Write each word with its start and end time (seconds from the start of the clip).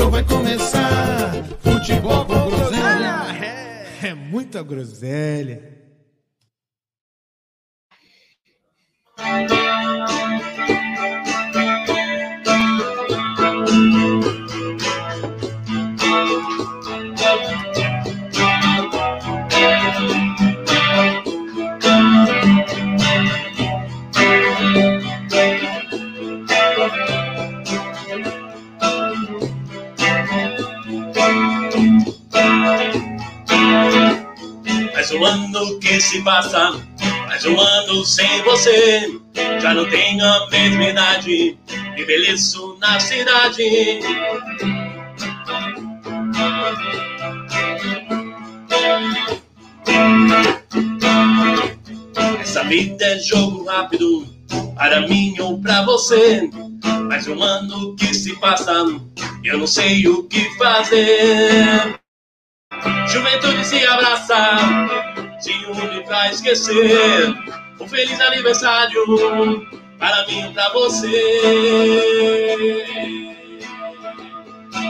Show 0.00 0.10
vai 0.10 0.24
começar. 0.24 1.30
Futebol 1.62 2.24
com 2.24 2.48
groselha. 2.48 3.36
É, 4.02 4.08
é 4.08 4.14
muita 4.14 4.62
groselha. 4.62 5.78
Um 35.20 35.24
ano 35.26 35.78
que 35.80 36.00
se 36.00 36.22
passa, 36.22 36.80
mais 37.26 37.44
um 37.44 37.60
ano 37.60 38.06
sem 38.06 38.42
você. 38.42 39.20
Já 39.60 39.74
não 39.74 39.86
tenho 39.90 40.24
a 40.24 40.48
mesma 40.48 40.84
idade, 40.84 41.58
envelheço 41.94 42.78
na 42.80 42.98
cidade. 42.98 44.00
Essa 52.40 52.64
vida 52.64 53.04
é 53.04 53.18
jogo 53.18 53.66
rápido, 53.66 54.26
para 54.74 55.06
mim 55.06 55.38
ou 55.38 55.60
pra 55.60 55.84
você. 55.84 56.48
Mais 57.08 57.28
um 57.28 57.42
ano 57.42 57.94
que 57.96 58.14
se 58.14 58.34
passa, 58.36 58.72
eu 59.44 59.58
não 59.58 59.66
sei 59.66 60.08
o 60.08 60.22
que 60.24 60.48
fazer. 60.56 62.00
Juventude 63.06 63.64
se 63.66 63.84
abraça, 63.86 64.56
une 65.48 66.04
pra 66.04 66.30
esquecer. 66.30 67.34
Um 67.80 67.88
feliz 67.88 68.20
aniversário 68.20 69.02
para 69.98 70.26
mim 70.26 70.50
e 70.50 70.52
pra 70.52 70.68
você. 70.70 71.10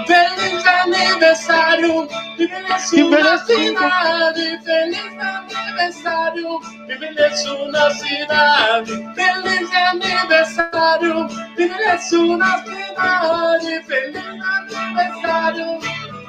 Feliz 0.06 0.66
aniversário, 0.66 2.08
envelheço 2.38 3.10
na 3.10 3.38
cidade. 3.38 4.58
Feliz 4.64 5.18
aniversário, 5.20 6.60
envelheço 6.88 7.68
na 7.70 7.90
cidade. 7.90 8.92
Feliz 9.14 9.70
aniversário, 9.74 11.28
envelheço 11.58 12.36
na 12.36 12.58
cidade. 12.58 13.84
Feliz 13.86 14.24
aniversário. 14.42 15.78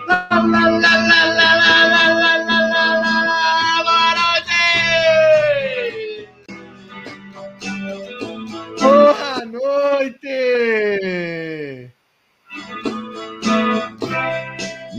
La 0.07 0.27
la 0.31 0.41
la 0.41 0.93
la 1.09 1.25
la 1.25 1.55
la 1.55 2.13
la 2.13 2.37
la 2.37 2.70
noite! 9.51 10.29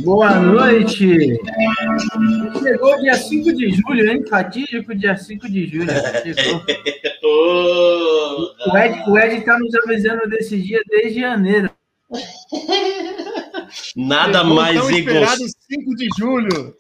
Boa 0.05 0.41
noite! 0.41 1.39
Chegou 2.63 3.01
dia 3.01 3.15
5 3.15 3.53
de 3.55 3.71
julho, 3.71 4.11
hein? 4.11 4.25
Fatídico 4.29 4.95
dia 4.95 5.17
5 5.17 5.49
de 5.49 5.67
julho. 5.67 5.91
Chegou. 6.23 6.63
O 7.25 8.77
Ed, 8.77 9.11
o 9.11 9.19
Ed 9.19 9.45
tá 9.45 9.59
nos 9.59 9.75
avisando 9.75 10.29
desse 10.29 10.61
dia 10.61 10.81
desde 10.89 11.21
janeiro. 11.21 11.71
Nada 13.97 14.41
Chegou 14.41 14.55
mais 14.55 14.79
tão 14.79 14.91
ego... 14.91 14.99
esperado 14.99 15.43
5 15.71 15.97
de 15.97 16.09
julho. 16.19 16.75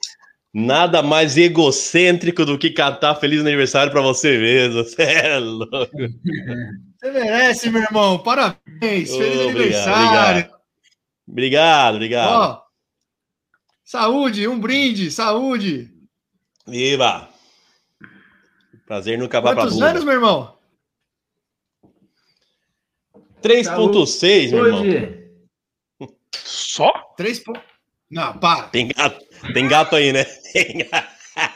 Nada 0.54 1.02
mais 1.02 1.36
egocêntrico 1.36 2.44
do 2.44 2.58
que 2.58 2.70
cantar 2.70 3.14
feliz 3.16 3.40
aniversário 3.40 3.90
pra 3.90 4.02
você 4.02 4.36
mesmo. 4.38 4.82
Você 4.84 5.02
é 5.02 5.38
louco. 5.38 5.88
Você 7.02 7.10
merece, 7.10 7.68
meu 7.68 7.82
irmão. 7.82 8.22
Parabéns. 8.22 9.10
Feliz 9.10 9.10
Obrigado, 9.10 9.48
aniversário. 9.48 10.54
Obrigado, 11.26 11.94
obrigado. 11.96 12.30
Ó, 12.30 12.62
saúde, 13.84 14.46
um 14.46 14.60
brinde, 14.60 15.10
saúde. 15.10 15.92
Viva! 16.64 17.28
Prazer 18.86 19.18
nunca 19.18 19.40
vai 19.40 19.52
pra 19.52 19.64
Quantos 19.64 19.74
bunda. 19.74 19.90
anos, 19.90 20.04
meu 20.04 20.12
irmão? 20.14 20.56
3.6, 23.42 24.50
meu 24.52 24.66
irmão. 24.66 26.12
Só? 26.36 26.92
Três 27.16 27.40
pontos. 27.40 27.62
Não, 28.08 28.38
para. 28.38 28.68
Tem 28.68 28.86
gato, 28.86 29.24
tem 29.52 29.66
gato 29.66 29.96
aí, 29.96 30.12
né? 30.12 30.22
Tem 30.52 30.88
gato. 30.88 31.08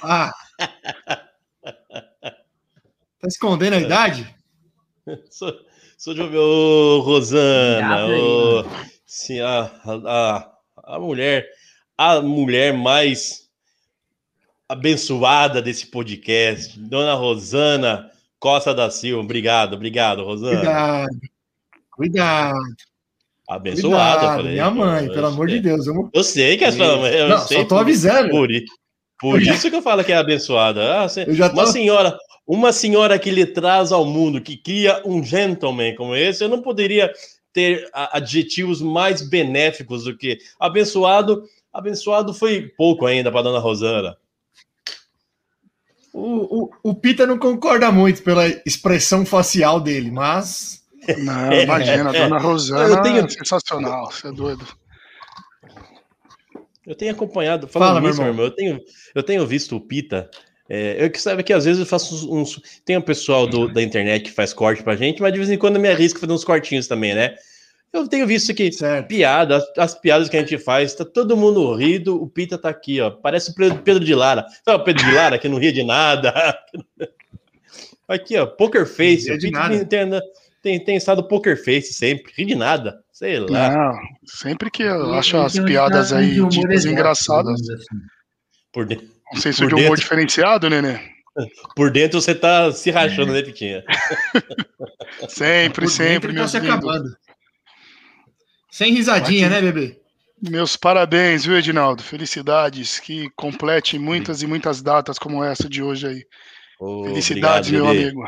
Ah. 0.02 0.32
Tá 3.18 3.28
escondendo 3.28 3.74
a 3.74 3.80
idade? 3.80 4.35
Sou, 5.30 5.52
sou 5.96 6.14
de 6.14 6.20
ouvir, 6.20 6.36
ô 6.36 7.00
Rosana, 7.00 8.06
ô, 8.06 8.64
sim, 9.06 9.40
a, 9.40 9.70
a, 9.84 10.52
a 10.94 10.98
mulher, 10.98 11.46
a 11.96 12.20
mulher 12.20 12.72
mais 12.74 13.48
abençoada 14.68 15.62
desse 15.62 15.86
podcast, 15.86 16.78
Dona 16.78 17.14
Rosana 17.14 18.10
Costa 18.38 18.74
da 18.74 18.90
Silva. 18.90 19.22
Obrigado, 19.22 19.74
obrigado, 19.74 20.24
Rosana. 20.24 20.56
Cuidado. 20.58 21.08
Cuidado. 21.90 22.58
Abençoada, 23.48 24.18
Cuidado. 24.18 24.36
falei. 24.38 24.52
Minha 24.54 24.70
mãe, 24.70 25.08
pelo 25.08 25.26
amor 25.28 25.46
de 25.46 25.60
Deus. 25.60 25.86
Eu... 25.86 26.10
Eu 26.12 26.24
sei 26.24 26.56
que 26.56 26.64
é 26.64 26.72
sua 26.72 26.96
mãe. 26.96 27.14
Eu 27.14 27.28
Não, 27.28 27.38
sei 27.38 27.58
só 27.58 27.64
tô 27.64 27.78
avisando. 27.78 28.28
Por, 28.30 28.48
por 29.20 29.40
isso 29.40 29.70
que 29.70 29.76
eu 29.76 29.82
falo 29.82 30.02
que 30.02 30.12
é 30.12 30.16
abençoada. 30.16 31.00
Ah, 31.02 31.08
você- 31.08 31.22
Eu 31.28 31.34
já 31.34 31.48
tô- 31.48 31.54
Uma 31.54 31.66
senhora, 31.68 32.18
uma 32.46 32.72
senhora 32.72 33.18
que 33.18 33.30
lhe 33.30 33.44
traz 33.44 33.90
ao 33.90 34.04
mundo, 34.04 34.40
que 34.40 34.56
cria 34.56 35.02
um 35.04 35.22
gentleman 35.24 35.94
como 35.96 36.14
esse, 36.14 36.44
eu 36.44 36.48
não 36.48 36.62
poderia 36.62 37.12
ter 37.52 37.88
adjetivos 37.92 38.80
mais 38.80 39.22
benéficos 39.28 40.04
do 40.04 40.16
que 40.16 40.38
abençoado. 40.60 41.42
Abençoado 41.72 42.32
foi 42.32 42.68
pouco 42.76 43.06
ainda 43.06 43.32
para 43.32 43.42
dona 43.42 43.58
Rosana. 43.58 44.16
O, 46.12 46.64
o, 46.64 46.70
o 46.82 46.94
Pita 46.94 47.26
não 47.26 47.38
concorda 47.38 47.90
muito 47.92 48.22
pela 48.22 48.46
expressão 48.64 49.26
facial 49.26 49.80
dele, 49.80 50.10
mas. 50.10 50.82
Não, 51.18 51.52
imagina, 51.52 52.08
a 52.08 52.12
dona 52.12 52.38
Rosana 52.38 52.88
Eu 52.88 53.02
tenho- 53.02 53.24
é 53.24 53.28
sensacional, 53.28 54.10
você 54.10 54.28
é 54.28 54.32
doido. 54.32 54.66
Eu 56.86 56.94
tenho 56.94 57.10
acompanhado, 57.12 57.66
falando 57.66 57.96
Fala, 57.96 58.00
nisso, 58.00 58.20
meu 58.20 58.28
irmão. 58.30 58.44
irmão, 58.44 58.46
eu 58.46 58.50
tenho, 58.50 58.80
eu 59.14 59.22
tenho 59.22 59.46
visto 59.46 59.76
o 59.76 59.80
Pita. 59.80 60.30
É, 60.68 60.96
eu 61.04 61.10
que 61.10 61.20
sabe 61.20 61.42
que 61.42 61.52
às 61.52 61.64
vezes 61.64 61.80
eu 61.80 61.86
faço 61.86 62.14
uns. 62.14 62.24
uns- 62.56 62.62
tem 62.84 62.96
um 62.96 63.00
pessoal 63.02 63.46
do- 63.46 63.68
da 63.72 63.82
internet 63.82 64.24
que 64.24 64.32
faz 64.32 64.52
corte 64.52 64.82
pra 64.82 64.96
gente, 64.96 65.20
mas 65.22 65.32
de 65.32 65.38
vez 65.38 65.50
em 65.50 65.58
quando 65.58 65.76
eu 65.76 65.82
me 65.82 65.88
arrisco 65.88 66.18
fazer 66.20 66.32
uns 66.32 66.44
cortinhos 66.44 66.86
também, 66.88 67.14
né? 67.14 67.34
Eu 67.92 68.06
tenho 68.08 68.26
visto 68.26 68.52
que 68.52 68.70
Certo. 68.72 69.06
piada, 69.08 69.56
as, 69.56 69.64
as 69.78 69.94
piadas 69.98 70.28
que 70.28 70.36
a 70.36 70.40
gente 70.40 70.58
faz, 70.58 70.92
tá 70.94 71.04
todo 71.04 71.36
mundo 71.36 71.72
rindo, 71.74 72.20
o 72.20 72.28
Pita 72.28 72.58
tá 72.58 72.68
aqui, 72.68 73.00
ó. 73.00 73.10
Parece 73.10 73.52
o 73.52 73.54
Pedro, 73.54 73.78
Pedro 73.82 74.04
de 74.04 74.14
Lara. 74.14 74.44
Sabe 74.64 74.82
o 74.82 74.84
Pedro 74.84 75.04
de 75.04 75.12
Lara 75.12 75.38
que 75.38 75.48
não 75.48 75.56
ria 75.58 75.72
de 75.72 75.82
nada? 75.82 76.32
Aqui, 78.08 78.36
ó, 78.36 78.46
poker 78.46 78.86
face. 78.86 79.32
O 79.32 79.38
Pita 79.38 79.68
tem, 79.86 80.10
tem, 80.62 80.84
tem, 80.84 80.96
estado 80.96 81.26
poker 81.26 81.56
face 81.56 81.92
sempre, 81.92 82.32
ri 82.36 82.44
de 82.44 82.54
nada. 82.54 83.00
Sei 83.12 83.38
lá. 83.40 83.70
Não, 83.70 83.98
sempre 84.26 84.70
que 84.70 84.82
eu 84.82 85.14
acho 85.14 85.36
as 85.38 85.58
piadas 85.58 86.12
aí 86.12 86.34
ditas 86.34 86.56
exótico, 86.70 86.92
engraçadas, 86.92 87.60
assim. 87.70 87.96
Por, 88.72 88.86
de- 88.86 89.00
não 89.32 89.40
sei 89.40 89.52
se 89.52 89.62
por 89.62 89.68
de 89.68 89.74
humor 89.74 89.96
dentro. 89.96 89.96
diferenciado, 89.96 90.68
Nenê. 90.70 90.98
por 91.74 91.90
dentro 91.90 92.20
você 92.20 92.34
tá 92.34 92.70
se 92.72 92.90
rachando, 92.90 93.32
né, 93.32 93.42
Pitinha? 93.42 93.84
Sempre, 95.28 95.86
Por 95.86 95.90
sempre, 95.90 96.32
dentro 96.32 96.34
tá 96.34 96.48
se 96.48 96.56
acabando. 96.56 97.16
Sem 98.70 98.92
risadinha, 98.92 99.48
Vai 99.48 99.60
né, 99.62 99.72
bebê? 99.72 100.00
Meus 100.42 100.76
parabéns, 100.76 101.44
viu, 101.46 101.56
Edinaldo? 101.56 102.02
Felicidades, 102.02 103.00
que 103.00 103.30
complete 103.36 103.98
muitas 103.98 104.42
e 104.42 104.46
muitas 104.46 104.82
datas 104.82 105.18
como 105.18 105.42
essa 105.42 105.68
de 105.68 105.82
hoje 105.82 106.06
aí. 106.06 106.26
Ô, 106.78 107.04
Felicidades, 107.04 107.68
obrigado, 107.70 107.84
meu 107.86 107.86
bebê. 107.94 108.04
amigo. 108.10 108.24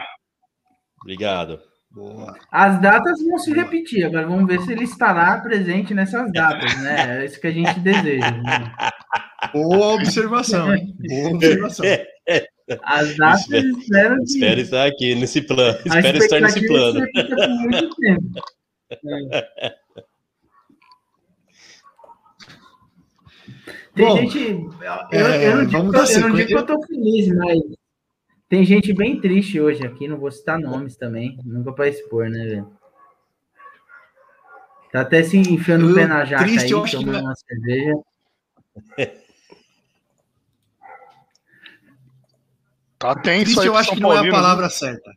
Obrigado. 1.03 1.61
As 2.51 2.81
datas 2.81 3.23
vão 3.25 3.39
se 3.39 3.53
repetir, 3.53 4.05
agora 4.05 4.27
vamos 4.27 4.47
ver 4.47 4.61
se 4.63 4.73
ele 4.73 4.85
estará 4.85 5.39
presente 5.41 5.93
nessas 5.95 6.31
datas, 6.33 6.77
né? 6.83 7.19
É 7.23 7.25
isso 7.27 7.41
que 7.41 7.47
a 7.47 7.53
gente 7.53 7.79
deseja. 7.81 8.31
né? 8.31 8.75
Boa 9.53 9.95
observação, 9.95 10.75
hein? 10.75 10.95
Boa 11.09 11.31
observação. 11.35 11.87
As 12.83 13.17
datas 13.17 13.47
Espero- 13.49 14.23
Espero 14.23 14.61
estar 14.61 14.87
aqui 14.87 15.15
nesse 15.15 15.41
plano. 15.43 15.79
a 15.91 15.99
Espero 16.01 16.19
estar 16.19 16.41
nesse 16.41 16.59
expectativa 16.59 16.67
plano. 16.69 17.07
tempo. 18.01 18.43
Tem 23.95 24.07
Bom, 24.07 24.17
gente. 24.17 24.39
Eu, 24.39 25.27
é, 25.27 25.49
eu 25.49 25.57
não 25.57 25.67
digo, 25.67 25.91
que 25.91 25.97
eu- 25.99 26.05
eu 26.05 26.21
não 26.29 26.35
digo 26.37 26.47
que 26.49 26.55
eu 26.55 26.67
tô 26.67 26.83
feliz, 26.87 27.29
mas 27.35 27.59
tem 28.49 28.65
gente 28.65 28.93
bem 28.93 29.21
triste 29.21 29.61
hoje 29.61 29.85
aqui. 29.85 30.07
Não 30.07 30.19
vou 30.19 30.31
citar 30.31 30.59
nomes 30.59 30.97
também. 30.97 31.39
Nunca 31.45 31.73
pra 31.73 31.89
expor, 31.89 32.29
né, 32.29 32.45
velho? 32.45 32.71
Tá 34.93 35.01
até 35.03 35.23
se 35.23 35.37
enfiando 35.37 35.91
o 35.91 35.95
pé 35.95 36.07
na 36.07 36.25
jaca 36.25 36.45
triste, 36.45 36.75
aí, 36.75 36.91
tomando 36.91 37.21
uma 37.21 37.35
cerveja. 37.35 37.93
Tá 42.99 43.15
tenso 43.15 43.45
Triste 43.45 43.61
aí 43.61 43.67
eu 43.67 43.77
acho 43.77 43.89
São 43.91 43.95
que 43.97 44.01
não 44.03 44.11
é 44.11 44.13
a 44.13 44.17
Paulino, 44.17 44.35
palavra 44.37 44.71
certa. 44.71 45.11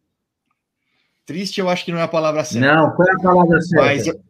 Triste 1.26 1.60
eu 1.60 1.70
acho 1.70 1.86
que 1.86 1.92
não 1.92 2.00
é 2.00 2.04
a 2.04 2.08
palavra 2.08 2.44
certa. 2.44 2.68
Não, 2.68 2.92
qual 2.96 3.08
é 3.08 3.12
a 3.14 3.20
palavra 3.20 3.62
certa? 3.62 3.86
Mas 3.86 4.08
eu- 4.08 4.22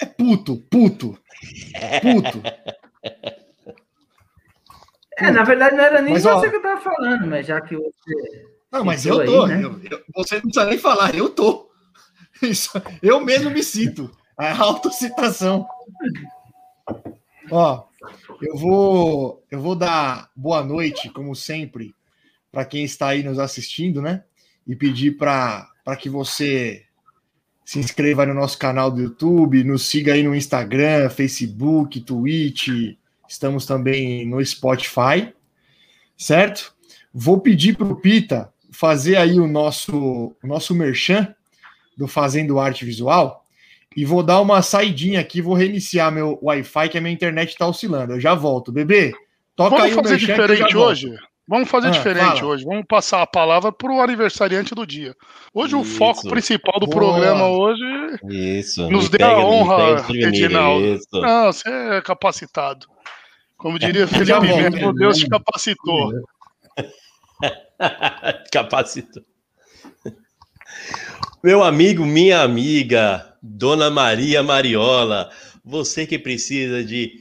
é 0.00 0.06
puto, 0.06 0.56
puto, 0.70 1.18
puto. 2.02 2.42
É, 5.18 5.30
na 5.32 5.42
verdade 5.42 5.74
não 5.76 5.84
era 5.84 6.00
nem 6.00 6.14
Mas, 6.14 6.22
você 6.22 6.28
ó- 6.46 6.50
que 6.50 6.56
eu 6.56 6.62
tava 6.62 6.80
falando, 6.80 7.26
mas 7.26 7.46
já 7.46 7.60
que 7.60 7.76
você. 7.76 8.46
Não, 8.70 8.84
mas 8.84 9.04
eu 9.04 9.24
tô. 9.24 9.44
aí, 9.44 9.48
né? 9.48 9.64
eu- 9.64 9.80
eu- 9.90 10.04
você 10.14 10.36
não 10.36 10.42
precisa 10.42 10.66
nem 10.66 10.78
falar, 10.78 11.14
eu 11.14 11.28
tô. 11.28 11.68
Isso, 12.40 12.70
eu 13.02 13.20
mesmo 13.20 13.50
me 13.50 13.62
cito. 13.62 14.10
A 14.36 14.56
autocitação. 14.62 15.66
Ó, 17.50 17.84
eu 18.40 18.56
vou, 18.56 19.44
eu 19.50 19.60
vou 19.60 19.74
dar 19.74 20.30
boa 20.36 20.62
noite, 20.62 21.10
como 21.10 21.34
sempre, 21.34 21.92
para 22.50 22.64
quem 22.64 22.84
está 22.84 23.08
aí 23.08 23.22
nos 23.22 23.38
assistindo, 23.38 24.00
né? 24.00 24.24
E 24.66 24.74
pedir 24.76 25.16
para 25.16 25.68
que 25.98 26.08
você 26.08 26.84
se 27.64 27.78
inscreva 27.78 28.24
no 28.24 28.32
nosso 28.32 28.58
canal 28.58 28.90
do 28.90 29.02
YouTube, 29.02 29.62
nos 29.62 29.82
siga 29.82 30.14
aí 30.14 30.22
no 30.22 30.34
Instagram, 30.34 31.10
Facebook, 31.10 32.00
Twitch, 32.00 32.68
estamos 33.28 33.66
também 33.66 34.26
no 34.26 34.44
Spotify, 34.44 35.32
certo? 36.16 36.74
Vou 37.12 37.40
pedir 37.40 37.76
para 37.76 37.86
o 37.86 37.96
Pita 37.96 38.50
fazer 38.70 39.16
aí 39.16 39.38
o 39.38 39.46
nosso, 39.46 40.34
o 40.42 40.46
nosso 40.46 40.74
merchan 40.74 41.34
do 41.96 42.08
Fazendo 42.08 42.58
Arte 42.58 42.84
Visual 42.84 43.44
e 43.96 44.04
vou 44.04 44.22
dar 44.22 44.40
uma 44.40 44.62
saidinha 44.62 45.20
aqui, 45.20 45.42
vou 45.42 45.54
reiniciar 45.54 46.12
meu 46.12 46.38
Wi-Fi, 46.42 46.88
que 46.88 46.98
a 46.98 47.00
minha 47.00 47.12
internet 47.12 47.50
está 47.50 47.66
oscilando. 47.66 48.14
Eu 48.14 48.20
já 48.20 48.34
volto, 48.34 48.72
bebê. 48.72 49.12
Toca 49.56 49.76
Vamos 49.76 49.84
aí 49.84 49.92
o 49.92 49.96
fazer 49.96 50.10
merchan 50.10 50.32
eu 50.32 50.38
já 50.38 50.42
diferente 50.44 50.74
volto. 50.74 51.27
Vamos 51.48 51.70
fazer 51.70 51.88
Ah, 51.88 51.92
diferente 51.92 52.40
fala. 52.40 52.46
hoje. 52.52 52.64
Vamos 52.64 52.84
passar 52.86 53.22
a 53.22 53.26
palavra 53.26 53.72
para 53.72 53.90
o 53.90 54.02
aniversariante 54.02 54.74
do 54.74 54.86
dia. 54.86 55.16
Hoje 55.54 55.74
o 55.74 55.82
foco 55.82 56.20
Isso. 56.20 56.28
principal 56.28 56.78
do 56.78 56.86
Boa. 56.86 56.96
programa 56.98 57.48
hoje. 57.48 57.82
Isso. 58.28 58.88
Nos 58.90 59.08
me 59.08 59.16
dê 59.16 59.24
a 59.24 59.38
honra, 59.38 60.04
Edinaldo. 60.10 60.84
Isso. 60.84 61.08
Não, 61.12 61.46
você 61.50 61.68
é 61.70 62.02
capacitado. 62.02 62.86
Como 63.56 63.78
diria 63.78 64.06
Já 64.06 64.40
Felipe 64.40 64.46
volto, 64.46 64.76
Melo, 64.76 64.92
Deus 64.92 65.16
te 65.16 65.26
capacitou. 65.26 66.12
Capacito. 68.52 69.24
Meu 71.42 71.62
amigo, 71.64 72.04
minha 72.04 72.42
amiga, 72.42 73.34
Dona 73.42 73.90
Maria 73.90 74.42
Mariola, 74.42 75.30
você 75.64 76.06
que 76.06 76.18
precisa 76.18 76.84
de 76.84 77.12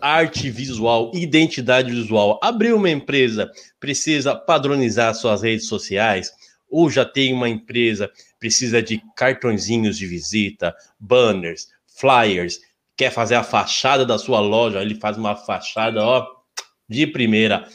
arte 0.00 0.50
visual, 0.50 1.10
identidade 1.14 1.90
visual, 1.90 2.38
abriu 2.42 2.76
uma 2.76 2.90
empresa, 2.90 3.50
precisa 3.78 4.34
padronizar 4.34 5.14
suas 5.14 5.42
redes 5.42 5.66
sociais, 5.66 6.32
ou 6.70 6.88
já 6.88 7.04
tem 7.04 7.32
uma 7.32 7.48
empresa, 7.48 8.10
precisa 8.38 8.82
de 8.82 9.02
cartõezinhos 9.16 9.98
de 9.98 10.06
visita, 10.06 10.74
banners, 10.98 11.68
flyers, 11.98 12.60
quer 12.96 13.10
fazer 13.10 13.34
a 13.34 13.42
fachada 13.42 14.04
da 14.04 14.18
sua 14.18 14.40
loja, 14.40 14.80
ele 14.80 14.94
faz 14.94 15.16
uma 15.16 15.34
fachada, 15.34 16.04
ó, 16.04 16.26
de 16.88 17.06
primeira. 17.06 17.66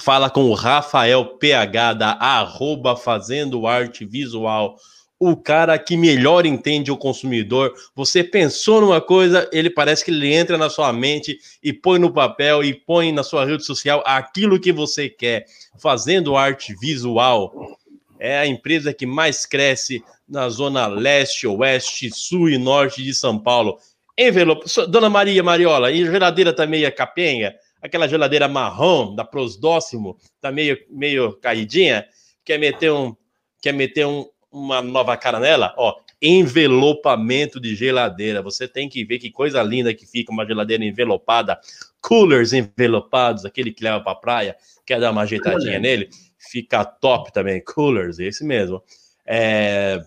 Fala 0.00 0.28
com 0.28 0.44
o 0.44 0.54
Rafael 0.54 1.38
PH 1.38 1.94
da 1.94 2.10
arroba 2.12 2.94
Fazendo 2.96 3.66
Arte 3.66 4.04
Visual. 4.04 4.76
O 5.18 5.34
cara 5.34 5.78
que 5.78 5.96
melhor 5.96 6.44
entende 6.44 6.90
o 6.90 6.96
consumidor. 6.96 7.72
Você 7.94 8.22
pensou 8.22 8.82
numa 8.82 9.00
coisa, 9.00 9.48
ele 9.50 9.70
parece 9.70 10.04
que 10.04 10.10
ele 10.10 10.34
entra 10.34 10.58
na 10.58 10.68
sua 10.68 10.92
mente 10.92 11.38
e 11.62 11.72
põe 11.72 11.98
no 11.98 12.12
papel 12.12 12.62
e 12.62 12.74
põe 12.74 13.12
na 13.12 13.22
sua 13.22 13.46
rede 13.46 13.64
social 13.64 14.02
aquilo 14.04 14.60
que 14.60 14.72
você 14.72 15.08
quer. 15.08 15.46
Fazendo 15.78 16.36
Arte 16.36 16.74
Visual 16.78 17.78
é 18.18 18.38
a 18.38 18.46
empresa 18.46 18.92
que 18.92 19.06
mais 19.06 19.46
cresce 19.46 20.02
na 20.28 20.48
zona 20.48 20.86
leste, 20.86 21.46
oeste, 21.46 22.10
sul 22.12 22.50
e 22.50 22.58
norte 22.58 23.02
de 23.02 23.14
São 23.14 23.38
Paulo. 23.38 23.78
Envelope. 24.18 24.66
Dona 24.88 25.10
Maria 25.10 25.42
Mariola, 25.42 25.92
e 25.92 26.04
geladeira 26.04 26.52
tá 26.52 26.66
meio 26.66 26.92
capenga? 26.94 27.54
Aquela 27.80 28.08
geladeira 28.08 28.48
marrom 28.48 29.14
da 29.14 29.24
Prosdóximo, 29.24 30.16
tá 30.40 30.50
meio, 30.50 30.78
meio 30.90 31.34
caidinha? 31.38 32.06
Quer 32.44 32.58
meter, 32.58 32.90
um, 32.90 33.14
quer 33.60 33.72
meter 33.72 34.06
um, 34.06 34.26
uma 34.50 34.80
nova 34.80 35.16
cara 35.16 35.38
nela? 35.40 35.74
Ó, 35.76 35.94
envelopamento 36.20 37.60
de 37.60 37.74
geladeira. 37.74 38.42
Você 38.42 38.66
tem 38.66 38.88
que 38.88 39.04
ver 39.04 39.18
que 39.18 39.30
coisa 39.30 39.62
linda 39.62 39.94
que 39.94 40.06
fica 40.06 40.32
uma 40.32 40.46
geladeira 40.46 40.84
envelopada. 40.84 41.58
Coolers 42.00 42.52
envelopados, 42.52 43.44
aquele 43.44 43.72
que 43.72 43.84
leva 43.84 44.00
pra 44.00 44.14
praia, 44.14 44.56
quer 44.84 45.00
dar 45.00 45.10
uma 45.10 45.22
ajeitadinha 45.22 45.78
nele? 45.78 46.08
Fica 46.38 46.84
top 46.84 47.32
também. 47.32 47.62
Coolers, 47.62 48.18
esse 48.18 48.44
mesmo. 48.44 48.82
É, 49.26 50.00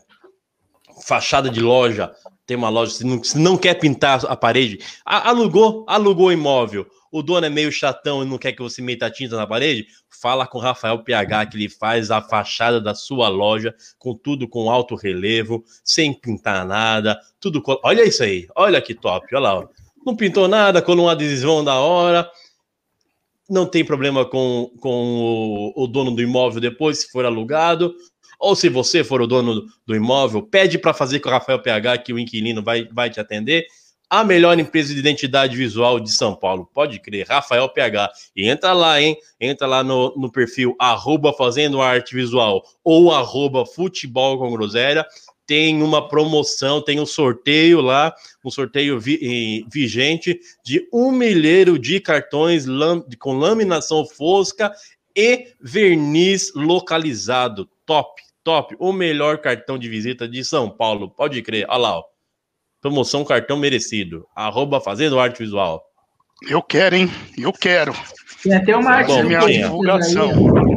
fachada 1.06 1.50
de 1.50 1.62
loja, 1.62 2.12
tem 2.46 2.57
uma 2.57 2.69
loja, 2.69 2.94
se 2.94 3.04
não, 3.06 3.24
se 3.24 3.38
não 3.38 3.57
quer 3.57 3.75
pintar 3.75 4.25
a 4.25 4.36
parede, 4.36 4.80
alugou, 5.06 5.86
alugou 5.88 6.28
o 6.28 6.31
imóvel, 6.31 6.88
o 7.12 7.22
dono 7.22 7.46
é 7.46 7.50
meio 7.50 7.72
chatão 7.72 8.24
e 8.24 8.25
não 8.25 8.38
quer 8.38 8.54
que 8.54 8.62
você 8.62 8.81
meta 8.81 9.10
tinta 9.10 9.36
na 9.36 9.46
parede, 9.46 9.88
fala 10.10 10.48
com 10.48 10.57
o 10.57 10.62
Rafael 10.62 11.04
PH 11.04 11.46
que 11.48 11.57
ele 11.57 11.69
faz 11.69 12.12
a 12.12 12.22
fachada 12.22 12.81
da 12.81 12.94
sua 12.96 13.28
loja 13.28 13.74
com 13.98 14.16
tudo 14.16 14.48
com 14.48 14.69
alto 14.69 14.96
relevo, 14.96 15.63
sem 15.84 16.13
pintar 16.13 16.66
nada, 16.66 17.19
tudo, 17.40 17.62
olha 17.84 18.04
isso 18.04 18.24
aí, 18.24 18.48
olha 18.56 18.81
que 18.81 18.95
top, 18.95 19.28
olha 19.36 19.42
lá, 19.42 19.60
ó. 19.60 19.68
não 20.06 20.16
pintou 20.16 20.48
nada, 20.48 20.81
colou 20.81 21.06
um 21.06 21.09
adesivão 21.09 21.64
da 21.64 21.76
hora, 21.76 22.30
não 23.50 23.66
tem 23.66 23.83
problema 23.83 24.26
com, 24.26 24.71
com 24.80 25.73
o, 25.76 25.83
o 25.83 25.88
dono 25.88 26.12
do 26.12 26.21
imóvel 26.21 26.62
depois, 26.62 27.02
se 27.02 27.12
for 27.12 27.26
alugado, 27.26 27.95
ou 28.40 28.56
se 28.56 28.69
você 28.69 29.04
for 29.04 29.22
o 29.22 29.28
dono 29.28 29.66
do- 29.86 29.96
imóvel, 29.96 30.42
pede 30.42 30.78
para 30.80 30.94
fazer 30.94 31.19
com 31.19 31.28
o 31.30 31.31
Rafael 31.31 31.60
PH 31.62 31.98
que 32.00 32.14
o 32.14 32.18
inquilino 32.19 32.64
vai, 32.64 32.88
vai 32.92 33.10
te 33.10 33.19
atender. 33.19 33.66
A 34.10 34.24
melhor 34.24 34.58
empresa 34.58 34.92
de 34.92 35.00
identidade 35.00 35.56
visual 35.56 36.00
de 36.00 36.12
São 36.12 36.34
Paulo, 36.34 36.68
pode 36.74 37.00
crer, 37.00 37.28
Rafael 37.28 37.69
PH. 37.69 38.10
E 38.36 38.50
entra 38.50 38.74
lá, 38.74 39.00
hein? 39.00 39.16
Entra 39.40 39.68
lá 39.68 39.84
no, 39.84 40.16
no 40.16 40.31
perfil 40.31 40.76
arroba 40.80 41.31
fazendo 41.31 41.80
arte 41.80 42.16
visual 42.16 42.64
ou 42.84 43.12
arroba 43.14 43.68
futebol 43.68 44.40
com 44.40 44.52
groselha. 44.52 45.06
Tem 45.46 45.84
uma 45.84 46.08
promoção, 46.08 46.81
tem 46.81 47.00
um 47.00 47.06
sorteio 47.06 47.81
lá, 47.81 48.14
um 48.44 48.50
sorteio 48.50 49.00
vi- 49.00 49.64
vigente 49.72 50.40
de 50.64 50.88
um 50.94 51.12
milheiro 51.12 51.78
de 51.78 52.00
cartões 52.00 52.66
lam- 52.66 53.04
com 53.19 53.34
laminação 53.38 54.06
fosca 54.08 54.72
e 55.16 55.48
verniz 55.62 56.52
localizado. 56.56 57.69
Top, 57.86 58.22
top. 58.49 58.75
O 58.79 58.91
melhor 58.91 59.37
cartão 59.37 59.77
de 59.77 59.87
visita 59.87 60.27
de 60.27 60.44
São 60.44 60.69
Paulo. 60.69 61.09
Pode 61.11 61.39
crer. 61.44 61.65
Olha 61.69 61.77
lá, 61.77 61.99
ó. 61.99 62.03
Promoção 62.81 63.23
cartão 63.23 63.57
merecido. 63.57 64.25
Arroba 64.35 64.81
Fazendo 64.81 65.19
Arte 65.19 65.39
Visual. 65.44 65.83
Eu 66.49 66.63
quero, 66.63 66.95
hein? 66.95 67.09
Eu 67.37 67.53
quero. 67.53 67.94
Tem 68.41 68.56
até 68.56 68.75
uma 68.75 68.89
Tá 68.89 68.95
arte 68.97 69.07
bom, 69.07 69.23
minha 69.23 69.39
divulgação. 69.41 70.29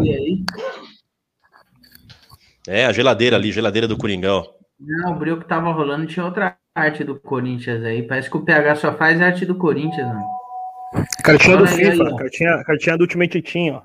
aí, 0.02 0.14
aí? 0.14 0.44
É, 2.68 2.84
a 2.84 2.92
geladeira 2.92 3.36
ali, 3.36 3.50
geladeira 3.52 3.88
do 3.88 3.96
Coringão. 3.96 4.44
Não, 4.78 5.12
o 5.12 5.14
bril 5.18 5.38
que 5.38 5.46
tava 5.48 5.72
rolando 5.72 6.06
tinha 6.06 6.26
outra 6.26 6.58
arte 6.74 7.04
do 7.04 7.18
Corinthians 7.18 7.82
aí. 7.84 8.02
Parece 8.02 8.28
que 8.28 8.36
o 8.36 8.44
PH 8.44 8.76
só 8.76 8.94
faz 8.96 9.20
arte 9.22 9.46
do 9.46 9.54
Corinthians, 9.54 10.06
mano. 10.08 10.26
Cartinha 11.24 11.56
do 11.56 11.64
aí, 11.64 11.70
FIFA, 11.70 12.02
ó. 12.04 12.16
cartinha, 12.16 12.64
cartinha 12.64 12.98
do 12.98 13.02
Ultimate 13.02 13.40
Team, 13.40 13.76
ó. 13.76 13.82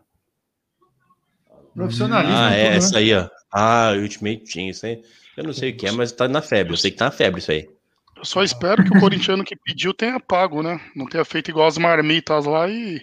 Profissionalismo. 1.74 2.36
Ah, 2.36 2.52
é, 2.52 2.64
tudo, 2.64 2.72
né? 2.72 2.78
essa 2.78 2.98
aí, 2.98 3.14
ó. 3.14 3.30
Ah, 3.52 3.92
Ultimate 3.96 4.44
Team, 4.52 4.70
isso 4.70 4.86
aí. 4.86 5.02
Eu 5.36 5.44
não 5.44 5.54
sei 5.54 5.72
o 5.72 5.78
que 5.78 5.88
é, 5.88 5.92
mas 5.92 6.12
tá 6.12 6.28
na 6.28 6.42
febre. 6.42 6.74
Eu 6.74 6.78
sei 6.78 6.92
que 6.92 6.98
tá 6.98 7.06
na 7.06 7.12
febre 7.12 7.40
isso 7.40 7.52
aí. 7.52 7.70
Eu 8.18 8.26
só 8.26 8.44
espero 8.44 8.84
que 8.84 8.98
o 8.98 9.00
corintiano 9.00 9.44
que 9.44 9.56
pediu 9.56 9.94
tenha 9.94 10.20
pago, 10.20 10.64
né? 10.64 10.82
Não 10.96 11.06
tenha 11.06 11.24
feito 11.24 11.52
igual 11.52 11.68
as 11.68 11.78
marmitas 11.78 12.46
lá 12.46 12.68
e 12.68 13.00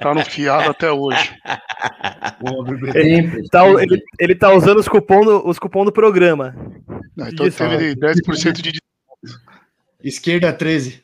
tá 0.00 0.14
no 0.14 0.24
fiado 0.24 0.70
até 0.70 0.92
hoje. 0.92 1.36
Sempre. 2.92 3.48
Tá, 3.48 3.66
ele, 3.66 4.00
ele 4.20 4.34
tá 4.36 4.52
usando 4.54 4.78
os 4.78 4.86
cupons 4.86 5.26
do, 5.26 5.48
os 5.48 5.58
cupom 5.58 5.84
do 5.84 5.90
programa. 5.90 6.54
Então 7.18 7.44
Isso. 7.44 7.58
teve 7.58 7.96
10% 7.96 8.62
de 8.62 8.78
Esquerda 10.02 10.52
13. 10.52 11.02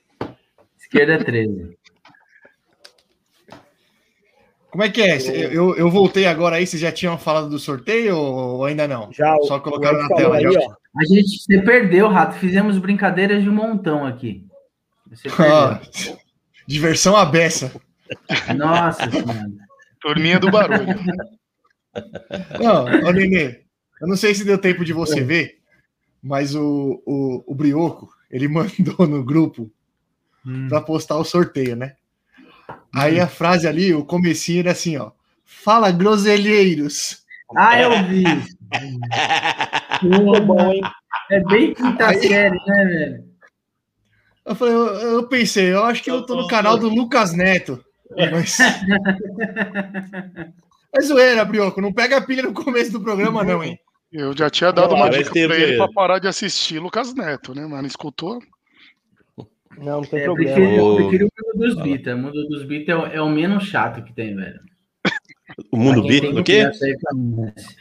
Esquerda 0.79 1.23
13. 1.23 1.77
Como 4.77 4.85
é 4.85 4.91
que 4.91 5.01
é? 5.01 5.17
Eu, 5.17 5.53
eu, 5.53 5.77
eu 5.77 5.91
voltei 5.91 6.27
agora 6.27 6.57
aí, 6.57 6.67
vocês 6.67 6.83
já 6.83 6.93
tinham 6.93 7.17
falado 7.17 7.49
do 7.49 7.59
sorteio 7.59 8.15
ou 8.15 8.63
ainda 8.63 8.87
não? 8.87 9.11
Já, 9.11 9.35
Só 9.45 9.59
colocaram 9.59 10.03
na 10.03 10.15
tela. 10.15 10.39
já. 10.39 10.51
aí, 10.51 10.55
ó. 10.59 10.75
A 11.01 11.05
gente, 11.07 11.39
você 11.39 11.63
perdeu, 11.63 12.09
Rato. 12.09 12.35
Fizemos 12.35 12.77
brincadeiras 12.77 13.43
de 13.43 13.49
um 13.49 13.55
montão 13.55 14.05
aqui. 14.05 14.47
Você 15.09 15.31
perdeu. 15.35 16.19
diversão 16.67 17.17
à 17.17 17.25
beça. 17.25 17.73
Nossa 18.55 19.11
senhora. 19.11 19.47
Turminha 19.99 20.39
do 20.39 20.51
barulho. 20.51 20.95
Não, 22.63 22.85
ô 23.09 23.13
Nenê, 23.13 23.63
eu 23.99 24.07
não 24.07 24.15
sei 24.15 24.35
se 24.35 24.45
deu 24.45 24.59
tempo 24.59 24.85
de 24.85 24.93
você 24.93 25.23
ver, 25.23 25.57
mas 26.23 26.55
o, 26.55 27.03
o, 27.07 27.45
o 27.47 27.55
Brioco, 27.55 28.11
ele 28.31 28.47
mandou 28.53 29.07
no 29.09 29.25
grupo 29.25 29.73
para 30.69 30.83
postar 30.83 31.17
o 31.17 31.25
sorteio, 31.25 31.75
né? 31.75 31.97
Aí 32.97 33.21
a 33.21 33.29
frase 33.29 33.69
ali, 33.69 33.93
o 33.93 34.07
comecinho 34.07 34.61
era 34.61 34.71
assim, 34.73 34.97
ó. 34.97 35.11
Fala, 35.45 35.91
groselheiros. 35.91 37.19
Ah, 37.55 37.79
eu 37.79 37.91
vi. 38.05 38.25
Muito 40.03 40.41
bom, 40.47 40.73
hein? 40.73 40.81
É 41.31 41.41
bem 41.41 41.75
quinta 41.75 42.09
Aí- 42.09 42.27
série, 42.27 42.59
né, 42.67 42.85
velho? 42.85 43.25
Eu 44.47 44.55
falei, 44.55 44.75
eu, 44.75 44.87
eu 44.87 45.29
pensei, 45.29 45.73
eu 45.73 45.85
acho 45.85 46.03
que 46.03 46.11
eu 46.11 46.25
tô 46.25 46.37
no 46.37 46.47
canal 46.47 46.79
do 46.79 46.89
Lucas 46.89 47.35
Neto. 47.35 47.85
Mas... 48.33 48.57
É 50.99 51.01
zoeira, 51.03 51.45
Brioco. 51.45 51.83
Não 51.83 51.93
pega 51.93 52.17
a 52.17 52.23
pilha 52.23 52.43
no 52.45 52.55
começo 52.55 52.91
do 52.93 53.03
programa, 53.03 53.45
não, 53.45 53.63
hein? 53.63 53.79
Eu 54.11 54.35
já 54.35 54.49
tinha 54.49 54.73
dado 54.73 54.95
uma 54.95 55.11
dica 55.11 55.31
pra 55.31 55.59
ele 55.59 55.77
pra 55.77 55.93
parar 55.93 56.19
de 56.19 56.27
assistir 56.27 56.79
Lucas 56.79 57.13
Neto, 57.15 57.55
né? 57.55 57.67
Mas 57.67 57.81
não 57.81 57.87
escutou. 57.87 58.39
Não, 59.79 60.01
não 60.01 60.03
tem 60.03 60.21
É, 60.21 60.25
problema. 60.25 60.55
prefiro, 60.55 60.77
eu 60.77 60.95
prefiro 60.97 61.27
o 61.27 61.47
Mundo 61.59 61.67
dos 61.75 61.83
Bita. 61.83 62.15
O 62.15 62.19
Mundo 62.19 62.49
dos 62.49 62.63
Bita 62.65 62.93
é, 62.93 62.97
o- 62.97 63.07
é 63.07 63.21
o 63.23 63.29
menos 63.31 63.65
chato 63.65 64.03
que 64.03 64.13
tem, 64.15 64.35
velho. 64.35 64.61
O 65.71 65.77
mundo 65.77 66.03
bita, 66.03 66.27
o 66.29 66.43
quê? 66.43 66.69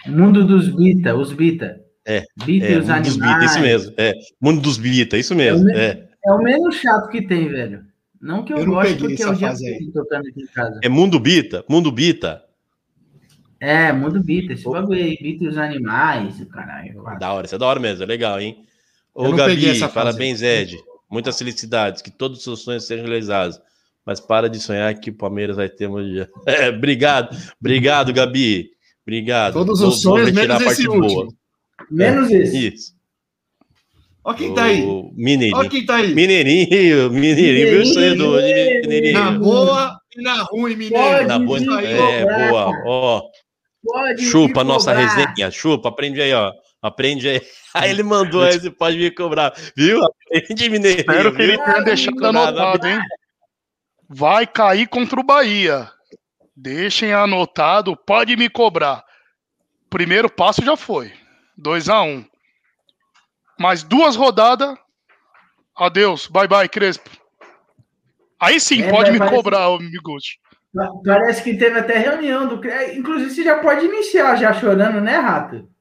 Mundo 0.05 0.45
dos 0.45 0.69
Bita, 0.69 1.15
os 1.15 1.33
Bita. 1.33 1.81
É, 2.05 2.23
Bita 2.45 2.65
e 2.67 2.73
É, 2.73 2.77
os 2.77 2.87
mundo 2.87 3.01
dos 3.01 3.13
animais. 3.13 3.33
bita, 3.39 3.45
isso 3.45 3.59
mesmo. 3.61 3.93
É, 3.97 4.13
mundo 4.39 4.61
dos 4.61 4.77
bita, 4.77 5.17
isso 5.17 5.35
mesmo. 5.35 5.69
É 5.69 5.73
o 5.73 5.77
É, 5.77 6.09
É 6.25 6.31
o 6.31 6.37
menos 6.39 6.75
chato 6.75 7.09
que 7.09 7.25
tem, 7.25 7.47
velho. 7.47 7.83
Não 8.21 8.43
que 8.43 8.53
eu, 8.53 8.57
Eu 8.59 8.65
goste, 8.65 8.95
porque 8.95 9.13
essa 9.13 9.27
eu 9.31 9.35
já 9.35 9.55
fui 9.55 9.91
tocando 9.93 10.27
aqui 10.27 10.41
em 10.41 10.47
casa. 10.47 10.79
é 10.83 10.89
mundo 10.89 11.19
bita, 11.19 11.63
mundo 11.69 11.91
bita. 11.91 12.43
É, 13.59 13.91
Mundo 13.91 14.21
Bita, 14.21 14.53
esse 14.53 14.63
bagulho 14.65 15.01
aí, 15.01 15.17
Bita 15.19 15.45
e 15.45 15.47
os 15.47 15.57
animais, 15.57 16.39
o 16.39 16.45
caralho. 16.45 17.01
Da 17.19 17.33
hora, 17.33 17.45
isso 17.45 17.55
é 17.55 17.57
da 17.57 17.65
hora 17.65 17.79
mesmo, 17.79 18.03
é 18.03 18.05
legal, 18.05 18.39
hein? 18.39 18.63
Ô, 19.13 19.31
Gabi, 19.31 19.79
parabéns, 19.93 20.41
Ed. 20.43 20.77
Muitas 21.09 21.37
felicidades, 21.37 22.01
que 22.01 22.09
todos 22.11 22.39
os 22.39 22.43
seus 22.43 22.61
sonhos 22.63 22.85
sejam 22.85 23.05
realizados. 23.05 23.59
Mas 24.05 24.19
para 24.19 24.49
de 24.49 24.59
sonhar 24.59 24.93
que 24.99 25.09
o 25.09 25.13
Palmeiras 25.15 25.55
vai 25.55 25.67
ter 25.69 25.87
um 25.87 26.01
dia. 26.03 26.29
É, 26.45 26.69
obrigado, 26.69 27.35
obrigado, 27.59 28.13
Gabi. 28.13 28.69
Obrigado. 29.05 29.53
Todos 29.53 29.79
Vou- 29.79 29.89
os 29.89 30.03
vou 30.03 30.13
sonhos, 30.17 30.29
retirar 30.29 30.59
menos 30.59 30.67
a 30.67 30.71
esse 30.73 30.85
boa. 30.87 30.97
último. 31.01 31.33
Menos 31.91 32.31
esse. 32.31 32.67
Isso. 32.73 32.95
Ó 34.23 34.33
quem 34.33 34.53
tá 34.55 34.63
aí. 34.65 34.81
Mineirinho. 35.15 35.57
Ó 35.57 35.69
quem 35.69 35.85
tá 35.85 35.97
aí. 35.97 36.13
Mineirinho, 36.15 37.11
Mineirinho, 37.11 37.69
viu 37.69 37.81
o 37.83 37.85
sonho 37.85 38.17
do 38.17 38.31
Mineirinho? 38.31 39.13
Na 39.13 39.31
boa 39.31 39.99
e 40.17 40.21
na 40.23 40.41
ruim, 40.43 40.75
mineiro. 40.75 40.95
Pode 40.95 41.27
Na 41.27 41.37
boa, 41.39 41.59
é, 41.83 42.49
boa, 42.49 42.81
ó. 42.85 43.21
Pode 43.83 44.23
Chupa 44.25 44.61
a 44.61 44.63
nossa 44.63 44.91
resenha, 44.93 45.51
chupa, 45.51 45.89
aprende 45.89 46.19
aí, 46.19 46.33
ó. 46.33 46.51
Aprende 46.85 47.27
aí. 47.27 47.41
Aí 47.73 47.89
ele 47.89 48.03
mandou 48.03 48.41
aí, 48.43 48.57
você 48.57 48.71
pode 48.71 48.95
me 48.97 49.11
cobrar. 49.11 49.53
Viu? 49.75 49.99
Aprende, 50.01 50.69
Mineirinho. 50.69 51.01
Espero 51.01 51.35
que 51.35 51.41
ele 51.41 51.57
tenha 51.57 51.81
deixado 51.81 52.25
anotado, 52.25 52.87
hein? 52.87 52.99
Vai 54.07 54.47
cair 54.47 54.87
contra 54.87 55.19
o 55.19 55.23
Bahia. 55.23 55.89
Deixem 56.55 57.11
anotado, 57.11 57.97
pode 57.97 58.37
me 58.37 58.49
cobrar. 58.49 59.03
Primeiro 59.89 60.29
passo 60.29 60.63
já 60.63 60.77
foi. 60.77 61.11
2 61.57 61.89
a 61.89 62.01
1 62.01 62.07
um. 62.07 62.25
Mais 63.59 63.83
duas 63.83 64.15
rodadas. 64.15 64.77
Adeus. 65.75 66.27
Bye 66.27 66.47
bye, 66.47 66.69
Crespo. 66.69 67.09
Aí 68.39 68.57
sim, 68.59 68.83
É, 68.83 68.89
pode 68.89 69.11
me 69.11 69.17
parece- 69.17 69.35
cobrar, 69.35 69.67
ô 69.69 69.79
Miguti. 69.79 70.39
Parece 71.03 71.43
que 71.43 71.57
teve 71.57 71.79
até 71.79 71.97
reunião 71.97 72.47
do. 72.47 72.61
Inclusive, 72.93 73.31
você 73.31 73.43
já 73.43 73.59
pode 73.59 73.85
iniciar 73.85 74.35
já 74.37 74.53
chorando, 74.53 75.01
né, 75.01 75.17
Rato? 75.17 75.74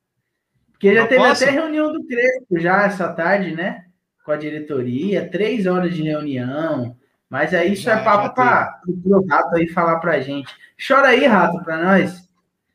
Porque 0.75 0.95
já 0.95 1.01
Eu 1.03 1.09
teve 1.09 1.21
posso? 1.23 1.43
até 1.45 1.53
reunião 1.53 1.93
do 1.93 2.05
Crespo 2.05 2.59
já 2.61 2.85
essa 2.85 3.09
tarde, 3.13 3.53
né? 3.55 3.87
Com 4.25 4.33
a 4.33 4.37
diretoria, 4.37 5.29
três 5.31 5.67
horas 5.67 5.95
de 5.95 6.03
reunião. 6.03 6.97
Mas 7.31 7.53
aí 7.55 7.73
isso 7.73 7.83
Já- 7.85 7.99
é 8.01 8.05
papo 8.05 8.35
para 8.35 8.81
o 8.87 9.27
Rato 9.27 9.57
aí 9.57 9.67
falar 9.69 9.99
pra 9.99 10.21
gente. 10.21 10.55
Chora 10.87 11.09
aí, 11.09 11.25
Rato, 11.27 11.63
pra 11.65 11.83
nós. 11.83 12.29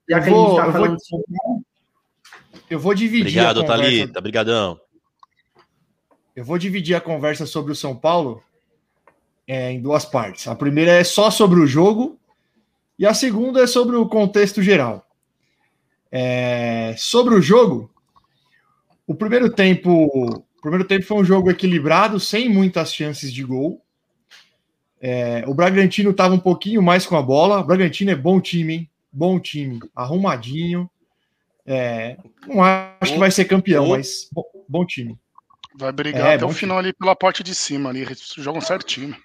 Já 0.09 0.17
Eu 0.17 0.23
que 0.23 0.29
a 0.29 0.33
vou- 0.33 0.45
gente 0.47 0.55
tá 0.55 0.61
eu 0.61 0.63
vou- 0.63 0.71
falando 0.73 0.97
de 0.97 1.07
São 1.07 1.23
Paulo. 1.37 1.61
Eu 2.69 2.79
vou 2.79 2.93
dividir 2.93 3.21
Obrigado, 3.21 3.59
a 3.59 3.61
conversa. 3.63 3.83
Thalita. 3.83 4.19
Obrigadão. 4.19 4.79
Eu 6.35 6.43
vou 6.45 6.57
dividir 6.57 6.95
a 6.95 7.01
conversa 7.01 7.45
sobre 7.45 7.71
o 7.71 7.75
São 7.75 7.95
Paulo 7.95 8.41
é, 9.47 9.71
em 9.71 9.81
duas 9.81 10.05
partes. 10.05 10.47
A 10.47 10.55
primeira 10.55 10.91
é 10.91 11.03
só 11.03 11.29
sobre 11.31 11.59
o 11.59 11.67
jogo 11.67 12.19
e 12.97 13.05
a 13.05 13.13
segunda 13.13 13.61
é 13.63 13.67
sobre 13.67 13.95
o 13.95 14.07
contexto 14.07 14.61
geral. 14.61 15.05
É, 16.11 16.95
sobre 16.97 17.35
o 17.35 17.41
jogo, 17.41 17.91
o 19.05 19.15
primeiro 19.15 19.51
tempo, 19.51 19.91
o 19.91 20.61
primeiro 20.61 20.85
tempo 20.85 21.05
foi 21.05 21.17
um 21.17 21.25
jogo 21.25 21.49
equilibrado, 21.49 22.19
sem 22.19 22.49
muitas 22.49 22.93
chances 22.93 23.33
de 23.33 23.43
gol. 23.43 23.83
É, 25.01 25.43
o 25.47 25.53
Bragantino 25.53 26.11
estava 26.11 26.33
um 26.33 26.39
pouquinho 26.39 26.81
mais 26.81 27.05
com 27.05 27.15
a 27.15 27.21
bola. 27.21 27.59
O 27.59 27.63
Bragantino 27.63 28.11
é 28.11 28.15
bom 28.15 28.41
time, 28.41 28.73
hein? 28.73 28.89
Bom 29.11 29.39
time, 29.39 29.79
arrumadinho. 29.95 30.89
É, 31.65 32.17
não 32.47 32.63
acho 32.63 33.13
que 33.13 33.19
vai 33.19 33.31
ser 33.31 33.45
campeão, 33.45 33.87
mas 33.87 34.27
bom, 34.31 34.43
bom 34.67 34.85
time. 34.85 35.17
Vai 35.75 35.91
brigar 35.91 36.27
É, 36.27 36.35
até 36.35 36.45
o 36.45 36.51
final 36.51 36.77
ali 36.77 36.91
pela 36.91 37.15
parte 37.15 37.43
de 37.43 37.55
cima 37.55 37.89
ali. 37.89 38.01
Eles 38.01 38.33
jogam 38.37 38.59
certinho. 38.59 39.15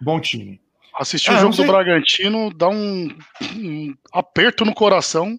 Bom 0.00 0.20
time. 0.20 0.60
Assistir 0.98 1.30
Ah, 1.30 1.34
o 1.34 1.36
eu 1.36 1.40
jogo 1.40 1.56
do 1.56 1.64
Bragantino 1.64 2.52
dá 2.52 2.68
um, 2.68 3.08
um 3.56 3.94
aperto 4.12 4.64
no 4.64 4.74
coração 4.74 5.38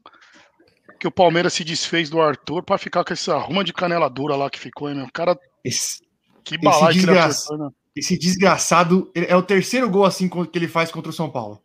que 1.02 1.08
o 1.08 1.12
Palmeiras 1.12 1.54
se 1.54 1.64
desfez 1.64 2.12
do 2.12 2.22
Arthur 2.22 2.62
pra 2.62 2.78
ficar 2.78 3.04
com 3.04 3.12
essa 3.12 3.36
ruma 3.40 3.64
de 3.64 3.74
canela 3.74 4.08
dura 4.08 4.36
lá 4.36 4.52
que 4.52 4.60
ficou, 4.60 4.88
hein, 4.88 4.96
meu? 4.98 5.06
O 5.08 5.12
cara, 5.12 5.36
Esse, 5.66 6.00
que 6.44 6.60
balaio 6.60 6.94
que 6.94 7.00
ele 7.00 7.08
desgraça- 7.08 7.58
né? 7.58 7.70
esse 7.96 8.20
desgraçado 8.20 9.12
é 9.16 9.36
o 9.36 9.42
terceiro 9.42 9.90
gol 9.90 10.06
assim 10.06 10.30
que 10.30 10.60
ele 10.60 10.68
faz 10.68 10.92
contra 10.92 11.10
o 11.10 11.14
São 11.14 11.28
Paulo. 11.28 11.60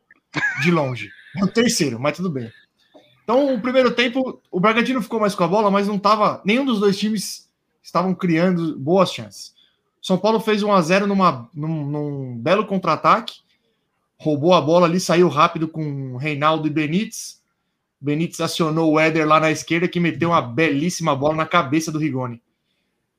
De 0.62 0.71
longe. 0.71 1.11
É 1.37 1.45
o 1.45 1.49
terceiro, 1.49 2.00
mas 2.00 2.16
tudo 2.16 2.31
bem. 2.31 2.50
Então, 3.25 3.55
o 3.55 3.61
primeiro 3.61 3.90
tempo, 3.90 4.40
o 4.50 4.59
Bragantino 4.59 5.02
ficou 5.02 5.21
mais 5.21 5.35
com 5.35 5.45
a 5.45 5.49
bola, 5.49 5.71
mas 5.71 5.87
não 5.87 5.99
tava. 5.99 6.40
Nenhum 6.43 6.64
dos 6.64 6.81
dois 6.81 6.99
times 6.99 7.47
estavam 7.83 8.14
criando 8.14 8.78
boas 8.78 9.12
chances. 9.12 9.55
São 10.00 10.16
Paulo 10.16 10.40
fez 10.40 10.62
1 10.62 10.73
a 10.73 10.81
0 10.81 11.07
numa, 11.07 11.50
num, 11.52 11.85
num 11.85 12.38
belo 12.38 12.64
contra-ataque, 12.64 13.35
roubou 14.19 14.55
a 14.55 14.62
bola 14.62 14.87
ali, 14.87 14.99
saiu 14.99 15.28
rápido 15.28 15.69
com 15.69 16.16
Reinaldo 16.16 16.66
e 16.66 16.71
Benítez. 16.71 17.36
Benítez 18.00 18.41
acionou 18.41 18.93
o 18.93 19.00
Éder 19.00 19.26
lá 19.26 19.41
na 19.41 19.50
esquerda, 19.50 19.88
que 19.88 20.00
meteu 20.00 20.31
uma 20.31 20.43
belíssima 20.43 21.15
bola 21.15 21.35
na 21.35 21.47
cabeça 21.47 21.91
do 21.91 21.99
Rigoni. 21.99 22.43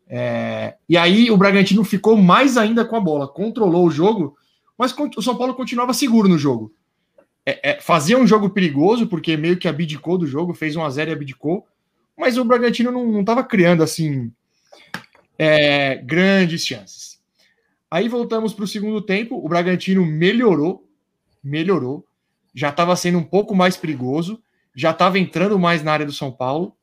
É, 0.09 0.75
e 0.87 0.95
aí 0.95 1.29
o 1.29 1.37
Bragantino 1.37 1.83
ficou 1.83 2.15
mais 2.15 2.57
ainda 2.57 2.85
com 2.85 2.95
a 2.95 2.99
bola, 2.99 3.27
controlou 3.27 3.85
o 3.85 3.91
jogo, 3.91 4.37
mas 4.77 4.95
o 5.15 5.21
São 5.21 5.35
Paulo 5.35 5.53
continuava 5.53 5.93
seguro 5.93 6.29
no 6.29 6.37
jogo. 6.37 6.73
É, 7.45 7.71
é, 7.71 7.81
fazia 7.81 8.17
um 8.17 8.27
jogo 8.27 8.49
perigoso, 8.49 9.07
porque 9.07 9.35
meio 9.35 9.57
que 9.57 9.67
abdicou 9.67 10.17
do 10.17 10.27
jogo, 10.27 10.53
fez 10.53 10.75
1 10.75 10.83
a 10.83 10.89
0 10.89 11.11
e 11.11 11.13
abdicou, 11.13 11.65
mas 12.17 12.37
o 12.37 12.45
Bragantino 12.45 12.91
não 12.91 13.21
estava 13.21 13.43
criando 13.43 13.83
assim 13.83 14.31
é, 15.37 15.95
grandes 15.95 16.65
chances. 16.65 17.19
Aí 17.89 18.09
voltamos 18.09 18.53
para 18.53 18.65
o 18.65 18.67
segundo 18.67 19.01
tempo, 19.01 19.35
o 19.35 19.47
Bragantino 19.47 20.05
melhorou, 20.05 20.85
melhorou, 21.43 22.05
já 22.53 22.69
estava 22.69 22.95
sendo 22.95 23.17
um 23.17 23.23
pouco 23.23 23.55
mais 23.55 23.77
perigoso, 23.77 24.41
já 24.77 24.91
estava 24.91 25.17
entrando 25.17 25.57
mais 25.57 25.81
na 25.81 25.91
área 25.91 26.05
do 26.05 26.13
São 26.13 26.31
Paulo. 26.31 26.77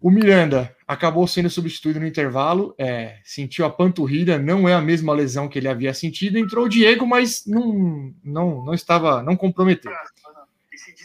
O 0.00 0.10
Miranda 0.10 0.74
acabou 0.88 1.26
sendo 1.26 1.50
substituído 1.50 2.00
no 2.00 2.06
intervalo, 2.06 2.74
é, 2.78 3.18
sentiu 3.22 3.66
a 3.66 3.70
panturrilha, 3.70 4.38
não 4.38 4.66
é 4.66 4.72
a 4.72 4.80
mesma 4.80 5.12
lesão 5.12 5.46
que 5.46 5.58
ele 5.58 5.68
havia 5.68 5.92
sentido. 5.92 6.38
Entrou 6.38 6.64
o 6.64 6.68
Diego, 6.68 7.06
mas 7.06 7.44
não, 7.46 8.10
não, 8.24 8.64
não 8.64 8.72
estava, 8.72 9.22
não 9.22 9.36
comprometeu. 9.36 9.92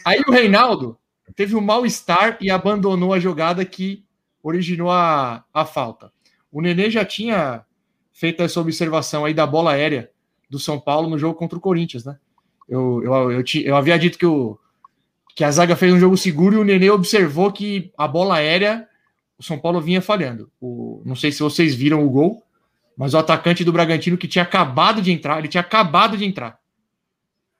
Aí 0.02 0.22
o 0.26 0.32
Reinaldo 0.32 0.98
teve 1.34 1.54
um 1.54 1.60
mal-estar 1.60 2.38
e 2.40 2.50
abandonou 2.50 3.12
a 3.12 3.20
jogada 3.20 3.62
que 3.66 4.02
originou 4.42 4.90
a, 4.90 5.44
a 5.52 5.66
falta. 5.66 6.10
O 6.50 6.62
Nenê 6.62 6.90
já 6.90 7.04
tinha 7.04 7.62
feito 8.14 8.42
essa 8.42 8.58
observação 8.58 9.26
aí 9.26 9.34
da 9.34 9.46
bola 9.46 9.72
aérea 9.72 10.10
do 10.48 10.58
São 10.58 10.80
Paulo 10.80 11.10
no 11.10 11.18
jogo 11.18 11.38
contra 11.38 11.58
o 11.58 11.60
Corinthians, 11.60 12.06
né? 12.06 12.16
Eu, 12.66 13.02
eu, 13.04 13.32
eu, 13.32 13.44
ti- 13.44 13.64
eu 13.66 13.76
havia 13.76 13.98
dito 13.98 14.16
que, 14.16 14.24
o, 14.24 14.58
que 15.36 15.44
a 15.44 15.50
zaga 15.50 15.76
fez 15.76 15.92
um 15.92 16.00
jogo 16.00 16.16
seguro 16.16 16.56
e 16.56 16.58
o 16.58 16.64
Nenê 16.64 16.88
observou 16.88 17.52
que 17.52 17.92
a 17.98 18.08
bola 18.08 18.36
aérea 18.36 18.88
o 19.38 19.42
São 19.42 19.58
Paulo 19.58 19.82
vinha 19.82 20.00
falhando. 20.00 20.50
O, 20.58 21.02
não 21.04 21.14
sei 21.14 21.30
se 21.30 21.40
vocês 21.42 21.74
viram 21.74 22.02
o 22.06 22.08
gol, 22.08 22.42
mas 22.96 23.12
o 23.12 23.18
atacante 23.18 23.62
do 23.62 23.70
Bragantino 23.70 24.16
que 24.16 24.26
tinha 24.26 24.42
acabado 24.42 25.02
de 25.02 25.12
entrar, 25.12 25.38
ele 25.38 25.46
tinha 25.48 25.60
acabado 25.60 26.16
de 26.16 26.24
entrar. 26.24 26.58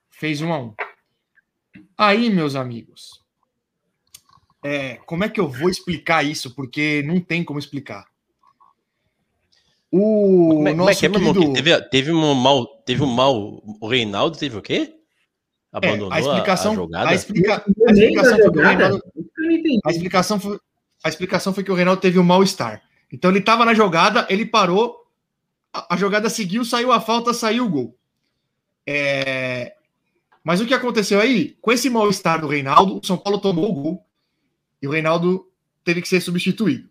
Fez 0.08 0.40
um 0.40 0.54
a 0.54 0.58
um. 0.58 0.74
Aí, 1.98 2.30
meus 2.30 2.56
amigos, 2.56 3.22
é, 4.64 4.94
como 5.04 5.24
é 5.24 5.28
que 5.28 5.38
eu 5.38 5.46
vou 5.46 5.68
explicar 5.68 6.24
isso? 6.24 6.54
Porque 6.54 7.02
não 7.06 7.20
tem 7.20 7.44
como 7.44 7.58
explicar. 7.58 8.06
O 9.92 10.48
Como 10.54 10.68
é, 10.68 10.70
como 10.72 10.82
é 10.82 10.86
nosso 10.86 10.98
que 11.00 11.06
é, 11.06 11.10
querido- 11.10 11.40
Que 11.40 11.62
Teve, 11.62 11.82
teve 11.90 12.10
um 12.12 12.34
mal. 12.34 12.66
Teve 12.86 13.02
um 13.02 13.06
mal. 13.06 13.62
O 13.80 13.86
Reinaldo 13.86 14.38
teve 14.38 14.56
o 14.56 14.62
quê? 14.62 14.95
É, 15.82 15.88
Abandonou 15.88 16.12
a 16.12 16.20
explicação, 16.20 16.72
a, 16.72 16.74
jogada? 16.74 17.10
a, 17.10 17.14
explica- 17.14 17.64
a 17.86 17.92
explicação 17.92 18.38
foi 18.38 18.50
que 18.52 18.58
o 18.58 18.62
Reinaldo, 18.62 19.02
a 19.84 19.90
explicação 19.90 20.40
foi, 20.40 20.60
a 21.04 21.08
explicação 21.08 21.54
foi 21.54 21.64
que 21.64 21.70
o 21.70 21.74
Reinaldo 21.74 22.00
teve 22.00 22.18
um 22.18 22.22
mal-estar. 22.24 22.82
Então 23.12 23.30
ele 23.30 23.40
estava 23.40 23.64
na 23.64 23.74
jogada, 23.74 24.26
ele 24.30 24.46
parou, 24.46 24.96
a, 25.72 25.94
a 25.94 25.96
jogada 25.96 26.28
seguiu, 26.30 26.64
saiu 26.64 26.90
a 26.92 27.00
falta, 27.00 27.34
saiu 27.34 27.66
o 27.66 27.68
gol. 27.68 27.98
É, 28.86 29.74
Mas 30.42 30.60
o 30.60 30.66
que 30.66 30.74
aconteceu 30.74 31.20
aí? 31.20 31.56
Com 31.60 31.72
esse 31.72 31.90
mal-estar 31.90 32.40
do 32.40 32.46
Reinaldo, 32.48 32.98
o 33.02 33.06
São 33.06 33.16
Paulo 33.18 33.38
tomou 33.38 33.70
o 33.70 33.74
gol 33.74 34.06
e 34.80 34.86
o 34.88 34.90
Reinaldo 34.90 35.46
teve 35.84 36.00
que 36.00 36.08
ser 36.08 36.20
substituído. 36.20 36.88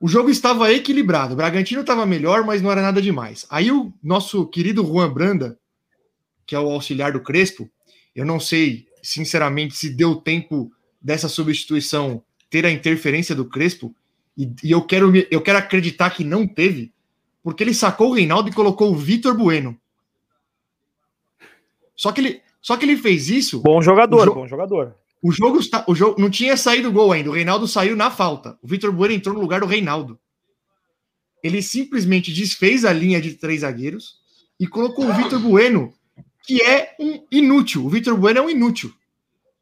O 0.00 0.08
jogo 0.08 0.30
estava 0.30 0.72
equilibrado. 0.72 1.34
O 1.34 1.36
Bragantino 1.36 1.82
estava 1.82 2.06
melhor, 2.06 2.42
mas 2.44 2.62
não 2.62 2.72
era 2.72 2.80
nada 2.80 3.02
demais. 3.02 3.46
Aí 3.50 3.70
o 3.70 3.92
nosso 4.02 4.46
querido 4.46 4.82
Juan 4.82 5.12
Branda, 5.12 5.58
que 6.50 6.56
é 6.56 6.58
o 6.58 6.68
auxiliar 6.68 7.12
do 7.12 7.20
Crespo, 7.20 7.70
eu 8.12 8.26
não 8.26 8.40
sei, 8.40 8.88
sinceramente, 9.00 9.76
se 9.76 9.88
deu 9.88 10.16
tempo 10.16 10.68
dessa 11.00 11.28
substituição 11.28 12.24
ter 12.50 12.66
a 12.66 12.72
interferência 12.72 13.36
do 13.36 13.44
Crespo, 13.48 13.94
e, 14.36 14.52
e 14.64 14.72
eu, 14.72 14.82
quero, 14.82 15.12
eu 15.30 15.40
quero 15.40 15.58
acreditar 15.58 16.10
que 16.10 16.24
não 16.24 16.48
teve, 16.48 16.92
porque 17.40 17.62
ele 17.62 17.72
sacou 17.72 18.10
o 18.10 18.14
Reinaldo 18.14 18.48
e 18.48 18.52
colocou 18.52 18.90
o 18.90 18.96
Vitor 18.96 19.36
Bueno. 19.36 19.78
Só 21.94 22.10
que 22.10 22.20
ele, 22.20 22.42
só 22.60 22.76
que 22.76 22.84
ele 22.84 22.96
fez 22.96 23.28
isso. 23.30 23.60
Bom 23.60 23.80
jogador, 23.80 24.22
O 24.22 24.24
jo- 24.24 24.34
bom 24.34 24.48
jogador. 24.48 24.96
O 25.22 25.30
jogo, 25.30 25.60
está, 25.60 25.84
o 25.86 25.94
jogo 25.94 26.20
não 26.20 26.28
tinha 26.30 26.56
saído 26.56 26.90
gol 26.90 27.12
ainda. 27.12 27.30
O 27.30 27.34
Reinaldo 27.34 27.68
saiu 27.68 27.94
na 27.94 28.10
falta. 28.10 28.58
O 28.60 28.66
Vitor 28.66 28.90
Bueno 28.90 29.14
entrou 29.14 29.36
no 29.36 29.40
lugar 29.40 29.60
do 29.60 29.66
Reinaldo. 29.66 30.18
Ele 31.44 31.62
simplesmente 31.62 32.32
desfez 32.32 32.84
a 32.84 32.92
linha 32.92 33.20
de 33.20 33.34
três 33.34 33.60
zagueiros 33.60 34.16
e 34.58 34.66
colocou 34.66 35.06
o 35.08 35.14
Vitor 35.14 35.38
Bueno, 35.38 35.94
que 36.46 36.60
é 36.62 36.94
um 36.98 37.24
inútil. 37.30 37.84
O 37.84 37.88
Vitor 37.88 38.16
Bueno 38.16 38.38
é 38.38 38.42
um 38.42 38.50
inútil. 38.50 38.92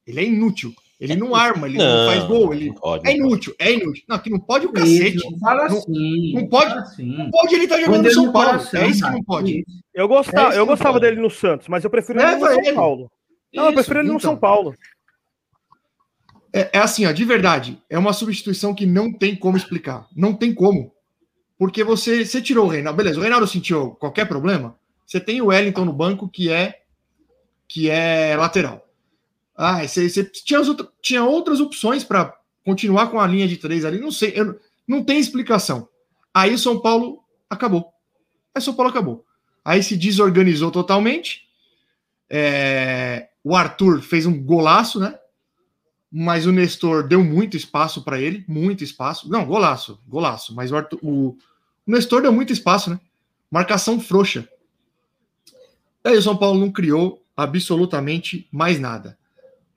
Ele 0.06 0.20
é 0.20 0.24
inútil. 0.24 0.72
Ele 1.00 1.14
não 1.14 1.32
arma, 1.32 1.68
ele 1.68 1.78
não, 1.78 2.06
faz 2.08 2.24
gol. 2.24 2.52
Ele 2.52 2.66
não 2.70 2.74
pode, 2.74 3.08
é 3.08 3.10
não 3.12 3.18
pode. 3.20 3.28
inútil, 3.28 3.54
é 3.58 3.72
inútil. 3.72 4.04
Não, 4.08 4.18
que 4.18 4.30
não 4.30 4.40
pode 4.40 4.66
o 4.66 4.72
cacete. 4.72 5.16
Isso, 5.18 5.30
não 5.30 5.38
fala 5.38 5.68
Não- 5.68 5.78
assim. 5.78 6.32
não 6.34 6.48
pode- 6.48 6.74
assim. 6.78 7.06
Não 7.16 7.30
pode 7.30 7.54
ele 7.54 7.64
estar 7.64 7.78
jogando 7.78 7.94
Põe 8.00 8.02
no 8.08 8.10
São 8.10 8.24
no 8.26 8.32
Paulo. 8.32 8.48
coração, 8.48 8.80
é 8.80 8.88
isso 8.88 9.04
que 9.04 9.12
não 9.12 9.22
pode. 9.22 9.64
Eu 9.94 10.04
É 10.04 10.08
gostava, 10.08 10.48
isso 10.48 10.56
eu 10.58 10.60
não 10.60 10.66
gostava 10.66 10.98
dele 10.98 11.20
no 11.20 11.30
Santos, 11.30 11.68
mas 11.68 11.84
eu 11.84 11.90
prefiro 11.90 12.18
ele 12.18 12.26
no 12.26 12.32
Leva 12.32 12.48
São 12.52 12.64
ele. 12.64 12.72
Paulo. 12.72 13.12
Não, 13.54 13.62
eu 13.64 13.68
Isso, 13.68 13.74
prefiro 13.76 13.98
ele 14.00 14.08
no 14.08 14.14
então. 14.14 14.30
São 14.30 14.36
Paulo. 14.36 14.74
É, 16.52 16.70
é 16.72 16.78
assim, 16.78 17.06
ó, 17.06 17.12
de 17.12 17.24
verdade, 17.24 17.80
é 17.88 17.98
uma 17.98 18.12
substituição 18.12 18.74
que 18.74 18.86
não 18.86 19.12
tem 19.12 19.36
como 19.36 19.56
explicar. 19.56 20.06
Não 20.16 20.34
tem 20.34 20.52
como. 20.54 20.92
Porque 21.58 21.84
você, 21.84 22.24
você 22.24 22.40
tirou 22.40 22.66
o 22.66 22.68
Reinaldo. 22.68 22.96
Beleza, 22.96 23.18
o 23.18 23.22
Reinaldo 23.22 23.46
sentiu 23.46 23.90
qualquer 23.92 24.26
problema. 24.26 24.77
Você 25.08 25.18
tem 25.18 25.40
o 25.40 25.46
Wellington 25.46 25.86
no 25.86 25.92
banco, 25.92 26.28
que 26.28 26.50
é 26.52 26.82
que 27.66 27.88
é 27.88 28.36
lateral. 28.36 28.86
Ah, 29.56 29.86
você, 29.86 30.08
você 30.08 30.22
tinha, 30.22 30.60
as 30.60 30.68
outra- 30.68 30.86
tinha 31.02 31.24
outras 31.24 31.60
opções 31.60 32.04
para 32.04 32.34
continuar 32.64 33.06
com 33.08 33.18
a 33.18 33.26
linha 33.26 33.48
de 33.48 33.56
três 33.56 33.84
ali. 33.86 33.98
Não 33.98 34.10
sei, 34.10 34.32
eu- 34.36 34.60
não 34.86 35.02
tem 35.02 35.18
explicação. 35.18 35.88
Aí 36.32 36.52
o 36.52 36.58
São 36.58 36.78
Paulo 36.80 37.24
acabou. 37.48 37.92
Aí 38.54 38.60
o 38.60 38.62
São 38.62 38.74
Paulo 38.74 38.90
acabou. 38.90 39.24
Aí 39.64 39.82
se 39.82 39.96
desorganizou 39.96 40.70
totalmente. 40.70 41.48
É, 42.30 43.28
o 43.42 43.56
Arthur 43.56 44.02
fez 44.02 44.26
um 44.26 44.42
golaço, 44.44 45.00
né? 45.00 45.18
mas 46.10 46.46
o 46.46 46.52
Nestor 46.52 47.06
deu 47.06 47.22
muito 47.22 47.54
espaço 47.54 48.02
para 48.02 48.18
ele, 48.18 48.42
muito 48.48 48.82
espaço. 48.82 49.28
Não, 49.30 49.44
golaço, 49.44 50.00
golaço, 50.08 50.54
mas 50.54 50.72
o, 50.72 50.76
Arthur- 50.76 50.98
o- 51.02 51.36
o 51.86 51.90
Nestor 51.90 52.22
deu 52.22 52.32
muito 52.32 52.50
espaço, 52.50 52.88
né? 52.88 52.98
Marcação 53.50 54.00
frouxa. 54.00 54.48
Aí 56.04 56.16
o 56.16 56.22
São 56.22 56.36
Paulo 56.36 56.58
não 56.58 56.70
criou 56.70 57.24
absolutamente 57.36 58.48
mais 58.50 58.80
nada. 58.80 59.18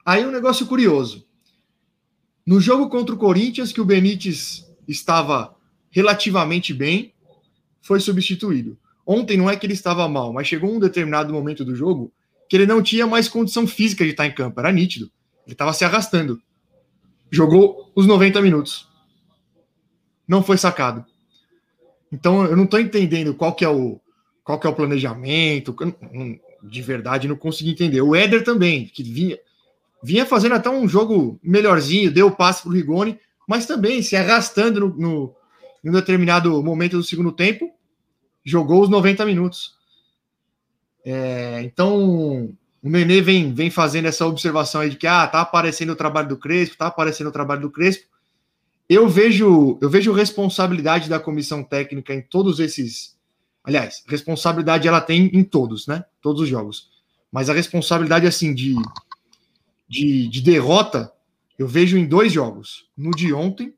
Aí 0.04 0.24
um 0.24 0.30
negócio 0.30 0.66
curioso. 0.66 1.26
No 2.44 2.60
jogo 2.60 2.88
contra 2.88 3.14
o 3.14 3.18
Corinthians, 3.18 3.72
que 3.72 3.80
o 3.80 3.84
Benítez 3.84 4.66
estava 4.88 5.54
relativamente 5.90 6.74
bem, 6.74 7.14
foi 7.80 8.00
substituído. 8.00 8.76
Ontem 9.06 9.36
não 9.36 9.48
é 9.50 9.56
que 9.56 9.66
ele 9.66 9.74
estava 9.74 10.08
mal, 10.08 10.32
mas 10.32 10.46
chegou 10.46 10.74
um 10.74 10.80
determinado 10.80 11.32
momento 11.32 11.64
do 11.64 11.74
jogo 11.74 12.12
que 12.48 12.56
ele 12.56 12.66
não 12.66 12.82
tinha 12.82 13.06
mais 13.06 13.28
condição 13.28 13.66
física 13.66 14.04
de 14.04 14.10
estar 14.10 14.26
em 14.26 14.34
campo, 14.34 14.60
era 14.60 14.70
nítido. 14.70 15.10
Ele 15.46 15.54
estava 15.54 15.72
se 15.72 15.84
arrastando. 15.84 16.40
Jogou 17.30 17.90
os 17.94 18.06
90 18.06 18.40
minutos. 18.42 18.88
Não 20.26 20.42
foi 20.42 20.58
sacado. 20.58 21.04
Então 22.12 22.44
eu 22.44 22.56
não 22.56 22.64
estou 22.64 22.78
entendendo 22.78 23.34
qual 23.34 23.54
que 23.54 23.64
é 23.64 23.68
o 23.68 24.00
qual 24.44 24.58
que 24.58 24.66
é 24.66 24.70
o 24.70 24.74
planejamento. 24.74 25.74
De 26.62 26.82
verdade, 26.82 27.28
não 27.28 27.36
consegui 27.36 27.70
entender. 27.70 28.00
O 28.00 28.14
Éder 28.14 28.44
também, 28.44 28.86
que 28.86 29.02
vinha, 29.02 29.38
vinha 30.02 30.26
fazendo 30.26 30.54
até 30.54 30.70
um 30.70 30.88
jogo 30.88 31.38
melhorzinho, 31.42 32.12
deu 32.12 32.28
o 32.28 32.36
passe 32.36 32.62
para 32.62 32.70
o 32.70 32.74
Rigoni, 32.74 33.18
mas 33.46 33.66
também 33.66 34.02
se 34.02 34.16
arrastando 34.16 34.80
no, 34.80 34.96
no, 34.96 35.34
em 35.84 35.90
um 35.90 35.92
determinado 35.92 36.62
momento 36.62 36.96
do 36.96 37.04
segundo 37.04 37.32
tempo, 37.32 37.70
jogou 38.44 38.82
os 38.82 38.88
90 38.88 39.24
minutos. 39.26 39.74
É, 41.04 41.62
então, 41.64 42.54
o 42.82 42.88
Nenê 42.88 43.20
vem, 43.20 43.52
vem 43.54 43.70
fazendo 43.70 44.06
essa 44.06 44.26
observação 44.26 44.80
aí 44.80 44.90
de 44.90 44.96
que 44.96 45.06
ah, 45.06 45.26
tá 45.26 45.40
aparecendo 45.40 45.90
o 45.90 45.96
trabalho 45.96 46.28
do 46.28 46.36
Crespo, 46.36 46.76
tá 46.76 46.86
aparecendo 46.86 47.28
o 47.28 47.32
trabalho 47.32 47.62
do 47.62 47.70
Crespo. 47.70 48.06
Eu 48.88 49.08
vejo, 49.08 49.78
eu 49.80 49.88
vejo 49.88 50.12
responsabilidade 50.12 51.08
da 51.08 51.20
comissão 51.20 51.62
técnica 51.62 52.12
em 52.12 52.20
todos 52.20 52.60
esses. 52.60 53.11
Aliás, 53.64 54.02
responsabilidade 54.08 54.88
ela 54.88 55.00
tem 55.00 55.26
em 55.32 55.44
todos, 55.44 55.86
né? 55.86 56.04
Todos 56.20 56.42
os 56.42 56.48
jogos. 56.48 56.90
Mas 57.30 57.48
a 57.48 57.54
responsabilidade, 57.54 58.26
assim, 58.26 58.54
de, 58.54 58.74
de, 59.88 60.28
de 60.28 60.40
derrota, 60.40 61.12
eu 61.58 61.66
vejo 61.66 61.96
em 61.96 62.06
dois 62.06 62.32
jogos. 62.32 62.86
No 62.96 63.10
de 63.10 63.32
ontem 63.32 63.74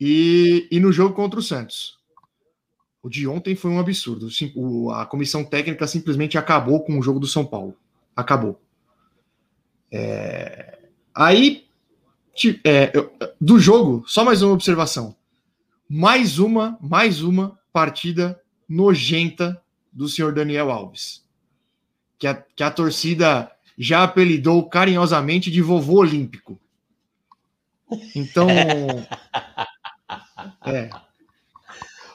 e, 0.00 0.68
e 0.70 0.80
no 0.80 0.92
jogo 0.92 1.14
contra 1.14 1.38
o 1.38 1.42
Santos. 1.42 1.98
O 3.02 3.08
de 3.08 3.26
ontem 3.28 3.54
foi 3.54 3.70
um 3.70 3.78
absurdo. 3.80 4.28
O- 4.56 4.90
a 4.90 5.06
comissão 5.06 5.44
técnica 5.44 5.86
simplesmente 5.86 6.36
acabou 6.38 6.82
com 6.84 6.98
o 6.98 7.02
jogo 7.02 7.20
do 7.20 7.26
São 7.26 7.44
Paulo. 7.44 7.76
Acabou. 8.14 8.60
É, 9.90 10.78
aí, 11.14 11.66
é, 12.64 12.92
do 13.40 13.58
jogo, 13.58 14.04
só 14.06 14.24
mais 14.24 14.42
uma 14.42 14.52
observação. 14.52 15.16
Mais 15.88 16.38
uma, 16.38 16.78
mais 16.80 17.22
uma 17.22 17.58
partida 17.72 18.40
nojenta 18.68 19.60
do 19.92 20.08
senhor 20.08 20.32
Daniel 20.32 20.70
Alves. 20.70 21.24
Que 22.18 22.26
a, 22.26 22.34
que 22.34 22.62
a 22.62 22.70
torcida 22.70 23.50
já 23.78 24.02
apelidou 24.02 24.68
carinhosamente 24.68 25.50
de 25.50 25.62
vovô 25.62 26.00
olímpico. 26.00 26.60
Então. 28.14 28.48
é. 30.66 30.90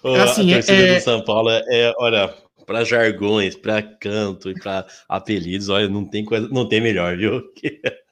É 0.06 0.20
assim, 0.20 0.52
a 0.52 0.58
torcida 0.58 0.74
é- 0.74 1.00
do 1.00 1.04
São 1.04 1.24
Paulo 1.24 1.50
é, 1.50 1.64
é, 1.70 1.94
olha, 1.98 2.36
para 2.66 2.84
jargões, 2.84 3.56
para 3.56 3.82
canto 3.82 4.50
e 4.50 4.54
para 4.54 4.86
apelidos, 5.08 5.70
olha, 5.70 5.88
não 5.88 6.04
tem 6.06 6.26
coisa, 6.26 6.48
não 6.50 6.68
tem 6.68 6.82
melhor, 6.82 7.18
viu? 7.18 7.42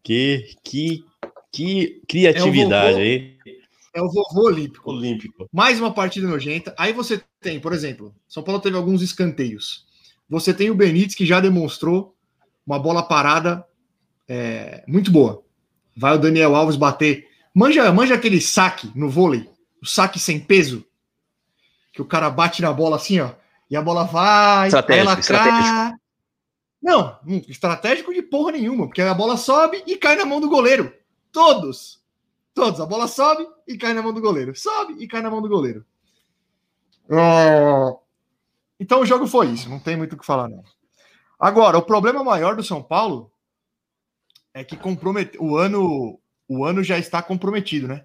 Que 0.00 0.54
que 0.64 1.04
que 1.52 2.00
criatividade 2.08 2.92
vovô 2.92 3.02
aí, 3.02 3.36
É 3.94 4.02
o 4.02 4.08
vovô 4.10 4.46
olímpico. 4.46 4.90
olímpico. 4.90 5.48
mais 5.52 5.80
uma 5.80 5.92
partida 5.92 6.28
nojenta. 6.28 6.74
Aí 6.78 6.92
você 6.92 7.22
tem, 7.40 7.58
por 7.58 7.72
exemplo, 7.72 8.14
São 8.28 8.42
Paulo 8.42 8.60
teve 8.60 8.76
alguns 8.76 9.02
escanteios. 9.02 9.86
Você 10.28 10.52
tem 10.52 10.70
o 10.70 10.74
Benítez, 10.74 11.14
que 11.14 11.24
já 11.24 11.40
demonstrou 11.40 12.14
uma 12.66 12.78
bola 12.78 13.02
parada 13.02 13.64
é, 14.28 14.84
muito 14.86 15.10
boa. 15.10 15.42
Vai 15.96 16.14
o 16.14 16.18
Daniel 16.18 16.54
Alves 16.54 16.76
bater. 16.76 17.26
Manja, 17.54 17.90
manja 17.90 18.14
aquele 18.14 18.40
saque 18.40 18.92
no 18.94 19.08
vôlei, 19.08 19.48
o 19.82 19.86
saque 19.86 20.20
sem 20.20 20.38
peso, 20.38 20.84
que 21.92 22.02
o 22.02 22.04
cara 22.04 22.30
bate 22.30 22.62
na 22.62 22.72
bola 22.72 22.96
assim, 22.96 23.18
ó, 23.20 23.30
e 23.70 23.76
a 23.76 23.82
bola 23.82 24.04
vai, 24.04 24.68
ela 25.00 25.18
estratégico. 25.18 25.64
cai. 25.64 25.92
Não, 26.80 27.18
hum, 27.26 27.42
estratégico 27.48 28.14
de 28.14 28.22
porra 28.22 28.52
nenhuma, 28.52 28.86
porque 28.86 29.02
a 29.02 29.14
bola 29.14 29.36
sobe 29.36 29.82
e 29.86 29.96
cai 29.96 30.14
na 30.14 30.24
mão 30.24 30.40
do 30.40 30.48
goleiro. 30.48 30.92
Todos. 31.32 31.97
Todos. 32.58 32.80
A 32.80 32.86
bola 32.86 33.06
sobe 33.06 33.46
e 33.68 33.78
cai 33.78 33.94
na 33.94 34.02
mão 34.02 34.12
do 34.12 34.20
goleiro. 34.20 34.52
Sobe 34.56 34.94
e 34.98 35.06
cai 35.06 35.22
na 35.22 35.30
mão 35.30 35.40
do 35.40 35.48
goleiro. 35.48 35.86
É, 37.08 37.96
Então 38.80 39.00
o 39.00 39.06
jogo 39.06 39.28
foi 39.28 39.46
isso, 39.50 39.70
não 39.70 39.78
tem 39.78 39.96
muito 39.96 40.14
o 40.14 40.18
que 40.18 40.26
falar, 40.26 40.48
não. 40.48 40.64
Agora, 41.38 41.78
o 41.78 41.82
problema 41.82 42.24
maior 42.24 42.56
do 42.56 42.64
São 42.64 42.82
Paulo 42.82 43.30
é 44.52 44.64
que 44.64 44.76
compromete... 44.76 45.38
o, 45.38 45.56
ano... 45.56 46.18
o 46.48 46.64
ano 46.64 46.82
já 46.82 46.98
está 46.98 47.22
comprometido, 47.22 47.86
né? 47.86 48.04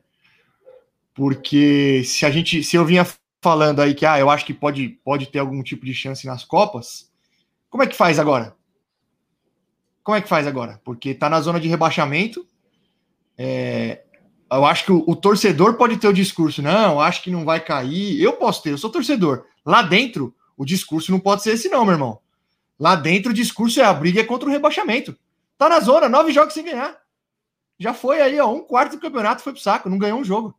Porque 1.16 2.04
se 2.06 2.24
a 2.24 2.30
gente. 2.30 2.64
Se 2.64 2.76
eu 2.76 2.86
vinha 2.86 3.08
falando 3.42 3.82
aí 3.82 3.96
que 3.96 4.06
ah, 4.06 4.20
eu 4.20 4.30
acho 4.30 4.46
que 4.46 4.54
pode, 4.54 4.90
pode 5.04 5.28
ter 5.28 5.40
algum 5.40 5.64
tipo 5.64 5.84
de 5.84 5.96
chance 5.96 6.28
nas 6.28 6.46
Copas, 6.46 7.12
como 7.70 7.82
é 7.84 7.88
que 7.88 7.96
faz 7.96 8.20
agora? 8.20 8.56
como 10.04 10.18
é 10.18 10.22
que 10.22 10.28
faz 10.28 10.46
agora? 10.46 10.80
Porque 10.84 11.16
tá 11.16 11.30
na 11.30 11.40
zona 11.40 11.60
de 11.60 11.68
rebaixamento. 11.68 12.46
É, 13.38 14.04
eu 14.58 14.66
acho 14.66 14.86
que 14.86 14.92
o, 14.92 15.04
o 15.08 15.16
torcedor 15.16 15.76
pode 15.76 15.98
ter 15.98 16.08
o 16.08 16.14
discurso, 16.14 16.62
não, 16.62 17.00
acho 17.00 17.22
que 17.22 17.32
não 17.32 17.46
vai 17.46 17.60
cair. 17.60 18.22
Eu 18.22 18.34
posso 18.34 18.64
ter, 18.64 18.72
eu 18.72 18.78
sou 18.78 18.90
torcedor. 18.90 19.46
Lá 19.66 19.82
dentro, 19.82 20.34
o 20.58 20.66
discurso 20.66 21.12
não 21.12 21.20
pode 21.20 21.44
ser 21.44 21.54
esse, 21.54 21.70
não, 21.70 21.86
meu 21.86 21.94
irmão. 21.94 22.20
Lá 22.80 22.96
dentro, 22.96 23.32
o 23.32 23.34
discurso 23.34 23.80
é 23.80 23.84
a 23.84 23.94
briga 23.94 24.22
é 24.22 24.24
contra 24.24 24.48
o 24.48 24.52
rebaixamento. 24.52 25.16
Tá 25.58 25.70
na 25.70 25.80
zona, 25.80 26.10
nove 26.10 26.32
jogos 26.32 26.54
sem 26.54 26.66
ganhar. 26.66 26.98
Já 27.80 27.94
foi 27.94 28.22
aí, 28.22 28.40
ó, 28.40 28.52
um 28.52 28.62
quarto 28.62 28.94
do 28.94 29.00
campeonato 29.00 29.42
foi 29.42 29.54
pro 29.54 29.62
saco, 29.62 29.90
não 29.90 29.98
ganhou 29.98 30.20
um 30.20 30.24
jogo. 30.24 30.54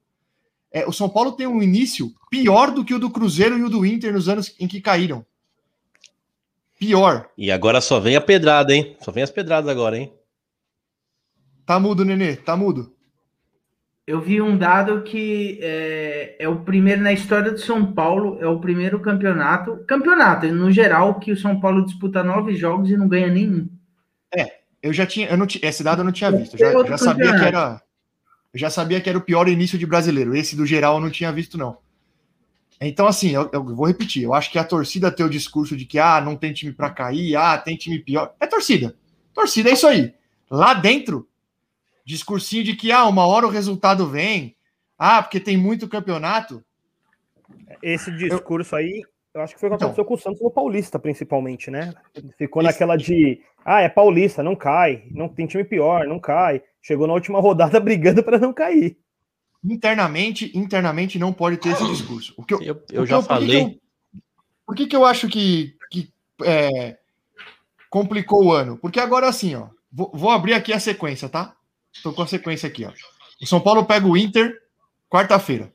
É, 0.72 0.86
o 0.86 0.92
São 0.92 1.08
Paulo 1.08 1.32
tem 1.32 1.46
um 1.46 1.62
início 1.62 2.12
pior 2.30 2.70
do 2.70 2.84
que 2.84 2.94
o 2.94 2.98
do 2.98 3.10
Cruzeiro 3.10 3.58
e 3.58 3.62
o 3.62 3.70
do 3.70 3.84
Inter 3.84 4.12
nos 4.12 4.28
anos 4.28 4.54
em 4.58 4.66
que 4.66 4.80
caíram. 4.80 5.24
Pior. 6.78 7.30
E 7.38 7.50
agora 7.52 7.80
só 7.80 8.00
vem 8.00 8.16
a 8.16 8.20
pedrada, 8.20 8.74
hein? 8.74 8.96
Só 9.00 9.12
vem 9.12 9.22
as 9.22 9.30
pedradas 9.30 9.70
agora, 9.70 9.96
hein? 9.96 10.12
Tá 11.64 11.78
mudo, 11.78 12.04
Nenê, 12.04 12.36
tá 12.36 12.56
mudo. 12.56 12.93
Eu 14.06 14.20
vi 14.20 14.40
um 14.40 14.56
dado 14.56 15.02
que 15.02 15.58
é, 15.62 16.36
é 16.38 16.48
o 16.48 16.60
primeiro 16.60 17.00
na 17.00 17.12
história 17.12 17.50
do 17.50 17.58
São 17.58 17.92
Paulo, 17.92 18.38
é 18.40 18.46
o 18.46 18.60
primeiro 18.60 19.00
campeonato, 19.00 19.78
campeonato 19.86 20.46
no 20.48 20.70
geral, 20.70 21.18
que 21.18 21.32
o 21.32 21.36
São 21.36 21.58
Paulo 21.58 21.86
disputa 21.86 22.22
nove 22.22 22.54
jogos 22.54 22.90
e 22.90 22.96
não 22.96 23.08
ganha 23.08 23.28
nenhum. 23.28 23.66
Eu 24.84 24.92
já 24.92 25.06
tinha, 25.06 25.28
eu 25.28 25.38
não 25.38 25.46
esse 25.62 25.82
dado 25.82 26.00
eu 26.00 26.04
não 26.04 26.12
tinha 26.12 26.30
visto. 26.30 26.56
Eu 26.58 26.58
já, 26.58 26.88
já 26.90 26.98
sabia 26.98 27.34
que 27.34 27.42
era, 27.42 27.80
eu 28.52 28.60
já 28.60 28.68
sabia 28.68 29.00
que 29.00 29.08
era 29.08 29.16
o 29.16 29.22
pior 29.22 29.48
início 29.48 29.78
de 29.78 29.86
brasileiro. 29.86 30.36
Esse 30.36 30.54
do 30.54 30.66
geral 30.66 30.96
eu 30.96 31.00
não 31.00 31.08
tinha 31.08 31.32
visto 31.32 31.56
não. 31.56 31.78
Então 32.78 33.06
assim, 33.06 33.30
eu, 33.30 33.48
eu 33.50 33.64
vou 33.64 33.86
repetir. 33.86 34.24
Eu 34.24 34.34
acho 34.34 34.52
que 34.52 34.58
a 34.58 34.64
torcida 34.64 35.10
ter 35.10 35.24
o 35.24 35.30
discurso 35.30 35.74
de 35.74 35.86
que 35.86 35.98
ah, 35.98 36.20
não 36.20 36.36
tem 36.36 36.52
time 36.52 36.70
para 36.70 36.90
cair, 36.90 37.34
ah, 37.34 37.56
tem 37.56 37.78
time 37.78 37.98
pior. 37.98 38.34
É 38.38 38.46
torcida. 38.46 38.94
Torcida 39.32 39.70
é 39.70 39.72
isso 39.72 39.86
aí. 39.86 40.12
Lá 40.50 40.74
dentro, 40.74 41.26
discursinho 42.04 42.64
de 42.64 42.74
que 42.76 42.92
ah, 42.92 43.04
uma 43.06 43.26
hora 43.26 43.46
o 43.46 43.50
resultado 43.50 44.06
vem. 44.08 44.56
Ah, 44.98 45.22
porque 45.22 45.40
tem 45.40 45.56
muito 45.56 45.88
campeonato. 45.88 46.62
Esse 47.82 48.10
discurso 48.16 48.74
aí, 48.76 49.02
eu 49.34 49.40
acho 49.42 49.54
que 49.54 49.60
foi 49.60 49.68
o 49.68 49.72
que 49.72 49.76
Então. 49.76 49.88
aconteceu 49.88 50.04
com 50.04 50.14
o 50.14 50.18
Santos 50.18 50.40
no 50.40 50.50
Paulista, 50.50 50.98
principalmente, 50.98 51.70
né? 51.70 51.92
Ficou 52.38 52.62
Esse- 52.62 52.72
naquela 52.72 52.96
de, 52.96 53.40
ah, 53.64 53.80
é 53.80 53.88
Paulista, 53.88 54.42
não 54.42 54.54
cai, 54.56 55.04
não 55.10 55.28
tem 55.28 55.46
time 55.46 55.64
pior, 55.64 56.06
não 56.06 56.18
cai. 56.18 56.62
Chegou 56.80 57.06
na 57.06 57.12
última 57.14 57.40
rodada 57.40 57.80
brigando 57.80 58.22
para 58.22 58.38
não 58.38 58.52
cair. 58.52 58.96
Internamente, 59.64 60.52
internamente 60.56 61.18
não 61.18 61.32
pode 61.32 61.56
ter 61.56 61.70
esse 61.70 61.86
discurso. 61.86 62.34
O 62.36 62.44
que 62.44 62.52
eu, 62.54 62.62
Eu, 62.62 62.82
eu 62.92 63.06
já 63.06 63.20
que 63.20 63.28
falei. 63.28 63.62
eu- 63.62 63.74
por 64.66 64.74
que, 64.74 64.86
que 64.86 64.96
eu 64.96 65.04
acho 65.04 65.28
que, 65.28 65.74
que 65.90 66.12
é, 66.42 66.96
complicou 67.90 68.44
o 68.46 68.52
ano? 68.52 68.76
Porque 68.78 69.00
agora 69.00 69.28
assim, 69.28 69.54
ó. 69.54 69.68
Vou, 69.92 70.10
vou 70.14 70.30
abrir 70.30 70.54
aqui 70.54 70.72
a 70.72 70.80
sequência, 70.80 71.28
tá? 71.28 71.54
Tô 72.02 72.12
com 72.12 72.22
a 72.22 72.26
sequência 72.26 72.66
aqui, 72.66 72.84
ó. 72.84 72.92
O 73.40 73.46
São 73.46 73.60
Paulo 73.60 73.84
pega 73.84 74.06
o 74.06 74.16
Inter 74.16 74.52
quarta-feira, 75.10 75.72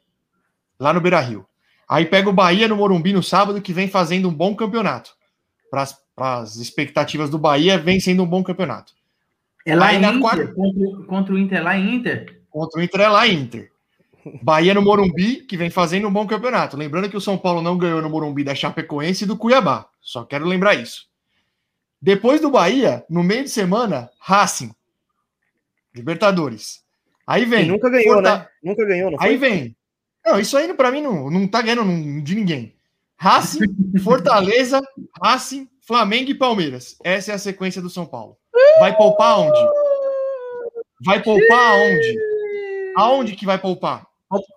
lá 0.79 0.93
no 0.93 1.01
Beira 1.01 1.19
Rio. 1.19 1.45
Aí 1.87 2.05
pega 2.05 2.29
o 2.29 2.33
Bahia 2.33 2.67
no 2.67 2.75
Morumbi 2.75 3.13
no 3.13 3.23
sábado, 3.23 3.61
que 3.61 3.73
vem 3.73 3.87
fazendo 3.87 4.29
um 4.29 4.33
bom 4.33 4.55
campeonato. 4.55 5.11
Para 5.71 5.87
as 6.17 6.55
expectativas 6.57 7.29
do 7.29 7.39
Bahia, 7.39 7.77
vem 7.77 7.99
sendo 7.99 8.23
um 8.23 8.27
bom 8.27 8.43
campeonato. 8.43 8.93
É 9.65 9.75
lá 9.75 9.87
Aí 9.87 9.97
em 9.97 9.99
Inter, 10.05 10.19
quarta- 10.21 10.53
contra, 10.53 11.05
contra 11.05 11.33
o 11.33 11.37
Inter, 11.37 11.63
lá 11.63 11.77
em 11.77 11.95
Inter. 11.95 12.41
Contra 12.49 12.79
o 12.79 12.83
Inter 12.83 13.01
é 13.01 13.07
lá 13.07 13.27
Inter. 13.27 13.71
Bahia 14.41 14.73
no 14.73 14.81
Morumbi, 14.81 15.37
que 15.45 15.57
vem 15.57 15.69
fazendo 15.69 16.07
um 16.07 16.11
bom 16.11 16.27
campeonato. 16.27 16.77
Lembrando 16.77 17.09
que 17.09 17.17
o 17.17 17.21
São 17.21 17.37
Paulo 17.37 17.61
não 17.61 17.77
ganhou 17.77 18.01
no 18.01 18.09
Morumbi 18.09 18.43
da 18.43 18.53
Chapecoense 18.53 19.23
e 19.23 19.27
do 19.27 19.37
Cuiabá. 19.37 19.87
Só 20.01 20.23
quero 20.25 20.45
lembrar 20.45 20.75
isso. 20.75 21.07
Depois 22.01 22.39
do 22.41 22.49
Bahia, 22.51 23.03
no 23.09 23.23
meio 23.23 23.43
de 23.43 23.49
semana, 23.49 24.09
Racing. 24.19 24.71
Libertadores. 25.93 26.81
Aí 27.25 27.43
E 27.43 27.45
vem. 27.45 27.65
nunca 27.67 27.89
ganhou, 27.89 28.15
Forta- 28.15 28.37
né? 28.39 28.47
Nunca 28.63 28.85
ganhou, 28.85 29.11
não 29.11 29.17
foi? 29.17 29.27
Aí 29.27 29.37
vem. 29.37 29.75
Não, 30.25 30.39
isso 30.39 30.57
aí 30.57 30.73
pra 30.73 30.91
mim 30.91 31.01
não, 31.01 31.29
não 31.29 31.47
tá 31.47 31.61
ganhando 31.61 32.21
de 32.23 32.35
ninguém. 32.35 32.75
Racing, 33.17 33.59
Fortaleza, 34.03 34.81
Racing, 35.21 35.67
Flamengo 35.85 36.29
e 36.31 36.35
Palmeiras. 36.35 36.95
Essa 37.03 37.31
é 37.31 37.35
a 37.35 37.39
sequência 37.39 37.81
do 37.81 37.89
São 37.89 38.05
Paulo. 38.05 38.37
Vai 38.79 38.95
poupar 38.95 39.39
onde? 39.39 39.59
Vai 41.05 41.21
poupar 41.21 41.71
aonde? 41.73 42.15
Aonde 42.95 43.35
que 43.35 43.45
vai 43.45 43.57
poupar? 43.57 44.07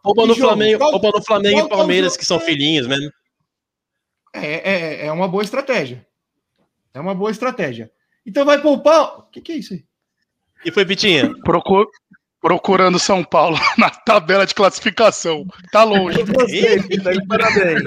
Poupa 0.03 0.27
no? 0.27 0.35
Flamengo, 0.35 0.79
Qual- 0.79 0.91
poupa 0.93 1.19
no 1.19 1.25
Flamengo 1.25 1.57
qual 1.61 1.69
e 1.69 1.73
é 1.73 1.77
Palmeiras, 1.77 2.17
que 2.17 2.25
são 2.27 2.39
filhinhos 2.39 2.87
mesmo. 2.87 3.11
É, 4.35 4.71
é, 5.03 5.07
é 5.07 5.13
uma 5.13 5.29
boa 5.29 5.43
estratégia. 5.43 6.07
É 6.95 7.01
uma 7.01 7.15
boa 7.15 7.31
estratégia. 7.31 7.91
Então 8.27 8.45
vai 8.45 8.61
poupar. 8.61 9.21
O 9.21 9.23
que, 9.25 9.41
que 9.41 9.53
é 9.53 9.57
isso 9.57 9.75
aí? 9.75 9.85
E 10.65 10.71
foi, 10.71 10.85
Pitinha? 10.85 11.31
Procu- 11.45 11.87
Procurando 12.41 12.99
São 12.99 13.23
Paulo 13.23 13.57
na 13.79 13.89
tabela 13.89 14.45
de 14.45 14.53
classificação. 14.55 15.45
Tá 15.71 15.85
longe. 15.85 16.23
Você, 16.25 16.83
Pita, 16.89 17.13
parabéns. 17.29 17.83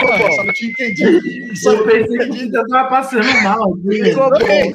Ah, 0.00 0.32
só 0.36 0.44
não 0.44 0.52
tinha 0.52 0.70
entendido. 0.70 1.56
Só 1.56 1.72
Eu 1.72 1.84
pensei 1.84 2.18
que 2.30 2.46
você 2.50 2.50
tava 2.68 2.88
passando 2.88 3.42
mal. 3.42 3.76
Ficou 3.78 4.30
bom. 4.30 4.74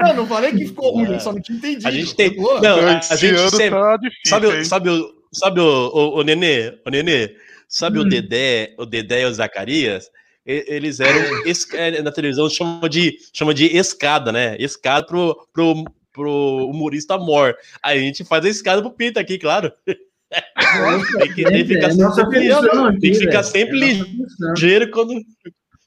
Não, 0.00 0.14
não 0.16 0.26
falei 0.26 0.52
que 0.52 0.66
ficou 0.66 0.94
ruim, 0.94 1.12
eu 1.12 1.20
só 1.20 1.30
não 1.30 1.42
tinha 1.42 1.58
entendido. 1.58 1.86
A 1.86 1.90
gente 1.90 2.14
tem. 2.16 2.34
Não, 2.36 2.78
a, 2.88 3.16
gente 3.16 3.34
ano 3.34 3.50
sempre. 3.50 3.78
tá 3.78 3.96
difícil. 3.98 4.22
Sabe, 4.26 4.46
o- 4.46 4.64
sabe, 4.64 4.88
o, 4.90 5.10
sabe 5.30 5.60
o, 5.60 5.64
o, 5.92 6.18
o 6.20 6.22
Nenê? 6.22 6.72
O 6.86 6.90
Nenê? 6.90 7.34
Sabe 7.68 7.98
Hum. 7.98 8.02
o 8.02 8.08
Dedé, 8.08 8.74
o 8.78 8.86
Dedé 8.86 9.22
e 9.22 9.26
o 9.26 9.34
Zacarias? 9.34 10.06
Eles 10.46 11.00
eram. 11.00 11.44
es- 11.44 11.68
é, 11.74 12.00
na 12.00 12.10
televisão 12.10 12.48
chama 12.48 12.88
de, 12.88 13.18
chama 13.34 13.52
de 13.52 13.66
escada, 13.76 14.32
né? 14.32 14.56
Escada 14.58 15.04
pro, 15.06 15.36
pro, 15.52 15.84
pro 16.18 16.68
humorista 16.68 17.16
mor. 17.16 17.56
Aí 17.82 17.98
a 17.98 18.02
gente 18.02 18.24
faz 18.24 18.44
a 18.44 18.48
escada 18.48 18.82
pro 18.82 18.90
Pita 18.90 19.20
aqui, 19.20 19.38
claro. 19.38 19.72
tem 19.86 21.34
que, 21.34 21.44
tem 21.44 21.64
que 21.64 21.74
ficar 21.74 21.90
É 21.90 21.94
nossa 21.94 22.22
sempre, 22.22 22.52
função 22.52 22.86
aqui, 22.86 23.00
tem 23.00 23.12
que 23.12 23.18
ficar 23.18 23.42
sempre 23.42 23.90
É 23.90 23.94
nossa 23.94 24.52
ligeiro 24.52 24.90
quando, 24.90 25.14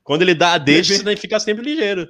quando 0.04 0.22
ele 0.24 0.34
dá 0.34 0.54
a 0.54 0.58
deixa, 0.58 0.96
você 0.96 1.04
tem 1.04 1.16
que 1.16 1.22
ficar 1.22 1.40
sempre 1.40 1.64
ligeiro. 1.64 2.08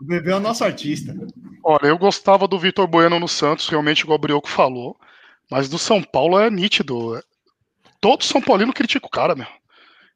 O 0.00 0.04
bebê 0.04 0.32
é 0.32 0.36
o 0.36 0.40
nosso 0.40 0.64
artista. 0.64 1.14
Olha, 1.62 1.86
eu 1.86 1.98
gostava 1.98 2.48
do 2.48 2.58
Vitor 2.58 2.86
Bueno 2.86 3.20
no 3.20 3.28
Santos, 3.28 3.68
realmente, 3.68 4.00
igual 4.00 4.16
o 4.16 4.20
Brioco 4.20 4.48
falou. 4.48 4.96
Mas 5.50 5.68
do 5.68 5.78
São 5.78 6.02
Paulo 6.02 6.38
é 6.38 6.50
nítido. 6.50 7.22
Todo 8.00 8.24
São 8.24 8.40
Paulino 8.40 8.72
critica 8.72 9.06
o 9.06 9.10
cara, 9.10 9.34
meu. 9.34 9.46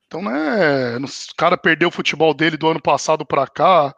Então, 0.07 0.23
né? 0.23 0.97
O 0.99 1.37
cara 1.37 1.57
perdeu 1.57 1.89
o 1.89 1.93
futebol 1.93 2.35
dele 2.35 2.57
do 2.57 2.67
ano 2.67 2.83
passado 2.83 3.25
pra 3.25 3.47
cá. 3.47 3.95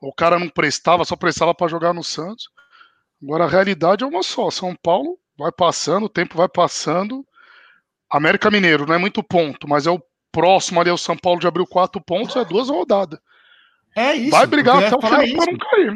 O 0.00 0.12
cara 0.12 0.38
não 0.38 0.48
prestava, 0.48 1.04
só 1.04 1.14
prestava 1.14 1.54
pra 1.54 1.68
jogar 1.68 1.92
no 1.92 2.02
Santos. 2.02 2.48
Agora 3.22 3.44
a 3.44 3.48
realidade 3.48 4.02
é 4.02 4.06
uma 4.06 4.22
só. 4.22 4.50
São 4.50 4.74
Paulo 4.74 5.18
vai 5.38 5.52
passando, 5.52 6.06
o 6.06 6.08
tempo 6.08 6.36
vai 6.36 6.48
passando. 6.48 7.24
América 8.10 8.50
Mineiro 8.50 8.86
não 8.86 8.94
é 8.94 8.98
muito 8.98 9.22
ponto, 9.22 9.68
mas 9.68 9.86
é 9.86 9.90
o 9.90 10.02
próximo 10.30 10.80
ali, 10.80 10.90
é 10.90 10.92
o 10.92 10.98
São 10.98 11.16
Paulo 11.16 11.40
de 11.40 11.46
abriu 11.46 11.66
quatro 11.66 12.00
pontos, 12.00 12.36
é 12.36 12.44
duas 12.44 12.68
rodadas. 12.68 13.20
É 13.94 14.14
isso. 14.14 14.30
vai 14.30 14.46
brigar 14.46 14.82
até 14.82 14.96
o 14.96 15.00
final 15.00 15.22
isso. 15.22 15.36
não 15.36 15.58
cair. 15.58 15.94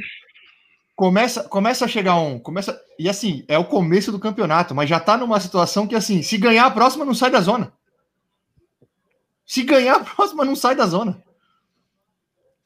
Começa, 0.95 1.45
começa 1.45 1.85
a 1.85 1.89
chegar 1.89 2.17
um. 2.17 2.39
Começa, 2.39 2.79
e 2.99 3.09
assim, 3.09 3.45
é 3.49 3.59
o 3.59 3.65
começo 3.65 4.11
do 4.11 4.19
campeonato, 4.19 4.75
mas 4.75 4.89
já 4.89 4.99
tá 4.99 5.17
numa 5.17 5.41
situação 5.41 5.87
que, 5.87 5.95
assim, 5.95 6.23
se 6.23 6.39
ganhar 6.39 6.67
a 6.67 6.71
próxima, 6.71 7.05
não 7.05 7.15
sai 7.15 7.31
da 7.31 7.41
zona. 7.41 7.73
Se 9.45 9.63
ganhar 9.63 9.97
a 9.97 10.01
próxima, 10.01 10.45
não 10.45 10.57
sai 10.57 10.75
da 10.75 10.87
zona. 10.87 11.23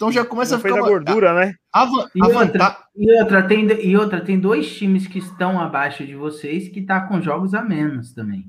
Então 0.01 0.11
já 0.11 0.25
começa 0.25 0.53
Não 0.53 0.59
a 0.59 0.63
fez 0.63 0.75
ficar. 0.75 0.87
a 0.87 0.89
gordura, 0.89 1.35
né? 1.35 1.55
A, 1.71 1.87
E 2.15 2.23
outra? 2.23 2.79
E 2.97 3.21
outra, 3.21 3.43
tem, 3.47 3.67
e 3.85 3.97
outra, 3.99 4.21
tem 4.23 4.41
dois 4.41 4.75
times 4.75 5.07
que 5.07 5.19
estão 5.19 5.61
abaixo 5.61 6.07
de 6.07 6.15
vocês 6.17 6.71
que 6.71 6.81
tá 6.81 7.03
com 7.03 7.21
jogos 7.21 7.53
a 7.53 7.61
menos 7.61 8.15
também. 8.15 8.47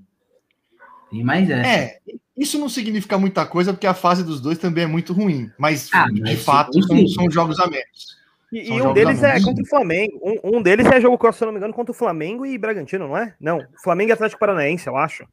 Tem 1.09 1.21
mais 1.25 1.49
essa. 1.49 1.67
É, 1.69 1.97
isso 2.37 2.57
não 2.57 2.69
significa 2.69 3.17
muita 3.17 3.45
coisa, 3.45 3.73
porque 3.73 3.85
a 3.85 3.93
fase 3.93 4.23
dos 4.23 4.39
dois 4.39 4.57
também 4.57 4.85
é 4.85 4.87
muito 4.87 5.11
ruim. 5.11 5.51
Mas, 5.59 5.89
Ah, 5.91 6.07
de 6.07 6.21
mas 6.21 6.41
fato, 6.41 6.71
sim, 6.71 6.81
são, 6.83 6.95
sim. 6.95 7.07
são 7.09 7.29
jogos 7.29 7.59
a 7.59 7.67
menos. 7.67 8.15
E, 8.53 8.69
e 8.69 8.81
um 8.81 8.93
deles 8.93 9.21
é 9.21 9.41
contra 9.41 9.61
o 9.61 9.67
Flamengo. 9.67 10.21
Um, 10.23 10.57
um 10.57 10.61
deles 10.61 10.85
é 10.85 11.01
jogo, 11.01 11.19
se 11.33 11.43
eu 11.43 11.47
não 11.47 11.51
me 11.51 11.57
engano, 11.57 11.73
contra 11.73 11.91
o 11.91 11.95
Flamengo 11.95 12.45
e 12.45 12.57
Bragantino, 12.57 13.09
não 13.09 13.17
é? 13.17 13.35
Não, 13.41 13.59
Flamengo 13.83 14.11
e 14.11 14.13
Atlético 14.13 14.39
Paranaense, 14.39 14.87
eu 14.87 14.95
acho. 14.95 15.23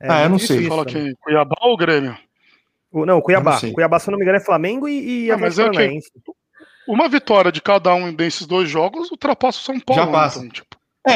É 0.00 0.06
Ah, 0.08 0.22
eu 0.22 0.28
não 0.28 0.38
sei. 0.38 0.68
Fala 0.68 0.86
que 0.86 1.14
Cuiabá 1.20 1.56
ou 1.62 1.76
Grêmio? 1.76 2.16
O- 2.92 3.06
Não, 3.06 3.20
Cuiabá. 3.20 3.58
não. 3.62 3.72
Cuiabá, 3.72 3.98
se 3.98 4.08
eu 4.08 4.12
não 4.12 4.18
me 4.18 4.24
engano, 4.24 4.38
é 4.38 4.44
Flamengo 4.44 4.88
e, 4.88 5.24
e 5.26 5.30
Ah, 5.30 5.38
mas 5.38 5.58
Atlético 5.58 5.82
é 5.82 5.88
que-. 6.00 6.32
Uma 6.86 7.08
vitória 7.08 7.50
de 7.52 7.60
cada 7.62 7.94
um 7.94 8.12
desses 8.12 8.46
dois 8.46 8.68
jogos 8.68 9.10
ultrapassa 9.10 9.58
o 9.58 9.62
São 9.62 9.80
Paulo. 9.80 10.02
Já 10.04 10.10
passa. 10.10 10.38
Então, 10.40 10.50
tipo, 10.50 10.76
É, 11.06 11.12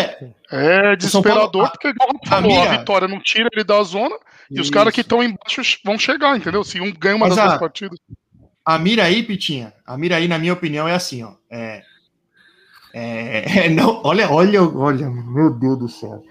é 0.50 0.80
Paulo- 0.82 0.96
desesperador, 0.96 1.64
a- 1.66 1.70
porque 1.70 1.88
a 1.88 1.94
falou, 2.28 2.30
a, 2.30 2.40
minha- 2.40 2.78
vitória 2.78 3.06
não 3.08 3.20
tira 3.20 3.48
ele 3.52 3.64
da 3.64 3.82
zona 3.82 4.16
e 4.50 4.60
os 4.60 4.70
caras 4.70 4.94
que 4.94 5.00
estão 5.02 5.22
embaixo 5.22 5.60
vão 5.84 5.98
chegar, 5.98 6.36
entendeu? 6.36 6.62
Se 6.64 6.80
um 6.80 6.92
ganha 6.92 7.16
uma 7.16 7.26
Mas 7.26 7.36
das 7.36 7.44
a- 7.44 7.48
duas 7.48 7.60
partidas. 7.60 7.98
a 8.64 8.78
mira 8.78 9.04
aí, 9.04 9.22
Pitinha, 9.22 9.72
a 9.84 9.96
mira 9.98 10.16
aí, 10.16 10.26
na 10.28 10.38
minha 10.38 10.52
opinião, 10.52 10.86
é 10.88 10.94
assim, 10.94 11.22
ó. 11.24 11.32
É, 11.50 11.82
é, 12.94 13.66
é 13.66 13.68
não, 13.68 14.00
olha, 14.04 14.30
olha, 14.30 14.62
olha, 14.62 15.10
meu 15.10 15.50
Deus 15.50 15.78
do 15.78 15.88
céu. 15.88 16.22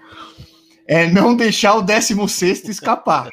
É 0.88 1.06
não 1.08 1.34
deixar 1.36 1.74
o 1.74 1.82
16 1.82 2.68
escapar. 2.68 3.28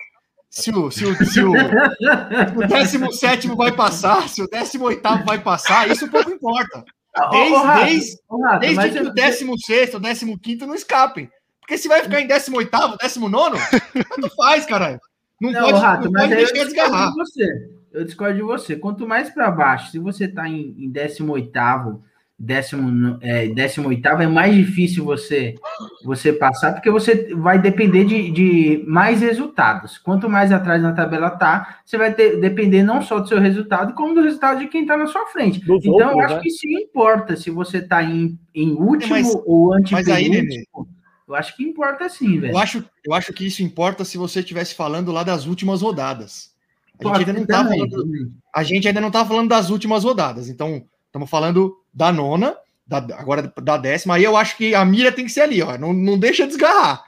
Se 0.55 0.69
o, 0.69 0.91
se 0.91 1.03
o, 1.03 1.15
se 1.25 1.41
o, 1.43 1.51
o 1.51 2.67
17 2.67 3.47
vai 3.55 3.71
passar, 3.71 4.29
se 4.29 4.39
o 4.43 4.47
18 4.47 5.01
vai 5.25 5.39
passar, 5.41 5.89
isso 5.89 6.07
pouco 6.11 6.29
importa. 6.29 6.85
Ô, 7.17 7.29
Desde, 7.29 7.53
ô, 7.53 7.57
Rato, 7.63 7.85
desde, 7.85 8.17
ô, 8.29 8.41
Rato, 8.43 8.59
desde 8.59 8.89
que 8.91 8.97
eu- 8.99 9.05
o 9.07 9.13
16, 9.13 9.93
o 9.95 10.39
15 10.39 10.65
não 10.67 10.75
escapem. 10.75 11.27
Porque 11.59 11.77
se 11.77 11.87
vai 11.87 12.03
ficar 12.03 12.21
em 12.21 12.27
18, 12.27 12.69
19, 13.01 13.57
tanto 13.93 14.29
faz, 14.37 14.65
caralho. 14.67 14.99
Não, 15.41 15.51
Não, 15.51 15.61
pode, 15.61 15.79
Rato, 15.79 16.03
não 16.05 16.11
mas 16.11 16.21
pode 16.21 16.33
eu 16.33 16.37
deixar 16.37 16.53
discordo 16.53 16.69
desgarrar. 16.73 17.09
de 17.09 17.15
você. 17.15 17.69
Eu 17.91 18.05
discordo 18.05 18.35
de 18.35 18.41
você. 18.43 18.75
Quanto 18.75 19.07
mais 19.07 19.29
para 19.31 19.49
baixo, 19.49 19.89
se 19.91 19.97
você 19.97 20.25
está 20.25 20.47
em, 20.47 20.75
em 20.77 20.91
18º, 20.91 21.99
décimo, 22.37 22.91
no- 22.91 23.17
é, 23.21 23.47
18º, 23.47 24.21
é 24.21 24.27
mais 24.27 24.53
difícil 24.55 25.05
você 25.05 25.55
você 26.03 26.33
passar, 26.33 26.73
porque 26.73 26.89
você 26.91 27.33
vai 27.35 27.59
depender 27.61 28.03
de, 28.05 28.31
de 28.31 28.83
mais 28.87 29.21
resultados. 29.21 29.97
Quanto 29.97 30.29
mais 30.29 30.51
atrás 30.51 30.81
na 30.81 30.91
tabela 30.93 31.29
tá, 31.29 31.79
você 31.85 31.97
vai 31.97 32.13
ter, 32.13 32.39
depender 32.39 32.83
não 32.83 33.01
só 33.01 33.19
do 33.19 33.27
seu 33.27 33.39
resultado, 33.39 33.93
como 33.93 34.13
do 34.13 34.21
resultado 34.21 34.59
de 34.59 34.67
quem 34.67 34.81
está 34.81 34.97
na 34.97 35.07
sua 35.07 35.25
frente. 35.27 35.59
Dos 35.65 35.85
então, 35.85 35.99
eu 35.99 36.07
outros, 36.07 36.23
acho 36.25 36.35
né? 36.35 36.41
que 36.41 36.49
isso 36.49 36.67
importa 36.67 37.35
se 37.35 37.49
você 37.49 37.77
está 37.77 38.03
em, 38.03 38.37
em 38.53 38.71
último 38.73 39.11
mas- 39.11 39.33
ou 39.45 39.69
mas 39.91 40.07
aí, 40.09 40.27
antepenúltimo. 40.27 40.87
Eu 41.25 41.35
acho 41.35 41.55
que 41.55 41.63
importa 41.63 42.09
sim, 42.09 42.37
velho. 42.39 42.53
Eu 42.53 42.57
acho, 42.57 42.83
eu 43.05 43.13
acho 43.13 43.31
que 43.31 43.47
isso 43.47 43.63
importa 43.63 44.03
se 44.03 44.17
você 44.17 44.41
estivesse 44.41 44.75
falando 44.75 45.11
lá 45.11 45.23
das 45.23 45.45
últimas 45.45 45.81
rodadas. 45.81 46.51
A 46.99 47.05
gente 47.17 47.29
ainda 47.29 47.33
não 47.33 47.45
tá 47.45 47.63
falando, 47.65 48.31
a 48.53 48.63
gente 48.63 48.87
ainda 48.87 49.01
não 49.01 49.11
tá 49.11 49.25
falando 49.25 49.49
das 49.49 49.69
últimas 49.69 50.03
rodadas. 50.03 50.49
Então, 50.49 50.83
estamos 51.13 51.29
falando 51.29 51.77
da 51.93 52.11
nona, 52.11 52.57
da, 52.87 52.97
agora 52.97 53.53
da 53.61 53.77
décima. 53.77 54.15
Aí 54.15 54.23
eu 54.23 54.35
acho 54.35 54.57
que 54.57 54.73
a 54.73 54.83
mira 54.83 55.11
tem 55.11 55.25
que 55.25 55.31
ser 55.31 55.41
ali, 55.41 55.61
ó. 55.61 55.77
Não, 55.77 55.93
não 55.93 56.17
deixa 56.17 56.47
desgarrar. 56.47 57.03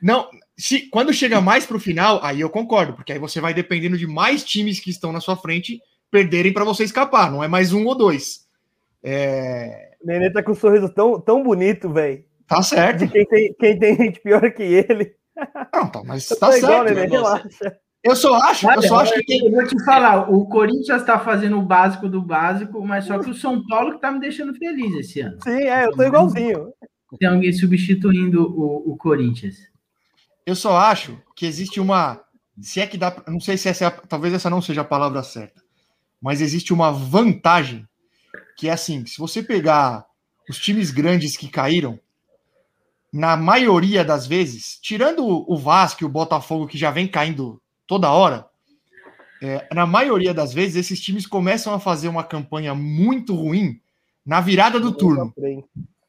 Não, 0.00 0.28
se 0.56 0.88
quando 0.90 1.12
chega 1.12 1.40
mais 1.40 1.66
pro 1.66 1.80
final, 1.80 2.20
aí 2.22 2.40
eu 2.40 2.48
concordo, 2.48 2.92
porque 2.92 3.12
aí 3.12 3.18
você 3.18 3.40
vai 3.40 3.52
dependendo 3.52 3.98
de 3.98 4.06
mais 4.06 4.44
times 4.44 4.78
que 4.78 4.90
estão 4.90 5.10
na 5.10 5.20
sua 5.20 5.36
frente 5.36 5.80
perderem 6.08 6.52
para 6.52 6.64
você 6.64 6.84
escapar. 6.84 7.32
Não 7.32 7.42
é 7.42 7.48
mais 7.48 7.72
um 7.72 7.84
ou 7.84 7.96
dois. 7.96 8.46
É, 9.02 9.94
O 10.00 10.06
Nenê 10.06 10.30
tá 10.30 10.40
com 10.40 10.52
um 10.52 10.54
sorriso 10.54 10.88
tão, 10.88 11.20
tão 11.20 11.42
bonito, 11.42 11.92
velho. 11.92 12.24
tá 12.46 12.62
certo. 12.62 13.00
De 13.00 13.08
quem 13.08 13.26
tem, 13.26 13.54
quem 13.58 13.76
tem 13.76 13.96
gente 13.96 14.20
pior 14.20 14.52
que 14.52 14.62
ele. 14.62 15.16
Não, 15.74 15.88
tá, 15.88 16.02
mas 16.04 16.28
tá 16.28 16.56
igual, 16.56 16.84
certo. 16.86 16.94
Nenê, 16.94 17.08
nossa. 17.08 17.36
relaxa. 17.38 17.78
Eu 18.02 18.14
só 18.14 18.34
acho, 18.36 18.70
eu 18.70 18.82
só 18.82 19.00
acho 19.00 19.14
que 19.14 19.24
tem 19.24 19.44
Eu 19.46 19.50
vou 19.50 19.66
te 19.66 19.84
falar, 19.84 20.30
o 20.30 20.46
Corinthians 20.46 21.00
está 21.00 21.18
fazendo 21.18 21.58
o 21.58 21.62
básico 21.62 22.08
do 22.08 22.22
básico, 22.22 22.84
mas 22.86 23.04
só 23.04 23.18
que 23.18 23.30
o 23.30 23.34
São 23.34 23.66
Paulo 23.66 23.94
que 23.94 24.00
tá 24.00 24.12
me 24.12 24.20
deixando 24.20 24.54
feliz 24.54 24.94
esse 24.94 25.20
ano. 25.20 25.38
Sim, 25.42 25.50
é, 25.64 25.86
eu 25.86 25.92
tô 25.92 26.02
igualzinho. 26.04 26.72
Tem 27.18 27.28
alguém 27.28 27.52
substituindo 27.52 28.42
o, 28.42 28.92
o 28.92 28.96
Corinthians. 28.96 29.56
Eu 30.44 30.54
só 30.54 30.76
acho 30.76 31.18
que 31.34 31.46
existe 31.46 31.80
uma. 31.80 32.20
Se 32.60 32.80
é 32.80 32.86
que 32.86 32.96
dá. 32.96 33.22
Não 33.26 33.40
sei 33.40 33.56
se 33.56 33.68
essa 33.68 33.84
é 33.84 33.86
a- 33.88 33.90
talvez 33.90 34.32
essa 34.34 34.48
não 34.50 34.62
seja 34.62 34.82
a 34.82 34.84
palavra 34.84 35.22
certa. 35.22 35.60
Mas 36.22 36.40
existe 36.40 36.72
uma 36.72 36.92
vantagem 36.92 37.86
que 38.56 38.68
é 38.68 38.72
assim: 38.72 39.04
se 39.04 39.18
você 39.18 39.42
pegar 39.42 40.06
os 40.48 40.58
times 40.58 40.90
grandes 40.92 41.36
que 41.36 41.48
caíram, 41.48 41.98
na 43.12 43.36
maioria 43.36 44.04
das 44.04 44.26
vezes, 44.26 44.78
tirando 44.80 45.24
o 45.26 45.56
Vasco 45.56 46.02
e 46.04 46.06
o 46.06 46.10
Botafogo 46.10 46.66
que 46.68 46.78
já 46.78 46.90
vem 46.90 47.08
caindo 47.08 47.60
toda 47.86 48.10
hora, 48.10 48.46
é, 49.42 49.66
na 49.74 49.86
maioria 49.86 50.32
das 50.32 50.52
vezes 50.52 50.76
esses 50.76 51.00
times 51.00 51.26
começam 51.26 51.74
a 51.74 51.80
fazer 51.80 52.08
uma 52.08 52.24
campanha 52.24 52.74
muito 52.74 53.34
ruim 53.34 53.80
na 54.24 54.40
virada 54.40 54.80
do 54.80 54.92
turno 54.92 55.32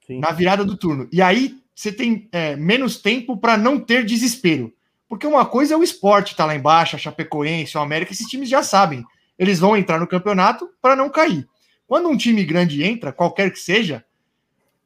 na 0.10 0.32
virada 0.32 0.64
do 0.64 0.78
turno. 0.78 1.08
E 1.12 1.22
aí 1.22 1.58
você 1.76 1.92
tem 1.92 2.28
é, 2.32 2.56
menos 2.56 2.98
tempo 2.98 3.38
para 3.38 3.58
não 3.58 3.80
ter 3.80 4.06
desespero. 4.06 4.74
Porque 5.10 5.28
uma 5.28 5.46
coisa 5.46 5.74
é 5.74 5.78
o 5.78 5.84
esporte 5.84 6.36
tá 6.36 6.46
lá 6.46 6.56
embaixo, 6.56 6.96
a 6.96 7.00
Chapecoense, 7.00 7.78
o 7.78 7.82
América, 7.82 8.12
esses 8.12 8.28
times 8.28 8.50
já 8.50 8.64
sabem. 8.64 9.06
Eles 9.38 9.60
vão 9.60 9.78
entrar 9.78 10.00
no 10.00 10.08
campeonato 10.08 10.70
para 10.82 10.96
não 10.96 11.10
cair. 11.10 11.48
Quando 11.86 12.10
um 12.10 12.18
time 12.18 12.44
grande 12.44 12.84
entra, 12.84 13.14
qualquer 13.14 13.52
que 13.52 13.60
seja, 13.60 14.04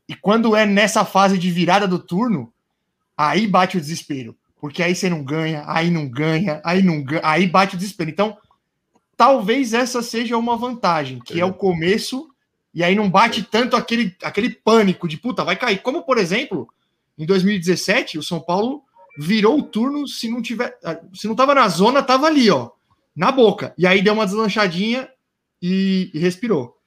e 0.08 0.16
quando 0.16 0.56
é 0.56 0.66
nessa 0.66 1.06
fase 1.06 1.38
de 1.38 1.50
virada 1.50 1.88
do 1.88 1.98
turno, 1.98 2.52
aí 3.18 3.48
bate 3.48 3.78
o 3.78 3.82
desespero. 3.82 4.36
Porque 4.62 4.84
aí 4.84 4.96
você 4.96 5.10
não 5.10 5.24
ganha, 5.24 5.64
aí 5.66 5.90
não 5.90 6.08
ganha, 6.08 6.62
aí 6.64 6.84
não 6.84 7.04
ganha, 7.04 7.22
aí 7.24 7.48
bate 7.48 7.74
o 7.74 7.78
desespero. 7.80 8.12
Então, 8.12 8.38
talvez 9.18 9.74
essa 9.74 10.04
seja 10.04 10.38
uma 10.38 10.56
vantagem, 10.56 11.20
que 11.20 11.42
é 11.42 11.44
o 11.44 11.52
começo 11.52 12.30
e 12.74 12.84
aí 12.84 12.96
não 12.96 13.10
bate 13.10 13.44
tanto 13.44 13.76
aquele, 13.76 14.16
aquele 14.24 14.52
pânico 14.52 15.08
de 15.08 15.18
puta, 15.18 15.44
vai 15.44 15.56
cair. 15.56 15.82
Como, 15.82 16.04
por 16.04 16.20
exemplo, 16.20 16.70
em 17.18 17.26
2017, 17.26 18.20
o 18.20 18.24
São 18.24 18.40
Paulo 18.40 18.84
virou 19.18 19.58
o 19.58 19.64
turno 19.64 20.08
se 20.08 20.30
não 20.30 20.44
tiver. 20.44 20.78
Se 21.14 21.28
não 21.28 21.36
tava 21.36 21.56
na 21.56 21.68
zona, 21.68 22.04
tava 22.04 22.28
ali, 22.28 22.50
ó. 22.52 22.70
Na 23.16 23.32
boca. 23.32 23.74
E 23.78 23.88
aí 23.88 24.02
deu 24.02 24.14
uma 24.14 24.26
deslanchadinha 24.26 25.10
e, 25.60 26.12
e 26.14 26.20
respirou. 26.20 26.78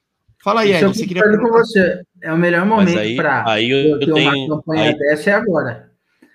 Fala 0.43 0.61
aí, 0.61 0.71
Ed, 0.71 0.85
você 0.85 1.05
queria. 1.05 1.23
concordo 1.23 1.43
com 1.43 1.51
você. 1.51 2.01
É 2.21 2.31
o 2.31 2.37
melhor 2.37 2.65
momento 2.65 3.15
para 3.17 3.51
aí 3.51 3.69
eu, 3.69 3.91
eu 3.91 3.99
ter 3.99 4.09
eu 4.09 4.15
uma 4.15 4.31
tenho. 4.31 4.49
campanha 4.49 4.89
Aí, 4.91 4.97
dessa 4.97 5.29
é 5.29 5.33
agora. 5.33 5.91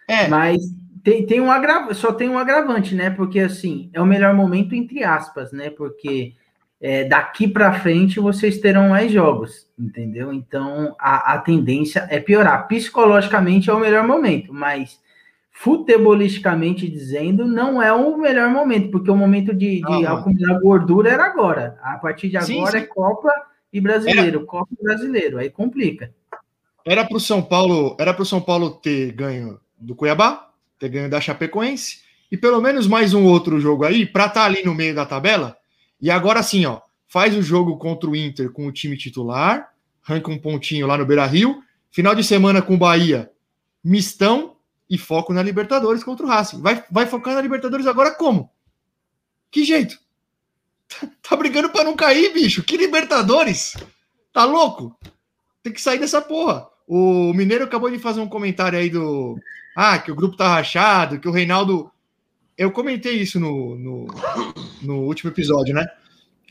É, 0.08 0.28
Mas 0.28 0.62
tem, 1.02 1.26
tem 1.26 1.40
um 1.40 1.50
agra... 1.50 1.92
só 1.94 2.12
tem 2.12 2.28
um 2.28 2.38
agravante, 2.38 2.94
né? 2.94 3.10
Porque 3.10 3.40
assim, 3.40 3.90
é 3.92 4.00
o 4.00 4.06
melhor 4.06 4.34
momento 4.34 4.74
entre 4.74 5.02
aspas, 5.04 5.52
né? 5.52 5.70
Porque 5.70 6.34
é, 6.80 7.04
daqui 7.04 7.46
para 7.46 7.80
frente 7.80 8.18
vocês 8.18 8.58
terão 8.58 8.88
mais 8.88 9.12
jogos, 9.12 9.68
entendeu? 9.78 10.32
Então 10.32 10.96
a, 10.98 11.34
a 11.34 11.38
tendência 11.38 12.06
é 12.10 12.18
piorar. 12.18 12.66
Psicologicamente 12.68 13.68
é 13.68 13.72
o 13.72 13.80
melhor 13.80 14.06
momento, 14.06 14.52
mas 14.52 14.98
futebolisticamente 15.50 16.88
dizendo, 16.88 17.46
não 17.46 17.82
é 17.82 17.92
o 17.92 18.16
melhor 18.16 18.48
momento, 18.48 18.90
porque 18.90 19.10
o 19.10 19.16
momento 19.16 19.52
de, 19.52 19.76
de 19.76 19.82
não. 19.82 20.16
acumular 20.16 20.58
gordura 20.58 21.10
era 21.10 21.24
agora. 21.24 21.78
A 21.82 21.98
partir 21.98 22.30
de 22.30 22.42
Sim, 22.42 22.60
agora 22.60 22.78
sim. 22.78 22.84
é 22.84 22.86
Copa 22.86 23.30
e 23.70 23.78
Brasileiro, 23.78 24.46
Copa 24.46 24.68
e 24.72 24.82
Brasileiro, 24.82 25.38
aí 25.38 25.50
complica. 25.50 26.14
era 26.84 27.04
pro 27.04 27.20
São 27.20 27.42
Paulo, 27.42 27.94
era 28.00 28.14
pro 28.14 28.24
São 28.24 28.40
Paulo 28.40 28.70
ter 28.70 29.12
ganho 29.12 29.60
do 29.78 29.94
Cuiabá, 29.94 30.49
ter 30.80 30.88
ganho 30.88 31.10
da 31.10 31.20
Chapecoense 31.20 32.00
e 32.32 32.36
pelo 32.36 32.60
menos 32.60 32.86
mais 32.86 33.12
um 33.12 33.24
outro 33.24 33.60
jogo 33.60 33.84
aí 33.84 34.06
para 34.06 34.26
estar 34.26 34.44
ali 34.44 34.64
no 34.64 34.74
meio 34.74 34.94
da 34.94 35.04
tabela. 35.04 35.56
E 36.00 36.10
agora 36.10 36.42
sim, 36.42 36.64
ó, 36.64 36.80
faz 37.06 37.36
o 37.36 37.42
jogo 37.42 37.76
contra 37.76 38.08
o 38.08 38.16
Inter 38.16 38.50
com 38.50 38.66
o 38.66 38.72
time 38.72 38.96
titular, 38.96 39.72
arranca 40.02 40.30
um 40.30 40.38
pontinho 40.38 40.86
lá 40.86 40.96
no 40.96 41.04
Beira-Rio, 41.04 41.62
final 41.90 42.14
de 42.14 42.24
semana 42.24 42.62
com 42.62 42.74
o 42.74 42.78
Bahia, 42.78 43.30
mistão 43.84 44.56
e 44.88 44.96
foco 44.96 45.34
na 45.34 45.42
Libertadores 45.42 46.02
contra 46.02 46.24
o 46.24 46.28
Racing. 46.28 46.62
Vai, 46.62 46.82
vai 46.90 47.06
focar 47.06 47.34
na 47.34 47.42
Libertadores 47.42 47.86
agora 47.86 48.12
como? 48.14 48.50
Que 49.50 49.64
jeito? 49.64 49.98
Tá 51.22 51.36
brigando 51.36 51.70
para 51.70 51.84
não 51.84 51.94
cair, 51.94 52.32
bicho. 52.32 52.64
Que 52.64 52.76
Libertadores? 52.76 53.76
Tá 54.32 54.44
louco? 54.44 54.98
Tem 55.62 55.72
que 55.72 55.80
sair 55.80 56.00
dessa 56.00 56.20
porra. 56.20 56.66
O 56.88 57.32
Mineiro 57.32 57.62
acabou 57.62 57.88
de 57.88 58.00
fazer 58.00 58.20
um 58.20 58.28
comentário 58.28 58.76
aí 58.76 58.90
do. 58.90 59.38
Ah, 59.76 59.98
que 59.98 60.10
o 60.10 60.14
grupo 60.14 60.36
tá 60.36 60.48
rachado, 60.48 61.18
que 61.18 61.28
o 61.28 61.32
Reinaldo. 61.32 61.90
Eu 62.56 62.70
comentei 62.70 63.14
isso 63.16 63.40
no, 63.40 63.76
no, 63.76 64.06
no 64.82 64.96
último 65.00 65.30
episódio, 65.30 65.74
né? 65.74 65.86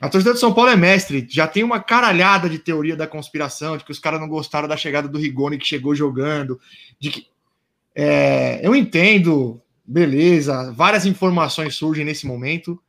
A 0.01 0.07
torcida 0.07 0.33
de 0.33 0.39
São 0.39 0.53
Paulo 0.53 0.71
é 0.71 0.77
mestre, 0.77 1.27
já 1.29 1.45
tem 1.45 1.63
uma 1.63 1.79
caralhada 1.79 2.49
de 2.49 2.57
teoria 2.57 2.95
da 2.95 3.05
conspiração, 3.05 3.75
de 3.75 3.83
que 3.83 3.91
os 3.91 3.99
caras 3.99 4.19
não 4.19 4.29
gostaram 4.29 4.67
da 4.67 4.77
chegada 4.77 5.09
do 5.09 5.19
Rigoni 5.19 5.57
que 5.57 5.67
chegou 5.67 5.93
jogando, 5.93 6.59
de 6.99 7.11
que. 7.11 7.27
É, 7.93 8.65
eu 8.65 8.73
entendo, 8.73 9.61
beleza, 9.85 10.71
várias 10.71 11.05
informações 11.05 11.75
surgem 11.75 12.05
nesse 12.05 12.25
momento, 12.25 12.81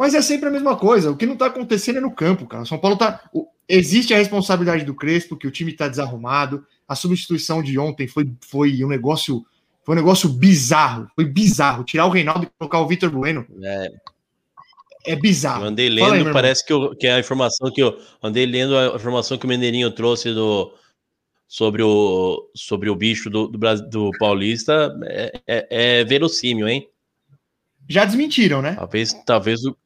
mas 0.00 0.14
é 0.14 0.22
sempre 0.22 0.48
a 0.48 0.50
mesma 0.50 0.78
coisa. 0.78 1.10
O 1.10 1.16
que 1.16 1.26
não 1.26 1.36
tá 1.36 1.44
acontecendo 1.44 1.98
é 1.98 2.00
no 2.00 2.10
campo, 2.10 2.46
cara. 2.46 2.62
O 2.62 2.66
São 2.66 2.78
Paulo 2.78 2.96
tá. 2.96 3.28
Existe 3.68 4.14
a 4.14 4.16
responsabilidade 4.16 4.82
do 4.82 4.94
Crespo, 4.94 5.36
que 5.36 5.46
o 5.46 5.50
time 5.50 5.74
tá 5.74 5.88
desarrumado. 5.88 6.66
A 6.88 6.94
substituição 6.96 7.62
de 7.62 7.78
ontem 7.78 8.08
foi, 8.08 8.32
foi 8.40 8.82
um 8.82 8.88
negócio. 8.88 9.44
Foi 9.84 9.94
um 9.94 9.98
negócio 9.98 10.26
bizarro. 10.30 11.06
Foi 11.14 11.26
bizarro. 11.26 11.84
Tirar 11.84 12.06
o 12.06 12.08
Reinaldo 12.08 12.44
e 12.44 12.50
colocar 12.58 12.80
o 12.80 12.88
Vitor 12.88 13.10
Bueno 13.10 13.46
é, 13.62 13.92
é 15.08 15.16
bizarro. 15.16 15.64
eu 15.64 15.68
andei 15.68 15.88
aí, 15.88 15.94
lendo, 15.94 16.24
meu 16.24 16.32
parece 16.32 16.64
que, 16.64 16.72
eu- 16.72 16.96
que 16.96 17.06
a 17.06 17.18
informação 17.18 17.70
que 17.70 17.82
eu 17.82 18.00
andei 18.22 18.46
lendo 18.46 18.78
a 18.78 18.96
informação 18.96 19.36
que 19.36 19.44
o 19.44 19.48
Mineirinho 19.48 19.90
trouxe 19.90 20.32
do, 20.32 20.72
sobre, 21.46 21.82
o, 21.82 22.50
sobre 22.54 22.88
o 22.88 22.96
bicho 22.96 23.28
do, 23.28 23.48
do, 23.48 23.58
do 23.90 24.10
Paulista 24.18 24.98
é, 25.04 25.40
é, 25.46 25.66
é 26.00 26.04
verossímil, 26.04 26.66
hein? 26.66 26.88
Já 27.86 28.06
desmentiram, 28.06 28.62
né? 28.62 28.76
Talvez, 28.76 29.12
talvez 29.26 29.62
o. 29.66 29.76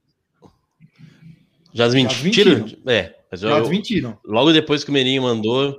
Já 1.75 1.87
desmentiram? 1.89 2.67
É, 2.87 3.15
mas 3.31 3.41
Já 3.41 3.51
eu- 3.51 3.61
desmentiram. 3.63 4.17
logo 4.25 4.53
depois 4.53 4.85
que 4.85 4.91
o 4.91 4.93
Menino 4.95 5.25
mandou, 5.25 5.77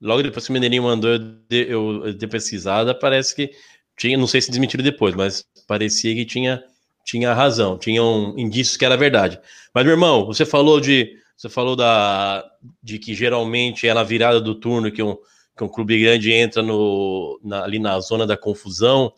logo 0.00 0.22
depois 0.22 0.44
que 0.44 0.50
o 0.50 0.52
Menino 0.52 0.82
mandou 0.84 1.10
eu 1.10 1.18
dei, 1.18 1.66
eu 1.68 2.12
dei 2.12 2.28
pesquisada, 2.28 2.94
parece 2.94 3.34
que 3.34 3.50
tinha, 3.98 4.16
não 4.18 4.26
sei 4.26 4.40
se 4.42 4.50
desmentiram 4.50 4.84
depois, 4.84 5.14
mas 5.14 5.44
parecia 5.66 6.14
que 6.14 6.24
tinha, 6.26 6.62
tinha 7.06 7.32
razão, 7.32 7.78
tinham 7.78 8.34
indícios 8.38 8.76
que 8.76 8.84
era 8.84 8.96
verdade. 8.96 9.40
Mas, 9.74 9.84
meu 9.84 9.94
irmão, 9.94 10.26
você 10.26 10.44
falou 10.44 10.78
de. 10.80 11.18
Você 11.36 11.48
falou 11.48 11.74
da, 11.74 12.44
de 12.82 12.98
que 12.98 13.14
geralmente 13.14 13.88
é 13.88 13.94
na 13.94 14.02
virada 14.02 14.42
do 14.42 14.54
turno 14.54 14.92
que 14.92 15.02
um, 15.02 15.16
que 15.56 15.64
um 15.64 15.68
clube 15.68 15.98
grande 15.98 16.30
entra 16.30 16.62
no, 16.62 17.40
na- 17.42 17.64
ali 17.64 17.78
na 17.78 17.98
zona 17.98 18.26
da 18.26 18.36
confusão 18.36 19.10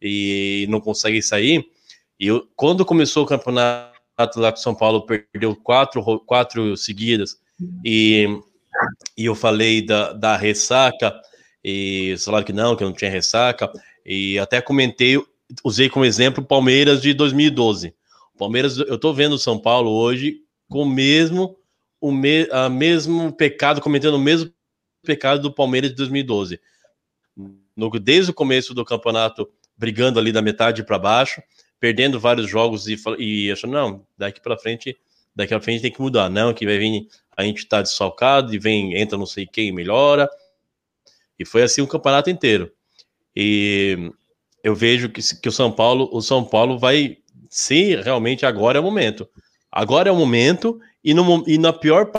e 0.00 0.66
não 0.68 0.78
consegue 0.78 1.22
sair. 1.22 1.64
E 2.18 2.26
eu, 2.26 2.46
quando 2.54 2.84
começou 2.84 3.24
o 3.24 3.26
campeonato 3.26 3.89
lá 4.36 4.52
que 4.52 4.58
o 4.58 4.62
São 4.62 4.74
Paulo 4.74 5.06
perdeu 5.06 5.54
quatro, 5.56 6.00
ro- 6.00 6.20
quatro 6.20 6.76
seguidas 6.76 7.38
e 7.84 8.26
e 9.16 9.26
eu 9.26 9.34
falei 9.34 9.84
da, 9.84 10.12
da 10.12 10.36
ressaca, 10.36 11.14
e 11.62 12.14
falaram 12.24 12.46
que 12.46 12.52
não, 12.52 12.76
que 12.76 12.84
não 12.84 12.92
tinha 12.92 13.10
ressaca, 13.10 13.70
e 14.04 14.38
até 14.38 14.60
comentei, 14.60 15.22
usei 15.64 15.88
como 15.90 16.04
exemplo 16.04 16.42
o 16.42 16.46
Palmeiras 16.46 17.02
de 17.02 17.12
2012. 17.12 17.94
O 18.34 18.38
Palmeiras, 18.38 18.78
eu 18.78 18.98
tô 18.98 19.12
vendo 19.12 19.34
o 19.34 19.38
São 19.38 19.58
Paulo 19.58 19.90
hoje 19.90 20.38
com 20.68 20.82
o 20.82 20.88
mesmo, 20.88 21.56
o 22.00 22.10
me, 22.10 22.48
a 22.50 22.68
mesmo 22.68 23.32
pecado, 23.32 23.80
cometendo 23.80 24.14
o 24.14 24.20
mesmo 24.20 24.50
pecado 25.04 25.42
do 25.42 25.52
Palmeiras 25.52 25.90
de 25.90 25.96
2012. 25.96 26.60
No, 27.76 27.90
desde 27.98 28.30
o 28.30 28.34
começo 28.34 28.72
do 28.72 28.84
campeonato, 28.84 29.48
brigando 29.76 30.18
ali 30.18 30.32
da 30.32 30.42
metade 30.42 30.84
para 30.84 30.98
baixo, 30.98 31.42
perdendo 31.80 32.20
vários 32.20 32.48
jogos 32.48 32.86
e, 32.86 32.96
e 33.18 33.50
achando, 33.50 33.72
não, 33.72 34.06
daqui 34.16 34.40
para 34.40 34.58
frente, 34.58 34.96
daqui 35.34 35.48
para 35.48 35.60
frente 35.60 35.80
tem 35.80 35.90
que 35.90 36.00
mudar, 36.00 36.28
não, 36.28 36.52
que 36.52 36.66
vai 36.66 36.78
vir, 36.78 37.08
a 37.34 37.42
gente 37.42 37.66
tá 37.66 37.80
desfalcado 37.80 38.54
e 38.54 38.58
vem, 38.58 38.96
entra 39.00 39.16
não 39.16 39.26
sei 39.26 39.46
quem, 39.46 39.72
melhora. 39.72 40.28
E 41.38 41.44
foi 41.44 41.62
assim 41.62 41.80
o 41.80 41.88
campeonato 41.88 42.28
inteiro. 42.28 42.70
E 43.34 44.12
eu 44.62 44.74
vejo 44.74 45.08
que, 45.08 45.22
que 45.40 45.48
o 45.48 45.52
São 45.52 45.72
Paulo, 45.72 46.10
o 46.12 46.20
São 46.20 46.44
Paulo 46.44 46.78
vai, 46.78 47.16
se 47.48 47.96
realmente 47.96 48.44
agora 48.44 48.76
é 48.76 48.80
o 48.80 48.84
momento. 48.84 49.26
Agora 49.72 50.10
é 50.10 50.12
o 50.12 50.16
momento 50.16 50.78
e, 51.02 51.14
no, 51.14 51.42
e 51.48 51.56
na 51.56 51.72
pior 51.72 52.12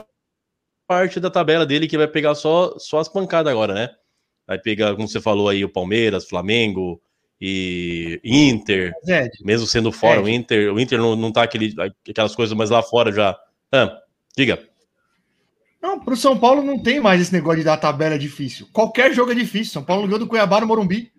parte 0.88 1.19
da 1.19 1.30
tabela 1.30 1.65
dele 1.65 1.88
que 1.88 1.97
vai 1.97 2.08
pegar 2.08 2.34
só, 2.34 2.74
só 2.80 2.97
as 2.97 3.08
pancadas 3.08 3.52
agora, 3.52 3.74
né? 3.74 3.89
Vai 4.47 4.58
pegar, 4.58 4.95
como 4.95 5.08
você 5.08 5.21
falou 5.21 5.50
aí, 5.50 5.63
o 5.63 5.69
Palmeiras, 5.69 6.28
Flamengo, 6.28 7.00
e 7.41 8.19
Inter, 8.23 8.93
Zed, 9.04 9.32
mesmo 9.43 9.65
sendo 9.65 9.91
fora, 9.91 10.17
Zed. 10.17 10.25
o 10.25 10.30
Inter, 10.30 10.73
o 10.73 10.80
Inter 10.80 10.99
não, 10.99 11.15
não 11.15 11.32
tá 11.32 11.41
aquele, 11.41 11.73
aquelas 12.08 12.36
coisas, 12.36 12.56
mas 12.56 12.69
lá 12.69 12.84
fora 12.84 13.12
já. 13.12 13.36
Ah, 13.71 13.97
diga. 14.38 14.63
Não, 15.82 15.99
pro 15.99 16.15
São 16.15 16.38
Paulo 16.38 16.62
não 16.62 16.77
tem 16.77 16.99
mais 16.99 17.19
esse 17.19 17.34
negócio 17.34 17.58
de 17.58 17.65
dar 17.65 17.77
tabela 17.77 18.19
difícil. 18.19 18.67
Qualquer 18.71 19.12
jogo 19.13 19.32
é 19.32 19.36
difícil. 19.36 19.73
São 19.73 19.84
Paulo 19.84 20.04
ganhou 20.04 20.19
do 20.19 20.27
Cuiabá 20.27 20.62
no 20.62 20.67
Morumbi. 20.67 21.12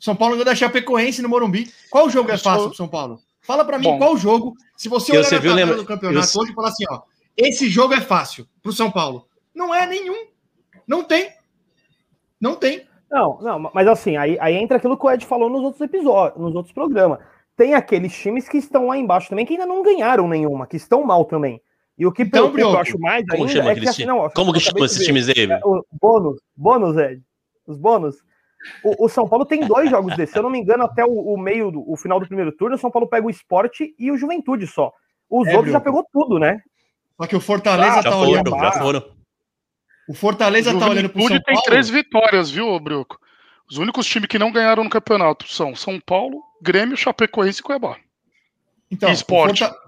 São 0.00 0.16
Paulo 0.16 0.34
ganhou 0.34 0.46
da 0.46 0.56
Chapecoense 0.56 1.22
no 1.22 1.28
Morumbi. 1.28 1.72
Qual 1.88 2.10
jogo 2.10 2.32
é 2.32 2.36
fácil 2.36 2.66
pro 2.68 2.76
São 2.76 2.88
Paulo? 2.88 3.20
Fala 3.40 3.64
para 3.64 3.78
mim 3.78 3.84
Bom, 3.84 3.98
qual 3.98 4.16
jogo. 4.16 4.56
Se 4.76 4.88
você 4.88 5.12
olhar 5.12 5.22
você 5.22 5.36
na 5.36 5.40
viu, 5.40 5.50
tabela 5.52 5.66
lembra... 5.66 5.82
do 5.82 5.86
campeonato 5.86 6.28
eu... 6.34 6.40
hoje 6.40 6.50
e 6.50 6.54
falar 6.54 6.68
assim, 6.68 6.84
ó, 6.90 7.02
esse 7.36 7.68
jogo 7.68 7.94
é 7.94 8.00
fácil 8.00 8.48
pro 8.60 8.72
São 8.72 8.90
Paulo. 8.90 9.28
Não 9.54 9.72
é 9.72 9.86
nenhum. 9.86 10.26
Não 10.84 11.04
tem. 11.04 11.32
Não 12.40 12.56
tem. 12.56 12.89
Não, 13.10 13.38
não, 13.40 13.70
mas 13.74 13.88
assim, 13.88 14.16
aí, 14.16 14.38
aí 14.40 14.54
entra 14.54 14.76
aquilo 14.76 14.96
que 14.96 15.04
o 15.04 15.10
Ed 15.10 15.26
falou 15.26 15.50
nos 15.50 15.62
outros 15.62 15.80
episódios, 15.80 16.40
nos 16.40 16.54
outros 16.54 16.72
programas. 16.72 17.18
Tem 17.56 17.74
aqueles 17.74 18.16
times 18.16 18.48
que 18.48 18.56
estão 18.56 18.86
lá 18.86 18.96
embaixo 18.96 19.28
também, 19.28 19.44
que 19.44 19.54
ainda 19.54 19.66
não 19.66 19.82
ganharam 19.82 20.28
nenhuma, 20.28 20.66
que 20.66 20.76
estão 20.76 21.02
mal 21.02 21.24
também. 21.24 21.60
E 21.98 22.06
o 22.06 22.12
que, 22.12 22.22
então, 22.22 22.50
que 22.50 22.62
eu 22.62 22.78
acho 22.78 22.98
mais 22.98 23.26
como 23.28 23.42
ainda 23.42 23.52
chama 23.52 23.72
é 23.72 23.74
que 23.74 23.88
assim, 23.88 24.06
não, 24.06 24.30
Como 24.30 24.52
que 24.52 24.60
chama 24.60 24.86
esses 24.86 25.04
times 25.04 25.28
aí? 25.28 25.50
É, 25.50 25.60
bônus, 26.00 26.40
bônus, 26.56 26.96
Ed. 26.96 27.20
Os 27.66 27.76
bônus. 27.76 28.16
O, 28.82 29.04
o, 29.04 29.08
São 29.08 29.28
Paulo 29.28 29.44
tem 29.44 29.66
dois 29.66 29.90
jogos 29.90 30.16
desses. 30.16 30.32
Se 30.32 30.38
eu 30.38 30.42
não 30.42 30.50
me 30.50 30.58
engano, 30.58 30.84
até 30.84 31.04
o, 31.04 31.10
o 31.10 31.38
meio, 31.38 31.70
do, 31.70 31.84
o 31.90 31.96
final 31.96 32.20
do 32.20 32.26
primeiro 32.26 32.52
turno, 32.52 32.76
o 32.76 32.78
São 32.78 32.90
Paulo 32.90 33.08
pega 33.08 33.26
o 33.26 33.30
esporte 33.30 33.94
e 33.98 34.10
o 34.10 34.16
Juventude 34.16 34.66
só. 34.66 34.92
Os 35.28 35.46
é, 35.46 35.54
outros 35.54 35.72
já 35.72 35.80
pegou 35.80 36.04
tudo, 36.10 36.38
né? 36.38 36.60
Só 37.20 37.26
que 37.26 37.36
o 37.36 37.40
Fortaleza 37.40 37.98
ah, 37.98 38.02
tá 38.02 38.16
olhando. 38.16 38.50
Já 38.50 38.72
foram. 38.72 39.19
O 40.10 40.12
Fortaleza 40.12 40.74
o 40.74 40.78
tá 40.80 40.88
olhando 40.88 41.08
pro 41.08 41.20
São 41.20 41.28
Paulo. 41.28 41.44
tem 41.44 41.62
três 41.62 41.88
vitórias, 41.88 42.50
viu, 42.50 42.80
Brioco? 42.80 43.16
Os 43.70 43.78
únicos 43.78 44.04
times 44.08 44.26
que 44.26 44.40
não 44.40 44.50
ganharam 44.50 44.82
no 44.82 44.90
campeonato 44.90 45.46
são 45.46 45.72
São 45.76 46.00
Paulo, 46.00 46.42
Grêmio, 46.60 46.96
Chapecoense 46.96 47.60
e 47.60 47.62
Cuiabá. 47.62 47.96
Então, 48.90 49.08
e 49.08 49.12
esporte. 49.12 49.62
O, 49.62 49.66
Forta... 49.68 49.80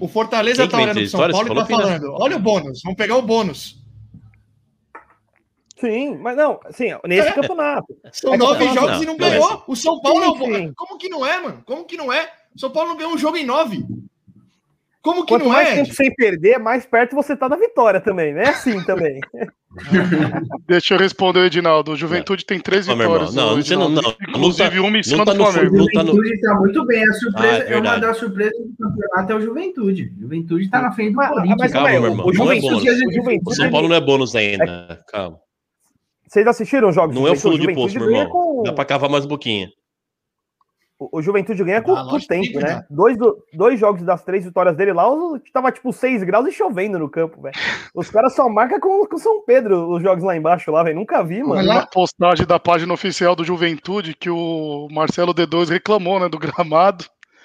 o 0.00 0.08
Fortaleza 0.08 0.62
Quem 0.64 0.70
tá 0.70 0.76
olhando 0.76 0.96
pro 0.96 1.08
São 1.08 1.30
Paulo 1.30 1.50
e 1.50 1.54
tá 1.54 1.64
falando: 1.64 2.12
olha 2.12 2.36
o 2.36 2.40
bônus, 2.40 2.82
vamos 2.84 2.98
pegar 2.98 3.16
o 3.16 3.22
bônus. 3.22 3.82
Sim, 5.80 6.18
mas 6.18 6.36
não, 6.36 6.60
assim, 6.66 6.90
nesse 7.06 7.28
é. 7.28 7.32
campeonato. 7.32 7.86
São 8.12 8.34
é 8.34 8.36
nove 8.36 8.66
jogos 8.66 8.90
não, 8.90 9.02
e 9.02 9.06
não 9.06 9.16
ganhou. 9.16 9.48
Não 9.48 9.56
é. 9.56 9.62
O 9.66 9.74
São 9.74 9.98
Paulo 10.02 10.20
sim, 10.36 10.54
é 10.56 10.68
o... 10.68 10.74
Como 10.74 10.98
que 10.98 11.08
não 11.08 11.24
é, 11.24 11.40
mano? 11.40 11.62
Como 11.64 11.86
que 11.86 11.96
não 11.96 12.12
é? 12.12 12.30
O 12.54 12.60
São 12.60 12.70
Paulo 12.70 12.90
não 12.90 12.96
ganhou 12.98 13.14
um 13.14 13.18
jogo 13.18 13.38
em 13.38 13.46
nove. 13.46 13.82
Como 15.04 15.26
que 15.26 15.34
Quanto 15.34 15.42
não 15.42 15.50
mais 15.50 15.68
é? 15.68 15.74
tempo 15.74 15.94
sem 15.94 16.14
perder, 16.14 16.58
mais 16.58 16.86
perto 16.86 17.14
você 17.14 17.36
tá 17.36 17.46
da 17.46 17.56
vitória 17.56 18.00
também, 18.00 18.32
né? 18.32 18.44
Assim 18.48 18.82
também. 18.84 19.20
Deixa 20.66 20.94
eu 20.94 20.98
responder, 20.98 21.44
Edinaldo. 21.44 21.92
O 21.92 21.96
Juventude 21.96 22.42
é. 22.42 22.46
tem 22.46 22.58
três 22.58 22.86
vitórias. 22.86 23.34
Não, 23.34 23.54
não, 23.54 23.90
não, 23.90 24.00
não, 24.00 24.14
Inclusive 24.26 24.80
uma 24.80 24.96
em 24.96 25.02
cima 25.02 25.26
tá 25.26 25.34
do 25.34 25.44
Flamengo. 25.44 25.74
O 25.74 25.78
Juventude 25.78 26.40
tá, 26.40 26.48
no... 26.48 26.54
tá 26.54 26.54
muito 26.58 26.86
bem. 26.86 27.06
A 27.06 27.12
surpresa, 27.12 27.64
ah, 27.64 27.68
é, 27.68 27.72
é, 27.74 27.76
uma 27.76 27.98
das 27.98 28.16
surpresas 28.16 28.58
do 28.58 28.76
campeonato 28.78 29.32
é 29.32 29.36
o 29.36 29.40
Juventude. 29.42 30.12
O 30.16 30.20
Juventude 30.22 30.70
tá 30.70 30.80
na 30.80 30.92
frente 30.92 31.12
do 31.12 31.16
Corinthians. 31.16 31.56
Mas, 31.58 31.72
calma, 31.72 31.90
meu 31.90 32.04
irmão. 32.04 32.26
O, 32.26 32.32
Juventude, 32.32 32.88
é 32.88 32.94
Juventude, 32.94 33.40
o 33.44 33.54
São 33.54 33.70
Paulo 33.70 33.88
não 33.88 33.96
é 33.96 34.00
bônus 34.00 34.34
ainda. 34.34 35.04
Calma. 35.08 35.38
Vocês 36.26 36.46
assistiram 36.46 36.88
os 36.88 36.94
jogos? 36.94 37.14
Não 37.14 37.28
é 37.28 37.32
o 37.32 37.36
fundo 37.36 37.58
de 37.58 37.74
poço, 37.74 37.98
meu 37.98 38.10
irmão. 38.10 38.30
Com... 38.30 38.62
Dá 38.62 38.72
pra 38.72 38.86
cavar 38.86 39.10
mais 39.10 39.26
um 39.26 39.28
pouquinho. 39.28 39.68
O, 41.12 41.22
Juventude 41.22 41.64
ganha 41.64 41.82
com, 41.82 41.94
ah, 41.94 42.18
tempo, 42.26 42.60
né? 42.60 42.84
Dois, 42.90 43.16
dois 43.52 43.78
jogos 43.78 44.02
das 44.02 44.22
três 44.22 44.44
vitórias 44.44 44.76
dele 44.76 44.92
lá, 44.92 45.04
tava 45.52 45.72
tipo 45.72 45.92
6 45.92 46.22
graus 46.24 46.46
e 46.46 46.52
chovendo 46.52 46.98
no 46.98 47.08
campo, 47.08 47.40
velho. 47.40 47.54
Os 47.94 48.10
caras 48.10 48.34
só 48.34 48.48
marcam 48.48 48.80
com, 48.80 49.06
com 49.06 49.18
São 49.18 49.44
Pedro 49.44 49.90
os 49.90 50.02
jogos 50.02 50.24
lá 50.24 50.36
embaixo, 50.36 50.70
lá, 50.70 50.82
velho. 50.82 50.96
Nunca 50.96 51.22
vi, 51.22 51.42
mano. 51.42 51.62
Uma 51.62 51.86
postagem 51.86 52.46
da 52.46 52.58
página 52.58 52.92
oficial 52.92 53.34
do 53.34 53.44
Juventude 53.44 54.14
que 54.14 54.30
o 54.30 54.88
Marcelo 54.90 55.34
D2 55.34 55.68
reclamou, 55.68 56.20
né, 56.20 56.28
do 56.28 56.38
gramado. 56.38 57.04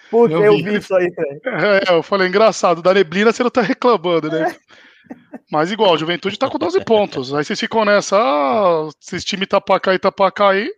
Putz, 0.09 0.33
eu, 0.33 0.43
eu 0.43 0.55
vi. 0.57 0.63
vi 0.63 0.75
isso 0.77 0.95
aí, 0.95 1.09
velho. 1.09 1.41
É, 1.45 1.93
eu 1.93 2.03
falei, 2.03 2.27
engraçado, 2.27 2.81
da 2.81 2.93
neblina 2.93 3.31
você 3.31 3.43
não 3.43 3.51
tá 3.51 3.61
reclamando, 3.61 4.29
né? 4.29 4.55
Mas 5.51 5.71
igual, 5.71 5.93
o 5.93 5.97
Juventude 5.97 6.37
tá 6.37 6.49
com 6.49 6.59
12 6.59 6.83
pontos. 6.83 7.33
Aí 7.33 7.43
vocês 7.43 7.59
ficam 7.59 7.83
nessa, 7.83 8.17
ah, 8.17 8.89
esses 9.01 9.25
times 9.25 9.47
tá 9.47 9.59
pra 9.59 9.79
cá 9.79 9.93
e 9.93 9.99
tá 9.99 10.11
pra 10.11 10.31
cá 10.31 10.49
aí. 10.49 10.69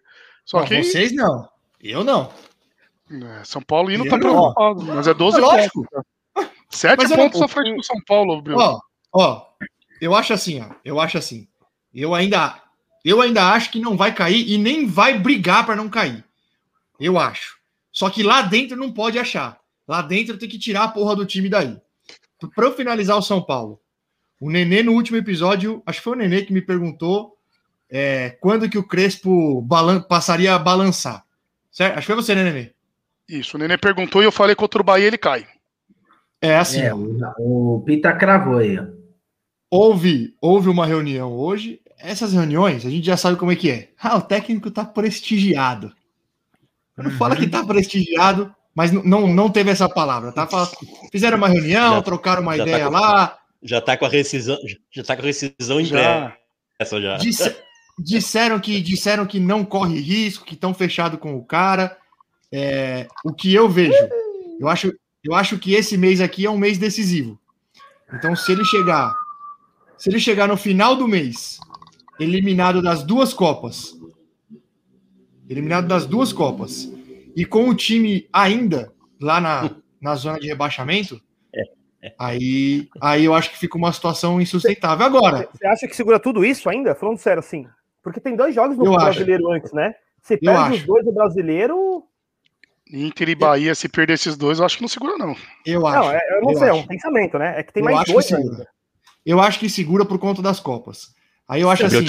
Só 0.45 0.59
não, 0.59 0.65
que. 0.65 0.83
Vocês 0.83 1.13
não. 1.13 1.47
Eu 1.81 2.03
não. 2.03 2.31
É, 3.11 3.43
São 3.43 3.61
Paulo 3.61 3.91
indo 3.91 4.07
tá 4.07 4.17
preocupado, 4.17 4.83
mas 4.83 5.07
é 5.07 5.13
12 5.13 5.41
pontos. 5.41 6.47
7 6.69 7.09
pontos 7.09 7.39
não, 7.39 7.45
à 7.45 7.47
frente 7.49 7.75
do 7.75 7.83
São 7.83 8.01
Paulo, 8.07 8.41
Bruno. 8.41 8.61
Ó, 8.61 8.79
ó, 9.13 9.45
eu 9.99 10.15
acho 10.15 10.33
assim, 10.33 10.61
ó. 10.61 10.73
Eu 10.85 10.99
acho 10.99 11.17
assim. 11.17 11.47
Eu 11.93 12.15
ainda, 12.15 12.61
eu 13.03 13.21
ainda 13.21 13.51
acho 13.51 13.69
que 13.71 13.79
não 13.79 13.97
vai 13.97 14.13
cair 14.13 14.49
e 14.49 14.57
nem 14.57 14.87
vai 14.87 15.19
brigar 15.19 15.65
para 15.65 15.75
não 15.75 15.89
cair. 15.89 16.23
Eu 16.99 17.19
acho. 17.19 17.57
Só 17.91 18.09
que 18.09 18.23
lá 18.23 18.41
dentro 18.41 18.77
não 18.77 18.91
pode 18.91 19.19
achar. 19.19 19.59
Lá 19.87 20.01
dentro 20.01 20.37
tem 20.37 20.47
que 20.47 20.57
tirar 20.57 20.83
a 20.85 20.87
porra 20.87 21.15
do 21.15 21.25
time 21.25 21.49
daí. 21.49 21.77
Para 22.55 22.65
eu 22.65 22.73
finalizar 22.73 23.17
o 23.17 23.21
São 23.21 23.41
Paulo, 23.41 23.79
o 24.39 24.49
Nenê 24.49 24.81
no 24.81 24.93
último 24.93 25.17
episódio, 25.17 25.83
acho 25.85 25.99
que 25.99 26.03
foi 26.03 26.13
o 26.13 26.15
Nenê 26.15 26.43
que 26.43 26.53
me 26.53 26.61
perguntou 26.61 27.37
é, 27.89 28.29
quando 28.39 28.69
que 28.69 28.77
o 28.77 28.87
Crespo 28.87 29.67
passaria 30.07 30.55
a 30.55 30.59
balançar. 30.59 31.25
Certo? 31.69 31.97
Acho 31.97 32.07
que 32.07 32.13
foi 32.13 32.23
você, 32.23 32.33
né, 32.33 32.43
Nenê? 32.43 32.71
Isso, 33.31 33.55
o 33.55 33.59
Nenê 33.59 33.77
perguntou 33.77 34.21
e 34.21 34.25
eu 34.25 34.31
falei 34.31 34.53
contra 34.55 34.81
o 34.81 34.83
Bahia 34.83 35.07
ele 35.07 35.17
cai. 35.17 35.47
É 36.41 36.57
assim. 36.57 36.81
É, 36.81 36.93
o, 36.93 37.81
Pita 37.85 38.11
cravou 38.13 38.57
aí. 38.57 38.77
Houve, 39.69 40.35
houve 40.41 40.67
uma 40.67 40.85
reunião 40.85 41.31
hoje. 41.31 41.79
Essas 41.97 42.33
reuniões, 42.33 42.85
a 42.85 42.89
gente 42.89 43.05
já 43.05 43.15
sabe 43.15 43.37
como 43.37 43.53
é 43.53 43.55
que 43.55 43.71
é. 43.71 43.89
Ah, 43.97 44.17
o 44.17 44.21
técnico 44.21 44.69
tá 44.69 44.83
prestigiado. 44.83 45.93
Não 46.97 47.09
uhum. 47.09 47.17
fala 47.17 47.37
que 47.37 47.47
tá 47.47 47.63
prestigiado, 47.65 48.53
mas 48.75 48.91
não, 48.91 49.27
não 49.27 49.49
teve 49.49 49.71
essa 49.71 49.87
palavra, 49.87 50.33
tá? 50.33 50.47
Fizeram 51.09 51.37
uma 51.37 51.47
reunião, 51.47 51.95
já, 51.95 52.01
trocaram 52.01 52.41
uma 52.41 52.57
ideia 52.57 52.79
tá 52.79 52.85
com, 52.85 52.91
lá. 52.91 53.37
Já 53.63 53.81
tá 53.81 53.95
com 53.95 54.05
a 54.05 54.09
rescisão, 54.09 54.57
já 54.91 55.03
tá 55.03 55.15
com 55.15 55.21
a 55.21 55.25
rescisão 55.25 55.79
em 55.79 55.85
já. 55.85 56.35
Essa 56.77 56.99
já. 56.99 57.15
Disse, 57.15 57.55
disseram 57.97 58.59
que 58.59 58.81
disseram 58.81 59.25
que 59.25 59.39
não 59.39 59.63
corre 59.63 59.99
risco, 60.01 60.43
que 60.43 60.55
estão 60.55 60.73
fechado 60.73 61.17
com 61.17 61.35
o 61.35 61.45
cara. 61.45 61.97
É, 62.51 63.07
o 63.23 63.33
que 63.33 63.53
eu 63.53 63.69
vejo, 63.69 63.93
eu 64.59 64.67
acho, 64.67 64.93
eu 65.23 65.33
acho 65.33 65.57
que 65.57 65.73
esse 65.73 65.97
mês 65.97 66.19
aqui 66.19 66.45
é 66.45 66.49
um 66.49 66.57
mês 66.57 66.77
decisivo. 66.77 67.39
Então, 68.13 68.35
se 68.35 68.51
ele 68.51 68.65
chegar, 68.65 69.15
se 69.97 70.09
ele 70.09 70.19
chegar 70.19 70.47
no 70.47 70.57
final 70.57 70.95
do 70.95 71.07
mês, 71.07 71.59
eliminado 72.19 72.81
das 72.81 73.03
duas 73.03 73.33
copas, 73.33 73.97
eliminado 75.49 75.87
das 75.87 76.05
duas 76.05 76.33
copas, 76.33 76.91
e 77.35 77.45
com 77.45 77.69
o 77.69 77.75
time 77.75 78.27
ainda 78.33 78.91
lá 79.19 79.39
na, 79.39 79.69
na 80.01 80.15
zona 80.15 80.39
de 80.39 80.47
rebaixamento, 80.47 81.21
aí, 82.19 82.89
aí 82.99 83.23
eu 83.23 83.33
acho 83.33 83.51
que 83.51 83.57
fica 83.57 83.77
uma 83.77 83.93
situação 83.93 84.41
insustentável. 84.41 85.05
Agora, 85.05 85.47
você 85.53 85.65
acha 85.65 85.87
que 85.87 85.95
segura 85.95 86.19
tudo 86.19 86.43
isso 86.43 86.69
ainda? 86.69 86.93
Falando 86.93 87.17
sério 87.17 87.39
assim, 87.39 87.65
porque 88.03 88.19
tem 88.19 88.35
dois 88.35 88.53
jogos 88.53 88.77
no 88.77 88.91
brasileiro 88.91 89.47
acho. 89.47 89.55
antes, 89.55 89.71
né? 89.71 89.95
Você 90.21 90.37
perde 90.37 90.75
os 90.75 90.83
dois 90.83 91.03
do 91.03 91.11
brasileiro, 91.11 92.03
Inter 92.91 93.29
e 93.29 93.35
Bahia, 93.35 93.73
se 93.73 93.87
perder 93.87 94.13
esses 94.13 94.35
dois, 94.35 94.59
eu 94.59 94.65
acho 94.65 94.75
que 94.75 94.81
não 94.81 94.89
segura, 94.89 95.17
não. 95.17 95.35
Eu 95.65 95.87
acho. 95.87 95.99
Não, 95.99 96.11
é, 96.11 96.37
eu 96.37 96.41
não 96.41 96.51
eu 96.51 96.57
sei, 96.57 96.69
acho. 96.69 96.77
é 96.77 96.81
um 96.81 96.87
pensamento, 96.87 97.39
né? 97.39 97.59
É 97.59 97.63
que 97.63 97.73
tem 97.73 97.83
eu 97.83 97.91
mais 97.91 98.07
dois 98.07 98.33
ainda. 98.33 98.67
Eu 99.25 99.39
acho 99.39 99.59
que 99.59 99.69
segura 99.69 100.03
por 100.03 100.19
conta 100.19 100.41
das 100.41 100.59
Copas. 100.59 101.13
Aí 101.47 101.61
eu 101.61 101.69
acho 101.69 101.85
assim. 101.85 102.05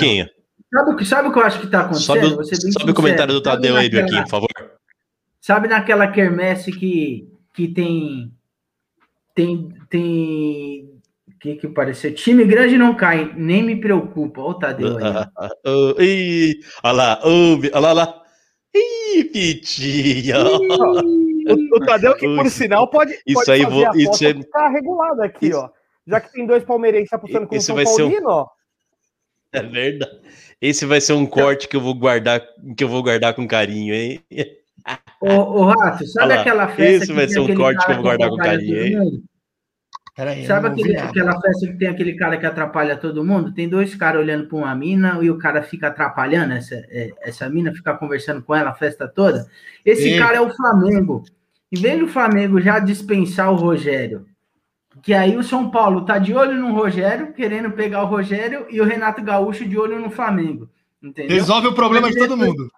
Sabe 0.73 0.91
o 0.91 0.97
que, 0.97 1.05
sabe 1.05 1.29
o 1.29 1.33
que 1.33 1.39
eu 1.39 1.45
acho 1.45 1.61
que 1.61 1.67
tá 1.67 1.81
acontecendo? 1.83 2.45
Sobe, 2.45 2.73
sobe 2.73 2.91
o 2.91 2.95
comentário 2.95 3.35
do 3.35 3.43
Tadeu 3.43 3.77
aí, 3.77 3.89
Bioquinho, 3.89 4.23
por 4.23 4.31
favor. 4.31 4.49
Sabe 5.41 5.69
naquela 5.69 6.09
quermesse 6.09 6.73
que, 6.73 7.29
que 7.53 7.69
tem. 7.69 8.33
Tem. 9.35 9.69
tem 9.91 10.89
que 11.39 11.57
que 11.57 11.69
pareceu? 11.69 12.15
Time 12.15 12.45
grande 12.45 12.79
não 12.79 12.95
cai, 12.95 13.33
nem 13.37 13.63
me 13.63 13.77
preocupa. 13.77 14.41
Ô, 14.41 14.55
Tadeu 14.55 14.97
aí. 14.97 15.99
Ih, 15.99 16.61
olha 16.85 16.93
lá, 16.93 17.21
olha 17.25 17.71
lá, 17.73 17.81
olha 17.81 17.93
lá. 17.93 18.22
Ih, 18.75 19.25
Pitinha. 19.25 20.37
O, 20.45 21.77
o 21.77 21.81
Tadeu, 21.85 22.15
que 22.17 22.27
por 22.27 22.49
sinal 22.51 22.89
pode, 22.89 23.13
isso 23.27 23.35
pode 23.45 23.51
aí 23.51 23.65
vou- 23.65 23.95
isso 23.97 24.25
é- 24.25 24.35
tá 24.45 24.69
regulado 24.69 25.23
aqui, 25.23 25.49
isso- 25.49 25.59
ó. 25.59 25.69
Já 26.07 26.21
que 26.21 26.33
tem 26.33 26.47
dois 26.47 26.65
palmeirenses 26.65 27.13
apostando 27.13 27.47
com 27.47 27.57
o 27.57 27.61
São 27.61 27.75
vai 27.75 27.87
ser 27.87 28.03
um- 28.03 28.11
Paulino, 28.11 28.29
ó. 28.29 28.47
É 29.53 29.63
verdade. 29.63 30.21
Esse 30.61 30.87
vai 30.87 31.01
ser 31.01 31.13
um 31.13 31.27
corte 31.27 31.69
que 31.69 31.77
eu 31.77 31.81
vou 31.81 31.95
guardar, 31.95 32.41
que 32.77 32.83
eu 32.85 32.89
vou 32.89 33.03
guardar 33.03 33.35
com 33.35 33.47
carinho, 33.47 33.95
hein? 33.95 34.21
Ô, 35.21 35.29
ô, 35.29 35.63
Rato, 35.65 36.07
sabe 36.07 36.27
Olha 36.27 36.35
lá, 36.37 36.41
aquela 36.41 36.69
festa 36.69 37.05
esse 37.05 37.13
vai 37.13 37.29
ser 37.29 37.41
um 37.41 37.55
corte 37.55 37.85
que 37.85 37.91
eu 37.93 37.97
vou 37.97 38.05
guardar 38.05 38.31
com 38.31 38.37
carinho, 38.37 38.85
hein? 38.87 39.23
Peraí, 40.15 40.47
Sabe 40.47 40.69
aquele, 40.69 40.97
aquela 40.97 41.41
festa 41.41 41.67
que 41.67 41.79
tem 41.79 41.89
aquele 41.89 42.15
cara 42.15 42.37
que 42.37 42.45
atrapalha 42.45 42.99
todo 42.99 43.25
mundo? 43.25 43.55
Tem 43.55 43.67
dois 43.67 43.95
caras 43.95 44.21
olhando 44.21 44.47
para 44.47 44.59
uma 44.59 44.75
mina 44.75 45.19
e 45.23 45.31
o 45.31 45.39
cara 45.39 45.63
fica 45.63 45.89
atrapalhando 45.89 46.53
essa, 46.53 46.75
é, 46.91 47.13
essa 47.23 47.49
mina, 47.49 47.73
fica 47.73 47.95
conversando 47.95 48.43
com 48.43 48.55
ela 48.55 48.71
a 48.71 48.75
festa 48.75 49.09
toda. 49.09 49.49
Esse 49.85 50.11
Ei. 50.11 50.19
cara 50.19 50.37
é 50.37 50.41
o 50.41 50.55
Flamengo. 50.55 51.25
Em 51.73 51.81
vez 51.81 51.99
do 51.99 52.07
Flamengo 52.07 52.61
já 52.61 52.79
dispensar 52.79 53.51
o 53.51 53.57
Rogério, 53.57 54.27
que 55.01 55.15
aí 55.15 55.35
o 55.35 55.43
São 55.43 55.71
Paulo 55.71 56.05
tá 56.05 56.19
de 56.19 56.35
olho 56.35 56.61
no 56.61 56.75
Rogério, 56.75 57.33
querendo 57.33 57.71
pegar 57.71 58.03
o 58.03 58.07
Rogério, 58.07 58.67
e 58.69 58.83
o 58.83 58.85
Renato 58.85 59.23
Gaúcho 59.23 59.67
de 59.67 59.79
olho 59.79 59.99
no 59.99 60.11
Flamengo. 60.11 60.69
Entendeu? 61.03 61.35
Resolve 61.35 61.69
o 61.69 61.75
problema 61.75 62.11
de 62.11 62.19
todo 62.19 62.37
mundo. 62.37 62.71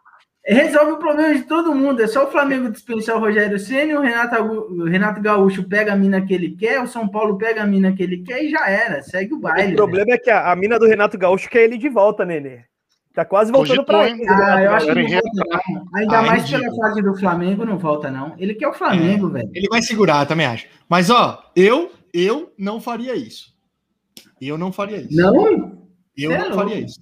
Resolve 0.46 0.92
o 0.92 0.98
problema 0.98 1.34
de 1.34 1.42
todo 1.44 1.74
mundo. 1.74 2.02
É 2.02 2.06
só 2.06 2.26
o 2.26 2.30
Flamengo 2.30 2.70
dispensar 2.70 3.16
o 3.16 3.20
Rogério 3.20 3.58
Ceni, 3.58 3.94
o 3.94 4.00
Renato, 4.02 4.42
o 4.42 4.84
Renato 4.84 5.20
Gaúcho 5.22 5.64
pega 5.64 5.94
a 5.94 5.96
mina 5.96 6.20
que 6.20 6.34
ele 6.34 6.50
quer, 6.50 6.82
o 6.82 6.86
São 6.86 7.08
Paulo 7.08 7.38
pega 7.38 7.62
a 7.62 7.66
mina 7.66 7.92
que 7.92 8.02
ele 8.02 8.18
quer 8.22 8.44
e 8.44 8.50
já 8.50 8.68
era. 8.68 9.02
Segue 9.02 9.32
o 9.32 9.38
baile. 9.38 9.72
O 9.72 9.76
problema 9.76 10.12
é 10.12 10.18
que 10.18 10.30
a, 10.30 10.52
a 10.52 10.56
mina 10.56 10.78
do 10.78 10.86
Renato 10.86 11.16
Gaúcho 11.16 11.48
quer 11.48 11.62
ele 11.62 11.78
de 11.78 11.88
volta, 11.88 12.26
Nenê. 12.26 12.64
Tá 13.14 13.24
quase 13.24 13.52
voltando 13.52 13.86
hein? 14.04 14.20
ele. 14.20 14.28
Ah, 14.28 14.62
eu 14.62 14.70
acho 14.72 14.86
que 14.86 14.94
não 14.94 15.08
volta, 15.08 15.30
não. 15.34 15.88
Ainda 15.94 16.18
Ah, 16.18 16.24
é 16.24 16.26
mais 16.26 16.50
pela 16.50 16.74
fase 16.76 17.00
do 17.00 17.14
Flamengo, 17.16 17.64
não 17.64 17.78
volta, 17.78 18.10
não. 18.10 18.34
Ele 18.36 18.54
quer 18.54 18.66
o 18.68 18.74
Flamengo, 18.74 19.30
velho. 19.30 19.48
Ele 19.54 19.68
vai 19.70 19.80
segurar, 19.80 20.22
eu 20.24 20.26
também 20.26 20.46
acho. 20.46 20.66
Mas, 20.88 21.08
ó, 21.10 21.42
eu, 21.54 21.92
eu 22.12 22.52
não 22.58 22.80
faria 22.80 23.14
isso. 23.14 23.54
Eu 24.40 24.58
não 24.58 24.72
faria 24.72 24.98
isso. 24.98 25.16
Não? 25.16 25.78
Eu 26.16 26.32
Cê 26.32 26.36
é 26.36 26.38
não 26.38 26.48
louco. 26.48 26.56
faria 26.56 26.84
isso. 26.84 27.00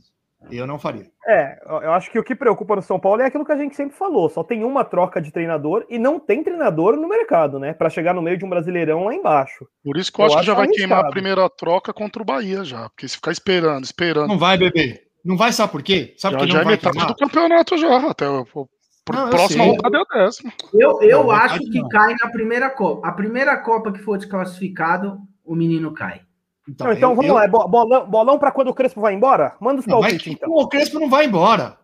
Eu 0.50 0.66
não 0.66 0.78
faria. 0.78 1.06
É, 1.26 1.56
eu 1.66 1.92
acho 1.92 2.10
que 2.10 2.18
o 2.18 2.24
que 2.24 2.34
preocupa 2.34 2.76
no 2.76 2.82
São 2.82 2.98
Paulo 2.98 3.22
é 3.22 3.26
aquilo 3.26 3.44
que 3.44 3.52
a 3.52 3.56
gente 3.56 3.76
sempre 3.76 3.96
falou. 3.96 4.28
Só 4.28 4.42
tem 4.42 4.64
uma 4.64 4.84
troca 4.84 5.20
de 5.20 5.30
treinador 5.30 5.86
e 5.88 5.98
não 5.98 6.18
tem 6.18 6.42
treinador 6.42 6.96
no 6.96 7.08
mercado, 7.08 7.58
né? 7.58 7.72
Pra 7.72 7.88
chegar 7.88 8.12
no 8.12 8.20
meio 8.20 8.36
de 8.36 8.44
um 8.44 8.50
brasileirão 8.50 9.04
lá 9.04 9.14
embaixo. 9.14 9.66
Por 9.84 9.96
isso 9.96 10.12
que 10.12 10.20
eu, 10.20 10.26
Eu 10.26 10.32
acho 10.32 10.40
que 10.40 10.46
já 10.46 10.54
vai 10.54 10.68
queimar 10.68 11.04
a 11.04 11.10
primeira 11.10 11.48
troca 11.48 11.92
contra 11.92 12.20
o 12.20 12.24
Bahia 12.24 12.64
já. 12.64 12.88
Porque 12.90 13.06
se 13.08 13.16
ficar 13.16 13.30
esperando, 13.32 13.84
esperando. 13.84 14.28
Não 14.28 14.38
vai, 14.38 14.58
bebê. 14.58 15.00
Não 15.24 15.36
vai, 15.36 15.52
sabe 15.52 15.70
por 15.70 15.82
quê? 15.82 16.14
Sabe 16.18 16.32
já, 16.34 16.38
por 16.40 16.46
que 16.46 16.52
já 16.52 16.58
não 16.58 16.62
é 16.62 16.64
vai 16.64 16.72
metade 16.74 16.92
queimar? 16.96 17.12
do 17.12 17.16
campeonato 17.16 17.78
já. 17.78 18.10
Até 18.10 18.28
o 18.28 18.46
o- 18.54 18.68
Não, 19.12 19.24
eu 19.24 19.30
próxima 19.30 19.64
sei. 19.64 19.72
rodada 19.76 19.98
é 19.98 20.00
a 20.00 20.24
décima. 20.24 20.52
Eu, 20.74 21.02
eu 21.02 21.22
Não, 21.24 21.30
acho 21.30 21.58
que 21.60 21.80
não. 21.80 21.88
cai 21.88 22.14
na 22.22 22.30
primeira 22.30 22.68
Copa. 22.70 23.06
A 23.08 23.12
primeira 23.12 23.56
Copa 23.56 23.92
que 23.92 24.00
for 24.00 24.18
desclassificado, 24.18 25.18
o 25.44 25.54
menino 25.54 25.92
cai. 25.92 26.20
Então, 26.68 26.86
Não, 26.86 26.94
então 26.94 27.10
eu- 27.10 27.16
vamos 27.16 27.28
eu- 27.28 27.34
lá, 27.34 27.44
é 27.44 27.48
bo- 27.48 27.66
bolão, 27.68 28.06
bolão 28.08 28.38
pra 28.38 28.52
quando 28.52 28.68
o 28.68 28.74
Crespo 28.74 29.00
vai 29.00 29.14
embora? 29.14 29.54
Manda 29.60 29.80
os 29.80 29.86
Não, 29.86 30.00
palpites, 30.00 30.26
então. 30.32 30.50
o 30.50 30.68
Crespo 30.68 31.00
não 31.00 31.10
vai 31.10 31.24
embora. 31.26 31.76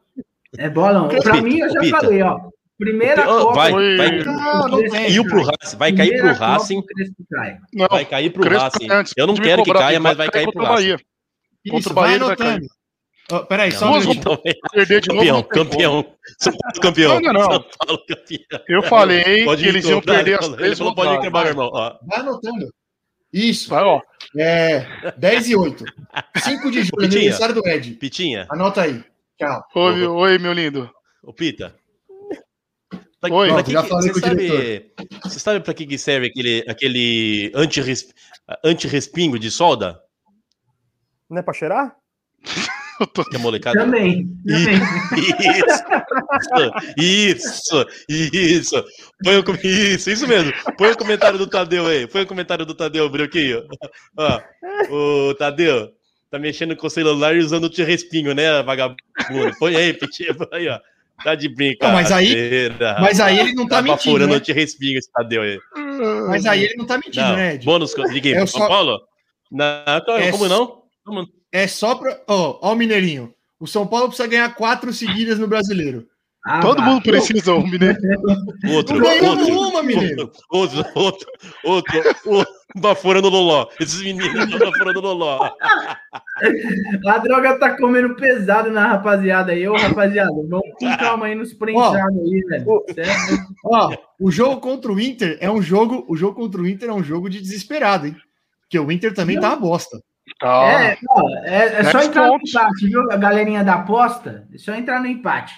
É 0.56 0.68
bolão. 0.70 1.08
Pita, 1.08 1.40
mim, 1.42 1.58
eu 1.58 1.68
já 1.70 1.80
Pita. 1.80 1.96
falei, 2.00 2.22
ó. 2.22 2.38
Primeira 2.78 3.24
Copa. 3.24 3.54
vai, 3.54 3.72
vai, 3.72 4.18
Não, 4.22 4.68
não 4.68 4.88
caiu 4.88 5.24
pro 5.24 5.42
Racing, 5.42 5.76
vai 5.76 5.92
cair 5.92 6.20
pro 6.20 6.32
Racing. 6.32 6.82
Não, 7.74 7.86
vai 7.90 8.04
cair 8.04 8.30
pro 8.32 8.48
Racing. 8.48 8.86
Eu 9.16 9.26
não 9.26 9.34
quero 9.34 9.64
que 9.64 9.72
caia, 9.72 9.98
mas 9.98 10.16
vai 10.16 10.30
cair 10.30 10.50
pro 10.52 10.62
o 10.62 10.64
Racing. 10.64 10.74
Bahia. 10.90 10.98
Contra 11.68 11.78
Isso, 11.80 11.90
o 11.90 11.94
Bahia 11.94 12.18
vai 12.20 12.28
anotando. 12.28 12.66
Ó, 13.30 13.38
peraí, 13.40 13.72
só 13.72 13.92
um. 13.92 13.98
Então, 14.12 14.38
Perder 14.72 15.00
de 15.02 15.08
campeão, 15.08 15.36
não 15.36 15.42
como. 15.42 15.54
campeão. 15.54 16.04
São 16.38 16.52
Paulo 16.56 16.80
campeão. 16.80 17.20
Não, 17.20 17.32
não, 17.32 17.40
não. 17.40 17.50
São 17.50 17.64
Paulo 17.78 18.02
campeão. 18.08 18.60
Eu 18.68 18.82
falei 18.84 19.44
Pode 19.44 19.62
que 19.62 19.68
eles 19.68 19.84
iam 19.84 20.00
perder 20.00 20.20
ele 20.30 20.34
as 20.34 20.40
falou- 20.40 20.56
três 20.56 20.68
Ele 20.70 20.76
falou, 20.78 20.94
pode 20.94 21.14
ir 21.14 21.20
quebrar, 21.20 21.40
meu 21.42 21.50
irmão. 21.50 21.70
Ó, 21.72 21.98
Vai 22.06 22.20
anotando. 22.20 22.72
Isso. 23.32 23.68
Vai, 23.70 23.82
ó. 23.84 24.00
É 24.36 25.12
10 25.16 25.48
e 25.50 25.56
8. 25.56 25.84
5 26.36 26.70
de 26.70 26.82
julho, 26.82 26.90
Pitinha. 27.02 27.20
aniversário 27.20 27.54
do 27.54 27.66
Ed. 27.68 27.92
Pitinha, 27.94 28.46
Anota 28.50 28.82
aí. 28.82 29.04
Tchau. 29.38 29.62
Oi, 29.74 30.06
oi, 30.06 30.38
meu 30.38 30.52
lindo. 30.52 30.90
ô 31.22 31.32
Pita. 31.32 31.74
Pra, 33.20 33.34
Oi. 33.34 33.48
pra 33.48 33.62
que 33.64 33.72
já 33.72 33.82
falei 33.82 34.12
você, 34.12 34.12
com 34.12 34.18
o 34.18 34.28
sabe, 34.28 34.92
você 35.24 35.40
sabe 35.40 35.60
pra 35.60 35.74
que, 35.74 35.84
que 35.86 35.98
serve 35.98 36.28
aquele, 36.28 36.64
aquele 36.68 37.50
anti-res- 37.54 38.14
anti-respingo 38.64 39.38
de 39.38 39.50
solda? 39.50 40.00
Não 41.28 41.38
é 41.38 41.42
pra 41.42 41.52
cheirar? 41.52 41.96
Que 43.30 43.36
a 43.36 43.38
molecada. 43.38 43.78
Também. 43.80 44.26
também. 44.46 44.80
Isso, 46.96 47.86
isso, 48.08 48.34
isso. 48.34 48.84
Põe 49.22 49.36
o, 49.38 49.66
isso, 49.66 50.10
isso 50.10 50.26
mesmo. 50.28 50.52
Põe 50.76 50.90
o 50.92 50.96
comentário 50.96 51.38
do 51.38 51.46
Tadeu 51.46 51.86
aí. 51.86 52.06
Põe 52.06 52.22
o 52.22 52.26
comentário 52.26 52.66
do 52.66 52.74
Tadeu, 52.74 53.08
Brioquinho. 53.08 53.64
Ó, 54.16 54.40
o 55.30 55.34
Tadeu 55.34 55.90
tá 56.30 56.38
mexendo 56.38 56.76
com 56.76 56.86
o 56.86 56.90
celular 56.90 57.34
e 57.36 57.38
usando 57.40 57.64
o 57.64 57.84
respingo, 57.84 58.32
né, 58.32 58.62
vagabundo? 58.62 58.96
Põe 59.58 59.76
aí, 59.76 59.92
Pitinho. 59.94 60.34
põe 60.34 60.48
Aí, 60.52 60.68
ó. 60.68 60.78
Tá 61.24 61.34
de 61.34 61.48
brincadeira. 61.48 61.88
Não, 61.88 62.02
mas 62.02 62.12
aí- 62.12 62.32
Mas 63.00 63.18
aí 63.20 63.40
ele 63.40 63.52
não 63.54 63.66
tá 63.66 63.82
mentindo, 63.82 63.96
baforando 63.96 64.34
né? 64.34 64.36
o 64.36 64.40
respingo 64.54 64.98
esse 64.98 65.10
Tadeu 65.10 65.42
aí. 65.42 65.58
Mas 66.28 66.46
aí 66.46 66.64
ele 66.64 66.74
não 66.76 66.86
tá 66.86 66.96
mentindo, 66.96 67.26
Não, 67.26 67.34
né, 67.36 67.54
Ed? 67.54 67.64
bônus, 67.64 67.92
liguei 67.96 68.34
É 68.34 68.38
pro 68.38 68.46
só- 68.46 68.58
São 68.58 68.68
Paulo? 68.68 69.00
Não, 69.50 69.66
É 70.20 70.30
como 70.30 70.48
não? 70.48 70.82
É 71.52 71.66
só 71.66 71.94
pra. 71.94 72.20
Ó, 72.26 72.58
ó 72.62 72.72
o 72.72 72.76
Mineirinho. 72.76 73.34
O 73.60 73.66
São 73.66 73.86
Paulo 73.86 74.08
precisa 74.08 74.28
ganhar 74.28 74.54
quatro 74.54 74.92
seguidas 74.92 75.38
no 75.38 75.48
brasileiro. 75.48 76.06
Ah, 76.46 76.60
Todo 76.60 76.80
mundo 76.80 77.02
precisa, 77.02 77.52
o 77.52 77.66
Mineiro. 77.66 77.98
Outro, 78.72 78.96
Não 78.96 79.04
ganhamos 79.04 79.48
outro. 79.48 79.68
uma, 79.68 79.82
Mineiro. 79.82 80.30
Outro, 80.48 80.84
outro, 80.94 81.28
outro, 81.64 82.02
outro, 82.24 82.54
baforando 82.76 83.28
Loló. 83.28 83.66
Esses 83.78 84.00
meninos 84.00 84.44
estão 84.44 84.58
baforando 84.58 85.00
Loló. 85.00 85.50
A 87.06 87.18
droga 87.18 87.58
tá 87.58 87.76
comendo 87.76 88.14
pesado 88.14 88.70
na 88.70 88.86
rapaziada 88.86 89.52
aí. 89.52 89.68
Ô, 89.68 89.76
rapaziada, 89.76 90.30
vamos 90.30 90.62
com 90.78 90.96
calma 90.96 91.26
aí 91.26 91.34
nos 91.34 91.52
prensados 91.52 92.18
aí, 92.18 92.40
velho. 92.48 92.84
Certo? 92.94 93.46
Ó, 93.64 93.96
o 94.20 94.30
jogo 94.30 94.60
contra 94.60 94.92
o 94.92 95.00
Inter 95.00 95.36
é 95.40 95.50
um 95.50 95.60
jogo. 95.60 96.06
O 96.08 96.16
jogo 96.16 96.34
contra 96.36 96.62
o 96.62 96.66
Inter 96.68 96.88
é 96.88 96.94
um 96.94 97.02
jogo 97.02 97.28
de 97.28 97.40
desesperado, 97.42 98.06
hein? 98.06 98.16
Porque 98.60 98.78
o 98.78 98.90
Inter 98.92 99.12
também 99.12 99.38
tá 99.38 99.48
uma 99.48 99.56
bosta. 99.56 100.00
Tá. 100.38 100.64
É, 100.72 100.98
ó, 101.08 101.28
é, 101.44 101.80
é 101.80 101.84
só 101.90 102.02
entrar 102.02 102.28
pontos. 102.28 102.52
no 102.52 102.60
empate, 102.60 102.86
viu? 102.86 103.12
A 103.12 103.16
galerinha 103.16 103.64
da 103.64 103.74
aposta, 103.74 104.46
é 104.54 104.58
só 104.58 104.74
entrar 104.74 105.00
no 105.00 105.06
empate. 105.06 105.54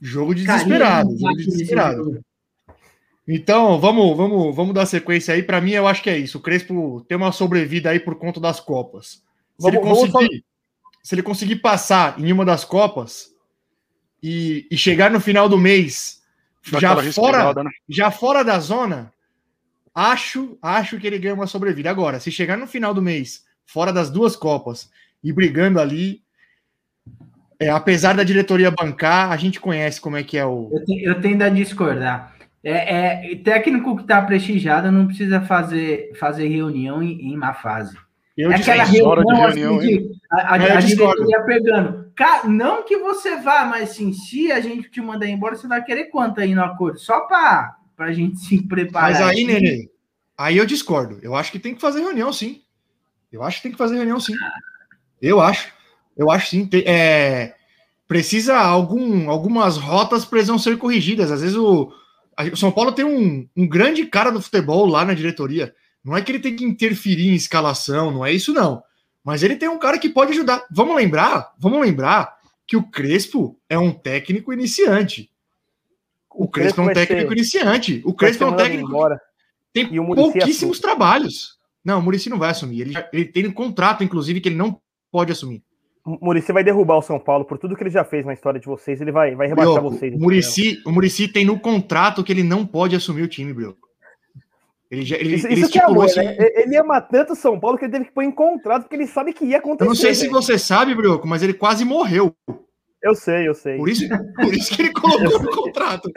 Jogo 0.00 0.34
de 0.34 0.44
Carinha 0.44 0.64
desesperado. 0.64 1.14
de 1.14 1.20
Jogo 1.20 1.36
desesperado. 1.36 2.24
Então, 3.26 3.78
vamos, 3.78 4.16
vamos, 4.16 4.56
vamos 4.56 4.74
dar 4.74 4.86
sequência 4.86 5.34
aí. 5.34 5.42
Para 5.42 5.60
mim, 5.60 5.72
eu 5.72 5.86
acho 5.86 6.02
que 6.02 6.08
é 6.08 6.16
isso. 6.16 6.38
O 6.38 6.40
Crespo 6.40 7.04
tem 7.06 7.16
uma 7.16 7.30
sobrevida 7.32 7.90
aí 7.90 8.00
por 8.00 8.14
conta 8.14 8.40
das 8.40 8.58
Copas. 8.58 9.06
Se, 9.08 9.22
Vamos- 9.58 9.76
ele, 9.76 9.86
conseguir, 9.86 10.44
se 11.02 11.14
ele 11.14 11.22
conseguir 11.22 11.56
passar 11.56 12.18
em 12.18 12.32
uma 12.32 12.44
das 12.44 12.64
Copas 12.64 13.28
e, 14.22 14.66
e 14.70 14.76
chegar 14.78 15.10
no 15.10 15.20
final 15.20 15.46
do 15.46 15.58
mês 15.58 16.22
já 16.62 16.96
fora, 17.12 17.52
né? 17.62 17.70
já 17.86 18.10
fora 18.10 18.42
da 18.42 18.58
zona, 18.58 19.12
acho, 19.94 20.56
acho 20.62 20.98
que 20.98 21.06
ele 21.06 21.18
ganha 21.18 21.34
uma 21.34 21.46
sobrevida. 21.46 21.90
Agora, 21.90 22.18
se 22.20 22.30
chegar 22.32 22.56
no 22.56 22.66
final 22.66 22.94
do 22.94 23.02
mês, 23.02 23.44
fora 23.68 23.92
das 23.92 24.10
duas 24.10 24.34
Copas 24.34 24.90
e 25.22 25.32
brigando 25.32 25.78
ali, 25.78 26.22
é, 27.60 27.68
apesar 27.70 28.14
da 28.16 28.24
diretoria 28.24 28.70
bancar, 28.70 29.30
a 29.30 29.36
gente 29.36 29.60
conhece 29.60 30.00
como 30.00 30.16
é 30.16 30.22
que 30.24 30.38
é 30.38 30.46
o. 30.46 30.70
Eu, 30.72 30.84
te- 30.84 31.04
eu 31.04 31.20
tendo 31.20 31.42
a 31.42 31.48
discordar. 31.48 32.34
É, 32.64 33.32
é, 33.32 33.36
técnico 33.36 33.96
que 33.96 34.04
tá 34.04 34.20
prestigiado 34.20 34.90
não 34.90 35.06
precisa 35.06 35.40
fazer, 35.40 36.12
fazer 36.18 36.48
reunião 36.48 37.02
em, 37.02 37.32
em 37.32 37.36
má 37.36 37.54
fase. 37.54 37.96
Eu 38.36 38.50
é 38.52 38.56
aquela 38.56 38.84
discordo. 38.84 39.24
hora 39.28 39.52
de 39.52 39.60
reunião, 39.60 39.78
reunião, 39.78 39.98
assim, 39.98 40.08
de, 40.08 40.20
a, 40.30 40.54
a, 40.54 40.56
É, 40.56 40.72
a 40.72 40.80
diretoria 40.80 41.42
pegando. 41.42 42.08
Não 42.48 42.84
que 42.84 42.96
você 42.98 43.36
vá, 43.36 43.64
mas 43.64 43.90
sim, 43.90 44.12
se 44.12 44.50
a 44.50 44.60
gente 44.60 44.90
te 44.90 45.00
mandar 45.00 45.26
embora, 45.28 45.54
você 45.56 45.68
vai 45.68 45.84
querer 45.84 46.06
quanto 46.06 46.40
aí 46.40 46.54
no 46.54 46.62
acordo? 46.64 46.98
Só 46.98 47.20
para 47.26 47.76
a 47.98 48.12
gente 48.12 48.38
se 48.38 48.62
preparar. 48.66 49.12
Mas 49.12 49.22
aí. 49.22 49.44
Nenê, 49.44 49.88
aí 50.36 50.56
eu 50.56 50.66
discordo. 50.66 51.18
Eu 51.22 51.34
acho 51.34 51.50
que 51.50 51.58
tem 51.58 51.74
que 51.74 51.80
fazer 51.80 52.00
reunião, 52.00 52.32
sim. 52.32 52.62
Eu 53.32 53.42
acho 53.42 53.58
que 53.58 53.62
tem 53.64 53.72
que 53.72 53.78
fazer 53.78 53.96
reunião, 53.96 54.18
sim. 54.20 54.34
Eu 55.20 55.40
acho. 55.40 55.72
Eu 56.16 56.30
acho 56.30 56.50
sim. 56.50 56.66
Tem- 56.66 56.84
é, 56.86 57.54
precisa 58.06 58.56
algum, 58.58 59.28
algumas 59.30 59.76
rotas 59.76 60.24
precisam 60.24 60.58
ser 60.58 60.78
corrigidas. 60.78 61.30
Às 61.30 61.40
vezes 61.42 61.56
o, 61.56 61.92
a- 62.36 62.44
o 62.44 62.56
São 62.56 62.70
Paulo 62.72 62.92
tem 62.92 63.04
um, 63.04 63.48
um 63.56 63.68
grande 63.68 64.06
cara 64.06 64.30
do 64.30 64.40
futebol 64.40 64.86
lá 64.86 65.04
na 65.04 65.14
diretoria. 65.14 65.74
Não 66.04 66.16
é 66.16 66.22
que 66.22 66.32
ele 66.32 66.38
tem 66.38 66.56
que 66.56 66.64
interferir 66.64 67.28
em 67.28 67.34
escalação, 67.34 68.10
não 68.10 68.24
é 68.24 68.32
isso, 68.32 68.52
não. 68.52 68.82
Mas 69.22 69.42
ele 69.42 69.56
tem 69.56 69.68
um 69.68 69.78
cara 69.78 69.98
que 69.98 70.08
pode 70.08 70.32
ajudar. 70.32 70.64
Vamos 70.70 70.96
lembrar, 70.96 71.52
vamos 71.58 71.80
lembrar 71.80 72.38
que 72.66 72.76
o 72.76 72.82
Crespo 72.90 73.58
é 73.68 73.78
um 73.78 73.92
técnico 73.92 74.52
iniciante. 74.52 75.30
O, 76.30 76.48
Crespo, 76.48 76.80
é 76.80 76.84
um 76.84 76.92
técnico 76.92 77.28
ser- 77.28 77.36
iniciante. 77.36 78.02
O 78.06 78.14
Crespo 78.14 78.44
é 78.44 78.46
um 78.46 78.56
técnico 78.56 78.88
embora. 78.88 79.20
tem 79.72 79.92
E 79.92 79.98
o 80.00 80.04
Muricy 80.04 80.30
pouquíssimos 80.32 80.78
trabalhos. 80.78 81.57
Não, 81.88 82.00
o 82.00 82.02
Murici 82.02 82.28
não 82.28 82.38
vai 82.38 82.50
assumir. 82.50 82.82
Ele, 82.82 82.94
ele 83.10 83.24
tem 83.24 83.46
um 83.46 83.50
contrato, 83.50 84.04
inclusive, 84.04 84.42
que 84.42 84.50
ele 84.50 84.56
não 84.56 84.78
pode 85.10 85.32
assumir. 85.32 85.62
O 86.04 86.18
Murici 86.20 86.52
vai 86.52 86.62
derrubar 86.62 86.98
o 86.98 87.02
São 87.02 87.18
Paulo 87.18 87.46
por 87.46 87.56
tudo 87.56 87.74
que 87.74 87.82
ele 87.82 87.88
já 87.88 88.04
fez 88.04 88.26
na 88.26 88.34
história 88.34 88.60
de 88.60 88.66
vocês. 88.66 89.00
Ele 89.00 89.10
vai, 89.10 89.34
vai 89.34 89.48
rebaixar 89.48 89.72
Brioco, 89.72 89.96
vocês. 89.96 90.14
O 90.14 90.18
Murici, 90.18 90.82
o 90.84 90.92
Murici 90.92 91.28
tem 91.28 91.46
no 91.46 91.58
contrato 91.58 92.22
que 92.22 92.30
ele 92.30 92.42
não 92.42 92.66
pode 92.66 92.94
assumir 92.94 93.22
o 93.22 93.28
time, 93.28 93.54
Brioco. 93.54 93.88
Ele, 94.90 95.02
já, 95.02 95.16
ele, 95.16 95.36
isso, 95.36 95.46
ele 95.46 95.62
isso 95.62 95.70
que 95.70 95.78
é 95.78 95.84
amor, 95.84 96.06
né? 96.14 96.36
Ele 96.38 96.76
ama 96.76 97.00
tanto 97.00 97.34
São 97.34 97.58
Paulo 97.58 97.78
que 97.78 97.86
ele 97.86 97.92
teve 97.92 98.04
que 98.04 98.12
pôr 98.12 98.22
em 98.22 98.32
contrato 98.32 98.82
porque 98.82 98.96
ele 98.96 99.06
sabe 99.06 99.32
que 99.32 99.46
ia 99.46 99.56
acontecer. 99.56 99.84
Eu 99.84 99.88
não 99.88 99.94
sei 99.94 100.14
se 100.14 100.28
você 100.28 100.58
sabe, 100.58 100.94
Brioco, 100.94 101.26
mas 101.26 101.42
ele 101.42 101.54
quase 101.54 101.86
morreu. 101.86 102.36
Eu 103.02 103.14
sei, 103.14 103.48
eu 103.48 103.54
sei. 103.54 103.78
Por 103.78 103.88
isso, 103.88 104.06
por 104.36 104.54
isso 104.54 104.74
que 104.76 104.82
ele 104.82 104.92
colocou 104.92 105.42
no 105.42 105.50
contrato. 105.50 106.10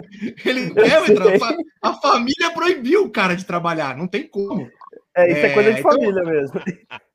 Ele 0.46 0.74
é, 0.78 1.86
a, 1.86 1.90
a 1.92 1.94
família 1.94 2.52
proibiu 2.54 3.06
o 3.06 3.10
cara 3.10 3.36
de 3.36 3.46
trabalhar, 3.46 3.96
não 3.96 4.08
tem 4.08 4.28
como. 4.28 4.70
É, 5.16 5.32
isso 5.32 5.46
é, 5.46 5.50
é 5.50 5.54
coisa 5.54 5.74
de 5.74 5.80
então, 5.80 5.92
família 5.92 6.24
mesmo. 6.24 6.62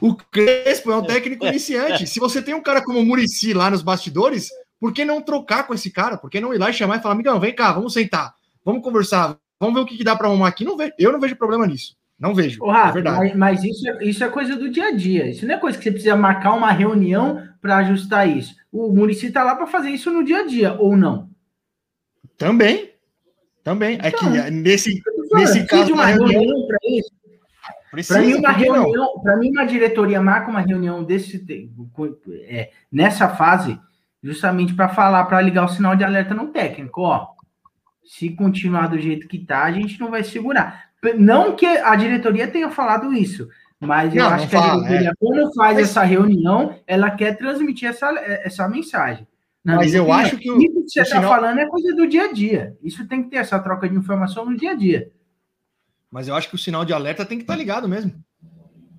O, 0.00 0.08
o 0.08 0.14
Crespo 0.14 0.92
é 0.92 0.96
um 0.96 1.02
técnico 1.02 1.46
iniciante. 1.46 2.06
Se 2.06 2.20
você 2.20 2.42
tem 2.42 2.52
um 2.52 2.62
cara 2.62 2.84
como 2.84 2.98
o 2.98 3.06
Murici 3.06 3.54
lá 3.54 3.70
nos 3.70 3.80
bastidores, 3.80 4.50
por 4.78 4.92
que 4.92 5.02
não 5.02 5.22
trocar 5.22 5.66
com 5.66 5.72
esse 5.72 5.90
cara? 5.90 6.18
Por 6.18 6.28
que 6.28 6.42
não 6.42 6.52
ir 6.52 6.58
lá 6.58 6.68
e 6.68 6.74
chamar 6.74 6.98
e 6.98 7.00
falar, 7.00 7.14
amigão, 7.14 7.40
vem 7.40 7.54
cá, 7.54 7.72
vamos 7.72 7.94
sentar, 7.94 8.34
vamos 8.62 8.82
conversar, 8.82 9.38
vamos 9.58 9.76
ver 9.76 9.80
o 9.80 9.86
que, 9.86 9.96
que 9.96 10.04
dá 10.04 10.14
para 10.14 10.28
arrumar 10.28 10.48
aqui? 10.48 10.62
Não 10.62 10.76
ve 10.76 10.92
eu 10.98 11.10
não 11.10 11.18
vejo 11.18 11.36
problema 11.36 11.66
nisso. 11.66 11.96
Não 12.18 12.34
vejo. 12.34 12.62
Ô, 12.62 12.70
Rafa, 12.70 12.90
é 12.90 12.92
verdade. 12.92 13.18
Mas, 13.18 13.36
mas, 13.36 13.64
isso, 13.64 13.88
é, 13.88 14.04
isso 14.04 14.24
é 14.24 14.28
coisa 14.28 14.56
do 14.56 14.68
dia 14.68 14.88
a 14.88 14.90
dia. 14.90 15.30
Isso 15.30 15.46
não 15.46 15.54
é 15.54 15.58
coisa 15.58 15.78
que 15.78 15.84
você 15.84 15.92
precisa 15.92 16.16
marcar 16.16 16.52
uma 16.52 16.72
reunião 16.72 17.42
para 17.62 17.76
ajustar 17.78 18.28
isso. 18.28 18.56
O 18.72 18.92
Murici 18.92 19.26
está 19.26 19.44
lá 19.44 19.54
para 19.54 19.68
fazer 19.68 19.90
isso 19.90 20.10
no 20.10 20.24
dia 20.24 20.40
a 20.40 20.46
dia, 20.46 20.74
ou 20.74 20.96
não? 20.96 21.30
Também. 22.36 22.87
Também. 23.68 23.98
É 24.02 24.10
que 24.10 24.24
então, 24.24 24.50
nesse, 24.50 25.02
nesse 25.32 25.66
caso. 25.66 25.84
De 25.84 25.92
uma 25.92 26.06
reunião, 26.06 26.40
reunião 26.40 26.66
para 26.66 26.78
isso. 26.84 27.10
Para 28.08 28.20
mim, 28.22 28.34
uma 28.34 28.50
reunião, 28.50 29.20
para 29.20 29.36
mim, 29.36 29.50
uma 29.50 29.66
diretoria 29.66 30.22
marca 30.22 30.50
uma 30.50 30.60
reunião 30.60 31.04
desse 31.04 31.44
é, 32.46 32.70
nessa 32.90 33.28
fase, 33.28 33.78
justamente 34.22 34.74
para 34.74 34.88
falar, 34.88 35.24
para 35.26 35.42
ligar 35.42 35.66
o 35.66 35.68
sinal 35.68 35.94
de 35.94 36.02
alerta 36.02 36.32
no 36.32 36.48
técnico, 36.48 37.02
ó. 37.02 37.28
Se 38.04 38.30
continuar 38.30 38.86
do 38.86 38.98
jeito 38.98 39.28
que 39.28 39.38
tá, 39.38 39.64
a 39.64 39.72
gente 39.72 40.00
não 40.00 40.10
vai 40.10 40.24
segurar. 40.24 40.84
Não 41.18 41.54
que 41.54 41.66
a 41.66 41.94
diretoria 41.94 42.48
tenha 42.48 42.70
falado 42.70 43.12
isso, 43.12 43.48
mas 43.78 44.14
eu 44.14 44.24
não, 44.24 44.30
acho 44.30 44.44
não 44.44 44.50
que 44.50 44.56
fala, 44.56 44.72
a 44.72 44.76
diretoria, 44.76 45.10
é. 45.10 45.12
quando 45.18 45.54
faz 45.54 45.74
mas... 45.76 45.90
essa 45.90 46.02
reunião, 46.04 46.74
ela 46.86 47.10
quer 47.10 47.36
transmitir 47.36 47.86
essa, 47.86 48.08
essa 48.18 48.66
mensagem. 48.66 49.26
Mas 49.76 49.94
eu 49.94 50.12
acho 50.12 50.36
que 50.38 50.50
o, 50.50 50.58
que 50.58 50.70
você 50.86 51.02
está 51.02 51.20
falando 51.20 51.58
é 51.58 51.66
coisa 51.66 51.94
do 51.94 52.06
dia 52.06 52.24
a 52.24 52.32
dia. 52.32 52.76
Isso 52.82 53.06
tem 53.06 53.22
que 53.22 53.30
ter 53.30 53.36
essa 53.36 53.58
troca 53.58 53.88
de 53.88 53.96
informação 53.96 54.44
no 54.44 54.56
dia 54.56 54.72
a 54.72 54.74
dia. 54.74 55.10
Mas 56.10 56.26
eu 56.28 56.34
acho 56.34 56.48
que 56.48 56.54
o 56.54 56.58
sinal 56.58 56.84
de 56.84 56.92
alerta 56.92 57.24
tem 57.24 57.38
que 57.38 57.44
estar 57.44 57.52
tá 57.52 57.58
ligado 57.58 57.88
mesmo. 57.88 58.12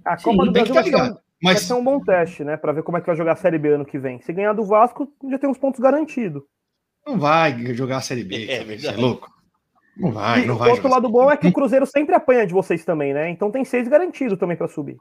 A 0.06 0.16
Copa 0.16 0.44
Sim, 0.44 0.46
do 0.46 0.52
Brasil 0.52 0.74
vai, 0.74 0.84
ser 0.84 0.96
um, 0.96 1.00
mas... 1.00 1.54
vai 1.54 1.56
ser 1.58 1.74
um 1.74 1.84
bom 1.84 2.00
teste, 2.00 2.44
né? 2.44 2.56
Para 2.56 2.72
ver 2.72 2.84
como 2.84 2.98
é 2.98 3.02
que 3.02 3.08
vai 3.08 3.16
jogar 3.16 3.34
a 3.34 3.36
Série 3.36 3.58
B 3.58 3.70
ano 3.70 3.86
que 3.86 3.98
vem. 3.98 4.22
Se 4.22 4.32
ganhar 4.32 4.54
do 4.54 4.64
Vasco, 4.64 5.12
já 5.30 5.40
tem 5.40 5.50
uns 5.50 5.58
pontos 5.58 5.80
garantidos. 5.80 6.44
Não 7.06 7.18
vai 7.18 7.74
jogar 7.74 7.98
a 7.98 8.02
Série 8.02 8.24
B. 8.24 8.46
É, 8.48 8.64
verdade. 8.64 8.98
é 8.98 9.02
louco. 9.02 9.30
Não 9.98 10.12
vai, 10.12 10.46
não 10.46 10.56
vai. 10.56 10.70
O 10.70 10.74
outro 10.74 10.90
lado 10.90 11.10
bom 11.10 11.30
é 11.30 11.36
que 11.36 11.48
o 11.48 11.52
Cruzeiro 11.52 11.86
sempre 11.86 12.16
apanha 12.16 12.48
de 12.48 12.54
vocês 12.54 12.86
também, 12.86 13.14
né? 13.14 13.30
Então 13.30 13.52
tem 13.52 13.66
seis 13.66 13.88
garantidos 13.88 14.38
também 14.38 14.56
para 14.56 14.68
subir. 14.68 14.98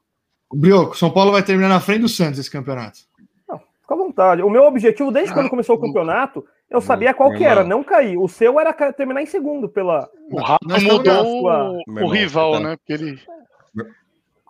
O 0.51 0.57
Brioco, 0.57 0.97
São 0.97 1.11
Paulo 1.11 1.31
vai 1.31 1.43
terminar 1.43 1.69
na 1.69 1.79
frente 1.79 2.01
do 2.01 2.09
Santos 2.09 2.39
esse 2.41 2.51
campeonato. 2.51 3.01
Fica 3.89 3.95
à 3.95 3.97
vontade. 3.97 4.43
O 4.43 4.51
meu 4.51 4.65
objetivo, 4.65 5.11
desde 5.11 5.31
ah, 5.31 5.35
quando 5.35 5.49
começou 5.49 5.77
o 5.77 5.81
campeonato, 5.81 6.45
eu 6.71 6.79
sabia 6.79 7.15
qual 7.15 7.33
que 7.33 7.43
era, 7.43 7.65
não 7.65 7.83
cair. 7.83 8.19
O 8.19 8.29
seu 8.29 8.61
era 8.61 8.71
terminar 8.93 9.23
em 9.23 9.27
segundo 9.27 9.67
pela. 9.67 10.07
O 10.31 10.39
Rato 10.39 10.69
mudou 10.69 11.25
sua... 11.25 11.79
o 12.03 12.09
rival, 12.09 12.53
tá... 12.53 12.61
né? 12.61 12.77
Porque 12.77 12.93
ele. 12.93 13.19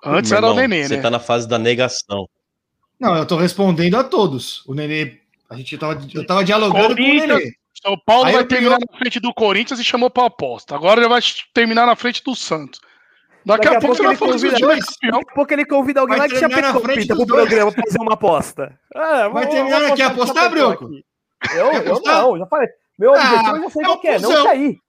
Antes 0.05 0.33
era 0.33 0.45
o 0.45 0.55
Nenê, 0.55 0.83
você 0.83 0.89
né? 0.89 0.97
Você 0.97 1.03
tá 1.03 1.11
na 1.11 1.21
fase 1.21 1.49
da 1.49 1.57
negação. 1.57 2.29
Não, 2.99 3.17
eu 3.17 3.25
tô 3.25 3.37
respondendo 3.37 3.95
a 3.97 4.03
todos. 4.03 4.67
O 4.67 4.75
Nenê. 4.75 5.19
A 5.49 5.55
gente 5.55 5.79
tava, 5.79 6.01
eu 6.13 6.27
tava 6.27 6.45
dialogando 6.45 6.97
com 6.97 7.03
o 7.03 7.07
Nenê. 7.07 7.53
São 7.81 7.97
Paulo 8.05 8.25
Aí 8.25 8.35
vai 8.35 8.45
terminar 8.45 8.79
na 8.81 8.99
frente 8.99 9.21
do 9.21 9.33
Corinthians 9.33 9.79
e 9.79 9.85
chamou 9.85 10.11
para 10.11 10.27
aposta. 10.27 10.75
Agora 10.75 11.01
ele 11.01 11.09
vai 11.09 11.21
terminar 11.55 11.87
na 11.87 11.95
frente 11.95 12.25
do 12.25 12.35
Santos. 12.35 12.81
Daqui, 13.45 13.65
Daqui 13.65 13.69
a, 13.69 13.79
a, 13.79 13.81
pouco, 13.81 13.97
pouco 13.97 14.11
ele 14.11 14.17
convida, 14.17 14.59
dois. 14.59 14.81
Daqui 14.81 15.17
a 15.17 15.35
pouco 15.35 15.53
ele 15.53 15.65
convida 15.65 16.01
alguém 16.01 16.19
vai 16.19 16.29
lá 16.29 16.35
que 16.35 16.41
já 16.41 16.49
pegou 16.49 16.81
pro 16.83 17.27
programa 17.27 17.73
pra 17.73 17.83
fazer 17.85 17.99
uma 17.99 18.15
aposta. 18.15 18.79
É, 18.95 19.29
vai 19.29 19.49
terminar 19.49 19.85
aqui 19.85 20.03
apostar, 20.03 20.51
Brioco? 20.51 20.91
Eu, 21.55 21.73
eu 21.73 22.01
não, 22.03 22.39
já 22.39 22.47
falei. 22.47 22.69
Meu 22.99 23.15
ah, 23.15 23.19
objetivo 23.19 23.57
eu 23.57 23.63
já 23.63 23.71
sei 23.71 23.83
é 23.83 23.87
qual 23.87 24.01
é, 24.05 24.19
não 24.19 24.45
cair. 24.45 24.79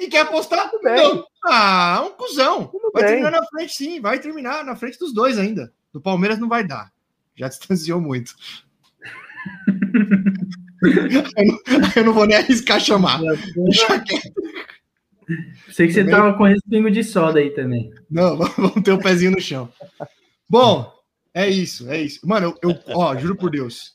E 0.00 0.08
quer 0.08 0.20
apostar? 0.20 0.70
Tudo 0.70 0.82
bem. 0.82 0.96
Não. 0.96 1.24
Ah, 1.46 2.04
um 2.06 2.10
cuzão. 2.10 2.66
Tudo 2.66 2.90
vai 2.92 3.02
bem. 3.02 3.12
terminar 3.12 3.30
na 3.30 3.46
frente, 3.46 3.74
sim. 3.74 4.00
Vai 4.00 4.18
terminar 4.18 4.64
na 4.64 4.74
frente 4.74 4.98
dos 4.98 5.14
dois 5.14 5.38
ainda. 5.38 5.72
Do 5.92 6.00
Palmeiras 6.00 6.38
não 6.38 6.48
vai 6.48 6.66
dar. 6.66 6.92
Já 7.36 7.48
distanciou 7.48 8.00
muito. 8.00 8.34
eu, 10.82 11.46
não, 11.46 11.58
eu, 11.96 12.04
não, 12.04 12.12
vou 12.12 12.26
nem 12.26 12.36
arriscar 12.36 12.80
chamar. 12.80 13.20
Sei 15.70 15.86
que 15.86 15.92
você 15.92 16.04
tava 16.04 16.34
com 16.34 16.44
respingo 16.44 16.90
de 16.90 17.02
soda 17.02 17.38
aí 17.38 17.50
também. 17.50 17.92
Não, 18.10 18.36
vamos 18.56 18.82
ter 18.82 18.92
o 18.92 18.96
um 18.96 18.98
pezinho 18.98 19.32
no 19.32 19.40
chão. 19.40 19.68
Bom, 20.48 20.92
é 21.32 21.48
isso, 21.48 21.90
é 21.90 22.00
isso. 22.00 22.26
Mano, 22.26 22.54
eu, 22.62 22.70
eu 22.70 22.80
ó, 22.96 23.16
juro 23.16 23.36
por 23.36 23.50
Deus. 23.50 23.94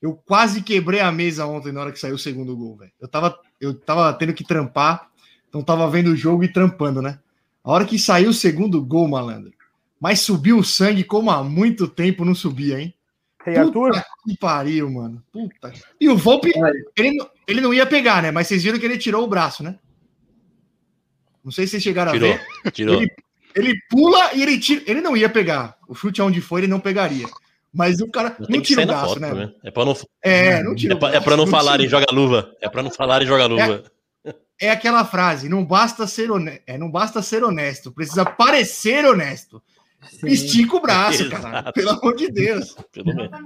Eu 0.00 0.14
quase 0.14 0.62
quebrei 0.62 1.00
a 1.00 1.12
mesa 1.12 1.46
ontem 1.46 1.72
na 1.72 1.80
hora 1.80 1.92
que 1.92 1.98
saiu 1.98 2.16
o 2.16 2.18
segundo 2.18 2.56
gol, 2.56 2.76
velho. 2.76 2.92
Eu 3.00 3.06
tava, 3.06 3.38
eu 3.60 3.74
tava 3.74 4.12
tendo 4.14 4.34
que 4.34 4.42
trampar, 4.42 5.08
então 5.48 5.62
tava 5.62 5.88
vendo 5.88 6.08
o 6.08 6.16
jogo 6.16 6.42
e 6.42 6.52
trampando, 6.52 7.00
né? 7.00 7.18
A 7.62 7.70
hora 7.70 7.84
que 7.84 7.98
saiu 7.98 8.30
o 8.30 8.34
segundo 8.34 8.82
gol, 8.82 9.06
malandro. 9.06 9.52
Mas 10.00 10.20
subiu 10.20 10.58
o 10.58 10.64
sangue 10.64 11.04
como 11.04 11.30
há 11.30 11.44
muito 11.44 11.86
tempo 11.86 12.24
não 12.24 12.34
subia, 12.34 12.80
hein? 12.80 12.94
Rei 13.44 13.56
Arthur? 13.56 13.92
Que 14.24 14.36
pariu, 14.36 14.90
mano. 14.90 15.22
Puta. 15.32 15.72
E 16.00 16.08
o 16.08 16.16
Volpe, 16.16 16.52
ele, 16.96 17.18
ele 17.46 17.60
não 17.60 17.74
ia 17.74 17.86
pegar, 17.86 18.22
né? 18.22 18.30
Mas 18.30 18.46
vocês 18.46 18.62
viram 18.62 18.78
que 18.78 18.84
ele 18.84 18.98
tirou 18.98 19.24
o 19.24 19.28
braço, 19.28 19.62
né? 19.62 19.78
Não 21.44 21.50
sei 21.50 21.66
se 21.66 21.72
vocês 21.72 21.82
chegaram 21.82 22.12
tirou, 22.12 22.32
a 22.32 22.36
ver. 22.64 22.70
Tirou. 22.72 23.02
Ele, 23.02 23.10
ele 23.54 23.74
pula 23.88 24.32
e 24.34 24.42
ele 24.42 24.58
tira. 24.58 24.82
Ele 24.86 25.00
não 25.00 25.16
ia 25.16 25.28
pegar. 25.28 25.76
O 25.88 25.94
chute 25.94 26.20
aonde 26.20 26.40
foi, 26.40 26.60
ele 26.60 26.68
não 26.68 26.80
pegaria. 26.80 27.26
Mas 27.72 28.00
o 28.00 28.08
cara 28.08 28.36
não, 28.38 28.46
não 28.48 28.60
tira 28.60 28.82
o 28.82 28.86
braço, 28.86 29.08
foto, 29.08 29.20
né? 29.20 29.32
né? 29.32 29.52
É 29.64 29.70
para 29.70 29.84
não, 29.86 29.96
é, 30.20 30.62
não 30.62 30.74
tira 30.74 30.94
é, 30.94 30.96
pra, 30.96 31.08
é 31.14 31.20
pra 31.20 31.36
não, 31.36 31.44
não 31.44 31.50
falarem 31.50 31.88
joga 31.88 32.06
luva. 32.12 32.54
É 32.60 32.68
para 32.68 32.82
não 32.82 32.90
falarem 32.90 33.26
joga 33.26 33.46
luva. 33.46 33.84
É, 34.24 34.34
é, 34.60 34.70
aquela 34.70 35.04
frase, 35.04 35.48
não 35.48 35.64
basta 35.64 36.06
ser 36.06 36.30
honesto, 36.30 36.62
é, 36.66 36.76
não 36.76 36.90
basta 36.90 37.22
ser 37.22 37.42
honesto, 37.42 37.90
precisa 37.90 38.26
parecer 38.26 39.06
honesto. 39.06 39.62
Sim. 40.02 40.28
Estica 40.28 40.76
o 40.76 40.80
braço, 40.80 41.22
Exato. 41.24 41.42
cara. 41.42 41.72
Pelo 41.72 41.90
amor 41.90 42.14
de 42.14 42.30
Deus. 42.30 42.76
Pelo 42.92 43.14
menos. 43.14 43.40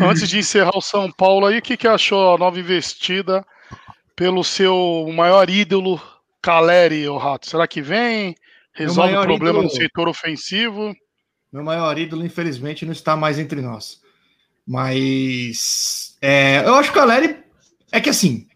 Antes 0.00 0.28
de 0.28 0.38
encerrar 0.38 0.76
o 0.76 0.80
São 0.80 1.10
Paulo 1.10 1.46
aí, 1.46 1.58
o 1.58 1.62
que, 1.62 1.76
que 1.76 1.88
achou 1.88 2.34
a 2.34 2.38
nova 2.38 2.60
investida 2.60 3.44
pelo 4.14 4.44
seu 4.44 5.06
maior 5.12 5.50
ídolo, 5.50 6.00
Caleri, 6.42 7.08
o 7.08 7.16
Rato? 7.16 7.48
Será 7.48 7.66
que 7.66 7.82
vem? 7.82 8.34
Resolve 8.72 9.16
o 9.16 9.22
problema 9.22 9.58
ídolo... 9.58 9.62
no 9.64 9.70
setor 9.70 10.08
ofensivo? 10.08 10.94
Meu 11.52 11.64
maior 11.64 11.98
ídolo, 11.98 12.24
infelizmente, 12.24 12.84
não 12.84 12.92
está 12.92 13.16
mais 13.16 13.38
entre 13.38 13.60
nós. 13.60 14.00
Mas 14.66 16.16
é, 16.20 16.58
eu 16.66 16.74
acho 16.74 16.92
que 16.92 16.98
o 16.98 17.00
Caleri 17.00 17.36
é 17.92 18.00
que 18.00 18.10
assim. 18.10 18.46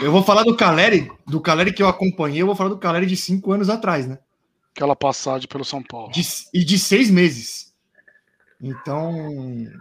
Eu 0.00 0.10
vou 0.10 0.22
falar 0.22 0.42
do 0.42 0.56
Caleri, 0.56 1.10
do 1.26 1.40
Caleri 1.40 1.72
que 1.72 1.82
eu 1.82 1.88
acompanhei, 1.88 2.42
eu 2.42 2.46
vou 2.46 2.56
falar 2.56 2.70
do 2.70 2.78
Caleri 2.78 3.06
de 3.06 3.16
cinco 3.16 3.52
anos 3.52 3.70
atrás, 3.70 4.06
né? 4.06 4.18
Aquela 4.74 4.96
passagem 4.96 5.48
pelo 5.48 5.64
São 5.64 5.82
Paulo. 5.82 6.12
De, 6.12 6.22
e 6.52 6.64
de 6.64 6.78
seis 6.78 7.10
meses. 7.10 7.72
Então, 8.60 9.12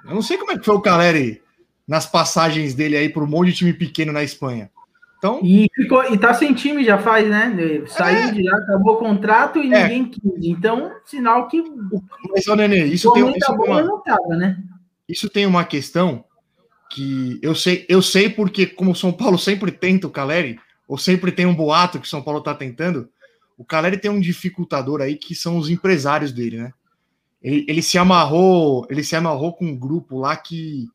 eu 0.05 0.13
não 0.13 0.21
sei 0.21 0.38
como 0.38 0.51
é 0.51 0.57
que 0.57 0.65
foi 0.65 0.75
o 0.75 0.81
Caleri 0.81 1.41
nas 1.88 2.05
passagens 2.05 2.73
dele 2.73 2.95
aí 2.95 3.09
por 3.09 3.23
um 3.23 3.27
monte 3.27 3.47
de 3.47 3.57
time 3.57 3.73
pequeno 3.73 4.13
na 4.13 4.23
Espanha. 4.23 4.69
Então, 5.24 5.39
e, 5.41 5.69
ficou, 5.74 6.03
e 6.13 6.17
tá 6.17 6.34
sem 6.34 6.53
time 6.53 6.84
já 6.84 6.97
faz, 6.97 7.30
né? 7.30 7.55
Saiu 7.88 8.28
é. 8.28 8.32
de 8.32 8.43
lá, 8.43 8.57
acabou 8.57 8.95
o 8.95 8.97
contrato 8.97 9.57
e 9.57 9.74
é. 9.74 9.84
ninguém 9.84 10.05
quis. 10.09 10.21
Então, 10.41 10.91
sinal 11.05 11.47
que. 11.47 11.63
Mas, 12.30 12.45
ô, 12.45 12.55
Nenê, 12.57 12.84
isso 12.88 13.09
tem, 13.13 13.26
isso, 13.30 13.57
tem 13.57 13.71
uma, 13.71 14.01
tava, 14.01 14.36
né? 14.36 14.61
isso 15.07 15.30
tem 15.30 15.45
uma 15.45 15.63
questão 15.63 16.26
que 16.91 17.39
eu 17.41 17.55
sei, 17.55 17.86
eu 17.88 18.01
sei 18.01 18.30
porque, 18.30 18.65
como 18.65 18.91
o 18.91 18.95
São 18.95 19.13
Paulo 19.13 19.38
sempre 19.38 19.71
tenta 19.71 20.07
o 20.07 20.11
Caleri, 20.11 20.59
ou 20.89 20.97
sempre 20.97 21.32
tem 21.32 21.45
um 21.45 21.55
boato 21.55 21.99
que 21.99 22.05
o 22.05 22.09
São 22.09 22.21
Paulo 22.21 22.41
tá 22.41 22.53
tentando, 22.53 23.07
o 23.57 23.63
Caleri 23.63 23.97
tem 23.97 24.11
um 24.11 24.19
dificultador 24.19 24.99
aí 24.99 25.15
que 25.15 25.34
são 25.34 25.57
os 25.57 25.69
empresários 25.69 26.34
dele, 26.34 26.57
né? 26.57 26.74
Ele, 27.41 27.65
ele 27.69 27.82
se 27.82 27.97
amarrou, 27.97 28.86
ele 28.89 29.05
se 29.05 29.15
amarrou 29.15 29.53
com 29.53 29.67
um 29.67 29.76
grupo 29.76 30.19
lá 30.19 30.36
que 30.36 30.89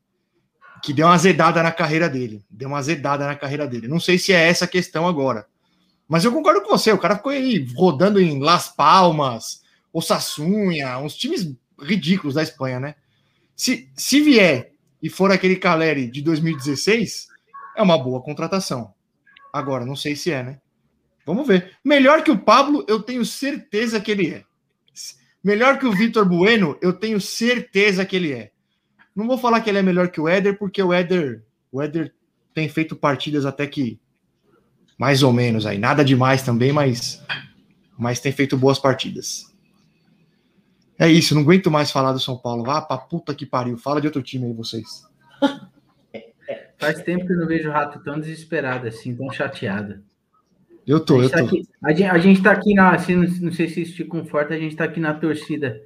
que 0.83 0.93
deu 0.93 1.07
uma 1.07 1.13
azedada 1.13 1.61
na 1.61 1.71
carreira 1.71 2.09
dele. 2.09 2.43
Deu 2.49 2.69
uma 2.69 2.77
azedada 2.77 3.25
na 3.25 3.35
carreira 3.35 3.67
dele. 3.67 3.87
Não 3.87 3.99
sei 3.99 4.17
se 4.17 4.33
é 4.33 4.47
essa 4.47 4.65
a 4.65 4.67
questão 4.67 5.07
agora. 5.07 5.45
Mas 6.07 6.25
eu 6.25 6.31
concordo 6.31 6.61
com 6.61 6.69
você. 6.69 6.91
O 6.91 6.97
cara 6.97 7.17
ficou 7.17 7.31
aí 7.31 7.67
rodando 7.75 8.19
em 8.19 8.39
Las 8.39 8.69
Palmas, 8.69 9.61
Osassunha, 9.93 10.97
uns 10.97 11.15
times 11.15 11.53
ridículos 11.79 12.35
da 12.35 12.43
Espanha, 12.43 12.79
né? 12.79 12.95
Se, 13.55 13.89
se 13.95 14.21
vier 14.21 14.71
e 15.01 15.09
for 15.09 15.31
aquele 15.31 15.55
Caleri 15.55 16.09
de 16.09 16.21
2016, 16.21 17.27
é 17.75 17.81
uma 17.81 17.97
boa 17.97 18.21
contratação. 18.21 18.93
Agora, 19.53 19.85
não 19.85 19.95
sei 19.95 20.15
se 20.15 20.31
é, 20.31 20.43
né? 20.43 20.59
Vamos 21.25 21.47
ver. 21.47 21.77
Melhor 21.83 22.23
que 22.23 22.31
o 22.31 22.37
Pablo, 22.37 22.83
eu 22.87 23.01
tenho 23.01 23.25
certeza 23.25 23.99
que 23.99 24.11
ele 24.11 24.29
é. 24.29 24.43
Melhor 25.43 25.77
que 25.77 25.85
o 25.85 25.91
Vitor 25.91 26.27
Bueno, 26.27 26.77
eu 26.81 26.91
tenho 26.91 27.21
certeza 27.21 28.05
que 28.05 28.15
ele 28.15 28.33
é. 28.33 28.51
Não 29.19 29.27
vou 29.27 29.37
falar 29.37 29.61
que 29.61 29.69
ele 29.69 29.79
é 29.79 29.83
melhor 29.83 30.09
que 30.09 30.21
o 30.21 30.27
Éder, 30.27 30.57
porque 30.57 30.81
o 30.81 30.93
Éder, 30.93 31.43
o 31.71 31.81
Éder 31.81 32.13
tem 32.53 32.69
feito 32.69 32.95
partidas 32.95 33.45
até 33.45 33.67
que 33.67 33.99
mais 34.97 35.23
ou 35.23 35.31
menos 35.31 35.65
aí, 35.65 35.77
nada 35.77 36.03
demais 36.03 36.41
também, 36.41 36.71
mas 36.73 37.23
mas 37.97 38.21
tem 38.21 38.31
feito 38.31 38.57
boas 38.57 38.79
partidas. 38.79 39.53
É 40.97 41.07
isso, 41.07 41.35
não 41.35 41.41
aguento 41.41 41.69
mais 41.69 41.91
falar 41.91 42.13
do 42.13 42.19
São 42.19 42.37
Paulo. 42.37 42.63
Vá 42.63 42.81
pra 42.81 42.97
puta 42.97 43.35
que 43.35 43.45
pariu. 43.45 43.77
Fala 43.77 43.99
de 43.99 44.07
outro 44.07 44.21
time 44.21 44.45
aí, 44.45 44.53
vocês. 44.53 45.05
Faz 46.79 47.03
tempo 47.03 47.27
que 47.27 47.33
eu 47.33 47.37
não 47.37 47.47
vejo 47.47 47.69
o 47.69 47.71
Rato 47.71 48.01
tão 48.01 48.19
desesperado 48.19 48.87
assim, 48.87 49.13
tão 49.15 49.29
chateado. 49.31 50.01
Eu 50.87 50.99
tô, 50.99 51.21
eu 51.21 51.29
tá 51.29 51.39
tô. 51.39 51.45
Aqui, 51.45 51.67
a, 51.83 51.91
gente, 51.91 52.09
a 52.09 52.17
gente 52.17 52.41
tá 52.41 52.51
aqui 52.51 52.73
na. 52.73 52.95
Assim, 52.95 53.15
não, 53.15 53.27
não 53.41 53.51
sei 53.51 53.67
se 53.67 53.81
isso 53.81 53.95
te 53.95 54.05
conforta, 54.05 54.53
a 54.53 54.57
gente 54.57 54.75
tá 54.77 54.85
aqui 54.85 54.99
na 54.99 55.13
torcida 55.13 55.81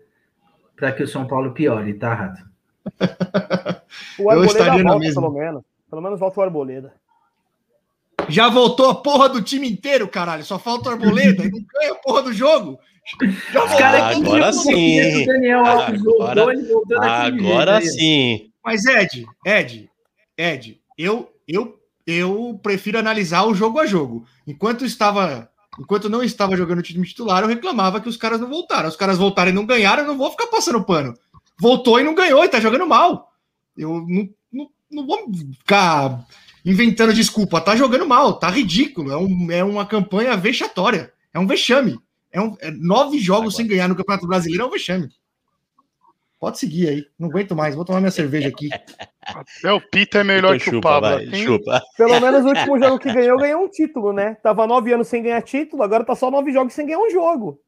para 0.76 0.92
que 0.92 1.02
o 1.02 1.08
São 1.08 1.28
Paulo 1.28 1.54
piore, 1.54 1.96
tá, 1.96 2.14
Rato? 2.14 2.53
o 4.20 4.30
Arboleda 4.30 4.36
eu 4.36 4.46
estaria 4.46 4.84
volta, 4.84 5.14
pelo 5.14 5.32
menos. 5.32 5.64
Pelo 5.90 6.02
menos 6.02 6.20
volta 6.20 6.40
o 6.40 6.44
Arboleda. 6.44 6.94
Já 8.30 8.50
voltou 8.50 8.90
a 8.90 8.96
porra 8.96 9.30
do 9.30 9.42
time 9.42 9.70
inteiro, 9.70 10.08
caralho. 10.08 10.44
Só 10.44 10.58
falta 10.58 10.90
o 10.90 10.92
Arboleda 10.94 11.44
e 11.44 11.52
não 11.52 11.60
ganha 11.74 11.92
a 11.92 11.96
porra 11.96 12.24
do 12.24 12.34
jogo. 12.34 12.80
Os 13.22 13.82
ah, 13.82 14.10
agora 14.10 14.54
sim. 14.54 15.26
Daniel 15.26 15.66
Alves 15.66 16.02
agora, 16.02 16.46
voltou, 16.46 17.04
agora 17.04 17.82
sim. 17.82 18.50
Mas 18.64 18.86
Ed, 18.86 19.26
Ed, 19.46 19.90
Ed, 20.38 20.80
eu, 20.98 21.30
eu, 21.46 21.78
eu 22.08 22.60
prefiro 22.64 22.98
analisar 22.98 23.44
o 23.44 23.54
jogo 23.54 23.80
a 23.80 23.86
jogo. 23.86 24.26
Enquanto 24.48 24.86
estava, 24.86 25.50
enquanto 25.78 26.10
não 26.10 26.24
estava 26.24 26.56
jogando 26.56 26.80
o 26.80 26.84
time 26.84 27.06
titular, 27.06 27.44
eu 27.44 27.50
reclamava 27.50 28.00
que 28.00 28.08
os 28.08 28.16
caras 28.16 28.40
não 28.40 28.48
voltaram. 28.48 28.88
Os 28.88 28.96
caras 28.96 29.18
voltaram 29.18 29.52
e 29.52 29.54
não 29.54 29.66
ganharam, 29.66 30.04
eu 30.04 30.08
não 30.08 30.18
vou 30.18 30.32
ficar 30.32 30.48
passando 30.48 30.84
pano. 30.86 31.14
Voltou 31.60 32.00
e 32.00 32.04
não 32.04 32.16
ganhou 32.16 32.44
e 32.44 32.50
tá 32.50 32.60
jogando 32.60 32.88
mal. 32.88 33.32
Eu 33.78 34.06
não, 34.08 34.30
não, 34.52 34.70
não 34.92 35.08
vou 35.08 35.32
ficar 35.58 36.26
inventando 36.66 37.14
desculpa. 37.14 37.62
Tá 37.62 37.76
jogando 37.76 38.08
mal, 38.08 38.34
tá 38.34 38.50
ridículo. 38.50 39.12
É, 39.12 39.18
um, 39.18 39.52
é 39.52 39.64
uma 39.64 39.86
campanha 39.86 40.36
vexatória. 40.38 41.12
É 41.34 41.40
um 41.40 41.48
vexame. 41.48 42.00
É, 42.32 42.42
um, 42.42 42.56
é 42.60 42.72
nove 42.72 43.20
jogos 43.20 43.54
Agora. 43.54 43.58
sem 43.58 43.68
ganhar 43.68 43.88
no 43.88 43.96
Campeonato 43.96 44.28
Brasileiro 44.28 44.64
é 44.64 44.68
um 44.68 44.72
vexame. 44.72 45.10
Pode 46.40 46.60
seguir 46.60 46.90
aí. 46.90 47.06
Não 47.18 47.30
aguento 47.30 47.56
mais. 47.56 47.74
Vou 47.74 47.86
tomar 47.86 48.02
minha 48.02 48.12
cerveja 48.12 48.50
aqui. 48.50 48.70
É, 49.64 49.72
o 49.72 49.80
Pita 49.80 50.20
é 50.20 50.24
melhor 50.26 50.54
então, 50.54 50.60
que 50.60 50.66
chupa, 50.66 50.78
o 50.78 50.82
Pablo. 50.82 51.10
Vai, 51.10 51.42
chupa. 51.42 51.82
Pelo 51.96 52.20
menos 52.20 52.44
o 52.44 52.48
último 52.50 52.78
jogo 52.78 53.00
que 53.00 53.14
ganhou, 53.14 53.38
ganhou 53.38 53.64
um 53.64 53.70
título, 53.70 54.12
né? 54.12 54.36
Tava 54.44 54.68
nove 54.68 54.94
anos 54.94 55.08
sem 55.08 55.24
ganhar 55.24 55.42
título, 55.42 55.82
agora 55.82 56.04
tá 56.04 56.14
só 56.14 56.30
nove 56.30 56.52
jogos 56.52 56.74
sem 56.74 56.86
ganhar 56.86 57.00
um 57.00 57.10
jogo. 57.10 57.62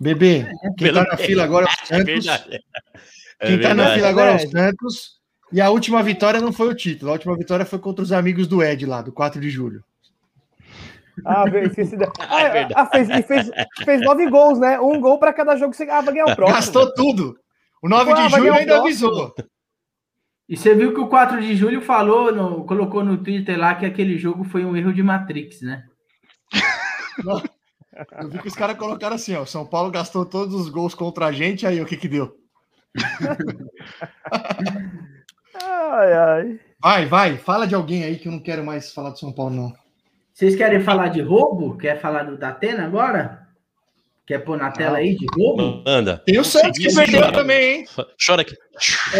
Bebê, 0.00 0.50
quem 0.76 0.92
tá 0.92 1.04
na 1.04 1.16
fila 1.16 1.44
agora 1.44 1.66
é 1.66 1.68
o 1.68 1.86
Santos. 1.86 2.26
É 2.26 2.60
quem 3.40 3.60
tá 3.60 3.74
na 3.74 3.94
fila 3.94 4.08
agora 4.08 4.32
é 4.32 4.36
o 4.36 4.50
Santos. 4.50 5.18
E 5.52 5.60
a 5.60 5.70
última 5.70 6.02
vitória 6.02 6.40
não 6.40 6.52
foi 6.52 6.68
o 6.68 6.74
título. 6.74 7.10
A 7.10 7.14
última 7.14 7.36
vitória 7.36 7.64
foi 7.64 7.78
contra 7.78 8.02
os 8.02 8.12
amigos 8.12 8.46
do 8.46 8.62
Ed 8.62 8.84
lá, 8.84 9.00
do 9.00 9.12
4 9.12 9.40
de 9.40 9.48
julho. 9.48 9.82
Ah, 11.24 11.44
esqueci. 11.64 11.96
Da... 11.96 12.10
Ah, 12.20 12.42
é 12.56 12.68
ah, 12.74 12.86
fez, 12.86 13.08
fez, 13.26 13.50
fez 13.84 14.00
nove 14.02 14.28
gols, 14.28 14.58
né? 14.58 14.78
Um 14.78 15.00
gol 15.00 15.18
para 15.18 15.32
cada 15.32 15.56
jogo 15.56 15.70
que 15.70 15.76
você 15.76 15.88
ah, 15.90 16.00
vai 16.00 16.14
ganhar 16.14 16.26
o 16.26 16.36
próximo. 16.36 16.56
Gastou 16.56 16.94
tudo. 16.94 17.38
O 17.82 17.88
9 17.88 18.14
de 18.14 18.28
julho 18.28 18.54
ainda 18.54 18.78
avisou. 18.78 19.34
E 20.48 20.56
você 20.56 20.74
viu 20.74 20.94
que 20.94 21.00
o 21.00 21.08
4 21.08 21.40
de 21.40 21.54
julho 21.54 21.82
falou, 21.82 22.32
no, 22.34 22.64
colocou 22.64 23.04
no 23.04 23.18
Twitter 23.18 23.58
lá 23.58 23.74
que 23.74 23.84
aquele 23.84 24.16
jogo 24.16 24.44
foi 24.44 24.64
um 24.64 24.76
erro 24.76 24.92
de 24.92 25.02
Matrix, 25.02 25.60
né? 25.60 25.84
Eu 28.20 28.28
vi 28.28 28.38
que 28.38 28.48
os 28.48 28.54
caras 28.54 28.78
colocaram 28.78 29.16
assim, 29.16 29.34
ó. 29.34 29.44
São 29.44 29.66
Paulo 29.66 29.90
gastou 29.90 30.24
todos 30.24 30.54
os 30.54 30.68
gols 30.68 30.94
contra 30.94 31.26
a 31.26 31.32
gente, 31.32 31.66
aí 31.66 31.80
o 31.80 31.86
que 31.86 31.96
que 31.96 32.08
deu? 32.08 32.32
Ai, 35.62 36.12
ai. 36.12 36.60
Vai, 36.80 37.06
vai, 37.06 37.36
fala 37.36 37.66
de 37.66 37.74
alguém 37.74 38.04
aí 38.04 38.16
que 38.16 38.28
eu 38.28 38.32
não 38.32 38.40
quero 38.40 38.64
mais 38.64 38.92
falar 38.92 39.10
de 39.10 39.18
São 39.18 39.32
Paulo, 39.32 39.54
não. 39.54 39.72
Vocês 40.32 40.54
querem 40.54 40.80
falar 40.80 41.08
de 41.08 41.20
roubo? 41.20 41.76
Quer 41.76 42.00
falar 42.00 42.22
do 42.22 42.38
Datena 42.38 42.84
agora? 42.84 43.47
Quer 44.28 44.40
pôr 44.40 44.58
na 44.58 44.70
tela 44.70 44.98
aí 44.98 45.16
de 45.16 45.24
roubo? 45.34 45.82
Anda. 45.86 46.22
Tem 46.26 46.38
o 46.38 46.44
Santos 46.44 46.78
que 46.78 46.94
perdeu 46.94 47.32
também, 47.32 47.78
hein? 47.78 47.84
Chora 48.22 48.42
aqui. 48.42 48.54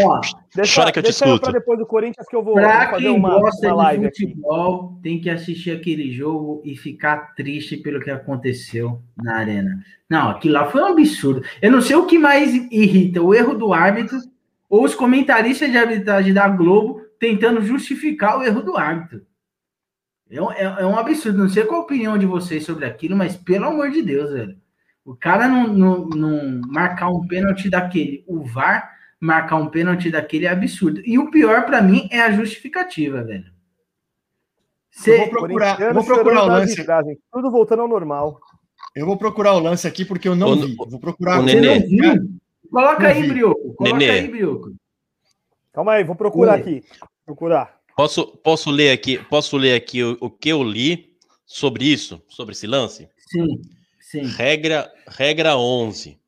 Ó, 0.05 0.21
deixa, 0.55 0.79
Chora 0.79 0.93
que 0.93 0.99
eu 0.99 1.03
te 1.03 1.13
escuto. 1.13 1.41
Pra 1.41 1.53
depois 1.53 1.79
do 1.79 1.87
Corinthians 1.87 2.27
que 2.29 2.37
eu 2.37 2.45
vou, 2.45 2.53
pra 2.53 2.91
fazer 2.91 3.09
uma, 3.09 3.41
gosta 3.41 3.69
uma 3.69 3.77
live 3.85 4.11
de 4.11 4.21
futebol, 4.21 4.93
aqui. 4.93 5.03
tem 5.03 5.19
que 5.19 5.31
assistir 5.31 5.71
aquele 5.71 6.13
jogo 6.13 6.61
e 6.63 6.77
ficar 6.77 7.35
triste 7.35 7.79
pelo 7.79 8.01
que 8.01 8.11
aconteceu 8.11 9.01
na 9.17 9.37
arena. 9.37 9.83
Não, 10.11 10.29
aquilo 10.29 10.53
lá 10.53 10.67
foi 10.67 10.83
um 10.83 10.89
absurdo. 10.89 11.43
Eu 11.63 11.73
não 11.73 11.81
sei 11.81 11.97
o 11.97 12.05
que 12.05 12.19
mais 12.19 12.53
irrita, 12.71 13.23
o 13.23 13.35
erro 13.35 13.55
do 13.55 13.73
árbitro 13.73 14.19
ou 14.69 14.85
os 14.85 14.95
comentaristas 14.95 15.71
de 15.71 15.79
arbitragem 15.79 16.35
da 16.35 16.47
Globo 16.51 17.01
tentando 17.19 17.63
justificar 17.63 18.39
o 18.39 18.43
erro 18.43 18.61
do 18.61 18.77
árbitro. 18.77 19.23
É 20.31 20.43
um, 20.43 20.53
é, 20.53 20.65
é 20.65 20.85
um 20.85 20.99
absurdo. 20.99 21.39
Não 21.39 21.49
sei 21.49 21.65
qual 21.65 21.81
a 21.81 21.85
opinião 21.85 22.19
de 22.19 22.27
vocês 22.27 22.67
sobre 22.67 22.85
aquilo, 22.85 23.17
mas 23.17 23.39
pelo 23.39 23.65
amor 23.65 23.91
de 23.91 24.03
Deus, 24.03 24.31
velho. 24.31 24.68
O 25.09 25.17
cara 25.17 25.49
não, 25.49 25.69
não, 25.69 26.07
não 26.07 26.61
marcar 26.67 27.09
um 27.09 27.27
pênalti 27.27 27.71
daquele, 27.71 28.23
o 28.27 28.45
VAR 28.45 28.95
marcar 29.19 29.57
um 29.57 29.67
pênalti 29.67 30.11
daquele 30.11 30.45
é 30.45 30.51
absurdo. 30.51 31.01
E 31.03 31.19
o 31.19 31.31
pior 31.31 31.65
para 31.65 31.81
mim 31.81 32.11
é 32.13 32.21
a 32.21 32.31
justificativa, 32.31 33.25
velho. 33.25 33.51
Cê... 34.91 35.15
Eu 35.15 35.19
vou 35.21 35.29
procurar, 35.31 35.95
vou 35.95 36.05
procurar 36.05 36.43
o 36.43 36.47
lance. 36.47 36.87
Tudo 37.33 37.51
voltando 37.51 37.81
ao 37.81 37.89
normal. 37.89 38.39
Eu 38.95 39.07
vou 39.07 39.17
procurar 39.17 39.55
o 39.55 39.61
lance 39.61 39.89
aqui 39.89 40.05
porque 40.05 40.29
eu 40.29 40.37
não 40.37 40.51
o, 40.51 40.57
vi. 40.57 40.77
Vou 40.77 41.01
procurar. 41.01 41.41
O 41.41 41.43
Nenê. 41.43 41.89
Coloca 42.71 43.09
aí, 43.09 43.27
Brioco. 43.27 43.75
Coloca 43.77 43.97
Nenê. 43.97 44.11
aí, 44.11 44.29
Brioco. 44.29 44.75
Calma 45.73 45.93
aí, 45.93 46.05
vou 46.05 46.17
procurar 46.17 46.57
Oi. 46.57 46.61
aqui. 46.61 46.85
Procurar. 47.25 47.79
Posso, 47.97 48.27
posso 48.27 48.71
ler 48.71 48.91
aqui, 48.91 49.17
posso 49.17 49.57
ler 49.57 49.75
aqui 49.75 50.05
o, 50.05 50.19
o 50.21 50.29
que 50.29 50.51
eu 50.51 50.63
li 50.63 51.17
sobre 51.47 51.87
isso, 51.87 52.23
sobre 52.29 52.53
esse 52.53 52.67
lance? 52.67 53.09
Sim. 53.31 53.59
Sim. 54.11 54.23
Regra, 54.23 54.91
regra 55.07 55.59
11. 55.59 56.19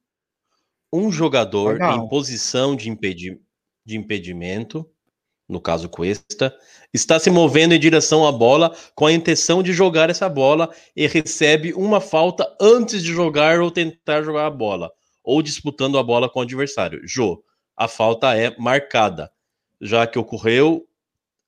Um 0.92 1.10
jogador 1.10 1.72
Legal. 1.72 1.96
em 1.96 2.08
posição 2.10 2.76
de, 2.76 2.90
impedi 2.90 3.40
de 3.86 3.96
impedimento, 3.96 4.86
no 5.48 5.62
caso 5.62 5.88
Cuesta, 5.88 6.54
está 6.92 7.18
se 7.18 7.30
movendo 7.30 7.72
em 7.72 7.80
direção 7.80 8.26
à 8.26 8.30
bola 8.30 8.76
com 8.94 9.06
a 9.06 9.12
intenção 9.14 9.62
de 9.62 9.72
jogar 9.72 10.10
essa 10.10 10.28
bola 10.28 10.70
e 10.94 11.06
recebe 11.06 11.72
uma 11.72 12.02
falta 12.02 12.54
antes 12.60 13.02
de 13.02 13.14
jogar 13.14 13.60
ou 13.60 13.70
tentar 13.70 14.22
jogar 14.24 14.44
a 14.44 14.50
bola, 14.50 14.92
ou 15.24 15.40
disputando 15.40 15.96
a 15.96 16.02
bola 16.02 16.28
com 16.28 16.40
o 16.40 16.42
adversário. 16.42 17.00
Jô, 17.04 17.42
a 17.74 17.88
falta 17.88 18.36
é 18.36 18.54
marcada, 18.58 19.32
já 19.80 20.06
que 20.06 20.18
ocorreu 20.18 20.86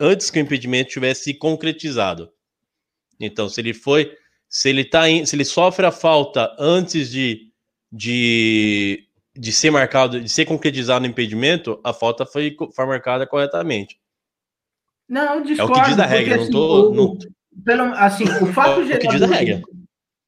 antes 0.01 0.30
que 0.30 0.39
o 0.39 0.43
impedimento 0.43 0.93
tivesse 0.93 1.35
concretizado. 1.35 2.33
Então, 3.20 3.51
se 3.51 3.61
ele 3.61 3.74
foi 3.74 4.16
se 4.53 4.68
ele 4.68 4.84
tá 4.84 5.09
em, 5.09 5.24
se 5.24 5.34
ele 5.34 5.46
sofre 5.46 5.86
a 5.86 5.90
falta 5.90 6.55
antes 6.59 7.11
de, 7.11 7.50
de, 7.90 9.09
de 9.34 9.50
ser 9.50 9.70
marcado, 9.70 10.20
de 10.20 10.28
ser 10.28 10.44
concretizado 10.44 11.00
no 11.00 11.11
impedimento, 11.11 11.80
a 11.82 11.94
falta 11.94 12.26
foi, 12.26 12.55
foi 12.76 12.84
marcada 12.86 13.26
corretamente. 13.26 13.98
Não, 15.09 15.42
discordo, 15.42 15.72
é 15.72 15.80
o 15.80 15.82
que 15.82 15.88
diz 15.88 15.98
a 15.98 16.05
regra, 16.05 16.36
porque, 16.36 16.53
não 16.53 16.61
tô, 16.61 16.86
assim, 16.86 16.96
não... 16.96 17.18
Pelo, 17.64 17.82
assim, 17.94 18.24
o 18.24 18.46
fato 18.53 18.80
é 18.82 18.94
o 18.94 18.98
que 18.98 19.09
diz 19.09 19.22
a 19.22 19.26
regra. 19.26 19.62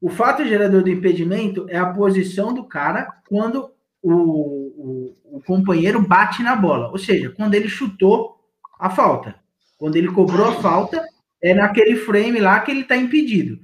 O 0.01 0.09
fato 0.09 0.43
gerador 0.47 0.83
do 0.83 0.91
impedimento 0.91 1.67
é 1.69 1.77
a 1.77 1.93
posição 1.93 2.55
do 2.55 2.65
cara 2.65 3.07
quando 3.29 3.71
o, 4.03 4.13
o, 4.13 5.17
o 5.37 5.43
companheiro 5.47 6.01
bate 6.01 6.43
na 6.43 6.57
bola, 6.57 6.89
ou 6.91 6.99
seja, 6.99 7.31
quando 7.31 7.55
ele 7.55 7.69
chutou 7.69 8.37
a 8.81 8.89
falta. 8.89 9.35
Quando 9.77 9.97
ele 9.97 10.11
cobrou 10.11 10.47
a 10.49 10.63
falta, 10.63 11.05
é 11.43 11.53
naquele 11.53 11.97
frame 11.97 12.41
lá 12.41 12.61
que 12.61 12.71
ele 12.71 12.81
está 12.81 12.97
impedido. 12.97 13.59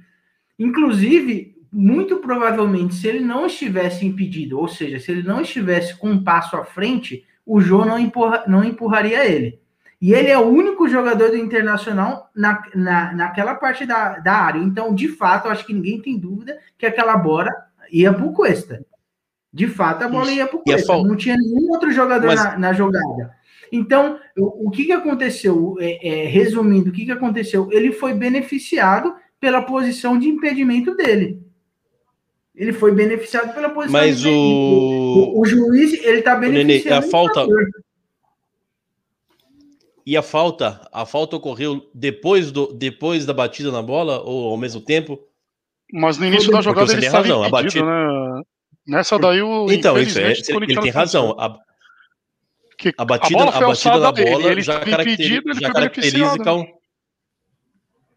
Inclusive, 0.61 1.55
muito 1.71 2.17
provavelmente, 2.17 2.93
se 2.93 3.07
ele 3.07 3.21
não 3.21 3.47
estivesse 3.47 4.05
impedido, 4.05 4.59
ou 4.59 4.67
seja, 4.67 4.99
se 4.99 5.11
ele 5.11 5.23
não 5.23 5.41
estivesse 5.41 5.97
com 5.97 6.11
um 6.11 6.23
passo 6.23 6.55
à 6.55 6.63
frente, 6.63 7.25
o 7.43 7.59
Jô 7.59 7.83
não, 7.83 7.97
empurra, 7.97 8.43
não 8.47 8.63
empurraria 8.63 9.25
ele. 9.25 9.59
E 9.99 10.13
ele 10.13 10.29
é 10.29 10.37
o 10.37 10.47
único 10.47 10.87
jogador 10.87 11.29
do 11.29 11.37
Internacional 11.37 12.29
na, 12.35 12.61
na, 12.75 13.13
naquela 13.13 13.55
parte 13.55 13.87
da, 13.87 14.19
da 14.19 14.33
área. 14.33 14.59
Então, 14.59 14.93
de 14.93 15.07
fato, 15.07 15.45
eu 15.47 15.51
acho 15.51 15.65
que 15.65 15.73
ninguém 15.73 15.99
tem 15.99 16.17
dúvida 16.17 16.59
que 16.77 16.85
aquela 16.85 17.17
bola 17.17 17.49
ia 17.91 18.13
para 18.13 18.25
o 18.25 18.31
Cuesta. 18.31 18.85
De 19.51 19.67
fato, 19.67 20.03
a 20.03 20.07
bola 20.07 20.25
Isso. 20.25 20.35
ia 20.35 20.47
para 20.47 20.57
o 20.57 20.63
Cuesta. 20.63 20.93
Não 20.93 21.15
tinha 21.15 21.35
nenhum 21.37 21.71
outro 21.71 21.91
jogador 21.91 22.27
Mas... 22.27 22.43
na, 22.43 22.57
na, 22.57 22.73
jogada. 22.73 23.35
Então, 23.71 24.19
o, 24.37 24.67
o 24.67 24.71
que, 24.71 24.85
que 24.85 24.91
aconteceu? 24.91 25.75
É, 25.79 26.07
é, 26.07 26.27
resumindo, 26.27 26.89
o 26.89 26.93
que, 26.93 27.05
que 27.05 27.11
aconteceu? 27.11 27.67
Ele 27.71 27.91
foi 27.91 28.13
beneficiado 28.13 29.15
pela 29.41 29.61
posição 29.63 30.17
de 30.17 30.29
impedimento 30.29 30.95
dele. 30.95 31.41
Ele 32.55 32.71
foi 32.71 32.93
beneficiado 32.93 33.53
pela 33.53 33.69
posição 33.69 33.99
Mas 33.99 34.19
de 34.19 34.29
o... 34.29 34.31
o... 34.31 35.41
o 35.41 35.45
juiz 35.45 35.93
ele 35.93 36.19
está 36.19 36.35
beneficiando. 36.35 37.05
a 37.05 37.09
falta 37.09 37.47
e 40.05 40.15
a 40.17 40.21
falta, 40.21 40.87
a 40.91 41.05
falta 41.05 41.35
ocorreu 41.35 41.89
depois 41.93 42.51
do 42.51 42.73
depois 42.73 43.25
da 43.25 43.33
batida 43.33 43.71
na 43.71 43.81
bola 43.81 44.21
ou 44.21 44.49
ao 44.49 44.57
mesmo 44.57 44.81
tempo? 44.81 45.19
Mas 45.91 46.17
no 46.17 46.25
início 46.25 46.51
da 46.51 46.61
jogada 46.61 46.87
você 46.87 46.93
ele 46.93 47.01
tem 47.01 47.07
estava 47.07 47.23
razão, 47.27 47.43
a 47.43 47.47
impedido, 47.47 47.85
né? 47.85 48.41
Nessa 48.87 49.19
daí 49.19 49.41
o. 49.41 49.71
Então, 49.71 49.99
isso 49.99 50.19
é, 50.19 50.31
ele 50.31 50.81
tem 50.81 50.89
razão. 50.89 51.35
A, 51.39 51.57
a 52.97 53.05
batida, 53.05 53.37
bola 53.39 53.49
a 53.49 53.53
foi 53.53 53.67
batida 53.67 54.11
dele, 54.11 54.31
bola 54.31 54.51
ele 54.51 54.61
já, 54.61 54.73
estava 54.73 54.91
caracteri- 54.91 55.13
impedido, 55.13 55.49
ele 55.51 55.59
já 55.59 55.67
foi 55.67 55.73
caracteriza 55.73 56.17
beneficiado. 56.17 56.80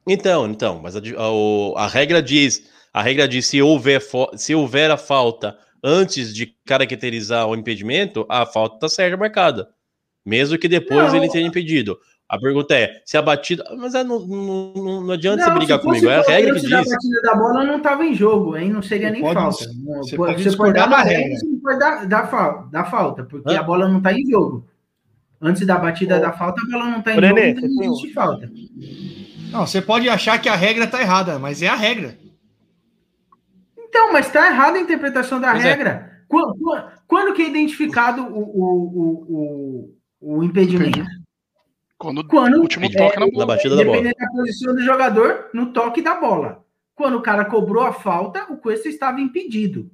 Então, 0.06 0.46
então, 0.48 0.80
mas 0.82 0.94
a, 0.96 0.98
a- 1.00 1.84
a 1.84 1.86
regra 1.88 2.22
diz, 2.22 2.68
a 2.92 3.02
regra 3.02 3.26
diz 3.26 3.46
se 3.46 3.60
houver 3.62 4.02
se 4.36 4.54
houver 4.54 4.90
a 4.90 4.96
falta 4.96 5.56
antes 5.82 6.34
de 6.34 6.46
caracterizar 6.66 7.46
o 7.48 7.54
impedimento, 7.54 8.26
a 8.28 8.44
falta 8.46 8.76
está 8.76 8.88
certa 8.88 9.16
marcada, 9.16 9.68
mesmo 10.24 10.58
que 10.58 10.68
depois 10.68 11.12
Não. 11.12 11.16
ele 11.16 11.30
tenha 11.30 11.46
impedido. 11.46 11.98
A 12.26 12.38
pergunta 12.38 12.74
é, 12.74 13.02
se 13.04 13.18
a 13.18 13.22
batida, 13.22 13.62
mas 13.78 13.94
é, 13.94 14.02
não, 14.02 14.18
não, 14.20 15.02
não- 15.02 15.10
adianta 15.12 15.44
Não, 15.44 15.52
você 15.52 15.58
brigar 15.58 15.78
se 15.78 15.84
comigo, 15.84 16.08
é 16.08 16.16
a 16.16 16.22
regra 16.22 16.52
que 16.52 16.58
antes 16.58 16.70
da 16.70 16.80
diz. 16.80 16.90
batida 16.90 17.20
da 17.22 17.34
bola 17.34 17.64
não 17.64 17.76
estava 17.76 18.04
em 18.04 18.14
jogo, 18.14 18.54
aí 18.54 18.68
não 18.70 18.80
seria 18.82 19.08
Você 19.08 19.12
nem 19.12 19.20
pode- 19.22 19.34
falta. 19.34 19.64
você 20.02 20.16
pode 20.16 20.36
você 20.42 20.48
discordar 20.48 20.88
dar 20.88 20.96
da 20.96 21.02
regra, 21.02 21.36
você 21.38 21.46
não 21.46 21.58
pode 21.60 21.78
dar, 22.08 22.68
dar 22.70 22.84
falta, 22.90 23.24
porque 23.24 23.52
Hã? 23.54 23.60
a 23.60 23.62
bola 23.62 23.86
não 23.88 23.98
está 23.98 24.12
em 24.12 24.26
jogo. 24.28 24.66
Antes 25.40 25.66
da 25.66 25.76
batida 25.76 26.18
da 26.18 26.32
falta, 26.32 26.62
a 26.62 26.70
bola 26.70 26.90
não 26.90 26.98
está 27.00 27.12
em 27.14 27.18
Ô, 27.18 27.28
jogo, 27.28 27.38
então 27.40 27.68
não 27.68 27.84
existe 27.84 28.12
falta. 28.14 28.50
Não, 29.54 29.66
você 29.66 29.80
pode 29.80 30.08
achar 30.08 30.38
que 30.40 30.48
a 30.48 30.54
regra 30.56 30.86
tá 30.86 31.00
errada, 31.00 31.38
mas 31.38 31.62
é 31.62 31.68
a 31.68 31.74
regra. 31.76 32.18
Então, 33.78 34.12
mas 34.12 34.26
está 34.26 34.46
errada 34.48 34.76
a 34.76 34.80
interpretação 34.80 35.40
da 35.40 35.52
Pois 35.52 35.64
é. 35.64 35.68
regra. 35.68 36.24
Quando, 36.28 36.54
quando- 36.58 36.90
quando 37.06 37.34
que 37.34 37.42
é 37.42 37.48
identificado 37.48 38.22
o, 38.22 38.38
o, 38.38 38.64
o, 38.98 39.96
o, 40.20 40.38
o 40.38 40.42
impedimento? 40.44 41.04
Quando 41.96 42.26
Quando 42.26 42.54
o 42.56 42.60
último 42.62 42.86
é, 42.86 42.88
toque 42.90 43.20
na 43.20 43.26
bola. 43.26 43.38
Na 43.38 43.46
batida 43.46 43.76
da 43.76 43.84
bola. 43.84 43.96
Dependendo 43.98 44.18
da 44.18 44.30
posição 44.32 44.74
do 44.74 44.82
jogador, 44.82 45.50
no 45.54 45.72
toque 45.72 46.02
da 46.02 46.16
bola. 46.16 46.64
Quando 46.94 47.16
o 47.18 47.22
cara 47.22 47.44
cobrou 47.44 47.84
a 47.84 47.92
falta, 47.92 48.44
o 48.52 48.56
Cuesta 48.56 48.88
estava 48.88 49.20
impedido. 49.20 49.90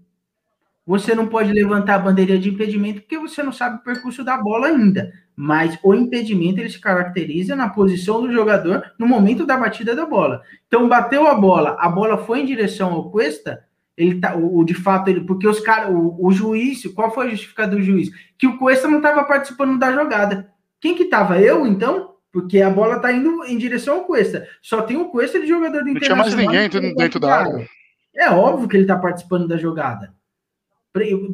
Você 0.90 1.14
não 1.14 1.28
pode 1.28 1.52
levantar 1.52 1.94
a 1.94 1.98
bandeira 2.00 2.36
de 2.36 2.48
impedimento 2.48 3.02
porque 3.02 3.16
você 3.16 3.44
não 3.44 3.52
sabe 3.52 3.76
o 3.76 3.84
percurso 3.84 4.24
da 4.24 4.36
bola 4.36 4.66
ainda. 4.66 5.12
Mas 5.36 5.78
o 5.84 5.94
impedimento 5.94 6.58
ele 6.58 6.68
se 6.68 6.80
caracteriza 6.80 7.54
na 7.54 7.68
posição 7.68 8.20
do 8.20 8.32
jogador 8.32 8.82
no 8.98 9.06
momento 9.06 9.46
da 9.46 9.56
batida 9.56 9.94
da 9.94 10.04
bola. 10.04 10.42
Então 10.66 10.88
bateu 10.88 11.28
a 11.28 11.34
bola, 11.36 11.76
a 11.78 11.88
bola 11.88 12.18
foi 12.18 12.40
em 12.40 12.44
direção 12.44 12.92
ao 12.92 13.08
Cuesta, 13.08 13.62
ele 13.96 14.18
tá, 14.18 14.34
o, 14.34 14.64
de 14.64 14.74
fato 14.74 15.06
ele, 15.08 15.20
porque 15.20 15.46
os 15.46 15.60
caras, 15.60 15.94
o, 15.94 16.16
o 16.26 16.32
juiz, 16.32 16.82
qual 16.92 17.14
foi 17.14 17.28
a 17.28 17.30
justificativa 17.30 17.76
do 17.76 17.82
juiz? 17.82 18.10
Que 18.36 18.48
o 18.48 18.58
Cuesta 18.58 18.88
não 18.88 18.96
estava 18.96 19.22
participando 19.22 19.78
da 19.78 19.92
jogada. 19.92 20.50
Quem 20.80 20.96
que 20.96 21.04
tava? 21.04 21.38
Eu, 21.40 21.68
então? 21.68 22.14
Porque 22.32 22.60
a 22.60 22.68
bola 22.68 22.98
tá 22.98 23.12
indo 23.12 23.44
em 23.44 23.56
direção 23.56 23.98
ao 23.98 24.04
Cuesta. 24.06 24.44
Só 24.60 24.82
tem 24.82 24.96
o 24.96 25.04
Cuesta 25.10 25.38
de 25.38 25.46
jogador 25.46 25.84
do 25.84 25.92
Não 25.92 26.00
tinha 26.00 26.16
mais 26.16 26.32
Internacional. 26.32 26.52
ninguém 26.52 26.68
dentro- 26.68 26.96
dentro 26.96 27.20
da 27.20 27.32
área. 27.32 27.68
É 28.16 28.28
óbvio 28.30 28.66
que 28.68 28.76
ele 28.76 28.86
tá 28.86 28.96
participando 28.96 29.46
da 29.46 29.56
jogada. 29.56 30.18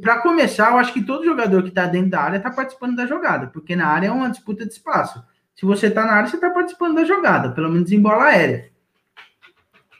Para 0.00 0.18
começar, 0.20 0.70
eu 0.70 0.78
acho 0.78 0.92
que 0.92 1.02
todo 1.02 1.24
jogador 1.24 1.62
que 1.62 1.70
tá 1.70 1.86
dentro 1.86 2.10
da 2.10 2.20
área 2.20 2.40
tá 2.40 2.50
participando 2.50 2.96
da 2.96 3.06
jogada, 3.06 3.46
porque 3.46 3.74
na 3.74 3.86
área 3.86 4.08
é 4.08 4.12
uma 4.12 4.30
disputa 4.30 4.66
de 4.66 4.72
espaço. 4.72 5.24
Se 5.54 5.64
você 5.64 5.90
tá 5.90 6.04
na 6.04 6.12
área, 6.12 6.28
você 6.28 6.36
tá 6.36 6.50
participando 6.50 6.96
da 6.96 7.04
jogada, 7.04 7.52
pelo 7.52 7.70
menos 7.70 7.90
em 7.90 8.00
bola 8.00 8.24
aérea. 8.24 8.70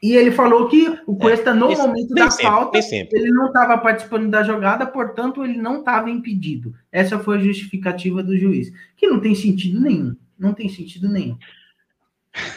E 0.02 0.14
ele 0.14 0.30
falou 0.30 0.68
que 0.68 1.00
o 1.06 1.16
Cuesta, 1.16 1.54
no 1.54 1.70
momento 1.70 2.14
da 2.14 2.30
sempre, 2.30 2.46
falta, 2.46 2.78
ele 2.78 3.30
não 3.30 3.46
estava 3.46 3.78
participando 3.78 4.28
da 4.28 4.42
jogada, 4.42 4.86
portanto, 4.86 5.42
ele 5.42 5.56
não 5.56 5.78
estava 5.78 6.10
impedido. 6.10 6.74
Essa 6.92 7.18
foi 7.18 7.38
a 7.38 7.40
justificativa 7.40 8.22
do 8.22 8.36
juiz, 8.36 8.70
que 8.94 9.06
não 9.06 9.18
tem 9.18 9.34
sentido 9.34 9.80
nenhum. 9.80 10.14
Não 10.38 10.52
tem 10.52 10.68
sentido 10.68 11.08
nenhum. 11.08 11.38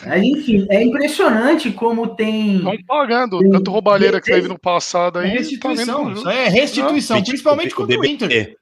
Aí, 0.06 0.32
enfim, 0.32 0.66
é 0.70 0.84
impressionante 0.84 1.72
como 1.72 2.16
tem. 2.16 2.58
Estão 2.58 2.76
pagando. 2.86 3.40
Tem- 3.40 3.50
Tanto 3.52 3.72
roubalheira 3.72 4.20
que 4.22 4.32
teve 4.32 4.48
no 4.48 4.60
passado 4.60 5.20
É 5.20 5.24
aí. 5.24 5.30
tá 5.32 5.38
restituição. 5.38 6.06
vendo? 6.06 6.18
Isso 6.18 6.30
é 6.30 6.48
restituição, 6.50 7.18
Não, 7.18 7.24
principalmente 7.24 7.74
o 7.74 7.76
contra 7.78 7.96
o 7.98 8.00
bebê- 8.02 8.14
Inter. 8.14 8.56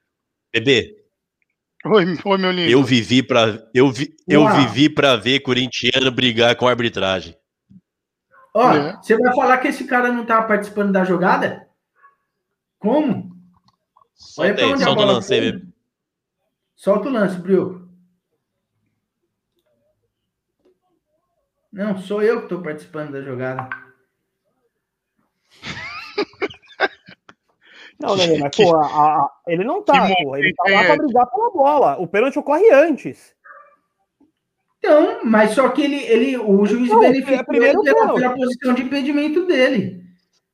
Bebê, 0.53 0.95
Oi, 1.85 2.05
oi, 2.25 2.37
meu 2.37 2.51
lindo. 2.51 2.71
eu 2.71 2.83
vivi 2.83 3.21
para 3.23 3.61
eu, 3.73 3.91
vi, 3.91 4.09
eu 4.27 4.43
Uau. 4.43 4.55
vivi 4.57 4.89
para 4.89 5.15
ver 5.15 5.39
corintiano 5.41 6.11
brigar 6.11 6.55
com 6.55 6.67
a 6.67 6.71
arbitragem. 6.71 7.35
Ó, 8.53 8.71
É. 8.73 8.95
você 8.97 9.17
vai 9.17 9.33
falar 9.35 9.57
que 9.59 9.67
esse 9.67 9.83
cara 9.85 10.11
não 10.11 10.23
estava 10.23 10.47
participando 10.47 10.91
da 10.91 11.03
jogada? 11.03 11.67
Como? 12.79 13.35
Olha 14.39 14.53
Solta 14.53 14.53
pra 14.55 14.63
aí, 14.65 14.77
solta 14.77 14.91
o 14.91 14.95
bola 14.95 15.11
lance 15.13 15.29
bebê. 15.39 15.65
Solta 16.75 17.09
o 17.09 17.11
lance, 17.11 17.37
Brioco. 17.39 17.86
Não, 21.71 21.97
sou 21.97 22.21
eu 22.23 22.37
que 22.37 22.43
estou 22.43 22.61
participando 22.61 23.11
da 23.11 23.21
jogada. 23.21 23.69
Não, 27.99 28.15
Nenê, 28.15 28.37
mas 28.37 28.55
pô, 28.55 28.75
a- 28.75 28.85
a- 28.85 29.29
ele 29.47 29.63
não 29.63 29.81
tá, 29.81 30.07
pô. 30.21 30.37
Ele 30.37 30.53
tá 30.53 30.63
lá 30.69 30.81
é 30.81 30.85
pra 30.85 30.93
esse? 30.95 31.03
brigar 31.03 31.25
pela 31.31 31.49
bola. 31.51 31.97
O 31.99 32.07
pênalti 32.07 32.37
ocorre 32.37 32.69
antes. 32.71 33.35
Então, 34.77 35.25
mas 35.25 35.51
só 35.51 35.67
que 35.69 35.81
ele, 35.81 35.95
ele 36.03 36.37
o 36.37 36.63
juiz 36.67 36.89
Não, 36.89 36.99
beneficiou 36.99 37.39
é 37.39 37.43
primeiro 37.43 37.79
ele 37.83 37.91
pela, 37.95 38.13
pela 38.13 38.35
posição 38.35 38.73
de 38.75 38.83
impedimento 38.83 39.47
dele. 39.47 40.03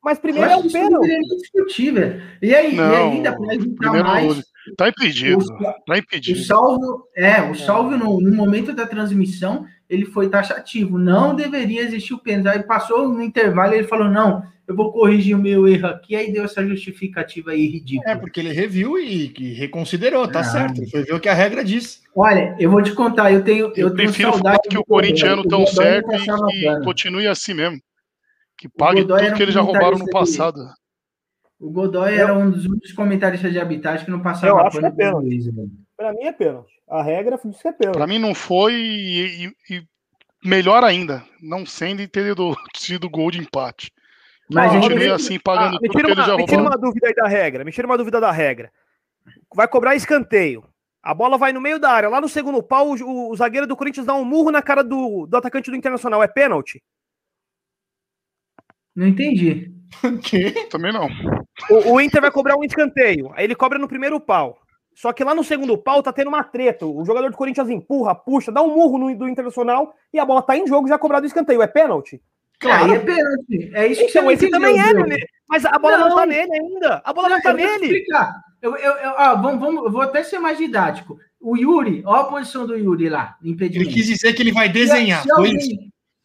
Mas 0.01 0.19
primeiro 0.19 0.49
é 0.51 0.55
o 0.55 0.63
não 0.63 0.69
pênalti. 0.71 1.07
discutir, 1.41 1.91
velho. 1.91 2.21
E 2.41 2.55
aí, 2.55 2.73
e 2.73 2.77
Não, 2.77 3.11
ainda 3.11 3.37
para 3.37 3.55
evitar 3.55 3.91
mais, 4.03 4.41
Tá 4.77 4.87
impedido. 4.87 5.43
o, 5.43 5.57
Tá 5.57 5.75
o 5.89 5.95
impedido. 5.95 6.39
salvo, 6.43 7.09
é, 7.15 7.41
o 7.41 7.53
salvo 7.55 7.97
no, 7.97 8.21
no 8.21 8.33
momento 8.33 8.71
da 8.71 8.87
transmissão, 8.87 9.65
ele 9.89 10.05
foi 10.05 10.29
taxativo. 10.29 10.97
Não 10.97 11.35
deveria 11.35 11.81
existir 11.81 12.13
o 12.13 12.19
pênalti. 12.19 12.47
Aí 12.57 12.63
passou 12.63 13.07
no 13.07 13.21
intervalo, 13.21 13.73
ele 13.73 13.87
falou: 13.87 14.09
não, 14.09 14.43
eu 14.67 14.75
vou 14.75 14.91
corrigir 14.91 15.35
o 15.35 15.39
meu 15.41 15.67
erro 15.67 15.87
aqui. 15.87 16.15
Aí 16.15 16.31
deu 16.31 16.43
essa 16.45 16.65
justificativa 16.65 17.51
aí 17.51 17.67
ridícula. 17.67 18.11
É, 18.11 18.15
porque 18.15 18.39
ele 18.39 18.51
reviu 18.51 18.97
e 18.97 19.29
que 19.29 19.53
reconsiderou, 19.53 20.27
tá 20.27 20.39
Ah. 20.39 20.43
certo. 20.43 20.79
Ele 20.81 20.89
foi 20.89 21.03
ver 21.03 21.13
o 21.13 21.19
que 21.19 21.29
a 21.29 21.33
regra 21.33 21.63
diz. 21.63 22.01
Olha, 22.15 22.55
eu 22.59 22.69
vou 22.71 22.81
te 22.81 22.93
contar, 22.93 23.31
eu 23.31 23.43
tenho, 23.43 23.65
eu, 23.67 23.69
Eu 23.69 23.73
tenho 23.73 23.95
prefiro 23.95 24.31
saudade 24.31 24.57
falar 24.57 24.69
que 24.69 24.77
o 24.77 24.85
corintiano 24.85 25.43
tão 25.43 25.63
Godoy 25.63 25.73
certo 25.73 26.13
e 26.13 26.19
que 26.51 26.83
continue 26.83 27.27
assim 27.27 27.53
mesmo. 27.53 27.79
Que 28.57 28.69
pague 28.69 29.01
tudo 29.01 29.15
um 29.15 29.33
que 29.33 29.41
eles 29.43 29.53
já 29.53 29.61
roubaram 29.61 29.97
no 29.97 30.09
passado. 30.09 30.59
O 31.59 31.71
Godoy 31.71 32.13
era 32.15 32.33
um 32.37 32.49
dos 32.49 32.65
únicos 32.65 32.91
comentaristas 32.91 33.51
de 33.51 33.59
arbitragem 33.59 34.05
que 34.05 34.11
não 34.11 34.21
passava 34.21 34.47
Eu 34.47 34.57
acho 34.59 34.79
que 34.79 34.85
é 34.85 34.91
pênalti. 34.91 35.51
Velho. 35.51 35.71
Pra 35.95 36.11
mim 36.13 36.23
é 36.23 36.31
pênalti. 36.31 36.73
A 36.93 37.01
regra 37.01 37.39
diz 37.43 37.59
que 37.61 37.67
é 37.67 37.71
pênalti. 37.71 37.97
Pra 37.97 38.05
mim 38.05 38.19
não 38.19 38.35
foi 38.35 38.73
e, 38.75 39.45
e- 39.47 39.55
e 39.75 39.83
melhor 40.45 40.83
ainda, 40.83 41.23
não 41.41 41.65
sendo 41.65 42.01
e 42.01 42.07
ter 42.07 42.35
do- 42.35 42.55
sido 42.77 43.09
gol 43.09 43.31
de 43.31 43.39
empate. 43.39 43.91
Mas 44.49 44.67
Ó, 44.67 44.69
a 44.69 44.73
gente- 44.75 44.83
Continue 44.89 45.11
assim 45.11 45.39
pagando 45.39 45.77
Ah, 45.77 45.79
me 45.81 45.89
tira, 45.89 46.09
eles 46.11 46.25
já 46.25 46.31
uma, 46.33 46.37
me 46.37 46.45
tira 46.45 46.61
uma 46.61 46.77
dúvida 46.77 47.07
aí 47.07 47.15
da 47.15 47.27
regra. 47.27 47.63
Me 47.63 47.71
tira 47.71 47.87
uma 47.87 47.97
dúvida 47.97 48.19
da 48.21 48.31
regra. 48.31 48.71
Vai 49.55 49.67
cobrar 49.67 49.95
escanteio. 49.95 50.63
A 51.01 51.13
bola 51.13 51.37
vai 51.37 51.51
no 51.51 51.59
meio 51.59 51.79
da 51.79 51.89
área. 51.91 52.09
Lá 52.09 52.21
no 52.21 52.29
segundo 52.29 52.61
pau, 52.61 52.89
o, 52.91 52.93
o- 53.03 53.31
o 53.31 53.35
zagueiro 53.35 53.65
do 53.65 53.75
Corinthians 53.75 54.05
dá 54.05 54.13
um 54.13 54.23
murro 54.23 54.51
na 54.51 54.61
cara 54.61 54.83
do, 54.83 55.25
do 55.25 55.35
atacante 55.37 55.71
do 55.71 55.75
Internacional. 55.77 56.21
É 56.21 56.27
pênalti? 56.27 56.81
não 58.95 59.07
entendi. 59.07 59.71
Também 60.69 60.93
não. 60.93 61.07
O, 61.69 61.93
o 61.93 62.01
Inter 62.01 62.21
vai 62.21 62.31
cobrar 62.31 62.55
um 62.55 62.63
escanteio. 62.63 63.31
Aí 63.33 63.43
ele 63.45 63.55
cobra 63.55 63.79
no 63.79 63.87
primeiro 63.87 64.19
pau. 64.19 64.59
Só 64.95 65.11
que 65.11 65.23
lá 65.23 65.33
no 65.33 65.43
segundo 65.43 65.77
pau 65.77 66.01
tá 66.03 66.13
tendo 66.13 66.27
uma 66.27 66.43
treta. 66.43 66.85
O 66.85 67.03
jogador 67.05 67.29
do 67.31 67.37
Corinthians 67.37 67.69
empurra, 67.69 68.13
puxa, 68.13 68.51
dá 68.51 68.61
um 68.61 68.73
murro 68.73 68.97
no 68.97 69.15
do 69.17 69.27
Internacional 69.27 69.93
e 70.13 70.19
a 70.19 70.25
bola 70.25 70.41
tá 70.41 70.55
em 70.57 70.67
jogo 70.67 70.87
já 70.87 70.97
cobrado 70.97 71.23
o 71.23 71.27
escanteio. 71.27 71.61
É 71.61 71.67
pênalti? 71.67 72.21
Aí 72.63 72.91
é 72.91 72.99
pênalti. 72.99 73.71
É 73.73 73.87
isso 73.87 74.01
que 74.05 74.09
Então, 74.11 74.23
você 74.25 74.33
esse 74.33 74.49
não 74.49 74.59
também 74.59 74.79
é, 74.79 74.93
Nenê. 74.93 75.17
Mas 75.49 75.65
a 75.65 75.77
bola 75.77 75.97
não, 75.97 76.09
Não. 76.09 76.15
tá 76.15 76.25
nele 76.25 76.51
ainda. 76.53 77.01
A 77.03 77.13
bola 77.13 77.29
não, 77.29 77.41
tá 77.41 77.49
eu 77.51 77.55
nele. 77.57 77.85
explicar. 77.85 78.33
Eu, 78.61 78.75
eu, 78.77 78.91
eu- 78.93 79.11
ó, 79.17 79.35
vamos, 79.35 79.59
vamos, 79.59 79.83
eu 79.85 79.91
vou 79.91 80.01
até 80.01 80.23
ser 80.23 80.39
mais 80.39 80.57
didático. 80.57 81.17
O 81.41 81.57
Yuri, 81.57 82.01
ó 82.05 82.15
a 82.15 82.23
posição 82.25 82.65
do 82.65 82.77
Yuri 82.77 83.09
lá, 83.09 83.35
no 83.41 83.47
Ele 83.47 83.55
impedimento. 83.55 83.91
quis 83.91 84.05
dizer 84.07 84.31
que 84.33 84.41
ele 84.41 84.53
vai 84.53 84.69
desenhar. 84.69 85.21
Se, 85.23 85.31
alguém, 85.31 85.57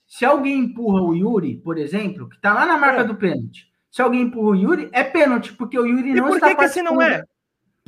se 0.06 0.24
alguém 0.24 0.58
empurra 0.60 1.02
o 1.02 1.14
Yuri, 1.14 1.56
por 1.56 1.76
exemplo, 1.76 2.28
que 2.28 2.40
tá 2.40 2.54
lá 2.54 2.64
na 2.64 2.78
marca 2.78 3.00
É. 3.00 3.04
do 3.04 3.16
pênalti, 3.16 3.66
se 3.90 4.00
alguém 4.00 4.22
empurra 4.22 4.50
o 4.50 4.54
Yuri, 4.54 4.88
é 4.92 5.02
pênalti, 5.02 5.52
porque 5.54 5.76
o 5.76 5.84
Yuri 5.84 6.10
E 6.10 6.14
não 6.14 6.28
por 6.28 6.36
está 6.36 6.50
que, 6.50 6.54
que 6.56 6.64
esse 6.64 6.82
não 6.82 7.02
é? 7.02 7.24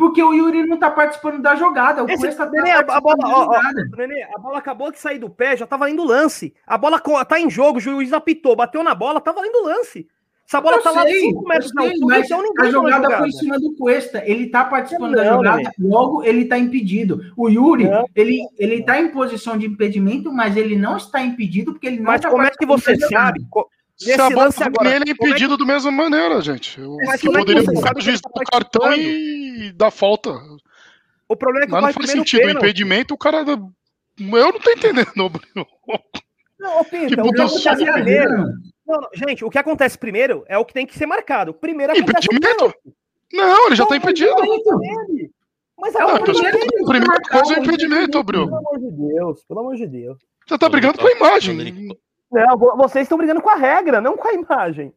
Porque 0.01 0.23
o 0.23 0.33
Yuri 0.33 0.67
não 0.67 0.77
está 0.77 0.91
participando 0.91 1.43
da 1.43 1.55
jogada. 1.55 2.03
O 2.03 2.09
Esse- 2.09 2.17
Cuesta 2.23 2.47
tá 2.47 2.51
Nenê, 2.53 2.71
a- 2.71 2.79
a 2.79 3.01
bola- 3.03 3.17
da 3.17 3.29
ó, 3.29 3.33
ó, 3.41 3.45
jogada. 3.45 3.89
Nenê, 3.99 4.23
a 4.35 4.39
bola 4.39 4.57
acabou 4.57 4.91
de 4.91 4.99
sair 4.99 5.19
do 5.19 5.29
pé, 5.29 5.59
já 5.59 5.67
tava 5.67 5.91
indo 5.91 6.03
lance. 6.03 6.55
A 6.67 6.79
bola 6.79 6.99
tá 7.27 7.39
em 7.39 7.51
jogo, 7.51 7.77
o 7.77 7.81
juiz 7.81 8.11
apitou, 8.15 8.57
bateu 8.57 8.83
na 8.83 8.95
bola, 8.95 9.21
tava 9.21 9.47
indo 9.47 9.63
lance. 9.63 10.09
Essa 10.49 10.59
bola 10.59 10.77
Eu 10.79 10.83
tá 10.83 10.91
lá 10.91 11.03
sei, 11.03 11.21
5 11.21 11.47
metros 11.47 11.71
sei, 11.71 11.87
altura, 11.91 12.19
então 12.19 12.39
ninguém 12.39 12.53
a 12.53 12.55
tá 12.57 12.65
na 12.65 12.71
jogada 12.71 13.19
foi 13.19 13.29
em 13.29 13.33
cima 13.33 13.59
do 13.61 13.77
Cuesta. 13.77 14.23
Ele 14.27 14.47
tá 14.49 14.65
participando 14.65 15.15
da 15.15 15.23
Não, 15.25 15.35
jogada, 15.35 15.57
Nenê. 15.59 15.71
logo 15.79 16.25
ele 16.25 16.45
tá 16.47 16.59
impedido. 16.59 17.21
O 17.37 17.49
Yuri, 17.51 17.85
Não. 17.85 18.07
ele, 18.17 18.41
ele 18.59 18.83
tá 18.83 18.99
em 18.99 19.09
posição 19.11 19.59
de 19.59 19.67
impedimento, 19.67 20.33
mas 20.33 20.57
ele 20.57 20.77
não 20.77 20.97
está 20.97 21.21
impedido 21.21 21.73
porque 21.73 21.87
ele 21.87 21.99
não 21.99 22.05
Mas 22.07 22.23
tá 22.23 22.31
como 22.31 22.43
é 22.43 22.51
que 22.51 22.65
você 22.67 22.97
da 22.97 23.07
jogada. 23.07 23.27
sabe? 23.27 23.47
co- 23.51 23.69
Nesse 24.07 24.17
bola 24.17 24.45
lance 24.45 24.63
agora. 24.63 24.89
nele, 24.91 25.05
é 25.07 25.11
é 25.11 25.13
impedido 25.13 25.57
da 25.59 25.65
mesma 25.67 25.91
maneira, 25.91 26.41
gente. 26.41 26.81
Eu, 26.81 26.97
Mas 27.05 27.15
é 27.15 27.19
que 27.19 27.27
poderia 27.31 27.63
você 27.63 27.73
botar 27.73 27.89
sabe 27.89 28.01
o 28.01 28.03
juiz 28.03 28.21
ele 28.21 28.23
tá 28.23 28.41
do 28.41 28.51
cartão 28.51 28.83
participando? 28.83 29.63
e 29.63 29.73
dar 29.73 29.91
falta. 29.91 30.31
O 31.29 31.37
problema 31.37 31.65
é 31.65 31.67
que 31.67 31.73
Mas 31.73 31.83
não 31.83 31.93
faz 31.93 32.11
sentido. 32.11 32.41
O 32.41 32.47
pênalti. 32.47 32.65
impedimento, 32.65 33.15
o 33.15 33.19
cara. 33.19 33.39
Eu 33.41 33.73
não 34.19 34.61
tô 34.61 34.71
entendendo, 34.71 35.29
Bruno. 35.29 35.67
Não, 36.59 36.81
ô, 36.81 36.85
Pinta, 36.85 37.15
Que 37.23 37.41
o 37.43 37.49
sorte. 37.49 37.85
primeiro, 37.91 38.33
Não, 38.87 39.01
não, 39.01 39.09
gente, 39.15 39.45
o 39.45 39.51
que 39.51 39.59
acontece 39.59 39.97
primeiro 39.97 40.45
é 40.49 40.59
o 40.59 40.65
que 40.65 40.75
tem 40.75 40.87
que 40.87 40.97
ser 40.99 41.07
marcado. 41.07 41.55
Primeiro 41.55 41.93
acontece 41.93 42.27
Impedimento? 42.31 42.75
Não, 43.33 43.67
ele 43.67 43.77
já 43.77 43.87
tá 43.87 43.95
Não, 43.95 44.01
mas 44.03 44.11
impedido. 44.11 44.31
é. 44.31 45.29
Mas 45.79 45.95
é 45.95 46.05
o 46.05 46.17
então 46.17 46.35
você 46.35 46.43
primeiro. 46.43 46.59
tá 46.59 46.79
no 46.79 46.87
primeiro 46.87 47.23
coisa 47.31 47.55
é 47.55 47.59
impedimento, 47.61 48.23
Bruno. 48.23 48.47
Pelo 48.47 48.59
amor 48.59 48.79
de 48.79 48.91
Deus, 48.91 49.45
pelo 49.45 49.61
amor 49.61 49.77
de 49.77 49.87
Deus. 49.87 50.19
Você 50.47 50.59
tá 50.59 50.69
brigando 50.69 50.99
com 50.99 51.07
a 51.07 51.13
imagem. 51.13 51.89
Não, 52.31 52.57
vo- 52.59 52.77
vocês 52.77 53.03
estão 53.05 53.19
brigando 53.19 53.41
com 53.43 53.51
a 53.51 53.57
regra, 53.57 54.01
não 54.01 54.17
com 54.17 54.29
a 54.29 54.33
imagem. 54.33 54.93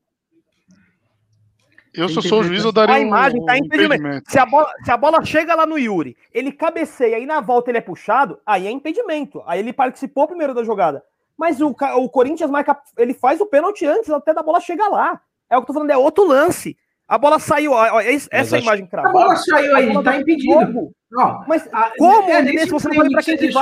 Eu, 1.95 2.09
se 2.09 2.17
eu 2.17 2.21
sou 2.23 2.39
o 2.39 2.43
juiz, 2.43 2.63
eu 2.63 2.71
daria 2.71 2.95
A 2.95 2.99
imagem 2.99 3.39
um 3.41 3.45
tá 3.45 3.55
impedimento. 3.57 3.93
impedimento. 3.95 4.31
Se 4.31 4.39
a, 4.39 4.45
bola, 4.47 4.71
se 4.83 4.89
a 4.91 4.97
bola 4.97 5.23
chega 5.23 5.53
lá 5.53 5.63
no 5.65 5.77
Yuri, 5.77 6.17
ele 6.33 6.51
cabeceia 6.51 7.19
e 7.19 7.25
na 7.25 7.39
volta 7.39 7.69
ele 7.69 7.77
é 7.77 7.81
puxado, 7.81 8.39
aí 8.45 8.65
é 8.65 8.71
impedimento. 8.71 9.43
Aí 9.45 9.59
ele 9.59 9.71
participou 9.71 10.27
primeiro 10.27 10.55
da 10.55 10.63
jogada. 10.63 11.03
Mas 11.37 11.61
o, 11.61 11.67
o 11.97 12.09
Corinthians 12.09 12.49
marca, 12.49 12.75
ele 12.97 13.13
faz 13.13 13.39
o 13.41 13.45
pênalti 13.45 13.85
antes 13.85 14.09
até 14.09 14.33
da 14.33 14.41
bola 14.41 14.59
chegar 14.59 14.87
lá. 14.87 15.21
É 15.49 15.55
o 15.55 15.59
que 15.61 15.63
eu 15.63 15.67
tô 15.67 15.73
falando, 15.73 15.91
é 15.91 15.97
outro 15.97 16.25
lance. 16.25 16.75
A 17.07 17.17
bola 17.17 17.37
saiu, 17.37 17.73
ó, 17.73 17.99
essa 18.01 18.29
acho- 18.55 18.55
imagem 18.57 18.85
A 18.85 18.87
cravada. 18.87 19.13
bola 19.13 19.35
saiu 19.35 19.75
aí, 19.75 19.89
a 19.89 19.93
bola 19.93 20.03
tá 20.03 20.11
do 20.13 20.21
impedido. 20.21 20.91
Ó, 21.15 21.43
Mas 21.47 21.69
a- 21.71 21.91
como, 21.95 22.27
é 22.29 22.41
nesse 22.41 22.65
se 22.65 22.71
você 22.71 22.87
não 22.87 22.95
sabe 22.95 23.11
pra 23.11 23.21
quem 23.21 23.35
que 23.37 23.41
deixou. 23.43 23.61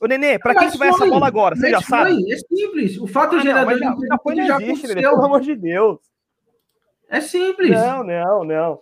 Ô, 0.00 0.06
Nenê, 0.06 0.38
pra 0.38 0.54
quem 0.54 0.64
Mas 0.64 0.72
que 0.72 0.78
vai 0.78 0.88
essa 0.88 0.98
foi, 0.98 1.08
bola 1.10 1.26
agora? 1.26 1.56
Você 1.56 1.70
já 1.70 1.78
mas 1.78 1.86
sabe? 1.86 2.10
foi, 2.12 2.32
É 2.32 2.36
simples. 2.36 2.98
O 2.98 3.06
fato 3.06 3.34
Ah, 3.34 3.36
não, 3.36 3.42
gerador 3.42 3.74
de 3.74 3.80
já, 3.80 3.86
já 4.08 4.18
foi, 4.22 4.34
não 4.34 4.46
já 4.46 4.60
existe, 4.60 4.86
Nenê, 4.88 5.00
pelo 5.02 5.24
amor 5.24 5.40
de 5.40 5.56
Deus. 5.56 5.98
É 7.08 7.20
simples. 7.20 7.70
Não, 7.70 8.04
não, 8.04 8.44
não. 8.44 8.80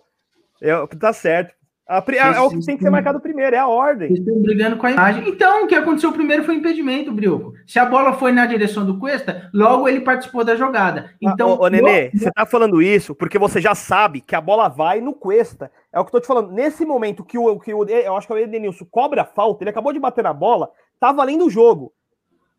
É, 0.61 0.87
que 0.87 0.95
tá 0.97 1.13
certo. 1.13 1.53
A 1.87 2.01
pri- 2.01 2.17
é, 2.17 2.21
é 2.21 2.39
o 2.41 2.49
que 2.49 2.65
tem 2.65 2.75
que 2.77 2.83
ser 2.83 2.89
marcado 2.89 3.19
primeiro, 3.19 3.55
é 3.55 3.59
a 3.59 3.67
ordem. 3.67 4.07
Vocês 4.07 4.19
estão 4.19 4.41
brigando 4.41 4.75
com 4.75 4.87
a 4.87 4.91
imagem. 4.91 5.29
Então, 5.29 5.65
o 5.65 5.67
que 5.67 5.75
aconteceu 5.75 6.11
primeiro 6.11 6.43
foi 6.43 6.55
impedimento, 6.55 7.11
Brioco. 7.11 7.53
Se 7.67 7.77
a 7.77 7.85
bola 7.85 8.13
foi 8.13 8.31
na 8.31 8.47
direção 8.47 8.83
do 8.83 8.97
Cuesta, 8.97 9.51
logo 9.53 9.87
ele 9.87 10.01
participou 10.01 10.43
da 10.43 10.55
jogada. 10.55 11.11
Então, 11.21 11.49
ô, 11.51 11.63
ô, 11.65 11.67
Nenê, 11.67 12.09
você 12.09 12.31
tá 12.31 12.43
falando 12.43 12.81
isso 12.81 13.13
porque 13.13 13.37
você 13.37 13.61
já 13.61 13.75
sabe 13.75 14.19
que 14.19 14.35
a 14.35 14.41
bola 14.41 14.67
vai 14.67 14.99
no 14.99 15.13
Cuesta. 15.13 15.71
É 15.93 15.99
o 15.99 16.03
que 16.03 16.07
eu 16.09 16.13
tô 16.13 16.21
te 16.21 16.25
falando. 16.27 16.51
Nesse 16.51 16.83
momento 16.83 17.23
que 17.23 17.37
o, 17.37 17.59
que 17.59 17.71
o 17.71 17.83
eu 17.87 18.15
acho 18.17 18.25
que 18.25 18.33
o 18.33 18.37
Edenilson 18.39 18.85
cobra 18.89 19.21
a 19.21 19.25
falta, 19.25 19.61
ele 19.63 19.69
acabou 19.69 19.93
de 19.93 19.99
bater 19.99 20.23
na 20.23 20.33
bola, 20.33 20.71
tá 20.99 21.11
valendo 21.11 21.45
o 21.45 21.49
jogo. 21.49 21.91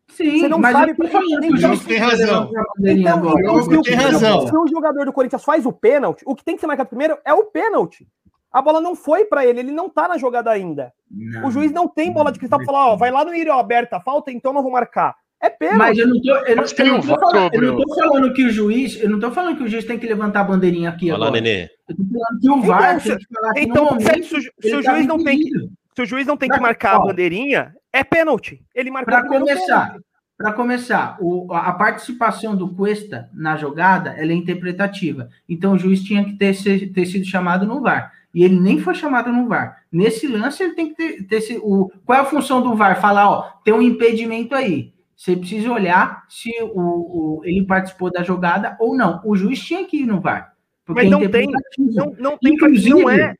Sim, 0.09 0.39
você 0.39 0.47
não 0.47 0.57
mas 0.59 0.71
sabe 0.71 0.93
pra- 0.93 1.07
falando 1.09 1.39
nem 1.41 1.49
que 1.49 1.55
o 1.55 1.59
jogo 1.59 1.75
juiz 1.75 1.85
tem 1.87 1.97
razão. 1.97 2.49
Então, 2.79 3.33
então, 3.39 3.61
se, 3.63 3.75
o, 3.77 3.81
tem 3.81 3.95
razão. 3.95 4.47
se 4.47 4.55
o 4.57 4.67
jogador 4.67 5.05
do 5.05 5.11
Corinthians 5.13 5.43
faz 5.43 5.65
o 5.65 5.73
pênalti, 5.73 6.23
o 6.25 6.33
que 6.33 6.45
tem 6.45 6.55
que 6.55 6.61
ser 6.61 6.67
marcado 6.67 6.87
primeiro 6.89 7.17
é 7.25 7.33
o 7.33 7.43
pênalti. 7.45 8.07
A 8.49 8.61
bola 8.61 8.79
não 8.79 8.95
foi 8.95 9.25
pra 9.25 9.45
ele, 9.45 9.59
ele 9.59 9.71
não 9.71 9.89
tá 9.89 10.07
na 10.07 10.17
jogada 10.17 10.49
ainda. 10.49 10.93
Não. 11.11 11.47
O 11.47 11.51
juiz 11.51 11.71
não 11.73 11.87
tem 11.89 12.11
bola 12.11 12.31
de 12.31 12.39
cristal 12.39 12.57
pra 12.59 12.65
falar, 12.65 12.87
ó, 12.93 12.95
vai 12.95 13.11
lá 13.11 13.25
no 13.25 13.35
Írio 13.35 13.51
aberta 13.51 13.97
a 13.97 14.01
falta, 14.01 14.31
então 14.31 14.53
não 14.53 14.63
vou 14.63 14.71
marcar. 14.71 15.13
É 15.43 15.49
pênalti. 15.49 15.77
Mas 15.77 15.97
eu 15.97 16.07
não 16.07 16.21
tô, 16.21 16.29
eu 16.37 16.55
não, 16.55 16.63
eu 16.63 16.87
não 16.93 17.01
tô 17.01 17.19
falando, 17.19 17.53
eu 17.53 17.61
não 17.61 17.77
tô 17.77 17.95
falando 17.95 18.33
que 18.33 18.45
o 18.45 18.49
juiz, 18.49 18.99
eu 19.01 19.09
não 19.09 19.19
tô 19.19 19.29
falando 19.31 19.57
que 19.57 19.63
o 19.63 19.67
juiz 19.67 19.83
tem 19.85 19.99
que 19.99 20.07
levantar 20.07 20.39
a 20.39 20.43
bandeirinha 20.45 20.89
aqui 20.89 21.11
Olha 21.11 21.19
lá, 21.19 21.27
agora. 21.27 21.41
Nenê. 21.41 21.69
Eu 21.89 21.95
tô 21.97 22.03
falando 22.05 22.39
que 22.41 22.49
o 22.49 22.61
VAR 22.61 22.95
Então, 22.95 23.03
tem 23.03 23.17
que 23.17 23.33
falar 23.35 23.53
que 23.53 23.59
então, 23.61 23.85
momento 23.85 24.23
se 24.25 24.35
o 24.37 24.41
se 24.41 24.75
o 24.75 24.81
tá 24.83 24.93
juiz 24.93 25.05
não 25.05 25.17
tem 25.17 25.37
que- 25.37 25.49
impedido. 25.49 25.69
Se 25.95 26.01
o 26.01 26.05
juiz 26.05 26.25
não 26.27 26.37
tem 26.37 26.49
que 26.49 26.59
marcar 26.59 26.95
a 26.95 26.99
bandeirinha, 26.99 27.75
é 27.93 28.03
pênalti. 28.03 28.61
Ele 28.75 28.91
marcou 28.91 29.13
Para 29.13 29.27
começar, 29.27 29.85
pênalti. 29.87 30.05
para 30.37 30.53
começar, 30.53 31.17
o- 31.19 31.51
a 31.53 31.71
participação 31.73 32.55
do 32.55 32.69
Cuesta 32.75 33.29
na 33.33 33.55
jogada 33.57 34.11
é 34.17 34.25
interpretativa. 34.33 35.29
Então 35.47 35.73
o 35.73 35.77
juiz 35.79 36.03
tinha 36.03 36.23
que 36.23 36.33
ter, 36.33 36.53
se- 36.53 36.87
ter 36.87 37.05
sido 37.05 37.25
chamado 37.25 37.65
no 37.65 37.81
VAR. 37.81 38.11
E 38.33 38.43
ele 38.43 38.59
nem 38.59 38.79
foi 38.79 38.93
chamado 38.93 39.31
no 39.31 39.47
VAR. 39.47 39.83
Nesse 39.91 40.27
lance, 40.27 40.61
ele 40.61 40.73
tem 40.73 40.89
que 40.89 40.95
ter, 40.95 41.23
ter 41.23 41.41
se- 41.41 41.57
o, 41.63 41.91
qual 42.05 42.19
é 42.19 42.21
a 42.21 42.25
função 42.25 42.61
do 42.61 42.75
VAR? 42.75 42.99
Falar, 43.01 43.29
ó, 43.29 43.41
tem 43.63 43.73
um 43.73 43.81
impedimento 43.81 44.53
aí. 44.53 44.93
Você 45.15 45.35
precisa 45.35 45.71
olhar 45.71 46.23
se 46.29 46.51
o, 46.61 47.39
o- 47.39 47.41
ele 47.43 47.65
participou 47.65 48.11
da 48.11 48.21
jogada 48.21 48.77
ou 48.79 48.95
não. 48.95 49.19
O 49.25 49.35
juiz 49.35 49.59
tinha 49.59 49.83
que 49.85 50.01
ir 50.03 50.05
no 50.05 50.21
VAR. 50.21 50.53
Mas 50.87 51.07
é 51.07 51.09
não 51.09 51.27
tem, 51.29 51.47
não, 51.79 52.15
não 52.19 52.37
tem, 52.37 52.53
Inclusive, 52.53 52.89
não 52.91 53.09
é. 53.09 53.33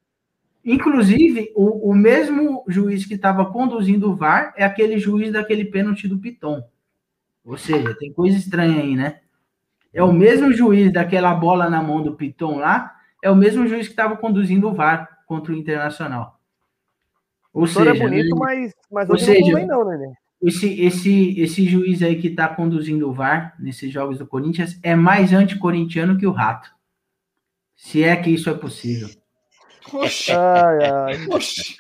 Inclusive, 0.70 1.54
o, 1.56 1.92
o 1.92 1.96
mesmo 1.96 2.66
juiz 2.68 3.06
que 3.06 3.14
estava 3.14 3.46
conduzindo 3.46 4.12
o 4.12 4.16
VAR 4.18 4.54
é 4.58 4.66
aquele 4.66 5.00
juiz 5.00 5.32
daquele 5.32 5.64
pênalti 5.64 6.10
do 6.10 6.18
Piton. 6.18 6.62
Ou 7.46 7.58
seja, 7.58 7.96
tem 7.98 8.12
coisa 8.12 8.38
estranha 8.38 8.82
aí, 8.82 8.94
né? 8.94 9.22
É 9.94 10.04
o 10.04 10.12
mesmo 10.12 10.52
juiz 10.52 10.92
daquela 10.92 11.34
bola 11.34 11.70
na 11.70 11.82
mão 11.82 12.04
do 12.04 12.16
Piton 12.16 12.58
lá, 12.58 12.98
é 13.24 13.32
o 13.32 13.36
mesmo 13.36 13.66
juiz 13.66 13.88
que 13.88 13.94
estava 13.94 14.18
conduzindo 14.18 14.68
o 14.68 14.74
VAR 14.74 15.20
contra 15.26 15.54
o 15.54 15.56
Internacional. 15.56 16.38
Ou 17.54 17.64
O 17.64 17.68
senhor 17.68 17.94
seja, 17.94 18.04
é 18.04 18.06
bonito, 18.06 18.36
né, 18.36 18.38
mas, 18.38 18.74
mas 18.92 19.10
Ou 19.10 19.18
seja, 19.18 19.66
não 19.66 19.86
não, 19.86 19.90
Nenê. 19.90 20.14
esse, 20.42 20.82
esse, 20.82 21.40
esse 21.40 21.66
juiz 21.66 22.04
aí 22.04 22.20
que 22.20 22.28
está 22.28 22.46
conduzindo 22.46 23.10
o 23.10 23.14
VAR 23.14 23.56
nesses 23.58 23.90
jogos 23.90 24.18
do 24.18 24.28
Corinthians 24.28 24.78
é 24.84 24.98
mais 24.98 25.32
anticorintiano 25.32 26.18
que 26.18 26.28
o 26.28 26.32
Rato. 26.32 26.70
Se 27.74 28.04
é 28.04 28.18
que 28.18 28.30
isso 28.30 28.50
é 28.50 28.54
possível. 28.54 29.08
Oxi, 29.94 30.32
Ai, 30.32 30.86
ai. 30.92 31.28
oxi. 31.30 31.76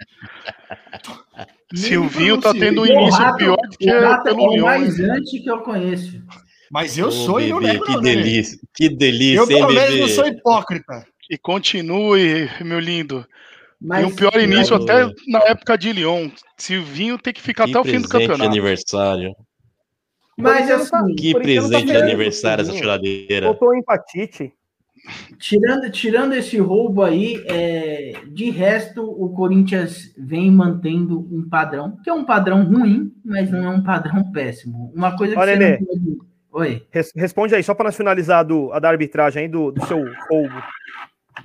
Silvinho 1.75 2.39
tá 2.39 2.53
tendo 2.53 2.81
um. 2.81 2.83
O 2.83 2.87
início 2.87 3.19
Rato- 3.19 3.37
pior 3.37 3.57
do 3.57 3.77
que 3.77 3.91
o 3.91 4.01
Rato 4.01 4.27
é 4.29 4.31
pelo 4.35 4.53
o 4.53 4.61
mais 4.61 4.99
anti 4.99 5.39
que 5.41 5.49
eu 5.49 5.59
conheço. 5.59 6.21
Mas 6.71 6.97
eu 6.97 7.07
Ô, 7.07 7.11
sou 7.11 7.39
e 7.39 7.49
não 7.49 7.59
bebê, 7.59 7.73
nego, 7.73 7.85
que 7.85 7.91
não, 7.93 8.01
né? 8.01 8.15
delícia. 8.15 8.59
Que 8.73 8.89
delícia, 8.89 9.39
Eu, 9.39 9.47
pelo 9.47 9.67
menos, 9.67 9.89
não 9.91 9.97
bebê? 9.99 10.07
sou 10.09 10.27
hipócrita. 10.27 11.05
E 11.29 11.37
continue, 11.37 12.49
meu 12.61 12.79
lindo. 12.79 13.25
Mas, 13.79 14.03
e 14.03 14.05
um 14.05 14.15
pior 14.15 14.35
início 14.39 14.73
mas- 14.77 14.83
até 14.89 15.13
na 15.27 15.39
época 15.43 15.77
de 15.77 15.93
Lyon. 15.93 16.29
Silvinho 16.57 17.17
tem 17.17 17.33
que 17.33 17.41
ficar 17.41 17.65
Que 17.65 17.71
até 17.71 17.79
o 17.79 17.83
fim 17.85 18.01
do 18.01 18.09
campeonato. 18.09 18.49
aniversário. 18.49 19.35
Mas 20.37 20.67
tá- 20.89 20.99
assim, 20.99 21.15
Que 21.15 21.33
tá 21.33 21.39
presente 21.39 21.85
de 21.85 21.97
aniversário 21.97 22.61
essa 22.61 22.73
geladeira. 22.73 23.47
Faltou 23.47 23.75
empatite. 23.75 24.51
Tirando, 25.39 25.89
tirando 25.91 26.33
esse 26.33 26.57
roubo 26.57 27.03
aí, 27.03 27.43
é, 27.47 28.13
de 28.31 28.49
resto, 28.49 29.01
o 29.03 29.29
Corinthians 29.29 30.13
vem 30.17 30.51
mantendo 30.51 31.19
um 31.31 31.47
padrão, 31.49 31.97
que 32.03 32.09
é 32.09 32.13
um 32.13 32.25
padrão 32.25 32.63
ruim, 32.63 33.11
mas 33.23 33.49
não 33.51 33.63
é 33.65 33.69
um 33.69 33.83
padrão 33.83 34.31
péssimo. 34.31 34.91
Uma 34.95 35.15
coisa 35.17 35.33
que 35.33 35.39
Olha, 35.39 35.53
você 35.53 35.59
Nenê. 35.59 35.79
não 35.79 35.87
pode... 35.87 36.17
Oi. 36.53 36.87
Res- 36.91 37.11
Responde 37.15 37.53
aí, 37.55 37.63
só 37.63 37.73
para 37.75 37.85
nós 37.85 37.95
finalizar 37.95 38.43
do, 38.43 38.71
a 38.73 38.79
da 38.79 38.89
arbitragem 38.89 39.43
aí, 39.43 39.47
do, 39.47 39.71
do 39.71 39.85
seu 39.85 39.99
roubo. 40.29 40.55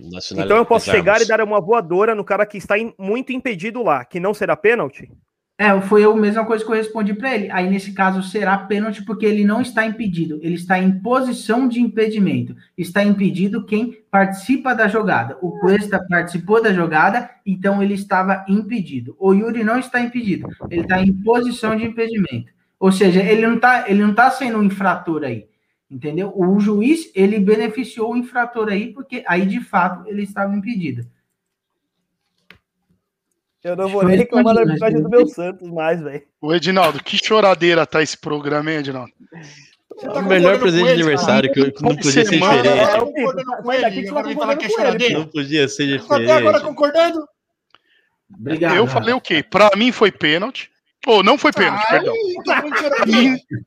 Nacional- 0.00 0.46
Então 0.46 0.56
eu 0.56 0.64
posso 0.64 0.90
chegar 0.90 1.20
e 1.20 1.26
dar 1.26 1.40
uma 1.42 1.60
voadora 1.60 2.14
no 2.14 2.24
cara 2.24 2.46
que 2.46 2.56
está 2.56 2.78
im- 2.78 2.94
muito 2.98 3.30
impedido 3.32 3.82
lá, 3.82 4.04
que 4.04 4.18
não 4.18 4.32
será 4.32 4.56
pênalti? 4.56 5.10
É, 5.58 5.80
foi 5.82 6.02
a 6.02 6.12
mesma 6.14 6.44
coisa 6.44 6.64
que 6.64 6.70
eu 6.70 6.74
respondi 6.74 7.14
para 7.14 7.34
ele. 7.34 7.50
Aí, 7.50 7.68
nesse 7.70 7.92
caso, 7.92 8.22
será 8.22 8.56
pênalti 8.58 9.04
porque 9.04 9.26
ele 9.26 9.44
não 9.44 9.60
está 9.60 9.86
impedido. 9.86 10.40
Ele 10.42 10.54
está 10.54 10.78
em 10.78 10.98
posição 11.00 11.68
de 11.68 11.80
impedimento. 11.80 12.56
Está 12.76 13.04
impedido 13.04 13.64
quem 13.64 13.98
participa 14.10 14.74
da 14.74 14.88
jogada. 14.88 15.36
O 15.40 15.58
Cuesta 15.60 16.04
participou 16.08 16.62
da 16.62 16.72
jogada, 16.72 17.30
então 17.46 17.82
ele 17.82 17.94
estava 17.94 18.44
impedido. 18.48 19.14
O 19.18 19.32
Yuri 19.32 19.62
não 19.62 19.78
está 19.78 20.00
impedido. 20.00 20.48
Ele 20.70 20.82
está 20.82 21.00
em 21.00 21.12
posição 21.12 21.76
de 21.76 21.84
impedimento. 21.84 22.52
Ou 22.80 22.90
seja, 22.90 23.22
ele 23.22 23.46
não 23.46 23.56
está 23.56 23.84
tá 24.16 24.30
sendo 24.30 24.58
um 24.58 24.64
infrator 24.64 25.22
aí. 25.22 25.46
Entendeu? 25.88 26.32
O 26.34 26.58
juiz, 26.58 27.12
ele 27.14 27.38
beneficiou 27.38 28.12
o 28.12 28.16
infrator 28.16 28.68
aí, 28.68 28.92
porque 28.92 29.22
aí, 29.28 29.46
de 29.46 29.60
fato, 29.60 30.08
ele 30.08 30.22
estava 30.22 30.56
impedido. 30.56 31.06
Eu 33.64 33.76
não 33.76 33.88
vou 33.88 34.02
nem 34.04 34.16
reclamar 34.18 34.54
da 34.54 34.62
arbitragem 34.62 34.94
mas 35.00 35.02
do 35.04 35.08
meu 35.10 35.26
Santos 35.26 35.70
mais, 35.70 36.00
velho. 36.02 36.22
O 36.40 36.52
Edinaldo, 36.54 37.02
que 37.02 37.16
choradeira 37.24 37.86
tá 37.86 38.02
esse 38.02 38.16
programa, 38.16 38.70
hein, 38.72 38.78
Edinaldo? 38.78 39.12
Você 39.94 40.06
É 40.06 40.10
tá 40.10 40.18
o 40.20 40.24
melhor 40.24 40.58
presente 40.58 40.86
de 40.86 40.92
aniversário 40.92 41.52
que, 41.52 41.70
que 41.70 41.82
não 41.82 41.94
podia 41.94 42.10
ser 42.12 42.24
diferente. 42.24 42.66
É, 42.68 42.86
Tá 42.86 42.98
concordando 43.00 43.56
com 43.62 43.72
ele, 43.72 43.90
que 43.90 44.08
agora 44.08 44.22
você 44.24 44.28
vem 44.28 44.36
falar 44.36 44.56
que 44.56 44.64
é 44.64 44.66
concordando 44.66 44.66
com 44.66 44.66
ele. 44.66 44.72
choradeira. 44.72 45.18
Não 45.18 45.26
podia 45.26 45.68
ser 45.68 45.98
Tá 46.00 46.16
até 46.16 46.24
agora 46.32 46.38
diferente. 46.58 46.62
concordando? 46.64 47.28
Obrigado. 48.40 48.76
Eu 48.76 48.86
falei 48.86 49.14
o 49.14 49.20
quê? 49.20 49.42
Pra 49.42 49.70
mim 49.76 49.92
foi 49.92 50.10
pênalti. 50.10 50.70
Ou 51.06 51.22
não 51.22 51.36
foi 51.36 51.52
pênalti, 51.52 51.82
Ai, 51.88 51.98
perdão. 51.98 52.14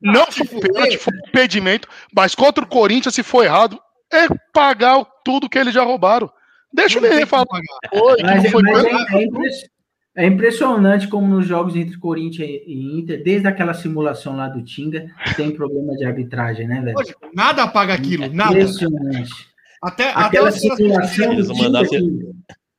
não 0.01 0.25
foi 0.31 0.47
pênalti, 0.61 0.97
foi 0.97 1.13
impedimento. 1.27 1.87
Mas 2.15 2.33
contra 2.33 2.63
o 2.63 2.67
Corinthians, 2.67 3.13
se 3.13 3.23
for 3.23 3.43
errado, 3.43 3.77
é 4.11 4.27
pagar 4.53 5.05
tudo 5.23 5.49
que 5.49 5.57
eles 5.59 5.73
já 5.73 5.83
roubaram. 5.83 6.31
Deixa 6.73 6.97
ele 7.05 7.25
falar. 7.25 7.45
que 7.45 8.23
Mas, 8.23 8.43
não 8.43 8.51
foi 8.51 8.63
mas 8.63 8.83
pênalti. 8.83 9.13
é, 9.15 9.23
é 9.23 9.27
é 10.15 10.25
impressionante 10.25 11.07
como 11.07 11.27
nos 11.27 11.45
jogos 11.45 11.75
entre 11.75 11.97
Corinthians 11.97 12.47
e 12.65 12.97
Inter, 12.99 13.21
desde 13.23 13.47
aquela 13.47 13.73
simulação 13.73 14.35
lá 14.37 14.47
do 14.47 14.63
Tinga, 14.63 15.07
tem 15.35 15.51
problema 15.51 15.93
de 15.97 16.05
arbitragem, 16.05 16.67
né, 16.67 16.81
velho? 16.81 16.95
Nada 17.33 17.63
apaga 17.63 17.93
aquilo, 17.93 18.31
nada. 18.33 18.53
Impressionante. 18.53 19.31
Até, 19.83 20.09
até 20.11 20.25
Aquela 20.39 20.49
os- 20.49 20.55
simulação 20.55 21.35
do 21.35 21.87
Tinga. 21.87 22.35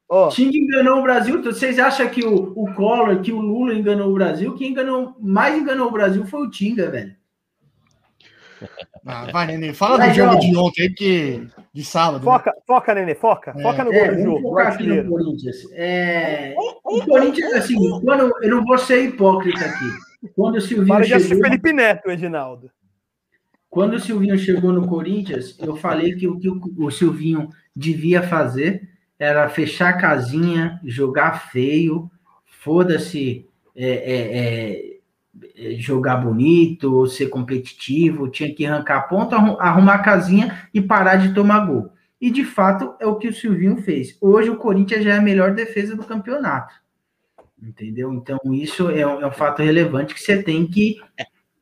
Ó, 0.08 0.28
Tinga 0.28 0.56
enganou 0.56 1.00
o 1.00 1.02
Brasil. 1.02 1.42
Vocês 1.42 1.78
acham 1.78 2.08
que 2.08 2.24
o, 2.24 2.52
o 2.56 2.72
Collor, 2.74 3.20
que 3.20 3.32
o 3.32 3.40
Lula 3.40 3.74
enganou 3.74 4.10
o 4.10 4.14
Brasil? 4.14 4.54
Quem 4.54 4.70
enganou, 4.70 5.14
mais 5.20 5.56
enganou 5.60 5.88
o 5.88 5.92
Brasil 5.92 6.24
foi 6.26 6.46
o 6.46 6.50
Tinga, 6.50 6.90
velho. 6.90 7.14
Ah, 9.06 9.30
vai, 9.30 9.46
Nenê, 9.46 9.72
fala 9.72 9.98
Vai, 9.98 10.10
do 10.10 10.14
jogo 10.16 10.40
de 10.40 10.56
ontem, 10.56 10.92
que 10.92 11.46
de 11.72 11.84
sábado. 11.84 12.18
né? 12.18 12.24
foca, 12.24 12.52
foca, 12.66 12.94
Nenê, 12.94 13.14
foca. 13.14 13.54
É. 13.56 13.62
Foca 13.62 13.84
no 13.84 13.92
É, 13.92 14.06
gol 14.08 14.16
do 14.16 14.22
jogo, 14.22 14.42
focar 14.48 14.72
aqui 14.72 14.86
no. 14.86 15.08
Corinthians. 15.08 15.56
É, 15.72 16.54
o 16.84 17.06
Corinthians, 17.06 17.52
assim, 17.54 17.76
quando, 18.00 18.32
eu 18.42 18.50
não 18.50 18.64
vou 18.64 18.76
ser 18.78 19.04
hipócrita 19.04 19.64
aqui. 19.64 20.30
Quando 20.34 20.56
o 20.56 20.60
Silvinho 20.60 20.88
Para 20.88 21.04
de 21.06 21.14
assistir 21.14 21.34
chegou, 21.34 21.44
Felipe 21.44 21.72
Neto, 21.72 22.10
Edinaldo. 22.10 22.68
quando 23.70 23.94
o 23.94 24.00
Silvinho 24.00 24.36
chegou 24.36 24.72
no 24.72 24.88
Corinthians, 24.88 25.56
eu 25.60 25.76
falei 25.76 26.14
que 26.16 26.26
o 26.26 26.40
que 26.40 26.48
o 26.50 26.90
Silvinho 26.90 27.50
devia 27.76 28.22
fazer 28.24 28.88
era 29.18 29.48
fechar 29.48 29.90
a 29.90 29.96
casinha, 29.98 30.80
jogar 30.84 31.48
feio, 31.50 32.10
foda-se 32.44 33.46
é, 33.76 33.86
é, 33.88 34.38
é, 34.38 34.95
jogar 35.78 36.16
bonito, 36.16 37.06
ser 37.06 37.28
competitivo, 37.28 38.28
tinha 38.28 38.52
que 38.54 38.66
arrancar 38.66 39.08
ponto, 39.08 39.34
arrumar 39.34 39.94
a 39.94 40.02
casinha 40.02 40.68
e 40.72 40.80
parar 40.80 41.16
de 41.16 41.32
tomar 41.34 41.66
gol. 41.66 41.90
E 42.20 42.30
de 42.30 42.44
fato 42.44 42.94
é 43.00 43.06
o 43.06 43.16
que 43.16 43.28
o 43.28 43.34
Silvinho 43.34 43.76
fez. 43.78 44.16
Hoje 44.20 44.50
o 44.50 44.56
Corinthians 44.56 45.04
já 45.04 45.14
é 45.14 45.18
a 45.18 45.22
melhor 45.22 45.54
defesa 45.54 45.96
do 45.96 46.04
campeonato. 46.04 46.74
Entendeu? 47.62 48.12
Então, 48.12 48.38
isso 48.52 48.90
é 48.90 49.06
um, 49.06 49.20
é 49.20 49.26
um 49.26 49.32
fato 49.32 49.62
relevante 49.62 50.14
que 50.14 50.20
você 50.20 50.42
tem 50.42 50.66
que 50.66 50.96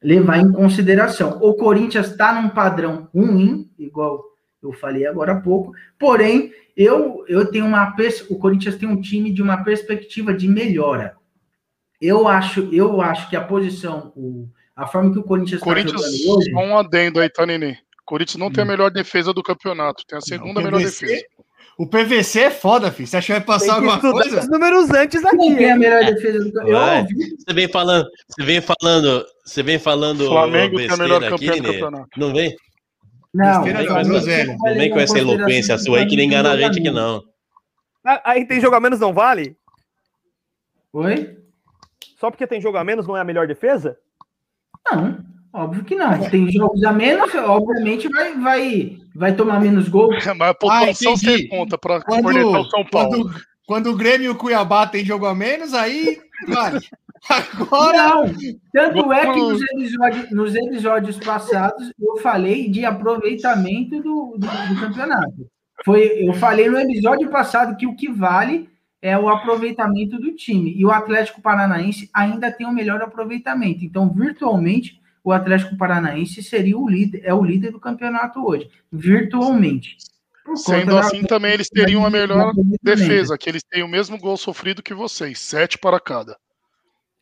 levar 0.02 0.38
em 0.38 0.52
consideração. 0.52 1.38
O 1.40 1.54
Corinthians 1.54 2.10
está 2.10 2.40
num 2.40 2.48
padrão 2.48 3.08
ruim, 3.14 3.70
igual 3.78 4.22
eu 4.62 4.72
falei 4.72 5.06
agora 5.06 5.32
há 5.32 5.40
pouco, 5.40 5.72
porém, 5.98 6.52
eu, 6.76 7.24
eu 7.28 7.46
tenho 7.50 7.66
uma. 7.66 7.94
O 8.28 8.38
Corinthians 8.38 8.76
tem 8.76 8.88
um 8.88 9.00
time 9.00 9.30
de 9.30 9.42
uma 9.42 9.62
perspectiva 9.62 10.34
de 10.34 10.48
melhora. 10.48 11.16
Eu 12.04 12.28
acho, 12.28 12.68
eu 12.70 13.00
acho 13.00 13.30
que 13.30 13.36
a 13.36 13.42
posição, 13.42 14.12
o, 14.14 14.46
a 14.76 14.86
forma 14.86 15.10
que 15.10 15.18
o 15.18 15.22
Corinthians 15.22 15.62
está 15.62 15.74
jogando 15.74 15.98
hoje. 15.98 16.50
Só 16.50 16.58
um 16.58 16.76
adendo 16.76 17.18
aí, 17.18 17.30
Tanini. 17.30 17.78
O 18.02 18.04
Corinthians 18.04 18.36
não 18.36 18.48
hum. 18.48 18.52
tem 18.52 18.62
a 18.62 18.66
hum. 18.66 18.68
melhor 18.68 18.90
defesa 18.90 19.32
do 19.32 19.42
campeonato, 19.42 20.04
tem 20.06 20.18
a 20.18 20.20
segunda 20.20 20.60
não, 20.60 20.64
melhor 20.64 20.82
defesa. 20.82 21.24
O 21.78 21.88
PVC 21.88 22.40
é 22.40 22.50
foda, 22.50 22.92
filho. 22.92 23.08
Você 23.08 23.16
achou 23.16 23.34
que 23.34 23.40
vai 23.40 23.46
passar 23.46 23.76
alguma 23.76 23.98
coisa? 23.98 24.40
Os 24.40 24.48
números 24.50 24.90
antes 24.90 25.24
aqui. 25.24 25.36
Quem 25.38 25.64
é 25.64 25.72
a 25.72 25.76
melhor 25.76 26.04
defesa 26.04 26.44
do 26.44 26.52
campeonato? 26.52 27.08
Você 27.38 27.54
vem 27.54 27.68
falando, 27.68 28.10
você 28.28 28.44
vem 28.44 28.60
falando, 28.60 29.26
você 29.44 29.62
vem 29.62 29.78
falando. 29.78 30.26
Flamengo 30.26 30.76
tem 30.76 30.90
a 30.90 30.96
melhor 30.96 31.20
campeão 31.26 31.56
do 31.56 31.62
campeonato. 31.62 32.08
Não 32.18 32.32
vem? 32.34 32.54
Não, 33.32 33.54
não, 33.54 33.64
vem, 33.64 34.46
não, 34.46 34.56
não 34.56 34.74
vem 34.74 34.90
com 34.90 35.00
essa 35.00 35.18
eloquência 35.18 35.78
sua 35.78 35.98
aí 35.98 36.06
que 36.06 36.16
nem 36.16 36.26
engana 36.26 36.52
a 36.52 36.56
gente 36.56 36.78
aqui, 36.78 36.90
não. 36.90 37.24
Ah, 38.04 38.20
aí 38.24 38.46
tem 38.46 38.60
jogo 38.60 38.76
a 38.76 38.80
menos, 38.80 39.00
não 39.00 39.12
vale? 39.12 39.56
Oi? 40.92 41.43
Só 42.18 42.30
porque 42.30 42.46
tem 42.46 42.60
jogo 42.60 42.78
a 42.78 42.84
menos 42.84 43.06
não 43.06 43.16
é 43.16 43.20
a 43.20 43.24
melhor 43.24 43.46
defesa? 43.46 43.98
Não, 44.90 45.24
óbvio 45.52 45.84
que 45.84 45.94
não. 45.94 46.18
Tem 46.28 46.50
jogos 46.50 46.82
a 46.84 46.92
menos, 46.92 47.34
obviamente 47.34 48.08
vai, 48.08 48.34
vai, 48.38 48.98
vai 49.14 49.34
tomar 49.34 49.60
menos 49.60 49.88
gols. 49.88 50.24
Mas 50.36 50.50
a 50.50 50.54
pontuação 50.54 51.12
ah, 51.12 51.16
você 51.16 51.48
conta 51.48 51.78
para 51.78 52.00
quando, 52.02 52.28
o 52.28 52.64
São 52.70 52.84
Paulo. 52.84 53.10
Quando, 53.10 53.44
quando 53.66 53.90
o 53.90 53.96
Grêmio 53.96 54.26
e 54.26 54.28
o 54.28 54.36
Cuiabá 54.36 54.86
tem 54.86 55.04
jogo 55.04 55.26
a 55.26 55.34
menos, 55.34 55.72
aí 55.72 56.20
vale. 56.46 56.80
Agora. 57.28 57.96
Não, 57.96 58.34
tanto 58.72 59.12
é 59.12 59.32
que 59.32 59.40
nos 59.40 59.62
episódios, 59.62 60.30
nos 60.30 60.54
episódios 60.54 61.18
passados 61.18 61.90
eu 61.98 62.18
falei 62.18 62.68
de 62.68 62.84
aproveitamento 62.84 64.02
do, 64.02 64.36
do, 64.36 64.46
do, 64.46 64.80
campeonato. 64.80 65.50
Foi, 65.84 66.28
eu 66.28 66.34
falei 66.34 66.68
no 66.68 66.78
episódio 66.78 67.30
passado 67.30 67.76
que 67.76 67.86
o 67.86 67.96
que 67.96 68.10
vale 68.10 68.68
é 69.04 69.18
o 69.18 69.28
aproveitamento 69.28 70.18
do 70.18 70.32
time. 70.32 70.72
E 70.74 70.82
o 70.82 70.90
Atlético 70.90 71.42
Paranaense 71.42 72.08
ainda 72.10 72.50
tem 72.50 72.66
o 72.66 72.72
melhor 72.72 73.02
aproveitamento. 73.02 73.84
Então, 73.84 74.10
virtualmente, 74.10 74.98
o 75.22 75.30
Atlético 75.30 75.76
Paranaense 75.76 76.42
seria 76.42 76.78
o 76.78 76.88
líder, 76.88 77.20
é 77.22 77.34
o 77.34 77.44
líder 77.44 77.70
do 77.70 77.78
campeonato 77.78 78.42
hoje. 78.42 78.66
Virtualmente. 78.90 79.98
Sendo 80.56 80.96
assim, 80.96 81.20
da... 81.20 81.28
também 81.28 81.52
eles 81.52 81.68
teriam 81.68 82.06
a 82.06 82.08
melhor 82.08 82.54
defesa, 82.82 83.36
que 83.36 83.50
eles 83.50 83.62
têm 83.62 83.82
o 83.82 83.88
mesmo 83.88 84.18
gol 84.18 84.38
sofrido 84.38 84.82
que 84.82 84.94
vocês, 84.94 85.38
sete 85.38 85.76
para 85.76 86.00
cada. 86.00 86.38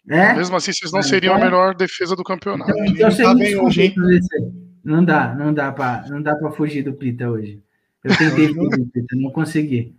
É? 0.09 0.35
Mesmo 0.35 0.55
assim, 0.55 0.73
vocês 0.73 0.93
não 0.93 1.01
ah, 1.01 1.03
seriam 1.03 1.35
então... 1.35 1.43
a 1.43 1.51
melhor 1.51 1.75
defesa 1.75 2.15
do 2.15 2.23
campeonato. 2.23 2.71
Então, 2.71 3.09
então 3.09 3.17
tá 3.17 3.65
hoje. 3.65 3.93
Não 4.85 5.05
dá, 5.05 5.35
não 5.35 5.53
dá 5.53 5.73
para, 5.73 6.09
não 6.09 6.23
dá 6.23 6.37
para 6.37 6.53
fugir 6.53 6.85
do 6.85 6.93
Pita 6.93 7.29
hoje. 7.29 7.61
Eu 8.05 8.17
tentei 8.17 8.55
fugir 8.55 8.79
do 8.79 8.87
Pita, 8.87 9.17
não 9.17 9.33
consegui. 9.33 9.97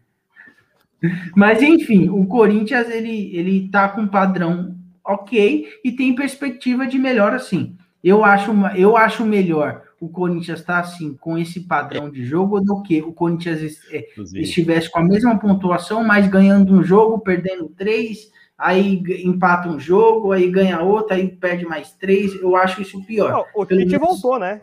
Mas 1.36 1.62
enfim, 1.62 2.10
o 2.10 2.26
Corinthians 2.26 2.90
ele 2.90 3.36
ele 3.36 3.70
tá 3.70 3.90
com 3.90 4.02
um 4.02 4.08
padrão 4.08 4.76
ok 5.06 5.68
e 5.84 5.92
tem 5.92 6.16
perspectiva 6.16 6.88
de 6.88 6.98
melhor 6.98 7.34
assim. 7.34 7.76
Eu 8.04 8.24
acho, 8.24 8.52
eu 8.76 8.98
acho 8.98 9.26
melhor 9.26 9.82
o 10.00 10.10
Corinthians 10.10 10.60
estar 10.60 10.74
tá, 10.74 10.80
assim 10.82 11.14
com 11.16 11.38
esse 11.38 11.62
padrão 11.62 12.10
de 12.10 12.26
jogo 12.26 12.60
do 12.60 12.82
que 12.82 13.02
o 13.02 13.14
Corinthians 13.14 13.80
é, 13.90 14.06
estivesse 14.36 14.92
com 14.92 15.00
a 15.00 15.04
mesma 15.04 15.40
pontuação, 15.40 16.04
mas 16.04 16.28
ganhando 16.28 16.74
um 16.74 16.84
jogo, 16.84 17.20
perdendo 17.20 17.70
três, 17.70 18.30
aí 18.58 19.02
empata 19.24 19.70
um 19.70 19.80
jogo, 19.80 20.34
aí 20.34 20.52
ganha 20.52 20.82
outro, 20.82 21.14
aí 21.14 21.30
perde 21.30 21.66
mais 21.66 21.94
três. 21.94 22.36
Eu 22.36 22.58
acho 22.58 22.82
isso 22.82 23.02
pior. 23.06 23.32
Não, 23.32 23.46
o 23.56 23.66
Tite 23.66 23.86
menos... 23.86 24.00
voltou, 24.00 24.38
né? 24.38 24.62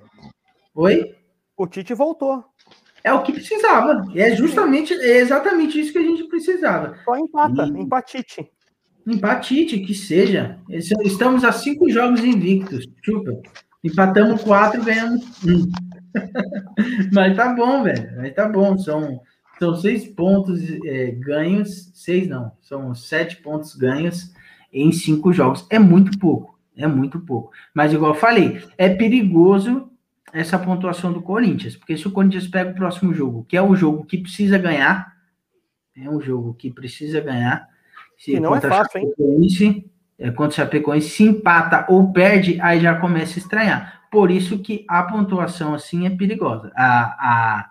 Oi? 0.75 1.15
O 1.57 1.67
Tite 1.67 1.95
voltou. 1.95 2.45
É 3.03 3.13
o 3.13 3.23
que 3.23 3.33
precisava. 3.33 4.05
É 4.15 4.35
justamente, 4.35 4.93
é 4.93 5.19
exatamente 5.19 5.81
isso 5.81 5.93
que 5.93 5.99
a 5.99 6.03
gente 6.03 6.25
precisava. 6.25 6.97
Só 7.05 7.17
empata, 7.17 7.67
e... 7.67 7.81
empatite. 7.81 8.51
Empatite, 9.07 9.81
que 9.81 9.95
seja. 9.95 10.59
Estamos 10.69 11.45
a 11.45 11.53
cinco 11.53 11.91
jogos 11.91 12.23
invictos. 12.23 12.87
Chupa. 13.03 13.33
Empatamos 13.83 14.43
quatro, 14.43 14.85
ganhamos 14.85 15.25
um. 15.45 15.67
Mas 17.13 17.35
tá 17.37 17.55
bom, 17.55 17.83
velho. 17.83 18.13
Mas 18.17 18.35
tá 18.35 18.47
bom. 18.47 18.77
São 18.77 19.21
são 19.61 19.75
seis 19.75 20.09
pontos 20.09 20.59
é, 20.87 21.11
ganhos, 21.11 21.91
seis 21.93 22.27
não, 22.27 22.51
são 22.63 22.95
sete 22.95 23.37
pontos 23.37 23.75
ganhos 23.75 24.33
em 24.73 24.91
cinco 24.91 25.35
jogos. 25.35 25.67
É 25.69 25.79
muito 25.79 26.19
pouco, 26.19 26.59
é 26.75 26.87
muito 26.87 27.21
pouco. 27.21 27.53
Mas, 27.75 27.93
igual 27.93 28.15
eu 28.15 28.19
falei, 28.19 28.63
é 28.79 28.89
perigoso 28.89 29.90
essa 30.33 30.59
pontuação 30.59 31.13
do 31.13 31.23
Corinthians, 31.23 31.77
porque 31.77 31.97
se 31.97 32.07
o 32.07 32.11
Corinthians 32.11 32.47
pega 32.47 32.71
o 32.71 32.75
próximo 32.75 33.13
jogo, 33.13 33.45
que 33.49 33.57
é 33.57 33.63
o 33.63 33.75
jogo 33.75 34.05
que 34.05 34.19
precisa 34.19 34.59
ganhar, 34.59 35.15
é 35.97 36.09
um 36.09 36.21
jogo 36.21 36.55
que 36.55 36.71
precisa 36.71 37.21
ganhar. 37.21 37.69
Se 38.17 38.35
e 38.35 38.41
não 38.41 38.55
é 38.55 38.61
fácil, 38.61 39.01
hein? 39.01 39.91
É, 40.19 40.31
contra 40.31 40.53
o 40.53 40.53
Chapecoense, 40.53 41.09
se 41.09 41.23
empata 41.25 41.87
ou 41.89 42.13
perde, 42.13 42.61
aí 42.61 42.79
já 42.79 42.95
começa 42.95 43.39
a 43.39 43.43
estranhar. 43.43 44.03
Por 44.11 44.31
isso 44.31 44.59
que 44.59 44.85
a 44.87 45.03
pontuação 45.03 45.73
assim 45.73 46.05
é 46.05 46.11
perigosa. 46.11 46.71
A, 46.77 46.91
a, 47.31 47.71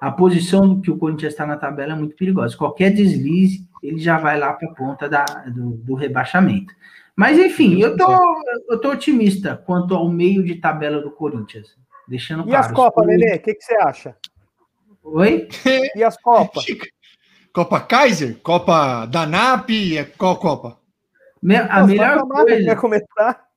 a 0.00 0.12
posição 0.12 0.80
que 0.80 0.90
o 0.90 0.96
Corinthians 0.96 1.32
está 1.32 1.44
na 1.44 1.56
tabela 1.56 1.94
é 1.94 1.96
muito 1.96 2.14
perigosa. 2.14 2.56
Qualquer 2.56 2.90
deslize, 2.90 3.66
ele 3.82 3.98
já 3.98 4.18
vai 4.18 4.38
lá 4.38 4.52
para 4.52 4.70
a 4.70 4.74
ponta 4.74 5.08
da, 5.08 5.24
do, 5.24 5.70
do, 5.78 5.94
rebaixamento. 5.94 6.72
Mas, 7.16 7.38
enfim, 7.38 7.80
eu 7.80 7.96
tô, 7.96 8.18
eu 8.68 8.80
tô 8.80 8.92
otimista 8.92 9.56
quanto 9.56 9.94
ao 9.94 10.08
meio 10.08 10.44
de 10.44 10.54
tabela 10.54 11.02
do 11.02 11.10
Corinthians. 11.10 11.76
Deixando 12.10 12.42
e 12.42 12.50
claro. 12.50 12.66
as 12.66 12.72
Copas, 12.72 13.06
Nenê? 13.06 13.36
O 13.36 13.38
que, 13.40 13.54
que 13.54 13.62
você 13.62 13.74
acha? 13.76 14.16
Oi? 15.04 15.48
E 15.94 16.02
as 16.02 16.20
Copas? 16.20 16.64
Copa 17.54 17.80
Kaiser? 17.80 18.36
Copa 18.42 19.06
da 19.06 19.26
NAP? 19.26 19.70
Qual 20.18 20.36
Copa? 20.36 20.76
A 21.70 21.86
melhor 21.86 22.26
coisa... 22.26 22.64
Quer 22.64 22.76
começar? 22.76 23.48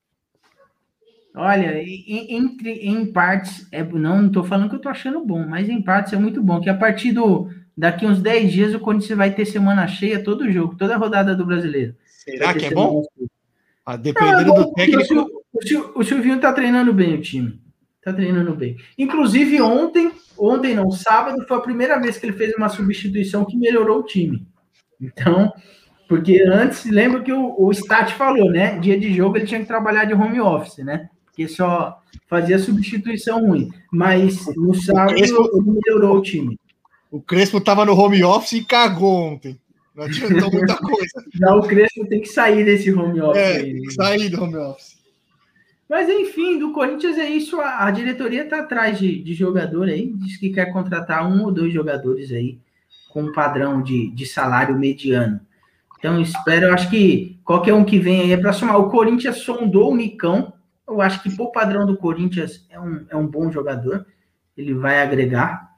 Olha, 1.36 1.82
entre 1.84 2.74
em 2.74 3.12
partes, 3.12 3.68
é, 3.72 3.84
não 3.84 4.28
estou 4.28 4.44
falando 4.44 4.70
que 4.70 4.76
eu 4.76 4.78
estou 4.78 4.92
achando 4.92 5.26
bom, 5.26 5.48
mas 5.48 5.68
em 5.68 5.82
partes 5.82 6.14
é 6.14 6.18
muito 6.18 6.44
bom, 6.44 6.62
que 6.62 6.70
a 6.70 6.78
partir 6.78 7.12
do 7.12 7.50
daqui 7.76 8.06
uns 8.06 8.22
10 8.22 8.52
dias 8.52 8.76
o 8.76 8.80
Corinthians 8.80 9.18
vai 9.18 9.32
ter 9.32 9.46
semana 9.46 9.88
cheia 9.88 10.24
todo 10.24 10.52
jogo, 10.52 10.76
toda 10.76 10.96
rodada 10.96 11.36
do 11.36 11.44
brasileiro. 11.44 11.96
Será 12.06 12.54
que 12.54 12.68
é 12.68 12.72
bom? 12.72 13.04
Ah, 13.84 13.96
dependendo 13.96 14.54
é 14.54 14.56
do 14.56 14.74
técnico. 14.74 15.28
O, 15.52 16.00
o 16.00 16.04
Silvinho 16.04 16.36
está 16.36 16.54
treinando 16.54 16.94
bem 16.94 17.16
o 17.16 17.22
time. 17.22 17.63
Está 18.04 18.12
treinando 18.12 18.54
bem. 18.54 18.76
Inclusive, 18.98 19.62
ontem, 19.62 20.12
ontem 20.38 20.76
não, 20.76 20.92
sábado, 20.92 21.46
foi 21.48 21.58
a 21.58 21.62
primeira 21.62 22.00
vez 22.00 22.18
que 22.18 22.26
ele 22.26 22.38
fez 22.38 22.54
uma 22.56 22.68
substituição 22.68 23.46
que 23.46 23.56
melhorou 23.58 24.00
o 24.00 24.04
time. 24.04 24.46
Então, 25.00 25.54
porque 26.10 26.44
antes, 26.46 26.84
lembra 26.86 27.22
que 27.22 27.32
o, 27.32 27.56
o 27.58 27.72
Stat 27.72 28.14
falou, 28.14 28.52
né? 28.52 28.78
Dia 28.80 29.00
de 29.00 29.14
jogo 29.14 29.38
ele 29.38 29.46
tinha 29.46 29.62
que 29.62 29.68
trabalhar 29.68 30.04
de 30.06 30.14
home 30.14 30.42
office, 30.42 30.84
né? 30.84 31.10
que 31.36 31.48
só 31.48 32.00
fazia 32.28 32.60
substituição 32.60 33.48
ruim. 33.48 33.70
Mas 33.92 34.46
no 34.56 34.74
sábado 34.74 35.16
Crespo, 35.16 35.50
ele 35.54 35.80
melhorou 35.84 36.18
o 36.18 36.22
time. 36.22 36.60
O 37.12 37.22
Crespo 37.22 37.58
estava 37.58 37.86
no 37.86 37.94
home 37.94 38.24
office 38.24 38.54
e 38.54 38.64
cagou 38.64 39.34
ontem. 39.34 39.60
Não 39.96 40.06
adiantou 40.06 40.52
muita 40.52 40.76
coisa. 40.78 41.24
O 41.58 41.62
Crespo 41.62 42.08
tem 42.08 42.22
que 42.22 42.30
sair 42.30 42.64
desse 42.64 42.92
home 42.92 43.22
office. 43.22 43.42
É, 43.42 43.58
aí, 43.58 43.74
tem 43.74 43.82
que 43.82 43.94
sair 43.94 44.30
do 44.30 44.44
home 44.44 44.56
office. 44.56 44.93
Mas 45.94 46.10
enfim, 46.10 46.58
do 46.58 46.72
Corinthians 46.72 47.18
é 47.20 47.30
isso. 47.30 47.62
A, 47.62 47.86
a 47.86 47.92
diretoria 47.92 48.44
está 48.44 48.62
atrás 48.62 48.98
de, 48.98 49.22
de 49.22 49.34
jogador 49.36 49.88
aí. 49.88 50.12
Diz 50.16 50.38
que 50.38 50.50
quer 50.50 50.74
contratar 50.74 51.32
um 51.32 51.44
ou 51.44 51.52
dois 51.52 51.72
jogadores 51.72 52.32
aí 52.32 52.60
com 53.10 53.26
um 53.26 53.32
padrão 53.32 53.80
de, 53.80 54.10
de 54.10 54.26
salário 54.26 54.76
mediano. 54.76 55.40
Então 56.00 56.20
espero, 56.20 56.66
eu 56.66 56.74
acho 56.74 56.90
que 56.90 57.40
qualquer 57.46 57.76
um 57.76 57.86
que 57.86 58.00
venha 58.00 58.24
aí 58.24 58.32
é 58.32 58.38
para 58.38 58.54
somar. 58.54 58.80
O 58.80 58.90
Corinthians 58.90 59.38
sondou 59.38 59.92
o 59.92 59.96
Nicão 59.96 60.52
eu 60.88 61.02
acho 61.02 61.24
que, 61.24 61.36
por 61.36 61.52
padrão 61.52 61.86
do 61.86 61.98
Corinthians, 61.98 62.66
é 62.70 62.80
um, 62.80 63.06
é 63.10 63.16
um 63.16 63.28
bom 63.28 63.52
jogador. 63.52 64.06
Ele 64.56 64.74
vai 64.74 65.02
agregar. 65.02 65.72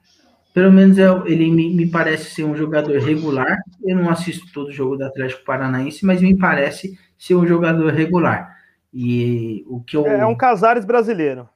Pelo 0.52 0.72
menos 0.72 0.98
é, 0.98 1.06
ele 1.26 1.50
me, 1.50 1.74
me 1.74 1.86
parece 1.86 2.30
ser 2.30 2.44
um 2.44 2.56
jogador 2.56 2.98
regular. 2.98 3.58
Eu 3.84 3.96
não 3.96 4.10
assisto 4.10 4.50
todo 4.52 4.68
o 4.68 4.72
jogo 4.72 4.96
do 4.96 5.04
Atlético 5.04 5.44
Paranaense, 5.44 6.04
mas 6.04 6.20
me 6.20 6.36
parece 6.36 6.98
ser 7.16 7.34
um 7.34 7.46
jogador 7.46 7.92
regular. 7.92 8.55
E 8.92 9.64
o 9.68 9.80
que 9.80 9.96
eu... 9.96 10.06
É 10.06 10.26
um 10.26 10.34
Casares 10.34 10.84
brasileiro. 10.84 11.48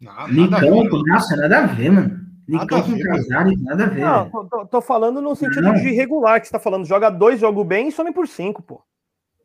Nada, 0.00 0.32
Nicão, 0.32 0.84
nada 0.84 1.02
nossa, 1.06 1.36
nada 1.36 1.58
a 1.58 1.66
ver, 1.66 1.92
mano. 1.92 2.20
Nicão 2.48 2.82
com 2.82 2.98
Casares, 2.98 3.62
nada 3.62 3.84
a 3.84 3.86
ver. 3.86 4.00
Não, 4.00 4.30
tô, 4.30 4.66
tô, 4.66 4.80
falando 4.80 5.20
no 5.20 5.36
sentido 5.36 5.62
não. 5.62 5.74
de 5.74 5.90
regular 5.92 6.40
que 6.40 6.46
você 6.46 6.52
tá 6.52 6.58
falando. 6.58 6.86
Joga 6.86 7.10
dois, 7.10 7.38
joga 7.38 7.62
bem 7.64 7.88
e 7.88 7.92
some 7.92 8.12
por 8.12 8.26
cinco, 8.26 8.62
pô. 8.62 8.82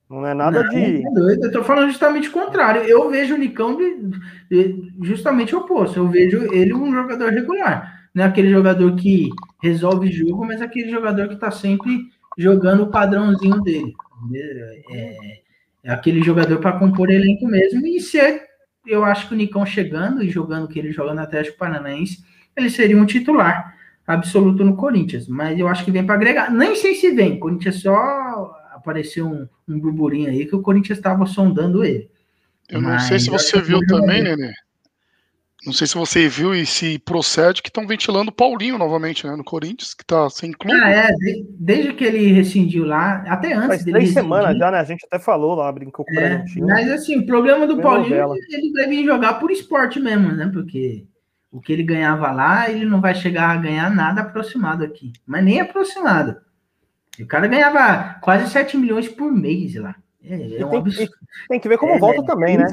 Não 0.09 0.25
é 0.25 0.33
nada 0.33 0.63
não, 0.63 0.69
de. 0.69 1.05
É 1.05 1.11
doido. 1.11 1.45
Eu 1.45 1.51
tô 1.51 1.63
falando 1.63 1.89
justamente 1.89 2.29
o 2.29 2.31
contrário. 2.31 2.83
Eu 2.83 3.09
vejo 3.09 3.35
o 3.35 3.37
Nicão 3.37 3.75
de, 3.75 4.11
de, 4.49 4.93
justamente 5.03 5.55
o 5.55 5.59
oposto. 5.59 5.99
Eu 5.99 6.07
vejo 6.07 6.53
ele 6.53 6.73
um 6.73 6.91
jogador 6.93 7.31
regular. 7.31 8.09
Não 8.13 8.23
é 8.23 8.27
aquele 8.27 8.49
jogador 8.49 8.95
que 8.95 9.29
resolve 9.61 10.11
jogo, 10.11 10.45
mas 10.45 10.61
aquele 10.61 10.89
jogador 10.89 11.27
que 11.27 11.35
tá 11.35 11.51
sempre 11.51 12.07
jogando 12.37 12.83
o 12.83 12.91
padrãozinho 12.91 13.61
dele. 13.61 13.93
É, 14.89 15.41
é 15.85 15.91
aquele 15.91 16.23
jogador 16.23 16.57
para 16.57 16.79
compor 16.79 17.11
elenco 17.11 17.45
mesmo. 17.45 17.85
E 17.85 18.01
se 18.01 18.19
é, 18.19 18.43
eu 18.87 19.05
acho 19.05 19.27
que 19.27 19.35
o 19.35 19.37
Nicão 19.37 19.63
chegando 19.63 20.23
e 20.23 20.29
jogando 20.29 20.65
o 20.65 20.67
que 20.67 20.79
ele 20.79 20.91
joga 20.91 21.13
no 21.13 21.21
Atlético 21.21 21.59
Paranaense, 21.59 22.25
ele 22.57 22.71
seria 22.71 22.97
um 22.97 23.05
titular 23.05 23.75
absoluto 24.05 24.65
no 24.65 24.75
Corinthians. 24.75 25.27
Mas 25.27 25.59
eu 25.59 25.67
acho 25.67 25.85
que 25.85 25.91
vem 25.91 26.03
para 26.03 26.15
agregar. 26.15 26.51
Nem 26.51 26.75
sei 26.75 26.95
se 26.95 27.11
vem. 27.11 27.33
O 27.33 27.39
Corinthians 27.39 27.81
só 27.81 28.59
apareceu 28.73 29.27
um, 29.27 29.47
um 29.67 29.79
burburinho 29.79 30.29
aí 30.31 30.47
que 30.47 30.55
o 30.55 30.61
Corinthians 30.61 30.97
estava 30.97 31.27
sondando 31.27 31.85
ele. 31.85 32.09
Eu 32.67 32.81
não 32.81 32.97
sei 32.99 33.19
se 33.19 33.29
você 33.29 33.61
viu 33.61 33.79
também, 33.85 34.23
Nenê. 34.23 34.51
Não 35.65 35.73
sei 35.73 35.87
se 35.87 35.95
você 35.95 36.27
viu 36.27 36.53
e 36.53 36.65
se 36.65 36.99
procede 36.99 37.61
que 37.61 37.69
estão 37.69 37.87
ventilando 37.87 38.29
o 38.29 38.33
Paulinho 38.33 38.77
novamente, 38.77 39.25
né? 39.25 39.35
No 39.35 39.43
Corinthians, 39.43 39.93
que 39.93 40.03
está 40.03 40.29
sem 40.29 40.51
clube. 40.51 40.79
Ah, 40.79 40.89
é. 40.89 41.07
desde 41.57 41.93
que 41.93 42.03
ele 42.03 42.31
rescindiu 42.31 42.85
lá, 42.85 43.23
até 43.27 43.53
antes 43.53 43.67
Faz 43.67 43.83
dele. 43.83 43.97
Três 43.97 44.13
semanas 44.13 44.57
já, 44.57 44.69
né? 44.69 44.79
A 44.79 44.83
gente 44.83 45.05
até 45.05 45.17
falou 45.17 45.55
lá, 45.55 45.71
brincou 45.71 46.05
com 46.05 46.13
o 46.13 46.19
é, 46.19 46.45
Mas 46.57 46.91
assim, 46.91 47.17
o 47.17 47.25
problema 47.25 47.65
do 47.65 47.81
Paulinho 47.81 48.15
é 48.15 48.37
ele 48.51 48.73
deve 48.73 49.03
jogar 49.03 49.35
por 49.39 49.49
esporte 49.49 49.99
mesmo, 49.99 50.31
né? 50.31 50.49
Porque 50.53 51.05
o 51.51 51.59
que 51.59 51.73
ele 51.73 51.83
ganhava 51.83 52.31
lá, 52.31 52.69
ele 52.69 52.85
não 52.85 53.01
vai 53.01 53.15
chegar 53.15 53.49
a 53.49 53.57
ganhar 53.57 53.89
nada 53.89 54.21
aproximado 54.21 54.83
aqui. 54.83 55.13
Mas 55.25 55.43
nem 55.43 55.59
aproximado. 55.59 56.37
O 57.19 57.25
cara 57.25 57.47
ganhava 57.47 58.19
quase 58.21 58.51
7 58.51 58.77
milhões 58.77 59.07
por 59.07 59.31
mês 59.31 59.73
lá. 59.75 59.95
É, 60.23 60.61
é 60.61 60.65
um 60.65 60.83
tem, 60.83 61.07
tem, 61.49 61.59
que 61.59 61.69
ver 61.69 61.77
como 61.77 61.93
é, 61.93 61.99
volta 61.99 62.23
também, 62.23 62.57
né? 62.57 62.65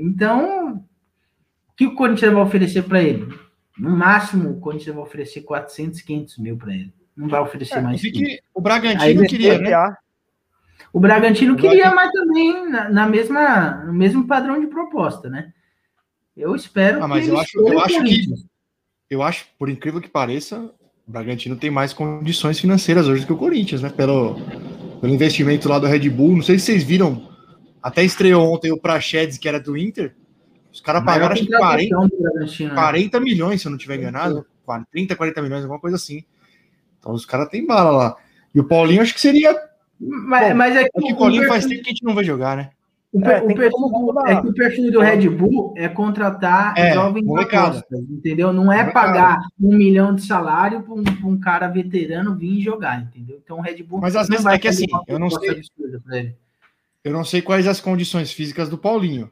Então, 0.00 0.84
que 1.78 1.86
o 1.86 1.94
Corinthians 1.94 2.32
vai 2.32 2.42
oferecer 2.42 2.82
para 2.82 3.00
ele? 3.00 3.32
No 3.78 3.96
máximo, 3.96 4.50
o 4.50 4.60
Corinthians 4.60 4.96
vai 4.96 5.04
oferecer 5.04 5.42
400, 5.42 6.02
500 6.02 6.38
mil 6.38 6.56
para 6.56 6.74
ele. 6.74 6.92
Não 7.16 7.28
vai 7.28 7.40
oferecer 7.40 7.78
é, 7.78 7.80
mais. 7.80 8.02
Que 8.02 8.40
o 8.52 8.60
Bragantino 8.60 9.24
queria, 9.26 9.58
né? 9.58 9.94
O 10.92 10.98
Bragantino 10.98 11.56
queria, 11.56 11.94
mas 11.94 12.10
também 12.10 12.68
na, 12.68 12.88
na, 12.88 13.06
mesma, 13.06 13.84
no 13.84 13.92
mesmo 13.92 14.26
padrão 14.26 14.60
de 14.60 14.66
proposta, 14.66 15.30
né? 15.30 15.52
Eu 16.36 16.56
espero 16.56 17.02
ah, 17.02 17.06
mas 17.06 17.24
que 17.24 17.30
eu 17.30 17.38
acho, 17.38 17.58
eu 17.58 17.80
acho 17.80 18.04
que 18.04 18.26
eu 19.10 19.22
acho, 19.22 19.46
por 19.58 19.68
incrível 19.68 20.00
que 20.00 20.08
pareça, 20.08 20.70
o 21.06 21.10
Bragantino 21.10 21.56
tem 21.56 21.70
mais 21.70 21.92
condições 21.92 22.58
financeiras 22.58 23.06
hoje 23.06 23.22
do 23.22 23.26
que 23.28 23.32
o 23.32 23.38
Corinthians, 23.38 23.82
né? 23.82 23.88
Pelo, 23.88 24.34
pelo 25.00 25.14
investimento 25.14 25.68
lá 25.68 25.78
do 25.78 25.86
Red 25.86 26.10
Bull. 26.10 26.36
Não 26.36 26.42
sei 26.42 26.58
se 26.58 26.66
vocês 26.66 26.82
viram, 26.82 27.28
até 27.80 28.04
estreou 28.04 28.52
ontem 28.52 28.72
o 28.72 28.80
Prachedes, 28.80 29.38
que 29.38 29.48
era 29.48 29.60
do 29.60 29.76
Inter. 29.76 30.14
Os 30.78 30.80
caras 30.80 31.04
pagaram 31.04 31.32
acho 31.32 31.44
que 31.44 31.56
40, 31.56 32.08
40 32.72 33.20
milhões, 33.20 33.60
se 33.60 33.66
eu 33.66 33.70
não 33.70 33.78
tiver 33.78 33.96
enganado. 33.96 34.46
30, 34.92 35.16
40 35.16 35.42
milhões, 35.42 35.62
alguma 35.62 35.80
coisa 35.80 35.96
assim. 35.96 36.22
Então 37.00 37.12
os 37.12 37.26
caras 37.26 37.48
têm 37.48 37.66
bala 37.66 37.90
lá. 37.90 38.16
E 38.54 38.60
o 38.60 38.64
Paulinho 38.64 39.02
acho 39.02 39.12
que 39.12 39.20
seria. 39.20 39.60
Mas, 39.98 40.50
Bom, 40.50 40.54
mas 40.54 40.76
é 40.76 40.84
que, 40.84 40.90
é 40.94 41.02
que 41.02 41.12
o 41.12 41.16
Paulinho 41.16 41.42
perfil... 41.42 41.48
faz 41.48 41.66
tempo 41.66 41.82
que 41.82 41.88
a 41.88 41.92
gente 41.92 42.04
não 42.04 42.14
vai 42.14 42.22
jogar, 42.22 42.56
né? 42.56 42.70
O, 43.12 43.24
é, 43.24 43.42
o 43.42 43.46
perfil, 43.46 44.14
é 44.26 44.40
que 44.40 44.46
o 44.46 44.54
perfil 44.54 44.92
do 44.92 45.00
Red 45.00 45.28
Bull 45.30 45.74
é 45.76 45.88
contratar 45.88 46.74
é, 46.76 46.92
jovens 46.92 47.26
apostas, 47.26 48.00
entendeu? 48.08 48.52
Não 48.52 48.70
é 48.70 48.84
pagar 48.84 49.40
um 49.60 49.74
milhão 49.74 50.14
de 50.14 50.22
salário 50.22 50.82
para 50.82 50.94
um, 50.94 51.32
um, 51.32 51.40
cara 51.40 51.66
veterano 51.66 52.36
vir 52.36 52.60
jogar, 52.60 53.00
entendeu? 53.00 53.40
Então 53.42 53.58
o 53.58 53.60
Red 53.62 53.82
Bull. 53.82 53.98
Mas 54.00 54.14
às 54.14 54.28
vezes 54.28 54.46
é 54.46 54.58
que 54.58 54.68
assim, 54.68 54.86
eu 55.08 55.18
não 55.18 55.30
sei. 55.30 55.62
Eu 57.02 57.12
não 57.12 57.24
sei 57.24 57.42
quais 57.42 57.66
as 57.66 57.80
condições 57.80 58.30
físicas 58.30 58.68
do 58.68 58.78
Paulinho. 58.78 59.30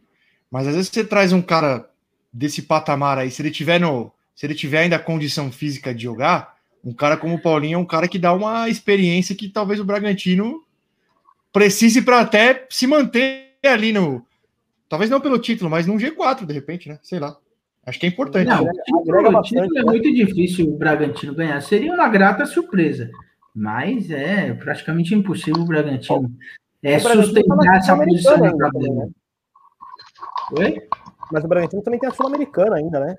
Mas 0.51 0.67
às 0.67 0.75
vezes 0.75 0.91
você 0.91 1.05
traz 1.05 1.33
um 1.33 1.43
cara 1.43 1.89
desse 2.33 2.63
patamar 2.63 3.19
aí, 3.19 3.31
se 3.31 3.43
ele 3.43 3.51
tiver 3.51 3.81
no, 3.81 4.13
se 4.35 4.47
ele 4.47 4.55
tiver 4.55 4.81
ainda 4.81 4.97
a 4.97 5.01
condição 5.01 5.51
física 5.51 5.95
de 5.95 6.03
jogar, 6.03 6.57
um 6.85 6.93
cara 6.93 7.17
como 7.17 7.35
o 7.35 7.41
Paulinho 7.41 7.77
é 7.77 7.79
um 7.79 7.87
cara 7.87 8.07
que 8.07 8.19
dá 8.19 8.33
uma 8.33 8.69
experiência 8.69 9.35
que 9.35 9.49
talvez 9.49 9.81
o 9.81 9.85
Bragantino 9.85 10.63
precise 11.53 12.03
para 12.03 12.21
até 12.21 12.67
se 12.69 12.87
manter 12.87 13.55
ali 13.65 13.93
no, 13.93 14.25
talvez 14.89 15.11
não 15.11 15.21
pelo 15.21 15.39
título, 15.39 15.71
mas 15.71 15.87
num 15.87 15.97
G4 15.97 16.45
de 16.45 16.53
repente, 16.53 16.89
né? 16.89 16.99
Sei 17.03 17.19
lá. 17.19 17.37
Acho 17.85 18.01
que 18.01 18.07
é 18.07 18.09
importante. 18.09 18.49
Não, 18.49 18.65
o 18.65 19.43
título 19.43 19.79
é 19.79 19.85
muito 19.85 20.13
difícil 20.13 20.69
o 20.69 20.77
Bragantino 20.77 21.35
ganhar. 21.35 21.61
Seria 21.61 21.93
uma 21.95 22.09
grata 22.09 22.45
surpresa, 22.45 23.09
mas 23.55 24.11
é 24.11 24.53
praticamente 24.55 25.15
impossível 25.15 25.63
o 25.63 25.67
Bragantino 25.67 26.31
é, 26.83 26.99
sustentar 26.99 27.77
essa 27.77 27.97
posição 27.97 28.39
na 28.39 28.57
tabela. 28.57 29.09
Oi? 30.53 30.89
Mas 31.33 31.45
o 31.45 31.49
Bragantino 31.49 31.83
também 31.83 31.99
tem 31.99 32.09
a 32.09 32.13
Sul-Americana 32.13 32.77
ainda, 32.77 33.01
né? 33.01 33.17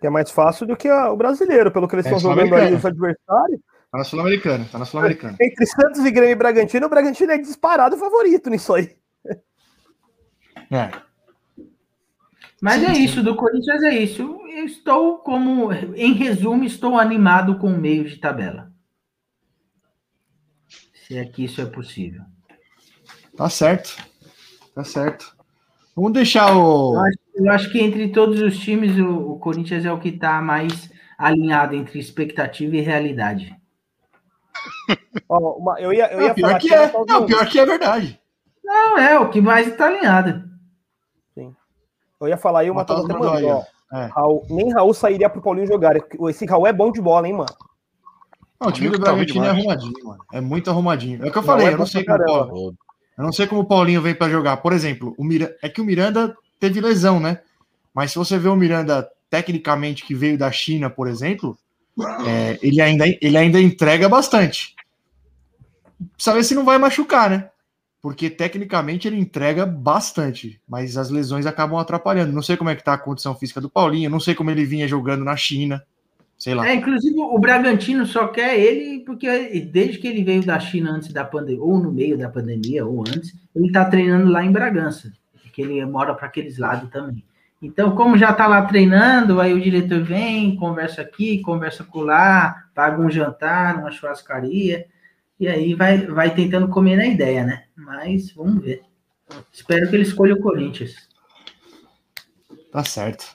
Que 0.00 0.06
é 0.06 0.10
mais 0.10 0.30
fácil 0.30 0.66
do 0.66 0.76
que 0.76 0.88
a, 0.88 1.10
o 1.10 1.16
brasileiro, 1.16 1.70
pelo 1.70 1.86
que 1.86 1.94
eles 1.94 2.06
é, 2.06 2.08
estão 2.08 2.30
jogando 2.30 2.54
aí 2.54 2.74
os 2.74 2.84
adversários. 2.84 3.60
Tá 3.90 3.98
na 3.98 4.04
Sul-Americana, 4.04 4.66
tá 4.70 4.78
na 4.78 4.84
Sul-Americana. 4.84 5.36
Entre 5.40 5.66
Santos 5.66 6.04
e 6.04 6.10
Grêmio 6.10 6.32
e 6.32 6.36
Bragantino, 6.36 6.86
o 6.86 6.90
Bragantino 6.90 7.32
é 7.32 7.38
disparado 7.38 7.96
favorito 7.96 8.48
nisso 8.48 8.74
aí. 8.74 8.96
É. 10.70 10.90
Mas 12.62 12.82
é 12.82 12.92
isso, 12.92 13.22
do 13.22 13.34
Corinthians 13.34 13.82
é 13.82 13.94
isso. 13.94 14.22
Eu 14.22 14.64
estou 14.64 15.18
como, 15.18 15.72
em 15.72 16.12
resumo, 16.12 16.64
estou 16.64 16.98
animado 16.98 17.58
com 17.58 17.68
o 17.68 17.78
meio 17.78 18.04
de 18.04 18.16
tabela. 18.16 18.70
Se 20.94 21.18
é 21.18 21.24
que 21.24 21.44
isso 21.44 21.60
é 21.60 21.66
possível. 21.66 22.22
Tá 23.36 23.48
certo. 23.48 23.96
Tá 24.74 24.84
certo. 24.84 25.34
Vamos 25.94 26.12
deixar 26.12 26.56
o. 26.56 26.94
Eu 26.94 27.00
acho, 27.00 27.18
eu 27.34 27.52
acho 27.52 27.72
que 27.72 27.80
entre 27.80 28.08
todos 28.08 28.40
os 28.40 28.58
times, 28.58 28.98
o, 28.98 29.32
o 29.32 29.38
Corinthians 29.38 29.84
é 29.84 29.92
o 29.92 29.98
que 29.98 30.08
está 30.08 30.40
mais 30.40 30.90
alinhado 31.18 31.74
entre 31.74 31.98
expectativa 31.98 32.76
e 32.76 32.80
realidade. 32.80 33.56
oh, 35.28 35.58
uma, 35.58 35.80
eu 35.80 35.92
ia, 35.92 36.12
eu 36.12 36.22
ia 36.22 36.34
pior 36.34 36.58
que 36.58 36.72
é. 36.72 36.92
Não, 37.06 37.26
pior 37.26 37.46
que 37.46 37.58
é 37.58 37.66
verdade. 37.66 38.20
Não, 38.64 38.98
é 38.98 39.18
o 39.18 39.28
que 39.30 39.40
mais 39.40 39.66
está 39.66 39.86
alinhado. 39.86 40.48
Sim. 41.34 41.54
Eu 42.20 42.28
ia 42.28 42.36
falar 42.36 42.60
aí 42.60 42.70
uma 42.70 42.84
coisa 42.84 43.66
é. 43.92 44.04
Raul, 44.14 44.46
nem 44.48 44.72
Raul 44.72 44.94
sairia 44.94 45.28
pro 45.28 45.42
Paulinho 45.42 45.66
jogar. 45.66 45.96
Esse 46.28 46.46
Raul 46.46 46.66
é 46.66 46.72
bom 46.72 46.92
de 46.92 47.00
bola, 47.00 47.26
hein, 47.26 47.34
mano? 47.34 47.50
Não, 48.60 48.68
o 48.68 48.72
time 48.72 48.90
do 48.90 49.00
Bragantino 49.00 49.44
é 49.44 49.48
arrumadinho, 49.48 50.04
mano. 50.04 50.24
É 50.32 50.40
muito 50.40 50.70
arrumadinho. 50.70 51.24
É 51.24 51.28
o 51.28 51.32
que 51.32 51.38
eu 51.38 51.42
falei, 51.42 51.66
não, 51.66 51.70
é 51.72 51.74
eu 51.74 51.78
não 51.78 51.86
sei 51.86 52.04
como. 52.04 52.76
Eu 53.20 53.24
não 53.24 53.32
sei 53.32 53.46
como 53.46 53.60
o 53.60 53.66
Paulinho 53.66 54.00
vem 54.00 54.14
para 54.14 54.32
jogar. 54.32 54.56
Por 54.56 54.72
exemplo, 54.72 55.14
o 55.18 55.28
é 55.60 55.68
que 55.68 55.78
o 55.78 55.84
Miranda 55.84 56.34
teve 56.58 56.80
lesão, 56.80 57.20
né? 57.20 57.40
Mas 57.92 58.12
se 58.12 58.18
você 58.18 58.38
vê 58.38 58.48
o 58.48 58.56
Miranda 58.56 59.06
tecnicamente 59.28 60.06
que 60.06 60.14
veio 60.14 60.38
da 60.38 60.50
China, 60.50 60.88
por 60.88 61.06
exemplo, 61.06 61.58
é, 62.26 62.58
ele, 62.62 62.80
ainda, 62.80 63.04
ele 63.06 63.36
ainda 63.36 63.60
entrega 63.60 64.08
bastante. 64.08 64.74
Ver 66.32 66.44
se 66.44 66.54
não 66.54 66.64
vai 66.64 66.78
machucar, 66.78 67.28
né? 67.28 67.50
Porque 68.00 68.30
tecnicamente 68.30 69.06
ele 69.06 69.20
entrega 69.20 69.66
bastante, 69.66 70.58
mas 70.66 70.96
as 70.96 71.10
lesões 71.10 71.44
acabam 71.44 71.78
atrapalhando. 71.78 72.32
Não 72.32 72.40
sei 72.40 72.56
como 72.56 72.70
é 72.70 72.74
que 72.74 72.82
tá 72.82 72.94
a 72.94 72.98
condição 72.98 73.34
física 73.34 73.60
do 73.60 73.68
Paulinho, 73.68 74.08
não 74.08 74.18
sei 74.18 74.34
como 74.34 74.50
ele 74.50 74.64
vinha 74.64 74.88
jogando 74.88 75.26
na 75.26 75.36
China. 75.36 75.84
Sei 76.40 76.54
lá. 76.54 76.66
É, 76.66 76.74
inclusive 76.74 77.20
o 77.20 77.38
Bragantino 77.38 78.06
só 78.06 78.26
quer 78.28 78.58
ele 78.58 79.00
porque 79.04 79.60
desde 79.60 79.98
que 79.98 80.08
ele 80.08 80.24
veio 80.24 80.42
da 80.42 80.58
China 80.58 80.92
antes 80.92 81.12
da 81.12 81.22
pandemia, 81.22 81.62
ou 81.62 81.78
no 81.78 81.92
meio 81.92 82.16
da 82.16 82.30
pandemia, 82.30 82.86
ou 82.86 83.04
antes, 83.06 83.34
ele 83.54 83.70
tá 83.70 83.84
treinando 83.84 84.30
lá 84.30 84.42
em 84.42 84.50
Bragança, 84.50 85.12
que 85.52 85.60
ele 85.60 85.84
mora 85.84 86.14
para 86.14 86.26
aqueles 86.26 86.56
lados 86.56 86.88
também. 86.88 87.22
Então, 87.60 87.94
como 87.94 88.16
já 88.16 88.32
tá 88.32 88.46
lá 88.46 88.62
treinando, 88.62 89.38
aí 89.38 89.52
o 89.52 89.60
diretor 89.60 90.02
vem, 90.02 90.56
conversa 90.56 91.02
aqui, 91.02 91.42
conversa 91.42 91.84
com 91.84 92.00
lá, 92.00 92.64
paga 92.74 93.02
um 93.02 93.10
jantar, 93.10 93.76
uma 93.76 93.90
churrascaria, 93.90 94.86
e 95.38 95.46
aí 95.46 95.74
vai, 95.74 96.06
vai 96.06 96.34
tentando 96.34 96.68
comer 96.68 96.96
na 96.96 97.06
ideia, 97.06 97.44
né? 97.44 97.64
Mas 97.76 98.32
vamos 98.32 98.64
ver. 98.64 98.80
Espero 99.52 99.90
que 99.90 99.96
ele 99.96 100.04
escolha 100.04 100.34
o 100.34 100.40
Corinthians. 100.40 100.94
Tá 102.72 102.82
certo. 102.82 103.26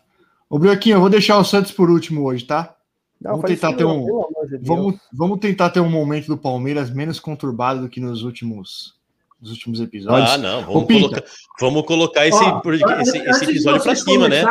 Ô, 0.49 0.57
Brioquinho, 0.57 0.95
eu 0.95 1.01
vou 1.01 1.09
deixar 1.09 1.37
o 1.37 1.43
Santos 1.43 1.71
por 1.71 1.91
último 1.91 2.23
hoje, 2.23 2.45
tá? 2.45 2.74
Não, 3.21 3.31
vamos 3.31 3.45
tentar 3.45 3.73
ter 3.73 3.85
um, 3.85 4.05
de 4.47 4.57
vamos, 4.61 4.95
vamos 5.11 5.39
tentar 5.39 5.69
ter 5.69 5.79
um 5.79 5.89
momento 5.89 6.27
do 6.27 6.37
Palmeiras 6.37 6.89
menos 6.89 7.19
conturbado 7.19 7.81
do 7.81 7.89
que 7.89 7.99
nos 7.99 8.23
últimos, 8.23 8.95
nos 9.41 9.51
últimos 9.51 9.79
episódios. 9.79 10.29
Ah, 10.31 10.37
não, 10.37 10.63
vamos, 10.63 10.85
colocar, 10.85 11.23
vamos 11.59 11.85
colocar 11.85 12.27
esse, 12.27 12.43
Ó, 12.43 12.61
esse, 13.01 13.17
esse 13.17 13.43
episódio 13.45 13.83
para 13.83 13.95
cima, 13.95 14.27
né? 14.27 14.43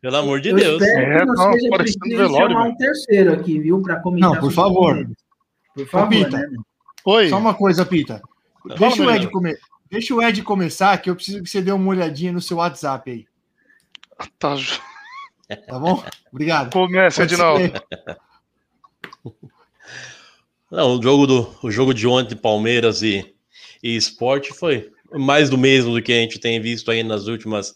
Pelo 0.00 0.16
amor 0.16 0.40
de 0.40 0.52
Deus. 0.52 0.82
É, 0.82 1.24
não, 1.24 1.34
parecendo 1.70 2.16
velório. 2.16 2.50
chamar 2.50 2.68
um 2.68 2.76
terceiro 2.76 3.32
aqui, 3.32 3.58
viu, 3.58 3.82
para 3.82 4.00
comentar. 4.00 4.30
Não, 4.30 4.40
por 4.40 4.52
favor. 4.52 5.08
Por 5.74 5.86
favor, 5.86 6.06
Ô, 6.06 6.24
Pita. 6.24 6.38
Né? 6.38 6.56
Oi. 7.04 7.28
Só 7.28 7.38
uma 7.38 7.54
coisa, 7.54 7.86
Pita. 7.86 8.20
Deixa 8.78 9.02
o 9.02 9.10
Ed 9.10 9.28
comer. 9.28 9.58
deixa 9.90 10.14
o 10.14 10.22
Ed 10.22 10.42
começar, 10.42 10.96
que 10.98 11.08
eu 11.08 11.16
preciso 11.16 11.42
que 11.42 11.48
você 11.48 11.62
dê 11.62 11.72
uma 11.72 11.88
olhadinha 11.88 12.32
no 12.32 12.40
seu 12.40 12.58
WhatsApp 12.58 13.10
aí. 13.10 13.26
Tá, 14.38 14.54
Tá 15.66 15.78
bom? 15.78 16.02
Obrigado. 16.32 16.72
começa, 16.72 17.22
Pode 17.22 17.34
Edinaldo. 17.34 17.64
ser. 17.64 18.16
Não, 20.70 20.98
o 20.98 21.02
jogo, 21.02 21.26
do, 21.26 21.54
o 21.64 21.70
jogo 21.70 21.92
de 21.92 22.06
ontem, 22.06 22.36
Palmeiras 22.36 23.02
e, 23.02 23.34
e 23.82 23.96
Sport, 23.96 24.50
foi 24.50 24.92
mais 25.12 25.50
do 25.50 25.58
mesmo 25.58 25.92
do 25.92 26.00
que 26.00 26.12
a 26.12 26.16
gente 26.16 26.38
tem 26.38 26.60
visto 26.60 26.90
aí 26.90 27.02
nas 27.02 27.26
últimas 27.26 27.74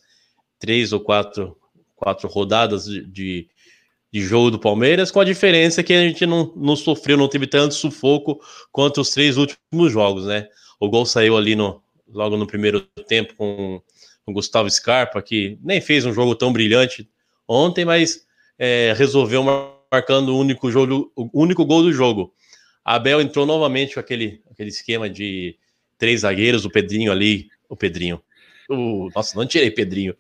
três 0.60 0.92
ou 0.92 1.00
quatro, 1.00 1.56
quatro 1.96 2.28
rodadas 2.28 2.84
de, 2.84 3.04
de, 3.04 3.48
de 4.12 4.20
jogo 4.20 4.52
do 4.52 4.60
Palmeiras, 4.60 5.10
com 5.10 5.18
a 5.18 5.24
diferença 5.24 5.82
que 5.82 5.92
a 5.92 6.02
gente 6.06 6.24
não, 6.24 6.52
não 6.54 6.76
sofreu, 6.76 7.16
não 7.16 7.26
teve 7.26 7.48
tanto 7.48 7.74
sufoco 7.74 8.40
quanto 8.70 9.00
os 9.00 9.10
três 9.10 9.36
últimos 9.36 9.92
jogos, 9.92 10.26
né? 10.26 10.46
O 10.78 10.88
gol 10.88 11.04
saiu 11.04 11.36
ali 11.36 11.56
no, 11.56 11.82
logo 12.08 12.36
no 12.36 12.46
primeiro 12.46 12.82
tempo 13.08 13.34
com 13.34 13.82
o 14.24 14.32
Gustavo 14.32 14.70
Scarpa, 14.70 15.20
que 15.20 15.58
nem 15.60 15.80
fez 15.80 16.06
um 16.06 16.12
jogo 16.12 16.36
tão 16.36 16.52
brilhante 16.52 17.08
ontem, 17.48 17.84
mas 17.84 18.24
é, 18.58 18.94
resolveu 18.96 19.42
mar- 19.42 19.74
marcando 19.90 20.30
o 20.30 20.38
único, 20.38 20.70
jogo, 20.70 21.12
o 21.14 21.30
único 21.32 21.64
gol 21.64 21.82
do 21.82 21.92
jogo. 21.92 22.32
Abel 22.84 23.20
entrou 23.20 23.46
novamente 23.46 23.94
com 23.94 24.00
aquele, 24.00 24.42
aquele 24.50 24.68
esquema 24.68 25.08
de 25.08 25.56
três 25.96 26.20
zagueiros, 26.20 26.64
o 26.64 26.70
Pedrinho 26.70 27.12
ali, 27.12 27.48
o 27.68 27.76
Pedrinho. 27.76 28.20
O, 28.68 29.08
nossa, 29.14 29.38
não 29.38 29.46
tirei 29.46 29.70
Pedrinho. 29.70 30.14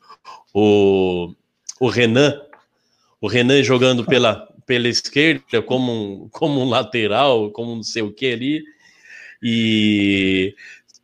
O, 0.52 1.34
o 1.80 1.88
Renan, 1.88 2.40
o 3.20 3.26
Renan 3.26 3.62
jogando 3.62 4.04
pela, 4.04 4.48
pela 4.66 4.88
esquerda 4.88 5.60
como 5.62 5.92
um, 5.92 6.28
como 6.28 6.60
um 6.60 6.68
lateral, 6.68 7.50
como 7.50 7.74
não 7.74 7.82
sei 7.82 8.02
o 8.02 8.12
que 8.12 8.32
ali, 8.32 8.62
e 9.42 10.54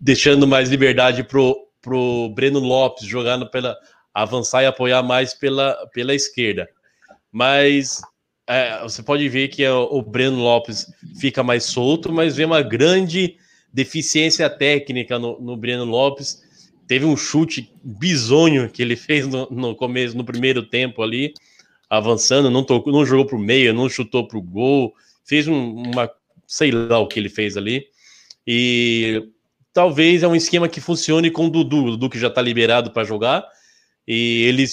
deixando 0.00 0.46
mais 0.46 0.70
liberdade 0.70 1.24
pro, 1.24 1.66
pro 1.82 2.30
Breno 2.30 2.60
Lopes 2.60 3.06
jogando 3.06 3.50
pela 3.50 3.76
avançar 4.12 4.62
e 4.62 4.66
apoiar 4.66 5.02
mais 5.02 5.34
pela, 5.34 5.74
pela 5.92 6.14
esquerda. 6.14 6.68
Mas 7.32 8.00
é, 8.46 8.82
você 8.82 9.02
pode 9.02 9.28
ver 9.28 9.48
que 9.48 9.62
é 9.62 9.72
o 9.72 10.02
Breno 10.02 10.38
Lopes 10.38 10.92
fica 11.20 11.42
mais 11.42 11.64
solto, 11.64 12.12
mas 12.12 12.36
vê 12.36 12.44
uma 12.44 12.62
grande 12.62 13.36
deficiência 13.72 14.50
técnica 14.50 15.18
no, 15.18 15.40
no 15.40 15.56
Breno 15.56 15.84
Lopes. 15.84 16.42
Teve 16.86 17.04
um 17.04 17.16
chute 17.16 17.72
bizonho 17.82 18.68
que 18.68 18.82
ele 18.82 18.96
fez 18.96 19.26
no, 19.28 19.48
no 19.50 19.74
começo, 19.74 20.16
no 20.16 20.24
primeiro 20.24 20.64
tempo 20.64 21.02
ali, 21.02 21.32
avançando, 21.88 22.50
não, 22.50 22.64
tocou, 22.64 22.92
não 22.92 23.06
jogou 23.06 23.26
para 23.26 23.36
o 23.36 23.40
meio, 23.40 23.72
não 23.72 23.88
chutou 23.88 24.26
para 24.26 24.38
o 24.38 24.42
gol, 24.42 24.94
fez 25.24 25.46
um, 25.46 25.74
uma, 25.74 26.10
sei 26.46 26.72
lá 26.72 26.98
o 26.98 27.06
que 27.06 27.20
ele 27.20 27.28
fez 27.28 27.56
ali. 27.56 27.86
E 28.44 29.28
talvez 29.72 30.24
é 30.24 30.28
um 30.28 30.34
esquema 30.34 30.68
que 30.68 30.80
funcione 30.80 31.30
com 31.30 31.46
o 31.46 31.50
Dudu, 31.50 31.84
o 31.84 31.90
Dudu 31.92 32.10
que 32.10 32.18
já 32.18 32.26
está 32.26 32.42
liberado 32.42 32.90
para 32.90 33.04
jogar, 33.04 33.46
e 34.12 34.42
ele, 34.42 34.64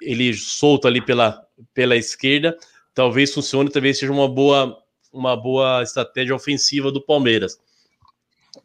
ele 0.00 0.32
solto 0.32 0.88
ali 0.88 1.02
pela, 1.02 1.46
pela 1.74 1.94
esquerda, 1.96 2.56
talvez 2.94 3.34
funcione, 3.34 3.70
talvez 3.70 3.98
seja 3.98 4.10
uma 4.10 4.26
boa, 4.26 4.74
uma 5.12 5.36
boa 5.36 5.82
estratégia 5.82 6.34
ofensiva 6.34 6.90
do 6.90 6.98
Palmeiras. 6.98 7.58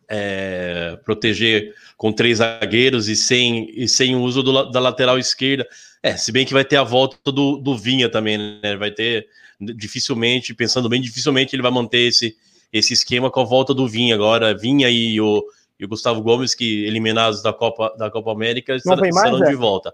É, 0.07 0.97
proteger 1.03 1.75
com 1.97 2.13
três 2.13 2.37
zagueiros 2.37 3.09
e 3.09 3.15
sem, 3.17 3.69
e 3.75 3.89
sem 3.89 4.15
o 4.15 4.21
uso 4.21 4.41
do 4.41 4.71
da 4.71 4.79
lateral 4.79 5.19
esquerda. 5.19 5.67
É, 6.01 6.15
se 6.15 6.31
bem 6.31 6.45
que 6.45 6.53
vai 6.53 6.63
ter 6.63 6.77
a 6.77 6.83
volta 6.83 7.29
do, 7.29 7.57
do 7.57 7.77
Vinha 7.77 8.07
também, 8.07 8.37
né? 8.37 8.77
Vai 8.77 8.91
ter 8.91 9.27
dificilmente, 9.59 10.53
pensando 10.53 10.87
bem, 10.87 11.01
dificilmente 11.01 11.53
ele 11.53 11.61
vai 11.61 11.71
manter 11.71 12.07
esse, 12.07 12.37
esse 12.71 12.93
esquema 12.93 13.29
com 13.29 13.41
a 13.41 13.43
volta 13.43 13.73
do 13.73 13.85
Vinha 13.85 14.15
agora. 14.15 14.57
Vinha 14.57 14.89
e 14.89 15.19
o, 15.19 15.43
e 15.77 15.83
o 15.83 15.89
Gustavo 15.89 16.21
Gomes, 16.21 16.55
que 16.55 16.85
eliminados 16.85 17.43
da 17.43 17.51
Copa, 17.51 17.93
da 17.97 18.09
Copa 18.09 18.31
América, 18.31 18.75
estar- 18.75 18.95
vem 18.95 19.11
mais, 19.11 19.25
estarão 19.27 19.39
de 19.39 19.51
Zé? 19.51 19.57
volta. 19.57 19.93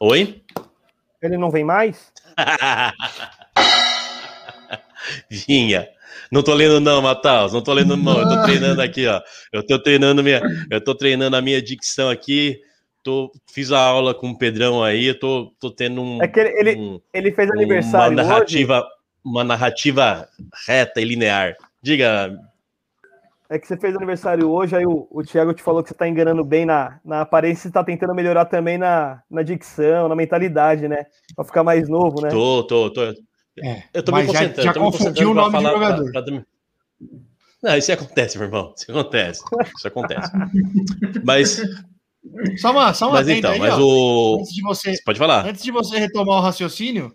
Oi? 0.00 0.42
Ele 1.22 1.36
não 1.38 1.50
vem 1.50 1.64
mais? 1.64 2.12
Vinha. 5.30 5.88
Não 6.30 6.42
tô 6.42 6.54
lendo 6.54 6.80
não, 6.80 7.02
Matheus, 7.02 7.52
não 7.52 7.62
tô 7.62 7.72
lendo 7.72 7.96
não, 7.96 8.20
eu 8.20 8.28
tô 8.28 8.42
treinando 8.42 8.80
aqui, 8.82 9.06
ó. 9.06 9.20
Eu 9.52 9.64
tô 9.64 9.78
treinando 9.78 10.22
minha, 10.22 10.42
eu 10.70 10.82
tô 10.82 10.94
treinando 10.94 11.36
a 11.36 11.42
minha 11.42 11.60
dicção 11.62 12.10
aqui. 12.10 12.60
Tô, 13.02 13.30
fiz 13.52 13.70
a 13.70 13.78
aula 13.78 14.14
com 14.14 14.30
o 14.30 14.38
Pedrão 14.38 14.82
aí, 14.82 15.06
eu 15.06 15.18
tô, 15.18 15.54
tô 15.60 15.70
tendo 15.70 16.00
um, 16.00 16.22
É 16.22 16.28
que 16.28 16.40
ele, 16.40 16.48
ele, 16.58 16.76
um- 16.80 17.00
ele 17.12 17.32
fez 17.32 17.48
uma 17.50 17.56
aniversário 17.56 18.16
hoje. 18.18 18.28
narrativa, 18.28 18.86
uma 19.22 19.44
narrativa 19.44 20.28
reta 20.66 21.00
e 21.00 21.04
linear. 21.04 21.54
Diga, 21.82 22.34
É 23.54 23.58
que 23.58 23.66
você 23.68 23.76
fez 23.76 23.94
aniversário 23.94 24.50
hoje, 24.50 24.74
aí 24.74 24.84
o, 24.84 25.06
o 25.10 25.22
Thiago 25.22 25.54
te 25.54 25.62
falou 25.62 25.82
que 25.82 25.88
você 25.88 25.94
tá 25.94 26.08
enganando 26.08 26.42
bem 26.44 26.66
na, 26.66 26.98
na 27.04 27.20
aparência 27.20 27.68
e 27.68 27.70
tá 27.70 27.84
tentando 27.84 28.14
melhorar 28.14 28.46
também 28.46 28.76
na, 28.76 29.22
na 29.30 29.42
dicção, 29.42 30.08
na 30.08 30.16
mentalidade, 30.16 30.88
né? 30.88 31.06
Pra 31.36 31.44
ficar 31.44 31.62
mais 31.62 31.88
novo, 31.88 32.20
né? 32.20 32.30
tô, 32.30 32.64
tô, 32.64 32.90
tô. 32.90 33.02
É, 33.62 33.84
Eu 33.94 34.02
tô 34.02 34.10
me 34.10 34.18
mas 34.24 34.26
já, 34.32 34.32
concentrando. 34.40 34.62
já 34.62 34.72
tô 34.72 34.80
me 34.80 34.86
confundiu 34.90 35.30
o 35.30 35.34
nome 35.34 35.52
falar- 35.52 35.70
jogador. 35.72 36.10
pra- 36.12 36.22
pra- 36.22 36.42
Não, 37.62 37.76
isso 37.76 37.92
acontece, 37.92 38.36
meu 38.38 38.46
irmão. 38.48 38.74
Isso 38.76 38.90
acontece. 38.90 39.44
Isso 39.76 39.86
acontece. 39.88 40.32
Mas, 41.24 41.62
Só 42.58 42.70
uma, 42.72 42.94
só 42.94 43.06
uma 43.06 43.18
mas 43.18 43.28
então, 43.28 43.52
aí, 43.52 43.58
mas 43.60 43.74
ó. 43.74 43.80
o. 43.82 44.38
Antes 44.40 44.54
de 44.54 44.62
você, 44.62 44.96
Você 44.96 45.02
pode 45.04 45.18
falar. 45.18 45.46
Antes 45.46 45.62
de 45.62 45.70
você 45.70 45.98
retomar 45.98 46.38
o 46.38 46.40
raciocínio, 46.40 47.14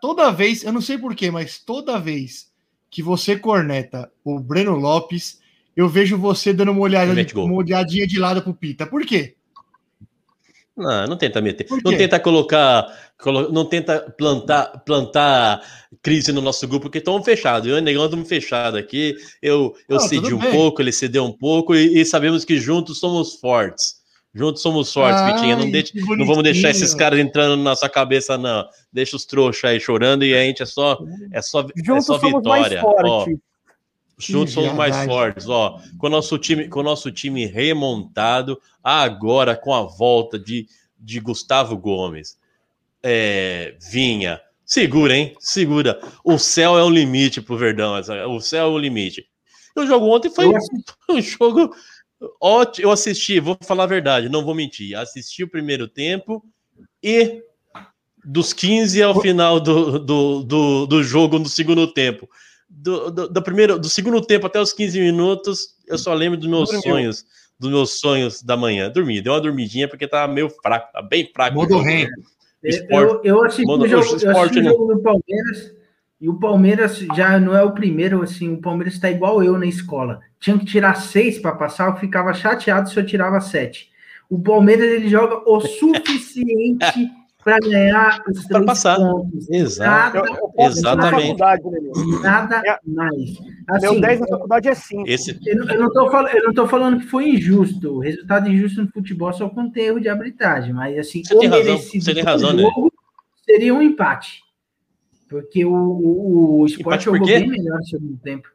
toda 0.00 0.32
vez, 0.32 0.64
eu 0.64 0.72
não 0.72 0.80
sei 0.80 0.96
porquê, 0.98 1.30
mas 1.30 1.58
toda 1.58 1.98
vez 2.00 2.50
que 2.90 3.02
você 3.02 3.36
corneta 3.38 4.10
o 4.24 4.40
Breno 4.40 4.74
Lopes, 4.76 5.38
eu 5.80 5.88
vejo 5.88 6.16
você 6.18 6.52
dando 6.52 6.72
uma, 6.72 6.80
olhada, 6.80 7.12
uma 7.36 7.54
olhadinha 7.54 8.06
de 8.06 8.18
lado 8.18 8.42
pro 8.42 8.54
Pita. 8.54 8.86
Por 8.86 9.04
quê? 9.04 9.34
Não, 10.76 11.06
não 11.08 11.16
tenta 11.16 11.40
meter. 11.40 11.66
Não 11.84 11.96
tenta 11.96 12.18
colocar. 12.18 12.86
colo- 13.20 13.52
Não 13.52 13.64
tenta 13.64 14.00
plantar, 14.16 14.66
plantar 14.84 15.60
crise 16.02 16.32
no 16.32 16.40
nosso 16.40 16.66
grupo, 16.66 16.84
porque 16.84 16.98
estamos 16.98 17.24
fechados. 17.24 17.68
Eu 17.68 17.76
e 17.76 17.80
o 17.80 17.82
Negão 17.82 18.04
estamos 18.04 18.28
fechados 18.28 18.78
aqui. 18.80 19.14
Eu, 19.42 19.74
eu 19.88 19.96
Não, 19.96 20.00
cedi 20.08 20.32
um 20.32 20.38
bem. 20.38 20.50
pouco, 20.50 20.80
ele 20.80 20.92
cedeu 20.92 21.24
um 21.24 21.32
pouco, 21.32 21.74
e, 21.74 22.00
e 22.00 22.04
sabemos 22.06 22.44
que 22.44 22.56
juntos 22.58 22.98
somos 22.98 23.34
fortes. 23.34 24.00
Juntos 24.32 24.62
somos 24.62 24.92
fortes, 24.92 25.20
Ai, 25.20 25.34
Vitinha. 25.34 25.56
Não, 25.56 25.70
deixe- 25.70 25.92
não 26.16 26.24
vamos 26.24 26.44
deixar 26.44 26.70
esses 26.70 26.94
caras 26.94 27.18
entrando 27.18 27.56
na 27.56 27.62
nossa 27.70 27.88
cabeça, 27.88 28.38
não. 28.38 28.64
Deixa 28.92 29.16
os 29.16 29.26
trouxas 29.26 29.64
aí 29.72 29.80
chorando 29.80 30.24
e 30.24 30.34
a 30.34 30.40
gente 30.44 30.62
é 30.62 30.66
só, 30.66 30.98
é 31.32 31.42
só, 31.42 31.66
é 31.94 32.00
só 32.00 32.16
vitória. 32.16 32.80
Ó. 32.84 33.26
Juntos 34.20 34.54
somos 34.54 34.72
mais 34.74 34.94
fortes, 35.06 35.48
ó. 35.48 35.80
Com 35.98 36.06
o 36.06 36.10
nosso 36.10 36.38
time, 36.38 36.68
com 36.68 36.80
o 36.80 36.82
nosso 36.84 37.10
time 37.10 37.46
remontado, 37.46 38.60
agora 38.82 39.56
com 39.56 39.74
a 39.74 39.82
volta 39.82 40.38
de, 40.38 40.66
de 40.98 41.20
Gustavo 41.20 41.76
Gomes, 41.76 42.38
é, 43.02 43.74
Vinha. 43.90 44.40
Segura, 44.64 45.16
hein? 45.16 45.34
Segura. 45.40 46.00
O 46.24 46.38
céu 46.38 46.78
é 46.78 46.84
o 46.84 46.90
limite 46.90 47.40
pro 47.40 47.56
Verdão. 47.56 47.96
essa- 47.96 48.26
O 48.28 48.40
céu 48.40 48.66
é 48.66 48.68
o 48.70 48.78
limite. 48.78 49.26
O 49.76 49.84
jogo 49.86 50.06
ontem 50.06 50.30
foi 50.30 50.54
assisti- 50.54 50.84
um 51.10 51.20
jogo 51.20 51.74
ótimo. 52.40 52.86
Eu 52.86 52.92
assisti, 52.92 53.40
vou 53.40 53.56
falar 53.64 53.84
a 53.84 53.88
verdade, 53.88 54.28
não 54.28 54.44
vou 54.44 54.54
mentir. 54.54 54.94
Assisti 54.96 55.42
o 55.42 55.48
primeiro 55.48 55.88
tempo 55.88 56.44
e 57.02 57.42
dos 58.24 58.52
15 58.52 59.02
ao 59.02 59.20
final 59.20 59.58
do, 59.58 59.98
do, 59.98 60.42
do, 60.44 60.86
do 60.86 61.02
jogo 61.02 61.38
no 61.38 61.48
segundo 61.48 61.86
tempo. 61.92 62.28
Do, 62.72 63.10
do, 63.10 63.28
do 63.28 63.42
primeiro, 63.42 63.78
do 63.78 63.88
segundo 63.88 64.20
tempo 64.24 64.46
até 64.46 64.60
os 64.60 64.72
15 64.72 64.98
minutos, 65.00 65.74
eu 65.86 65.98
só 65.98 66.14
lembro 66.14 66.38
dos 66.38 66.48
meus 66.48 66.70
Dormiu. 66.70 66.82
sonhos, 66.82 67.26
dos 67.58 67.70
meus 67.70 67.98
sonhos 68.00 68.42
da 68.42 68.56
manhã. 68.56 68.88
Dormi, 68.90 69.20
deu 69.20 69.32
uma 69.32 69.40
dormidinha 69.40 69.88
porque 69.88 70.06
tava 70.06 70.32
meio 70.32 70.48
fraco, 70.48 70.92
tá 70.92 71.02
bem 71.02 71.28
fraco. 71.34 71.56
Modo 71.56 71.78
rei. 71.80 72.08
Esporte- 72.62 73.26
Eu, 73.26 73.36
eu 73.38 73.44
assisti 73.44 73.66
Mano, 73.66 73.84
o 73.84 73.88
jogo, 73.88 74.04
o 74.06 74.10
eu 74.12 74.16
esporte 74.16 74.38
assisti 74.38 74.62
não- 74.62 74.70
jogo 74.72 74.94
do 74.94 75.00
Palmeiras 75.02 75.74
e 76.20 76.28
o 76.28 76.38
Palmeiras 76.38 76.98
já 77.16 77.38
não 77.40 77.56
é 77.56 77.62
o 77.62 77.72
primeiro, 77.72 78.22
assim, 78.22 78.52
o 78.54 78.60
Palmeiras 78.60 78.94
está 78.94 79.10
igual 79.10 79.42
eu 79.42 79.58
na 79.58 79.66
escola. 79.66 80.20
Tinha 80.38 80.58
que 80.58 80.64
tirar 80.66 80.94
seis 80.94 81.38
para 81.38 81.52
passar, 81.52 81.88
eu 81.90 81.96
ficava 81.96 82.32
chateado 82.32 82.88
se 82.88 82.96
eu 82.98 83.04
tirava 83.04 83.40
sete. 83.40 83.90
O 84.28 84.38
Palmeiras 84.40 84.86
ele 84.88 85.08
joga 85.08 85.42
o 85.50 85.60
suficiente 85.66 87.10
para 87.44 87.58
ganhar 87.58 88.22
os 88.28 88.40
Pra 88.44 88.48
três 88.58 88.66
passar. 88.66 88.96
pontos. 88.96 89.48
Exato. 89.48 90.16
Nada, 90.16 90.18
Eu, 90.30 90.36
eu 90.58 90.66
Exatamente. 90.66 91.22
faculdade, 91.38 91.62
né, 91.70 91.78
meu? 91.80 92.20
nada 92.20 92.62
É- 92.66 92.78
mais. 92.86 93.38
Meu 93.80 93.90
Assim, 93.92 94.00
10 94.00 94.20
na 94.20 94.26
faculdade 94.26 94.68
é 94.68 94.74
5. 94.74 95.08
Esse, 95.08 95.38
eu, 95.46 95.56
não- 95.56 95.68
eu 95.74 95.80
não 96.44 96.52
tô 96.54 96.66
falando, 96.66 97.00
que 97.00 97.06
foi 97.06 97.28
injusto. 97.30 97.96
O 97.96 98.00
resultado 98.00 98.48
injusto 98.48 98.82
no 98.82 98.90
futebol 98.90 99.32
só 99.32 99.48
tem 99.72 99.84
erro 99.86 100.00
de 100.00 100.08
arbitragem, 100.08 100.72
mas 100.74 100.98
assim, 100.98 101.22
Você 101.24 101.38
tem 101.38 101.48
razão, 101.48 101.64
merecido 101.64 102.04
você 102.04 102.14
tem 102.14 102.22
razão, 102.24 102.52
né? 102.52 102.62
jogo 102.62 102.92
seria 103.44 103.74
um 103.74 103.80
empate. 103.82 104.40
Porque 105.28 105.64
o, 105.64 105.72
o, 105.72 106.60
o 106.62 106.66
esporte 106.66 107.04
jogou 107.04 107.24
bem 107.26 107.48
melhor 107.48 107.78
no 107.78 107.86
segundo 107.86 108.16
tempo. 108.18 108.48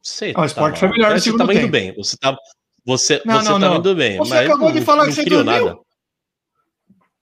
você 0.00 0.32
Ah, 0.36 0.42
o 0.42 0.44
Sport 0.46 0.76
foi 0.78 0.88
melhor 0.90 1.10
no 1.12 1.18
você 1.18 1.24
segundo 1.24 1.38
tava 1.40 1.52
indo 1.52 1.60
tempo. 1.62 1.72
bem. 1.72 1.94
Você 1.96 2.16
tava, 2.16 2.38
você, 2.86 3.20
Não, 3.26 3.40
você 3.40 3.48
não, 3.50 3.58
não. 3.58 3.76
indo 3.78 3.94
bem. 3.96 4.18
Você 4.18 4.30
mas 4.30 4.48
acabou 4.48 4.70
de 4.72 4.80
falar 4.80 5.06
que 5.06 5.12
você 5.12 5.24
dormiu. 5.24 5.44
nada. 5.66 5.78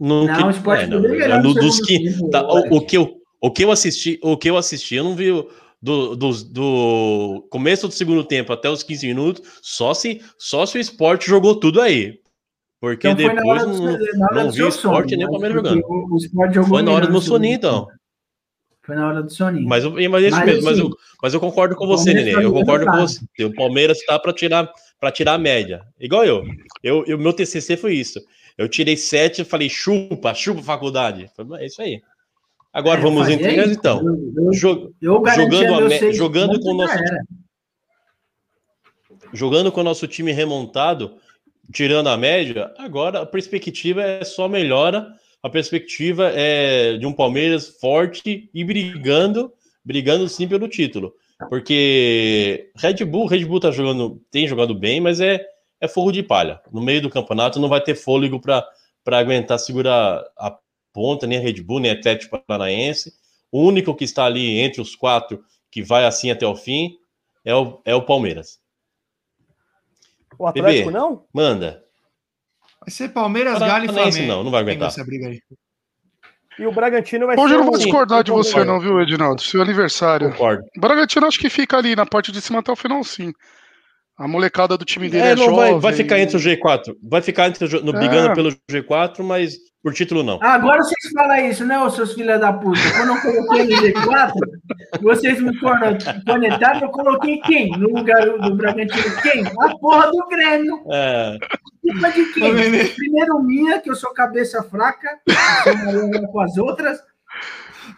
Não, 0.01 0.25
Não, 0.27 0.49
o 0.49 0.73
é, 0.73 0.87
não, 0.87 1.01
melhor 1.03 1.43
no- 1.43 1.53
no 1.53 1.61
dos 1.61 1.79
que- 1.81 2.31
tá, 2.31 2.43
o, 2.43 2.77
o 2.77 2.81
que 2.87 2.97
eu, 2.97 3.21
o 3.39 3.51
que 3.51 3.63
eu 3.63 3.71
assisti, 3.71 4.19
o 4.23 4.35
que 4.37 4.49
eu 4.49 4.57
assisti, 4.57 4.95
eu 4.95 5.05
não 5.05 5.15
vi 5.15 5.31
o, 5.31 5.47
do, 5.83 6.17
do, 6.17 6.45
do, 6.45 7.47
começo 7.51 7.87
do 7.87 7.93
segundo 7.93 8.25
tempo 8.25 8.53
até 8.53 8.71
os 8.71 8.83
15 8.83 9.07
minutos, 9.07 9.43
só 9.63 9.93
se, 9.93 10.23
só 10.39 10.65
se 10.65 10.79
o 10.79 10.81
esporte 10.81 11.29
jogou 11.29 11.55
tudo 11.55 11.83
aí. 11.83 12.19
Porque 12.81 13.09
então 13.09 13.35
depois 13.35 13.67
não, 13.67 13.75
do, 13.75 14.35
não 14.35 14.51
vi 14.51 14.63
o 14.63 14.69
esporte 14.69 15.15
nem 15.15 15.27
o 15.27 15.31
Palmeiras 15.31 15.57
jogando. 15.57 15.85
O, 15.87 16.17
o 16.17 16.65
foi 16.65 16.83
na 16.83 16.93
hora 16.93 17.07
do 17.07 17.13
meu 17.13 17.21
soninho, 17.21 17.55
então. 17.55 17.87
Foi 18.83 18.97
na 18.97 19.07
hora 19.07 19.23
do 19.23 19.31
soninho. 19.31 19.69
Mas, 19.69 19.85
mas, 19.85 20.09
mas, 20.09 20.23
mesmo, 20.23 20.39
assim, 20.51 20.63
mas, 20.65 20.79
eu, 20.79 20.91
mas 21.23 21.35
eu 21.35 21.41
concordo 21.41 21.77
com 21.77 21.87
você, 21.87 22.15
Nenê. 22.15 22.35
Eu 22.35 22.53
concordo 22.53 22.87
com 22.87 22.97
você. 22.97 23.21
O 23.45 23.55
Palmeiras 23.55 23.99
está 23.99 24.19
para 24.19 24.33
tirar, 24.33 24.73
tirar 25.13 25.35
a 25.35 25.39
média. 25.39 25.83
Igual 26.01 26.25
eu. 26.25 26.43
eu. 26.83 27.05
eu. 27.07 27.19
Meu 27.19 27.35
TCC 27.35 27.77
foi 27.77 27.95
isso. 27.95 28.19
Eu 28.61 28.69
tirei 28.69 28.95
sete 28.95 29.41
e 29.41 29.45
falei, 29.45 29.71
chupa, 29.71 30.35
chupa 30.35 30.63
faculdade. 30.63 31.31
É 31.59 31.65
isso 31.65 31.81
aí. 31.81 32.03
Agora 32.71 33.01
é, 33.01 33.03
vamos 33.03 33.27
entender, 33.27 33.69
então. 33.69 34.03
Eu, 34.07 34.53
eu, 34.53 34.93
eu 35.01 35.23
jogando, 35.35 36.13
jogando 36.13 36.61
com 36.61 36.73
o 36.73 36.75
nosso 36.75 36.99
jogando 39.33 39.73
com 39.73 39.81
o 39.81 39.85
nosso 39.85 40.07
time 40.07 40.31
remontado, 40.31 41.17
tirando 41.73 42.09
a 42.09 42.19
média, 42.19 42.71
agora 42.77 43.23
a 43.23 43.27
perspectiva 43.27 44.03
é 44.03 44.25
só 44.25 44.47
melhora. 44.47 45.11
A 45.43 45.49
perspectiva 45.49 46.31
é 46.35 46.99
de 46.99 47.07
um 47.07 47.15
Palmeiras 47.15 47.79
forte 47.81 48.51
e 48.53 48.63
brigando, 48.63 49.51
brigando 49.83 50.29
sim 50.29 50.47
pelo 50.47 50.69
título. 50.69 51.15
Porque 51.49 52.71
Red 52.77 53.07
Bull, 53.07 53.25
Red 53.25 53.47
Bull 53.47 53.59
tá 53.59 53.71
jogando, 53.71 54.21
tem 54.31 54.47
jogado 54.47 54.75
bem, 54.75 55.01
mas 55.01 55.19
é, 55.19 55.43
é 55.81 55.89
fogo 55.89 56.13
de 56.13 56.23
palha. 56.23 56.61
No 56.71 56.81
meio 56.81 57.03
do 57.03 57.11
campeonato 57.11 57.59
não 57.59 57.69
vai 57.69 57.81
ter 57.81 57.95
fôlego 57.95 58.41
para 58.41 58.67
aguentar 59.07 59.59
segurar 59.59 60.23
a 60.37 60.57
ponta, 60.93 61.27
nem 61.27 61.39
a 61.39 61.41
Red 61.41 61.63
Bull, 61.63 61.81
nem 61.81 61.91
a 61.91 61.95
Atlético 61.95 62.39
Paranaense. 62.47 63.13
O 63.51 63.63
único 63.63 63.95
que 63.95 64.05
está 64.05 64.25
ali 64.25 64.59
entre 64.59 64.81
os 64.81 64.95
quatro 64.95 65.43
que 65.71 65.83
vai 65.83 66.05
assim 66.05 66.31
até 66.31 66.47
o 66.47 66.55
fim 66.55 66.97
é 67.45 67.55
o, 67.55 67.81
é 67.85 67.95
o 67.95 68.03
Palmeiras. 68.03 68.61
O 70.39 70.47
Atlético 70.47 70.87
Bebê, 70.87 70.99
não? 70.99 71.25
Manda. 71.33 71.85
Vai 72.81 72.91
ser 72.91 73.09
Palmeiras, 73.11 73.59
Galo 73.59 73.85
e 73.85 73.89
Flamengo. 73.89 74.27
Não, 74.27 74.45
não 74.45 74.51
vai 74.51 74.61
aguentar. 74.63 74.89
Essa 74.89 75.05
briga 75.05 75.29
aí. 75.29 75.41
E 76.59 76.67
o 76.67 76.73
Bragantino 76.73 77.27
vai 77.27 77.37
Hoje 77.37 77.41
ser. 77.41 77.45
Hoje 77.45 77.55
eu 77.55 77.59
não 77.59 77.67
vou 77.67 77.79
discordar 77.79 78.25
de 78.25 78.31
você, 78.31 78.65
não, 78.65 78.81
viu, 78.81 79.01
Edinaldo? 79.01 79.41
Seu 79.41 79.63
aniversário. 79.63 80.31
Concordo. 80.33 80.63
O 80.77 80.81
Bragantino 80.81 81.27
acho 81.27 81.39
que 81.39 81.49
fica 81.49 81.79
ali 81.79 81.97
na 81.97 82.05
parte 82.05 82.31
de 82.33 82.41
cima 82.41 82.61
até 82.61 82.71
o 82.71 82.77
final, 82.77 83.03
sim. 83.05 83.33
A 84.21 84.29
molecada 84.29 84.77
do 84.77 84.85
time 84.85 85.09
dele 85.09 85.29
é, 85.29 85.31
é 85.31 85.35
não 85.35 85.47
jovem. 85.47 85.73
Vai, 85.73 85.81
vai 85.81 85.93
ficar 85.95 86.21
entre 86.21 86.37
o 86.37 86.41
G4. 86.41 86.95
Vai 87.03 87.23
ficar 87.23 87.49
entre, 87.49 87.67
no, 87.81 87.91
brigando 87.91 88.33
é. 88.33 88.35
pelo 88.35 88.51
G4, 88.71 89.23
mas 89.25 89.57
por 89.83 89.95
título, 89.95 90.23
não. 90.23 90.39
Agora 90.43 90.83
vocês 90.83 91.11
falam 91.15 91.39
isso, 91.49 91.65
né, 91.65 91.79
seus 91.89 92.13
filhos 92.13 92.39
da 92.39 92.53
puta? 92.53 92.79
Quando 92.99 93.17
eu 93.17 93.23
coloquei 93.23 93.65
no 93.65 93.81
G4, 93.81 94.33
vocês 95.01 95.41
me 95.41 95.59
conectaram, 95.59 96.83
eu 96.83 96.91
coloquei 96.91 97.39
quem? 97.39 97.71
No 97.71 97.89
lugar 97.97 98.27
do 98.27 98.55
Bragantino, 98.57 99.23
quem? 99.23 99.43
A 99.47 99.79
porra 99.79 100.11
do 100.11 100.29
Grêmio. 100.29 100.83
É. 100.93 101.39
Culpa 101.81 102.11
de 102.11 102.25
quem? 102.35 102.95
Primeiro 102.95 103.43
minha, 103.43 103.81
que 103.81 103.91
eu 103.91 103.95
sou 103.95 104.13
cabeça 104.13 104.63
fraca, 104.65 105.19
sou 105.65 106.29
com 106.31 106.41
as 106.41 106.59
outras, 106.59 107.01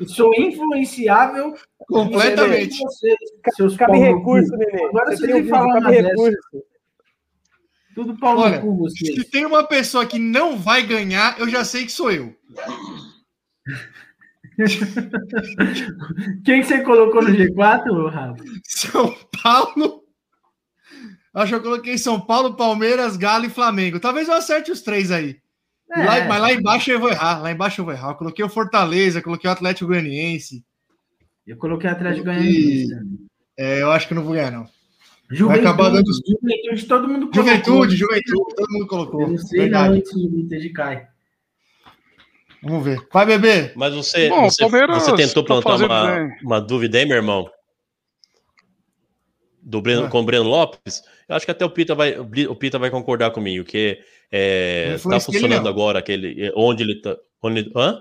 sou 0.06 0.32
influenciável. 0.34 1.54
Completamente. 1.88 2.78
Vocês, 2.78 3.16
seus 3.56 3.76
cabe 3.76 3.98
recurso, 3.98 4.50
Nenê. 4.56 4.84
Agora 4.84 5.16
você 5.16 5.26
tem 5.26 5.42
que 5.42 5.48
falar 5.48 5.80
cabe 5.80 6.00
recurso. 6.00 6.38
Tudo 7.94 8.18
pau 8.18 8.38
Olha, 8.38 8.56
no 8.56 8.62
cu, 8.62 8.76
você. 8.78 9.04
Se 9.04 9.24
tem 9.30 9.44
uma 9.44 9.64
pessoa 9.64 10.06
que 10.06 10.18
não 10.18 10.56
vai 10.56 10.82
ganhar, 10.82 11.38
eu 11.38 11.48
já 11.48 11.64
sei 11.64 11.84
que 11.84 11.92
sou 11.92 12.10
eu. 12.10 12.34
Quem 16.44 16.62
você 16.62 16.82
colocou 16.82 17.22
no 17.22 17.30
G4, 17.30 18.10
Rafa? 18.10 18.42
São 18.64 19.14
Paulo. 19.42 20.02
Acho 21.34 21.48
que 21.48 21.54
eu 21.54 21.62
coloquei 21.62 21.96
São 21.98 22.20
Paulo, 22.20 22.56
Palmeiras, 22.56 23.16
Galo 23.16 23.46
e 23.46 23.50
Flamengo. 23.50 23.98
Talvez 24.00 24.28
eu 24.28 24.34
acerte 24.34 24.70
os 24.70 24.82
três 24.82 25.10
aí. 25.10 25.41
É. 25.94 26.04
Lá, 26.04 26.24
mas 26.26 26.40
lá 26.40 26.52
embaixo 26.52 26.90
eu 26.90 27.00
vou 27.00 27.10
errar. 27.10 27.42
Lá 27.42 27.52
embaixo 27.52 27.80
eu 27.80 27.84
vou 27.84 27.92
errar. 27.92 28.10
Eu 28.10 28.14
coloquei 28.14 28.44
o 28.44 28.48
Fortaleza, 28.48 29.20
coloquei 29.20 29.48
o 29.48 29.52
Atlético 29.52 29.88
Goianiense. 29.88 30.64
Eu 31.46 31.56
coloquei 31.56 31.88
o 31.88 31.92
Atlético 31.92 32.24
Goianiense. 32.24 32.88
É, 33.58 33.82
eu 33.82 33.90
acho 33.90 34.08
que 34.08 34.14
não 34.14 34.24
vou 34.24 34.32
ganhar, 34.32 34.50
não. 34.50 34.66
Juventude, 35.30 35.62
Vai 35.62 35.72
acabar 35.72 35.90
dando... 35.90 36.10
juventude, 36.26 36.86
todo 36.86 37.08
mundo 37.08 37.30
colocou. 37.30 37.42
Juventude, 37.42 37.96
juventude, 37.96 38.54
todo 38.54 38.70
mundo 38.70 38.86
colocou. 38.86 39.22
Eu 39.22 39.28
não 39.28 39.38
sei 39.38 39.60
Verdade. 39.60 40.02
não, 40.14 40.60
se 40.60 40.70
cai. 40.70 41.06
Vamos 42.62 42.84
ver. 42.84 43.00
Vai, 43.12 43.26
bebê. 43.26 43.72
Mas 43.74 43.94
você, 43.94 44.28
Bom, 44.28 44.44
você, 44.44 44.68
você 44.68 45.16
tentou 45.16 45.42
tá 45.42 45.60
plantar 45.60 45.84
uma, 45.84 46.28
uma 46.42 46.60
dúvida 46.60 46.98
aí, 46.98 47.06
meu 47.06 47.16
irmão? 47.16 47.50
Do 49.64 49.80
Breno, 49.80 50.06
é. 50.06 50.08
com 50.08 50.20
o 50.20 50.24
Breno 50.24 50.44
Lopes? 50.44 51.04
Eu 51.28 51.36
acho 51.36 51.44
que 51.44 51.52
até 51.52 51.64
o 51.64 51.70
Pita 51.70 51.94
vai, 51.94 52.18
o 52.18 52.56
Pita 52.56 52.78
vai 52.78 52.90
concordar 52.90 53.30
comigo, 53.30 53.64
que 53.64 54.00
é, 54.30 54.96
tá 55.08 55.20
funcionando 55.20 55.68
agora 55.68 56.00
aquele, 56.00 56.52
onde 56.56 56.82
ele 56.82 56.96
tá. 56.96 57.16
Onde, 57.40 57.70
hã? 57.76 58.00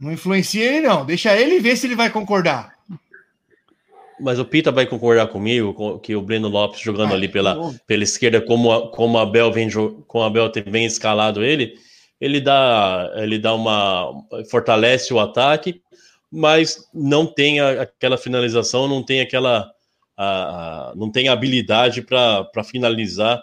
Não 0.00 0.12
influencia 0.12 0.64
ele, 0.64 0.86
não. 0.86 1.04
Deixa 1.04 1.36
ele 1.38 1.60
ver 1.60 1.76
se 1.76 1.86
ele 1.86 1.94
vai 1.94 2.10
concordar. 2.10 2.74
Mas 4.20 4.38
o 4.38 4.44
Pita 4.44 4.70
vai 4.70 4.86
concordar 4.86 5.26
comigo 5.26 5.98
que 5.98 6.14
o 6.14 6.22
Breno 6.22 6.48
Lopes 6.48 6.80
jogando 6.80 7.12
ah, 7.12 7.14
ali 7.14 7.28
pela, 7.28 7.74
pela 7.86 8.04
esquerda, 8.04 8.40
como 8.40 8.72
a, 8.72 8.90
como 8.90 9.18
a 9.18 9.22
Abel 9.22 9.52
vem 9.52 9.68
com 10.06 10.22
a 10.22 10.26
Abel 10.26 10.50
bem 10.70 10.86
escalado 10.86 11.42
ele, 11.44 11.74
ele 12.20 12.40
dá 12.40 13.10
ele 13.16 13.38
dá 13.38 13.54
uma 13.54 14.12
fortalece 14.50 15.12
o 15.12 15.18
ataque, 15.18 15.82
mas 16.30 16.88
não 16.94 17.26
tem 17.26 17.60
a, 17.60 17.82
aquela 17.82 18.16
finalização, 18.16 18.86
não 18.86 19.02
tem 19.02 19.20
aquela 19.20 19.68
a, 20.16 20.90
a 20.90 20.94
não 20.94 21.10
tem 21.10 21.28
habilidade 21.28 22.02
para 22.02 22.64
finalizar, 22.64 23.42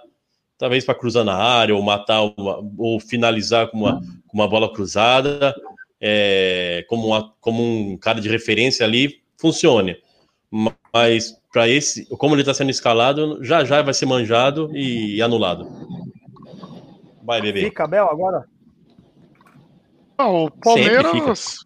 talvez 0.58 0.86
para 0.86 0.96
cruzar 0.96 1.24
na 1.24 1.36
área 1.36 1.76
ou 1.76 1.82
matar 1.82 2.22
uma, 2.22 2.64
ou 2.78 3.00
finalizar 3.00 3.68
com 3.68 3.78
uma, 3.78 4.02
com 4.28 4.38
uma 4.38 4.48
bola 4.48 4.72
cruzada, 4.74 5.54
é, 6.00 6.86
como, 6.88 7.08
uma, 7.08 7.34
como 7.40 7.64
um 7.64 7.98
cara 7.98 8.20
de 8.20 8.30
referência 8.30 8.86
ali 8.86 9.22
funcione 9.40 9.98
mas 10.92 11.40
para 11.52 11.68
esse, 11.68 12.06
como 12.18 12.36
ele 12.36 12.42
está 12.42 12.54
sendo 12.54 12.70
escalado, 12.70 13.44
já 13.44 13.64
já 13.64 13.82
vai 13.82 13.94
ser 13.94 14.06
manjado 14.06 14.70
e, 14.76 15.22
anulado. 15.22 15.68
Vai, 17.24 17.42
bebê. 17.42 17.62
Fica, 17.62 17.88
Bel, 17.88 18.10
agora? 18.10 18.46
Ah, 20.18 20.28
o 20.28 20.52
Palmeiras. 20.52 21.60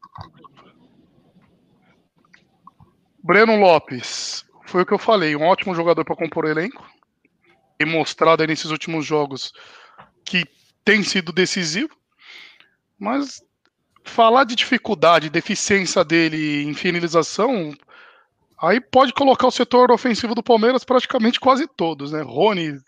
Breno 3.23 3.55
Lopes, 3.55 4.45
foi 4.65 4.81
o 4.81 4.85
que 4.85 4.93
eu 4.93 4.99
falei, 4.99 5.35
um 5.35 5.43
ótimo 5.43 5.75
jogador 5.75 6.03
para 6.03 6.15
compor 6.15 6.45
o 6.45 6.49
elenco. 6.49 6.85
Tem 7.77 7.87
mostrado 7.87 8.41
aí 8.41 8.47
nesses 8.47 8.71
últimos 8.71 9.05
jogos 9.05 9.53
que 10.23 10.45
tem 10.83 11.03
sido 11.03 11.31
decisivo. 11.31 11.95
Mas 12.97 13.43
falar 14.03 14.45
de 14.45 14.55
dificuldade, 14.55 15.29
deficiência 15.29 16.03
dele 16.03 16.63
em 16.63 16.73
finalização, 16.73 17.73
Aí 18.61 18.79
pode 18.79 19.13
colocar 19.13 19.47
o 19.47 19.51
setor 19.51 19.91
ofensivo 19.91 20.33
do 20.33 20.41
Palmeiras 20.41 20.83
praticamente 20.83 21.39
quase 21.39 21.67
todos, 21.67 22.11
né? 22.11 22.21
Rony, 22.21 22.79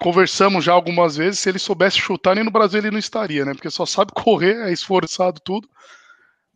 conversamos 0.00 0.64
já 0.64 0.72
algumas 0.72 1.16
vezes, 1.16 1.40
se 1.40 1.48
ele 1.48 1.58
soubesse 1.58 1.98
chutar, 1.98 2.34
nem 2.34 2.44
no 2.44 2.50
Brasil 2.50 2.80
ele 2.80 2.90
não 2.90 2.98
estaria, 2.98 3.44
né? 3.44 3.52
Porque 3.52 3.70
só 3.70 3.84
sabe 3.84 4.12
correr, 4.16 4.68
é 4.68 4.72
esforçado 4.72 5.40
tudo. 5.44 5.68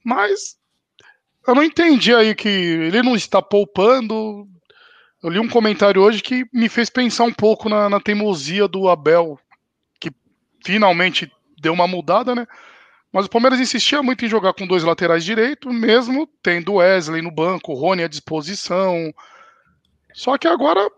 Mas 0.02 0.56
eu 1.46 1.54
não 1.54 1.62
entendi 1.62 2.14
aí 2.14 2.34
que 2.34 2.48
ele 2.48 3.02
não 3.02 3.14
está 3.14 3.42
poupando. 3.42 4.48
Eu 5.22 5.30
li 5.30 5.38
um 5.38 5.48
comentário 5.48 6.02
hoje 6.02 6.22
que 6.22 6.46
me 6.52 6.68
fez 6.68 6.88
pensar 6.90 7.24
um 7.24 7.32
pouco 7.32 7.68
na, 7.68 7.88
na 7.88 8.00
teimosia 8.00 8.66
do 8.68 8.88
Abel, 8.88 9.38
que 10.00 10.10
finalmente 10.64 11.30
deu 11.60 11.72
uma 11.72 11.86
mudada, 11.86 12.34
né? 12.34 12.46
Mas 13.12 13.26
o 13.26 13.30
Palmeiras 13.30 13.60
insistia 13.60 14.02
muito 14.02 14.24
em 14.24 14.28
jogar 14.28 14.52
com 14.54 14.66
dois 14.66 14.82
laterais 14.82 15.24
direito, 15.24 15.72
mesmo 15.72 16.28
tendo 16.42 16.74
Wesley 16.74 17.22
no 17.22 17.30
banco, 17.30 17.72
Rony 17.72 18.02
à 18.02 18.08
disposição. 18.08 19.14
Só 20.12 20.36
que 20.36 20.48
agora, 20.48 20.90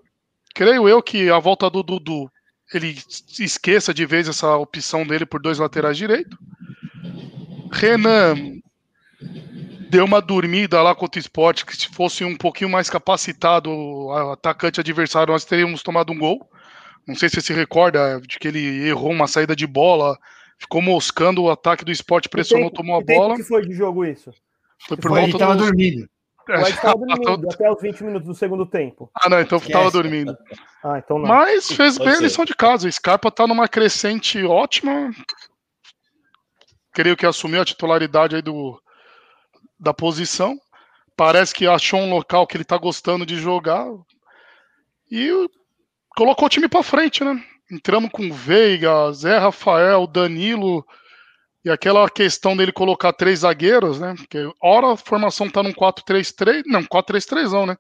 creio 0.54 0.88
eu 0.88 1.02
que 1.02 1.28
a 1.28 1.38
volta 1.38 1.68
do 1.68 1.82
Dudu, 1.82 2.30
ele 2.72 2.96
esqueça 3.38 3.92
de 3.92 4.06
vez 4.06 4.28
essa 4.28 4.56
opção 4.56 5.06
dele 5.06 5.26
por 5.26 5.42
dois 5.42 5.58
laterais 5.58 5.96
direito. 5.96 6.38
Renan 7.70 8.56
deu 9.96 10.04
uma 10.04 10.20
dormida 10.20 10.82
lá 10.82 10.94
contra 10.94 11.18
o 11.18 11.20
esporte, 11.20 11.64
que 11.64 11.76
se 11.76 11.88
fosse 11.88 12.24
um 12.24 12.36
pouquinho 12.36 12.70
mais 12.70 12.90
capacitado, 12.90 13.70
o 13.70 14.32
atacante 14.32 14.80
adversário, 14.80 15.32
nós 15.32 15.44
teríamos 15.44 15.82
tomado 15.82 16.12
um 16.12 16.18
gol. 16.18 16.48
Não 17.06 17.14
sei 17.14 17.28
se 17.28 17.36
você 17.36 17.40
se 17.40 17.52
recorda 17.52 18.20
de 18.20 18.38
que 18.38 18.48
ele 18.48 18.86
errou 18.86 19.10
uma 19.10 19.26
saída 19.26 19.54
de 19.56 19.66
bola 19.66 20.18
ficou 20.58 20.80
moscando 20.80 21.42
o 21.42 21.50
ataque 21.50 21.84
do 21.84 21.92
esporte, 21.92 22.28
pressionou, 22.28 22.70
tempo, 22.70 22.82
tomou 22.82 22.96
a 22.96 23.02
bola. 23.02 23.34
O 23.34 23.36
que 23.36 23.42
foi 23.42 23.66
de 23.66 23.74
jogo 23.74 24.04
isso? 24.04 24.32
Foi 24.86 24.96
por 24.96 25.10
volta 25.10 25.38
do... 25.38 25.56
dormindo. 25.56 26.08
É, 26.48 26.60
Mas 26.60 26.68
estava 26.68 26.96
dormindo 27.06 27.50
até 27.50 27.70
os 27.70 27.80
20 27.80 28.04
minutos 28.04 28.28
do 28.28 28.34
segundo 28.34 28.66
tempo. 28.66 29.10
Ah, 29.14 29.28
não, 29.28 29.40
então 29.40 29.58
estava 29.58 29.90
dormindo. 29.90 30.36
Ah, 30.82 30.98
então 30.98 31.18
não. 31.18 31.28
Mas 31.28 31.70
fez 31.70 31.98
Pode 31.98 32.08
bem 32.08 32.18
ser. 32.18 32.24
a 32.24 32.26
lição 32.26 32.44
de 32.44 32.54
casa. 32.54 32.88
O 32.88 32.92
Scarpa 32.92 33.28
está 33.28 33.46
numa 33.46 33.68
crescente 33.68 34.42
ótima. 34.44 35.10
Creio 36.92 37.16
que 37.16 37.26
assumiu 37.26 37.60
a 37.60 37.64
titularidade 37.64 38.36
aí 38.36 38.42
do, 38.42 38.80
da 39.78 39.94
posição. 39.94 40.58
parece 41.16 41.54
que 41.54 41.66
achou 41.66 42.00
um 42.00 42.10
local 42.10 42.46
que 42.46 42.56
ele 42.56 42.64
tá 42.64 42.76
gostando 42.76 43.24
de 43.24 43.36
jogar 43.36 43.86
e 45.10 45.30
colocou 46.10 46.46
o 46.46 46.50
time 46.50 46.68
para 46.68 46.82
frente, 46.82 47.24
né? 47.24 47.42
Entramos 47.70 48.10
com 48.10 48.32
Veiga, 48.32 49.12
Zé 49.12 49.38
Rafael, 49.38 50.06
Danilo 50.06 50.86
e 51.64 51.70
aquela 51.70 52.08
questão 52.08 52.56
dele 52.56 52.70
colocar 52.70 53.12
três 53.12 53.40
zagueiros, 53.40 53.98
né? 53.98 54.14
Porque 54.16 54.48
hora 54.60 54.92
a 54.92 54.96
formação 54.96 55.50
tá 55.50 55.62
num 55.62 55.72
4-3-3, 55.72 56.62
não, 56.66 56.84
4-3-3 56.84 57.50
não, 57.50 57.66
né? 57.66 57.76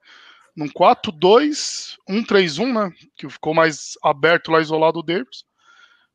Num 0.56 0.68
4-2-1-3-1, 0.68 2.72
né? 2.72 2.92
Que 3.16 3.28
ficou 3.28 3.54
mais 3.54 3.92
aberto 4.02 4.50
lá, 4.50 4.60
isolado 4.60 5.00
o 5.00 5.02
Davis. 5.02 5.44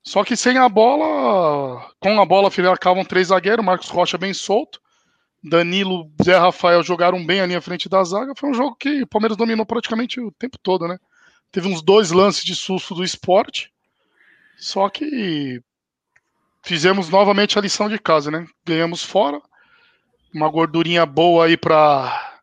Só 0.03 0.23
que 0.23 0.35
sem 0.35 0.57
a 0.57 0.67
bola, 0.67 1.87
com 1.99 2.19
a 2.19 2.25
bola 2.25 2.49
ficavam 2.49 3.05
três 3.05 3.27
zagueiros, 3.27 3.63
Marcos 3.63 3.89
Rocha 3.89 4.17
bem 4.17 4.33
solto. 4.33 4.81
Danilo, 5.43 6.11
Zé 6.23 6.37
Rafael 6.37 6.83
jogaram 6.83 7.25
bem 7.25 7.41
ali 7.41 7.55
à 7.55 7.61
frente 7.61 7.89
da 7.89 8.03
zaga. 8.03 8.33
Foi 8.37 8.49
um 8.49 8.53
jogo 8.53 8.75
que 8.75 9.01
o 9.01 9.07
Palmeiras 9.07 9.37
dominou 9.37 9.65
praticamente 9.65 10.19
o 10.19 10.31
tempo 10.31 10.57
todo, 10.59 10.87
né? 10.87 10.99
Teve 11.51 11.67
uns 11.67 11.81
dois 11.81 12.11
lances 12.11 12.43
de 12.43 12.55
susto 12.55 12.93
do 12.93 13.03
esporte. 13.03 13.73
Só 14.57 14.87
que 14.89 15.61
fizemos 16.61 17.09
novamente 17.09 17.57
a 17.57 17.61
lição 17.61 17.89
de 17.89 17.97
casa, 17.97 18.29
né? 18.29 18.45
Ganhamos 18.63 19.03
fora. 19.03 19.41
Uma 20.33 20.47
gordurinha 20.47 21.05
boa 21.05 21.45
aí 21.45 21.57
para 21.57 22.39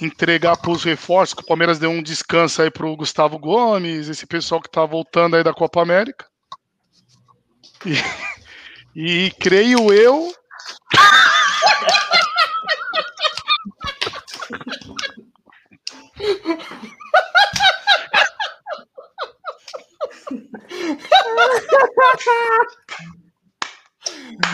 entregar 0.00 0.56
para 0.56 0.70
os 0.70 0.82
reforços. 0.82 1.34
Que 1.34 1.42
o 1.42 1.46
Palmeiras 1.46 1.78
deu 1.78 1.90
um 1.90 2.02
descanso 2.02 2.62
aí 2.62 2.70
para 2.70 2.86
o 2.86 2.96
Gustavo 2.96 3.38
Gomes, 3.38 4.08
esse 4.08 4.26
pessoal 4.26 4.62
que 4.62 4.68
está 4.68 4.84
voltando 4.86 5.36
aí 5.36 5.44
da 5.44 5.52
Copa 5.52 5.82
América. 5.82 6.26
E, 7.84 7.92
e 9.28 9.30
creio 9.32 9.92
eu 9.92 10.32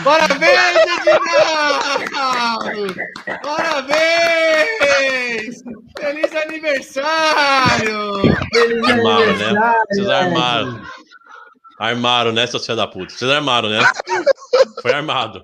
Parabéns, 0.03 0.75
Edinaldo! 1.07 2.95
Parabéns! 3.43 4.71
Feliz 5.99 6.35
aniversário! 6.35 8.21
Feliz 8.53 8.83
Armaram, 8.83 9.25
né? 9.37 9.45
aniversário, 9.45 9.85
Vocês 9.89 10.07
Ed. 10.07 10.11
armaram. 10.11 10.81
Armaram, 11.79 12.31
né, 12.31 12.47
seu 12.47 12.59
filho 12.59 12.75
da 12.75 12.87
puta? 12.87 13.11
Vocês 13.13 13.29
armaram, 13.31 13.69
né? 13.69 13.79
Foi 14.81 14.93
armado. 14.93 15.43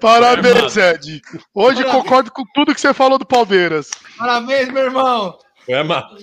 Parabéns, 0.00 0.76
Ed. 0.76 1.22
Hoje 1.54 1.82
Parabéns. 1.82 2.02
concordo 2.02 2.30
com 2.32 2.44
tudo 2.54 2.74
que 2.74 2.80
você 2.80 2.92
falou 2.94 3.18
do 3.18 3.26
Palmeiras. 3.26 3.90
Parabéns, 4.18 4.68
meu 4.70 4.84
irmão! 4.84 5.38
Foi 5.64 5.74
armado. 5.74 6.16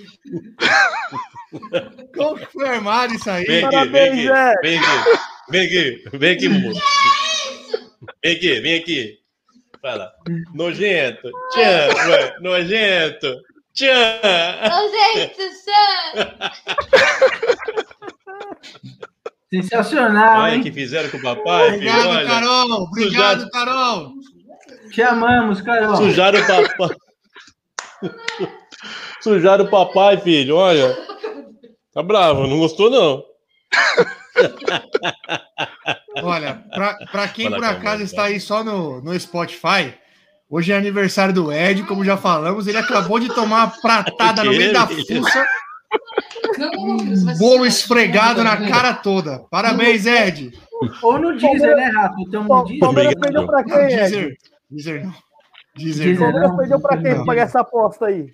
Como 2.14 2.36
que 2.38 2.46
foi 2.52 2.68
armado 2.68 3.14
isso 3.14 3.30
aí? 3.30 3.44
Vem 3.44 3.64
aqui, 3.64 3.74
Parabéns, 3.74 4.16
vem 4.16 4.26
Zé. 4.26 4.50
aqui. 4.50 4.60
Vem 4.62 4.78
aqui. 4.78 4.90
Vem 5.50 5.62
aqui. 5.66 6.04
Vem 6.18 6.32
aqui, 6.32 6.48
Mumu. 6.48 6.72
Vem 8.22 8.36
aqui, 8.36 8.60
vem 8.60 8.80
aqui. 8.80 9.18
Fala. 9.80 10.12
Nojento. 10.54 11.30
Tchan, 11.52 12.08
ué. 12.10 12.34
Nojento. 12.40 13.34
Tchan. 13.74 14.20
Nojento, 14.68 15.42
Sam! 15.64 16.38
Sensacional, 19.50 20.42
Olha 20.42 20.54
hein? 20.56 20.62
que 20.62 20.70
fizeram 20.70 21.08
com 21.08 21.16
o 21.16 21.22
papai, 21.22 21.78
filho. 21.78 21.90
Obrigado, 21.90 22.08
Olha. 22.08 22.26
Carol! 22.26 22.82
Obrigado, 22.82 23.50
Carol! 23.50 24.12
Te 24.90 25.02
amamos, 25.02 25.60
Carol. 25.62 25.96
Sujaram 25.96 26.40
o 26.40 26.46
papai. 26.46 26.96
Sujaram 29.22 29.64
o 29.64 29.70
papai, 29.70 30.18
filho. 30.18 30.56
Olha. 30.56 30.96
Tá 31.92 32.02
bravo, 32.02 32.46
não 32.46 32.58
gostou, 32.58 32.90
não. 32.90 33.24
Olha, 36.22 36.62
pra, 36.70 36.94
pra 37.10 37.28
quem 37.28 37.50
Fala, 37.50 37.56
por 37.56 37.64
acaso 37.64 38.02
está 38.02 38.24
aí 38.24 38.40
só 38.40 38.62
no, 38.62 39.00
no 39.00 39.18
Spotify, 39.18 39.94
hoje 40.48 40.72
é 40.72 40.76
aniversário 40.76 41.34
do 41.34 41.52
Ed, 41.52 41.82
como 41.84 42.04
já 42.04 42.16
falamos, 42.16 42.66
ele 42.66 42.78
acabou 42.78 43.18
de 43.18 43.28
tomar 43.28 43.64
uma 43.64 43.80
pratada 43.80 44.44
no 44.44 44.50
meio 44.50 44.72
da 44.72 44.86
fuça, 44.86 45.46
bolo 47.38 47.64
esfregado 47.66 48.42
na 48.44 48.56
cara 48.68 48.94
toda. 48.94 49.40
Parabéns, 49.50 50.06
Ed! 50.06 50.52
Ou 51.02 51.18
no 51.18 51.36
Deezer, 51.36 51.76
né, 51.76 51.90
Rafa? 51.94 52.14
Então 52.20 52.44
no 52.44 52.64
Deezer. 52.64 52.80
Palmeiras 52.80 53.14
perdeu 53.20 53.46
pra 53.46 53.64
quem, 53.64 53.74
Ed? 53.74 53.96
Deezer, 53.96 54.36
Deezer 54.70 55.04
não. 55.06 55.14
Deezer 55.76 56.06
Deezer 56.06 56.20
não. 56.32 56.32
Palmeiras 56.32 56.56
perdeu 56.56 56.80
pra 56.80 56.96
quem 56.96 57.08
Não. 57.10 57.16
pra 57.16 57.24
pagar 57.26 57.42
essa 57.42 57.60
aposta 57.60 58.06
aí? 58.06 58.32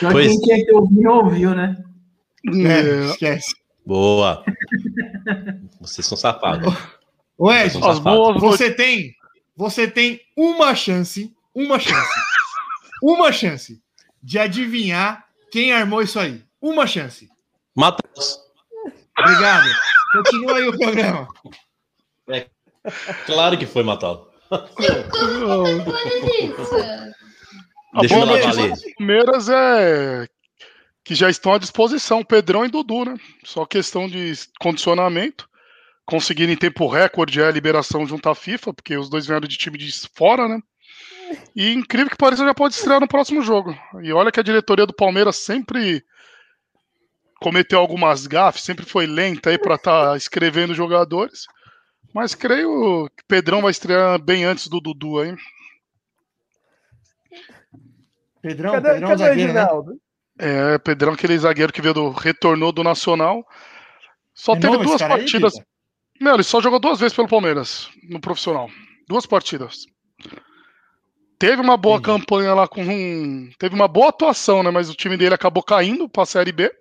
Só 0.00 0.10
Pois- 0.10 0.28
quem 0.28 0.40
tinha 0.40 0.64
que 0.64 0.72
ouvir, 0.72 1.00
não 1.02 1.24
ouviu, 1.24 1.54
né? 1.54 1.76
É, 2.54 3.06
esquece. 3.10 3.54
Boa. 3.84 4.44
Vocês 5.80 6.06
são 6.06 6.16
safados. 6.16 6.72
Ô, 7.38 7.52
Ed, 7.52 7.76
boas 8.02 8.40
você 8.40 8.70
tem, 8.70 9.14
você 9.56 9.86
tem 9.88 10.20
uma 10.36 10.74
chance, 10.74 11.32
uma 11.54 11.78
chance, 11.78 12.20
uma 13.02 13.30
chance 13.32 13.80
de 14.22 14.38
adivinhar 14.38 15.25
quem 15.50 15.72
armou 15.72 16.02
isso 16.02 16.18
aí. 16.18 16.42
Uma 16.60 16.86
chance. 16.86 17.28
Matheus. 17.74 18.38
Obrigado. 19.18 19.68
Continua 20.12 20.56
aí 20.56 20.68
o 20.68 20.78
programa. 20.78 21.28
Claro 23.26 23.58
que 23.58 23.66
foi 23.66 23.82
Matheus. 23.82 24.28
Como 24.48 25.84
que 25.84 25.90
você 25.90 26.20
disso? 26.20 26.74
A 27.94 28.00
Deixa 28.00 28.14
boa 28.14 28.26
ela 28.26 28.38
notícia 28.38 28.68
do 28.68 28.94
Palmeiras 28.96 29.48
é 29.48 30.26
que 31.02 31.14
já 31.14 31.30
estão 31.30 31.54
à 31.54 31.58
disposição, 31.58 32.24
Pedrão 32.24 32.64
e 32.64 32.68
Dudu, 32.68 33.04
né? 33.04 33.16
Só 33.44 33.64
questão 33.64 34.08
de 34.08 34.32
condicionamento. 34.60 35.48
Conseguiram 36.04 36.52
em 36.52 36.56
tempo 36.56 36.88
recorde 36.88 37.40
a 37.42 37.50
liberação 37.50 38.06
junto 38.06 38.28
à 38.28 38.34
FIFA, 38.34 38.74
porque 38.74 38.96
os 38.96 39.08
dois 39.08 39.26
vieram 39.26 39.46
de 39.46 39.56
time 39.56 39.78
de 39.78 39.90
fora, 40.14 40.48
né? 40.48 40.60
E 41.54 41.72
incrível 41.72 42.10
que 42.10 42.16
pareça, 42.16 42.44
já 42.44 42.54
pode 42.54 42.74
estrear 42.74 43.00
no 43.00 43.08
próximo 43.08 43.42
jogo. 43.42 43.76
E 44.02 44.12
olha 44.12 44.30
que 44.30 44.40
a 44.40 44.42
diretoria 44.42 44.86
do 44.86 44.94
Palmeiras 44.94 45.36
sempre 45.36 46.04
cometeu 47.40 47.78
algumas 47.78 48.26
gafes, 48.26 48.62
sempre 48.62 48.84
foi 48.84 49.06
lenta 49.06 49.50
aí 49.50 49.58
para 49.58 49.74
estar 49.74 50.16
escrevendo 50.16 50.74
jogadores. 50.74 51.46
Mas 52.14 52.34
creio 52.34 53.10
que 53.16 53.24
Pedrão 53.26 53.60
vai 53.60 53.70
estrear 53.70 54.18
bem 54.22 54.44
antes 54.44 54.68
do 54.68 54.80
Dudu 54.80 55.20
aí. 55.20 55.34
Pedrão, 58.40 58.72
Cadê, 58.72 58.90
Pedrão 58.92 59.08
cadê 59.08 59.22
o 59.22 59.26
zagueiro, 59.26 59.52
né? 59.52 59.66
É, 60.38 60.78
Pedrão, 60.78 61.12
aquele 61.14 61.38
zagueiro 61.38 61.72
que 61.72 61.82
veio 61.82 61.94
do 61.94 62.10
retornou 62.10 62.72
do 62.72 62.84
Nacional. 62.84 63.46
Só 64.32 64.54
É 64.54 64.60
teve 64.60 64.78
duas 64.78 65.02
aí, 65.02 65.08
partidas. 65.08 65.54
Pita? 65.54 65.66
Não, 66.20 66.34
ele 66.34 66.42
só 66.42 66.60
jogou 66.60 66.78
duas 66.78 67.00
vezes 67.00 67.14
pelo 67.14 67.28
Palmeiras 67.28 67.90
no 68.08 68.20
profissional. 68.20 68.70
Duas 69.08 69.26
partidas. 69.26 69.86
Teve 71.38 71.60
uma 71.60 71.76
boa 71.76 71.98
Entendi. 71.98 72.18
campanha 72.18 72.54
lá 72.54 72.66
com 72.66 72.82
um. 72.82 73.50
Teve 73.58 73.74
uma 73.74 73.86
boa 73.86 74.08
atuação, 74.08 74.62
né? 74.62 74.70
Mas 74.70 74.88
o 74.88 74.94
time 74.94 75.16
dele 75.16 75.34
acabou 75.34 75.62
caindo 75.62 76.08
para 76.08 76.22
a 76.22 76.26
Série 76.26 76.52
B. 76.52 76.72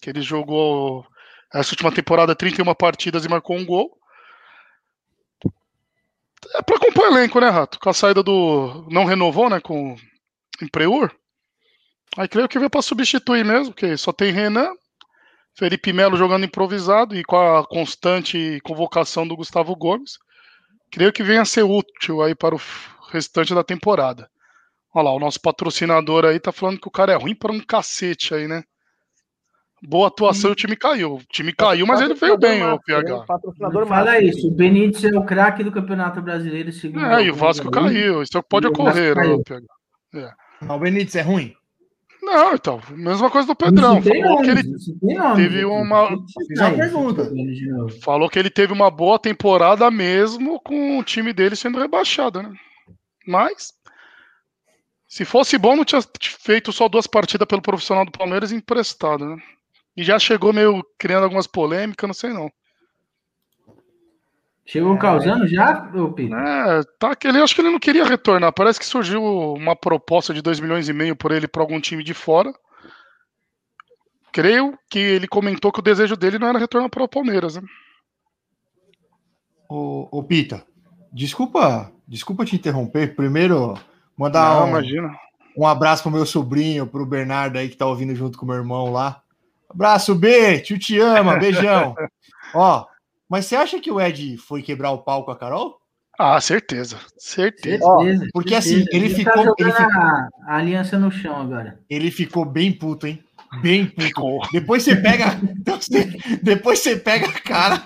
Que 0.00 0.10
ele 0.10 0.22
jogou 0.22 1.04
essa 1.52 1.72
última 1.72 1.90
temporada 1.90 2.34
31 2.34 2.72
partidas 2.74 3.24
e 3.24 3.28
marcou 3.28 3.56
um 3.56 3.64
gol. 3.64 3.98
É 6.54 6.62
para 6.62 6.78
compor 6.78 7.06
elenco, 7.06 7.40
né, 7.40 7.48
Rato? 7.48 7.80
Com 7.80 7.90
a 7.90 7.94
saída 7.94 8.22
do. 8.22 8.86
Não 8.90 9.04
renovou, 9.04 9.50
né? 9.50 9.60
Com 9.60 9.94
o 9.94 9.96
Empreur. 10.62 11.10
Aí 12.16 12.28
creio 12.28 12.48
que 12.48 12.58
veio 12.58 12.70
para 12.70 12.82
substituir 12.82 13.44
mesmo, 13.44 13.74
porque 13.74 13.96
só 13.96 14.12
tem 14.12 14.30
Renan, 14.30 14.70
Felipe 15.56 15.92
Melo 15.92 16.16
jogando 16.16 16.44
improvisado 16.44 17.16
e 17.16 17.24
com 17.24 17.36
a 17.36 17.66
constante 17.66 18.60
convocação 18.62 19.26
do 19.26 19.36
Gustavo 19.36 19.74
Gomes. 19.74 20.18
Creio 20.92 21.12
que 21.12 21.24
venha 21.24 21.42
a 21.42 21.46
ser 21.46 21.64
útil 21.64 22.22
aí 22.22 22.36
para 22.36 22.54
o 22.54 22.60
restante 23.14 23.54
da 23.54 23.64
temporada. 23.64 24.28
Olha 24.94 25.04
lá, 25.04 25.12
o 25.12 25.18
nosso 25.18 25.40
patrocinador 25.40 26.24
aí 26.24 26.38
tá 26.38 26.52
falando 26.52 26.78
que 26.80 26.88
o 26.88 26.90
cara 26.90 27.12
é 27.12 27.16
ruim 27.16 27.34
para 27.34 27.52
um 27.52 27.60
cacete 27.60 28.34
aí, 28.34 28.46
né? 28.46 28.62
Boa 29.82 30.08
atuação 30.08 30.50
e 30.50 30.52
o 30.52 30.56
time 30.56 30.76
caiu. 30.76 31.16
O 31.16 31.22
time 31.30 31.52
caiu, 31.52 31.86
mas 31.86 32.00
ele 32.00 32.14
veio 32.14 32.38
bem, 32.38 32.62
o 32.62 32.78
Patrocinador 32.78 32.82
PH. 32.84 33.26
Patrocinador 33.26 33.86
Fala 33.86 34.12
máximo. 34.12 34.28
isso, 34.28 34.48
o 34.48 34.50
Benítez 34.50 35.04
é 35.04 35.18
o 35.18 35.24
craque 35.24 35.62
do 35.62 35.72
Campeonato 35.72 36.22
Brasileiro, 36.22 36.72
segundo 36.72 37.04
É, 37.04 37.24
e 37.24 37.30
o 37.30 37.34
Vasco 37.34 37.70
caiu. 37.70 38.22
Isso 38.22 38.42
pode 38.42 38.66
E 38.66 38.70
o 38.70 38.72
Vasco 38.72 38.82
ocorrer, 38.82 39.16
né, 39.16 39.22
caiu. 39.22 39.42
PH? 39.42 40.36
Ah, 40.62 40.74
o 40.74 40.78
Benítez 40.78 41.16
é 41.16 41.22
ruim? 41.22 41.54
Não, 42.22 42.54
então, 42.54 42.80
mesma 42.92 43.30
coisa 43.30 43.46
do 43.46 43.54
Pedrão. 43.54 44.00
Falou 44.00 44.40
que 44.42 44.50
ele 44.50 44.62
teve 45.36 45.64
uma-. 45.66 46.08
Falou 48.02 48.30
que 48.30 48.38
ele 48.38 48.48
teve 48.48 48.72
uma 48.72 48.90
boa 48.90 49.18
temporada 49.18 49.90
mesmo 49.90 50.58
com 50.60 50.98
o 50.98 51.04
time 51.04 51.34
dele 51.34 51.54
sendo 51.54 51.78
rebaixado, 51.78 52.42
né? 52.42 52.50
Mas 53.26 53.72
se 55.06 55.24
fosse 55.24 55.56
bom, 55.56 55.76
não 55.76 55.84
tinha 55.84 56.00
feito 56.40 56.72
só 56.72 56.88
duas 56.88 57.06
partidas 57.06 57.46
pelo 57.46 57.62
profissional 57.62 58.04
do 58.04 58.10
Palmeiras 58.10 58.50
emprestado, 58.50 59.24
né? 59.24 59.42
E 59.96 60.02
já 60.02 60.18
chegou 60.18 60.52
meio 60.52 60.84
criando 60.98 61.22
algumas 61.22 61.46
polêmicas, 61.46 62.08
não 62.08 62.14
sei 62.14 62.32
não. 62.32 62.50
Chegou 64.66 64.98
causando 64.98 65.46
já, 65.46 65.88
ô 65.94 66.12
Pito? 66.12 66.34
É, 66.34 66.82
tá 66.98 67.14
que 67.14 67.28
ele 67.28 67.38
acho 67.38 67.54
que 67.54 67.60
ele 67.60 67.70
não 67.70 67.78
queria 67.78 68.04
retornar. 68.04 68.52
Parece 68.52 68.80
que 68.80 68.86
surgiu 68.86 69.22
uma 69.22 69.76
proposta 69.76 70.32
de 70.32 70.40
2 70.42 70.58
milhões 70.58 70.88
e 70.88 70.92
meio 70.92 71.14
por 71.14 71.32
ele 71.32 71.46
para 71.46 71.62
algum 71.62 71.80
time 71.80 72.02
de 72.02 72.14
fora. 72.14 72.52
Creio 74.32 74.76
que 74.90 74.98
ele 74.98 75.28
comentou 75.28 75.70
que 75.70 75.78
o 75.78 75.82
desejo 75.82 76.16
dele 76.16 76.40
não 76.40 76.48
era 76.48 76.58
retornar 76.58 76.90
para 76.90 77.04
o 77.04 77.08
Palmeiras, 77.08 77.54
né? 77.54 77.62
Ô, 79.68 80.08
ô 80.10 80.24
Pita, 80.24 80.66
desculpa, 81.12 81.93
desculpa 82.06 82.44
te 82.44 82.56
interromper. 82.56 83.14
Primeiro, 83.14 83.74
mandar 84.16 84.54
Não, 84.60 84.64
um, 84.66 84.68
imagina. 84.70 85.14
um 85.56 85.66
abraço 85.66 86.02
pro 86.02 86.12
meu 86.12 86.26
sobrinho, 86.26 86.86
pro 86.86 87.06
Bernardo 87.06 87.58
aí 87.58 87.68
que 87.68 87.76
tá 87.76 87.86
ouvindo 87.86 88.14
junto 88.14 88.38
com 88.38 88.44
o 88.44 88.48
meu 88.48 88.56
irmão 88.56 88.90
lá. 88.92 89.20
Abraço, 89.68 90.14
B, 90.14 90.60
tio 90.60 90.78
te 90.78 90.98
ama, 90.98 91.36
beijão. 91.38 91.94
Ó, 92.54 92.86
mas 93.28 93.46
você 93.46 93.56
acha 93.56 93.80
que 93.80 93.90
o 93.90 94.00
Ed 94.00 94.36
foi 94.38 94.62
quebrar 94.62 94.90
o 94.92 94.98
pau 94.98 95.24
com 95.24 95.30
a 95.30 95.36
Carol? 95.36 95.80
Ah, 96.16 96.40
certeza. 96.40 96.96
Certeza. 97.18 97.84
Certeza, 97.84 98.28
porque 98.32 98.50
certeza. 98.62 98.84
assim, 98.84 98.96
ele 98.96 99.08
tá 99.10 99.16
ficou- 99.16 99.44
jogando 99.44 99.54
ele 99.58 99.72
ficou- 99.72 100.00
A, 100.02 100.28
a 100.46 100.56
aliança 100.58 100.96
no 100.96 101.10
chão 101.10 101.40
agora. 101.40 101.80
Ele 101.90 102.08
ficou 102.12 102.44
bem 102.44 102.70
puto, 102.70 103.08
hein? 103.08 103.18
Bem 103.60 103.86
puto. 103.86 104.48
Depois 104.52 104.84
você 104.84 104.94
pega. 104.94 105.36
Depois 106.42 106.78
você 106.78 106.96
pega 106.96 107.26
a 107.28 107.32
cara. 107.40 107.82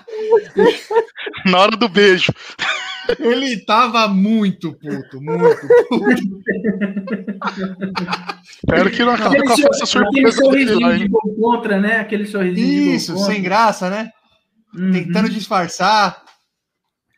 Na 1.45 1.59
hora 1.59 1.75
do 1.77 1.89
beijo. 1.89 2.31
Ele 3.17 3.57
tava 3.65 4.07
muito 4.07 4.73
puto, 4.73 5.21
muito 5.21 5.67
puto. 5.89 6.41
Espero 8.51 8.91
que 8.91 9.03
não 9.03 9.13
acabe 9.13 9.37
Aquele, 9.37 9.43
com 9.43 9.51
a 9.51 9.53
aquele 9.53 9.85
surpresa 9.85 10.41
dele 10.51 10.65
lá, 10.65 10.79
sorrisinho 10.81 10.97
de 10.97 11.03
hein? 11.03 11.35
contra, 11.39 11.79
né? 11.79 11.99
Aquele 11.99 12.25
sorrisinho 12.25 12.67
de 12.67 12.95
Isso, 12.95 13.17
sem 13.17 13.41
graça, 13.41 13.89
né? 13.89 14.11
Uhum. 14.75 14.91
Tentando 14.91 15.29
disfarçar. 15.29 16.23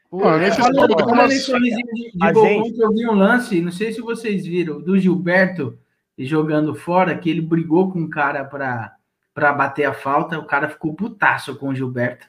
Pô, 0.09 0.27
Ah, 0.27 0.35
é, 0.35 0.39
nesse 0.39 0.57
Falando, 0.57 0.75
jogo, 0.75 0.99
falando 0.99 1.15
mas- 1.17 1.33
em 1.33 1.39
sorrisinho 1.39 1.87
de, 1.93 2.11
de 2.11 2.17
A 2.21 2.31
gol 2.31 2.45
gente- 2.45 2.69
contra, 2.71 2.85
eu 2.85 2.91
vi 2.93 3.07
um 3.07 3.13
lance, 3.13 3.61
não 3.61 3.71
sei 3.71 3.91
se 3.91 4.01
vocês 4.01 4.45
viram, 4.45 4.81
do 4.81 4.97
Gilberto 4.99 5.77
jogando 6.17 6.75
fora, 6.75 7.17
que 7.17 7.29
ele 7.29 7.41
brigou 7.41 7.91
com 7.91 8.03
o 8.03 8.09
cara 8.09 8.43
para 8.45 8.93
para 9.33 9.53
bater 9.53 9.85
a 9.85 9.93
falta, 9.93 10.37
o 10.37 10.45
cara 10.45 10.67
ficou 10.67 10.93
putaço 10.93 11.55
com 11.55 11.69
o 11.69 11.73
Gilberto. 11.75 12.27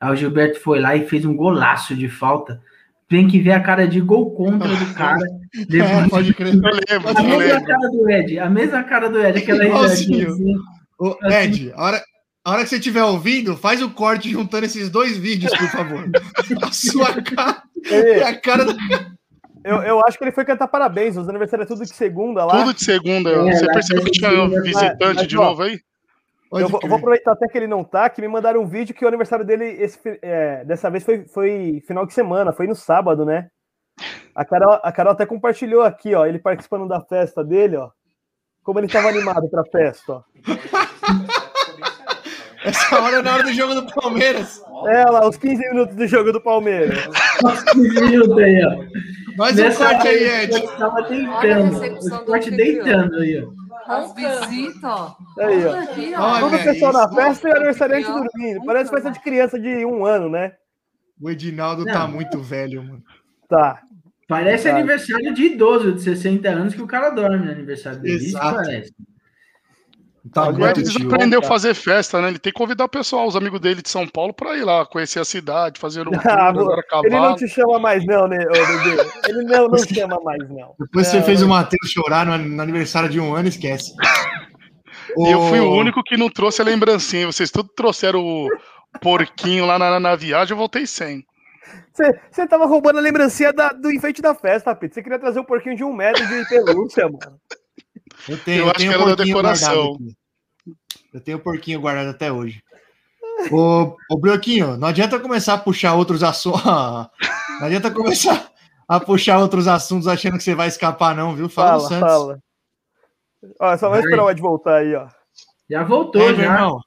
Aí 0.00 0.10
o 0.10 0.16
Gilberto 0.16 0.58
foi 0.58 0.80
lá 0.80 0.96
e 0.96 1.06
fez 1.06 1.26
um 1.26 1.36
golaço 1.36 1.94
de 1.94 2.08
falta. 2.08 2.62
Tem 3.08 3.26
que 3.26 3.40
ver 3.40 3.52
a 3.52 3.60
cara 3.60 3.88
de 3.88 4.00
gol 4.00 4.34
contra 4.34 4.68
do 4.68 4.94
cara. 4.94 5.24
é, 5.56 6.08
pode 6.08 6.34
crer. 6.34 6.54
Eu 6.54 6.60
lembro, 6.60 7.08
a 7.08 7.22
mesma 7.22 7.36
lembro. 7.36 7.64
cara 7.64 7.90
do 7.90 8.10
Ed, 8.10 8.38
a 8.38 8.50
mesma 8.50 8.84
cara 8.84 9.08
do 9.08 9.20
Ed, 9.24 9.38
aquela 9.38 9.64
risadinha 9.64 10.28
assim. 10.28 10.54
Ô, 10.98 11.16
Ed, 11.24 11.72
a 11.74 11.82
hora, 11.82 12.02
a 12.44 12.50
hora 12.50 12.62
que 12.62 12.68
você 12.68 12.76
estiver 12.76 13.02
ouvindo, 13.04 13.56
faz 13.56 13.80
o 13.80 13.90
corte 13.90 14.30
juntando 14.30 14.66
esses 14.66 14.90
dois 14.90 15.16
vídeos, 15.16 15.56
por 15.56 15.68
favor. 15.68 16.08
A 16.62 16.72
sua 16.72 17.22
cara 17.22 17.62
e 17.86 18.22
a 18.22 18.38
cara 18.38 18.64
da. 18.64 18.74
eu, 19.64 19.76
eu 19.82 20.00
acho 20.06 20.18
que 20.18 20.24
ele 20.24 20.32
foi 20.32 20.44
cantar 20.44 20.68
parabéns. 20.68 21.16
Os 21.16 21.28
aniversários 21.28 21.66
é 21.66 21.74
tudo 21.74 21.84
de 21.84 21.94
segunda 21.94 22.44
lá. 22.44 22.58
Tudo 22.58 22.74
de 22.74 22.84
segunda. 22.84 23.30
É, 23.30 23.52
Você 23.52 23.66
percebeu 23.66 24.04
que 24.04 24.10
tinha 24.10 24.30
segunda, 24.30 24.62
visitante 24.62 25.16
mas, 25.16 25.26
de 25.26 25.38
ó, 25.38 25.44
novo 25.44 25.62
aí? 25.62 25.80
Pode 26.50 26.62
Eu 26.62 26.68
vou, 26.68 26.80
vou 26.80 26.96
aproveitar 26.96 27.32
até 27.32 27.46
que 27.46 27.58
ele 27.58 27.66
não 27.66 27.84
tá, 27.84 28.08
que 28.08 28.20
me 28.20 28.28
mandaram 28.28 28.62
um 28.62 28.66
vídeo 28.66 28.94
que 28.94 29.04
o 29.04 29.08
aniversário 29.08 29.44
dele 29.44 29.64
esse, 29.64 29.98
é, 30.22 30.64
dessa 30.64 30.90
vez 30.90 31.04
foi, 31.04 31.26
foi 31.26 31.82
final 31.86 32.06
de 32.06 32.14
semana, 32.14 32.52
foi 32.52 32.66
no 32.66 32.74
sábado, 32.74 33.24
né? 33.24 33.48
A 34.34 34.44
Carol, 34.44 34.80
a 34.82 34.92
Carol 34.92 35.12
até 35.12 35.26
compartilhou 35.26 35.82
aqui, 35.82 36.14
ó, 36.14 36.24
ele 36.24 36.38
participando 36.38 36.88
da 36.88 37.00
festa 37.00 37.44
dele, 37.44 37.76
ó. 37.76 37.90
Como 38.62 38.78
ele 38.78 38.88
tava 38.88 39.08
animado 39.08 39.48
pra 39.48 39.64
festa, 39.64 40.12
ó. 40.12 40.22
Essa 42.64 43.00
hora 43.00 43.16
é 43.16 43.22
na 43.22 43.34
hora 43.34 43.44
do 43.44 43.52
jogo 43.52 43.74
do 43.74 43.86
Palmeiras. 43.86 44.62
É 44.88 45.04
lá, 45.04 45.26
os 45.28 45.36
15 45.36 45.70
minutos 45.70 45.96
do 45.96 46.06
jogo 46.06 46.32
do 46.32 46.40
Palmeiras. 46.40 46.98
Minuto 47.74 48.38
aí, 48.38 48.60
ó. 48.64 49.36
Mais 49.36 49.58
um 49.58 49.74
corte 49.74 50.08
aí, 50.08 50.42
Ed. 50.42 50.60
Corte 50.60 50.78
tava 50.78 51.02
deitando. 51.02 52.14
O 52.14 52.24
corte 52.24 52.50
deitando 52.50 53.16
aí, 53.16 53.44
ó. 53.44 53.67
As 53.88 54.14
visitas, 54.14 54.84
ó. 54.84 55.16
Aí, 55.40 55.66
ó. 55.66 55.80
Aqui, 55.80 56.12
ó. 56.14 56.40
Todo 56.40 56.54
o 56.56 56.62
pessoal 56.62 56.90
isso. 56.92 57.00
na 57.00 57.08
festa 57.14 57.48
e 57.48 57.50
o 57.52 57.56
aniversariante 57.56 58.06
dormindo. 58.10 58.64
Parece 58.66 58.90
festa 58.90 59.10
de 59.10 59.20
criança 59.20 59.58
de 59.58 59.84
um 59.86 60.04
ano, 60.04 60.28
né? 60.28 60.52
O 61.20 61.30
Edinaldo 61.30 61.84
Não. 61.84 61.92
tá 61.92 62.06
muito 62.06 62.38
velho, 62.40 62.82
mano. 62.82 63.02
Tá. 63.48 63.80
Parece 64.28 64.68
Tá. 64.68 64.76
aniversário 64.76 65.32
de 65.32 65.42
idoso 65.46 65.92
de 65.92 66.02
60 66.02 66.48
anos 66.50 66.74
que 66.74 66.82
o 66.82 66.86
cara 66.86 67.08
dorme 67.10 67.46
no 67.46 67.50
aniversário 67.50 67.98
dele. 68.00 68.16
Isso 68.16 68.36
Exato. 68.36 68.56
parece. 68.56 68.92
Tá 70.32 70.48
O 70.48 70.66
Ed 70.66 70.82
tio. 70.82 71.06
aprendeu 71.06 71.40
a 71.40 71.42
fazer 71.42 71.74
festa, 71.74 72.20
né? 72.20 72.28
Ele 72.28 72.38
tem 72.38 72.52
que 72.52 72.58
convidar 72.58 72.84
o 72.84 72.88
pessoal, 72.88 73.26
os 73.26 73.36
amigos 73.36 73.60
dele 73.60 73.80
de 73.80 73.88
São 73.88 74.06
Paulo, 74.06 74.34
pra 74.34 74.56
ir 74.56 74.64
lá, 74.64 74.84
conhecer 74.84 75.20
a 75.20 75.24
cidade, 75.24 75.78
fazer 75.80 76.06
o 76.08 76.10
Ah, 76.14 76.48
agora 76.48 76.82
Ele 77.04 77.14
não 77.18 77.34
te 77.36 77.48
chama 77.48 77.78
mais, 77.78 78.04
não, 78.04 78.26
né, 78.28 78.38
Bebê? 78.38 79.10
Ele 79.28 79.42
não, 79.44 79.68
não 79.68 79.78
chama 79.78 80.20
mais, 80.22 80.48
não. 80.50 80.74
Depois 80.78 81.06
É, 81.08 81.10
você 81.10 81.22
fez 81.22 81.42
o 81.42 81.48
Matheus 81.48 81.90
chorar 81.90 82.26
no, 82.26 82.36
no 82.36 82.62
aniversário 82.62 83.08
de 83.08 83.18
um 83.20 83.34
ano, 83.34 83.48
esquece. 83.48 83.92
E 85.16 85.30
eu 85.32 85.40
fui 85.48 85.58
o 85.58 85.72
único 85.72 86.02
que 86.04 86.16
não 86.18 86.28
trouxe 86.28 86.60
a 86.60 86.64
lembrancinha. 86.64 87.26
Vocês 87.26 87.50
tudo 87.50 87.70
trouxeram 87.74 88.20
o 88.20 88.46
porquinho 89.00 89.64
lá 89.64 89.78
na, 89.78 89.98
na 89.98 90.14
viagem, 90.14 90.52
eu 90.52 90.58
voltei 90.58 90.86
sem. 90.86 91.24
Você, 91.92 92.20
você 92.30 92.46
tava 92.46 92.66
roubando 92.66 92.98
a 92.98 93.02
lembrancinha 93.02 93.52
da- 93.52 93.70
do 93.70 93.90
enfeite 93.90 94.20
da 94.20 94.34
festa, 94.34 94.74
Pete. 94.74 94.94
Você 94.94 95.02
queria 95.02 95.18
trazer 95.18 95.40
um 95.40 95.44
porquinho 95.44 95.74
de 95.76 95.82
um 95.82 95.92
metro 95.94 96.24
de 96.26 96.48
pelúcia, 96.48 97.04
mano. 97.06 97.38
Eu 98.28 98.38
tenho, 98.38 98.58
Eu 98.58 98.64
eu 98.64 98.70
acho 98.70 98.78
tenho 98.78 98.92
que 98.92 98.98
um 98.98 99.00
era 99.02 99.10
da 99.10 99.16
porquinho 99.16 99.36
decoração. 99.36 99.74
guardado 99.74 99.94
aqui. 99.94 100.16
Eu 101.14 101.20
tenho 101.20 101.38
o 101.38 101.40
porquinho 101.40 101.80
guardado 101.80 102.10
até 102.10 102.32
hoje. 102.32 102.62
Ô, 103.52 103.96
ô 104.10 104.16
Brioquinho, 104.18 104.76
não 104.76 104.88
adianta 104.88 105.20
começar 105.20 105.54
a 105.54 105.58
puxar 105.58 105.94
outros 105.94 106.22
assuntos. 106.22 106.62
Não 107.60 107.66
adianta 107.66 107.90
começar 107.90 108.50
a 108.88 109.00
puxar 109.00 109.38
outros 109.40 109.66
assuntos 109.66 110.06
achando 110.06 110.36
que 110.38 110.44
você 110.44 110.54
vai 110.54 110.68
escapar, 110.68 111.12
não, 111.14 111.34
viu? 111.34 111.48
Fala, 111.48 111.72
do 111.82 111.88
Fala, 111.88 111.88
Santos. 111.88 112.08
fala. 112.08 112.38
Ó, 113.60 113.76
só 113.76 113.88
vai 113.88 114.00
esperar 114.00 114.24
o 114.24 114.30
Ed 114.30 114.40
voltar 114.40 114.76
aí, 114.76 114.94
ó. 114.94 115.08
Já 115.68 115.82
voltou, 115.82 116.22
meu 116.22 116.36
já. 116.36 116.42
irmão? 116.44 116.80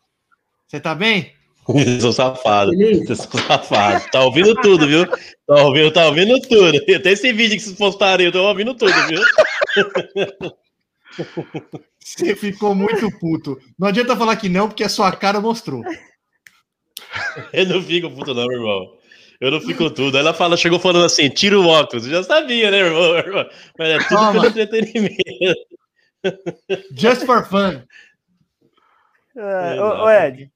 Você 0.67 0.79
tá 0.79 0.95
bem? 0.95 1.33
Vocês 1.67 2.01
são 2.01 2.11
safados. 2.13 2.73
Feliz? 2.75 3.05
Vocês 3.05 3.19
são 3.19 3.41
safados. 3.41 4.05
Tá 4.11 4.21
ouvindo 4.23 4.55
tudo, 4.61 4.87
viu? 4.87 5.05
Tá 5.07 5.55
ouvindo, 5.63 5.91
tá 5.91 6.05
ouvindo 6.07 6.39
tudo. 6.47 6.77
Até 6.95 7.11
esse 7.11 7.33
vídeo 7.33 7.57
que 7.57 7.63
vocês 7.63 7.77
postaram, 7.77 8.23
eu 8.23 8.31
tô 8.31 8.41
ouvindo 8.47 8.73
tudo, 8.73 8.93
viu? 9.07 9.21
Você 11.99 12.35
ficou 12.35 12.73
muito 12.73 13.09
puto. 13.19 13.57
Não 13.77 13.87
adianta 13.87 14.15
falar 14.15 14.35
que 14.35 14.49
não, 14.49 14.67
porque 14.67 14.83
a 14.83 14.89
sua 14.89 15.11
cara 15.11 15.39
mostrou. 15.39 15.83
Eu 17.53 17.65
não 17.65 17.81
fico 17.81 18.09
puto, 18.09 18.33
não, 18.33 18.47
meu 18.47 18.59
irmão. 18.59 18.97
Eu 19.39 19.51
não 19.51 19.59
fico 19.59 19.89
tudo. 19.89 20.17
Ela 20.17 20.33
fala, 20.33 20.55
chegou 20.55 20.79
falando 20.79 21.05
assim, 21.05 21.29
tira 21.29 21.59
o 21.59 21.67
óculos. 21.67 22.05
Eu 22.05 22.11
já 22.11 22.23
sabia, 22.23 22.69
né, 22.69 22.77
irmão? 22.77 23.15
irmão? 23.17 23.49
Mas 23.77 23.89
é 23.89 23.97
tudo 23.97 24.09
Toma. 24.09 24.31
pelo 24.33 24.47
entretenimento. 24.47 25.15
Just 26.95 27.25
for 27.25 27.43
fun. 27.45 27.83
Ô, 29.35 30.03
ô, 30.03 30.09
Ed. 30.09 30.51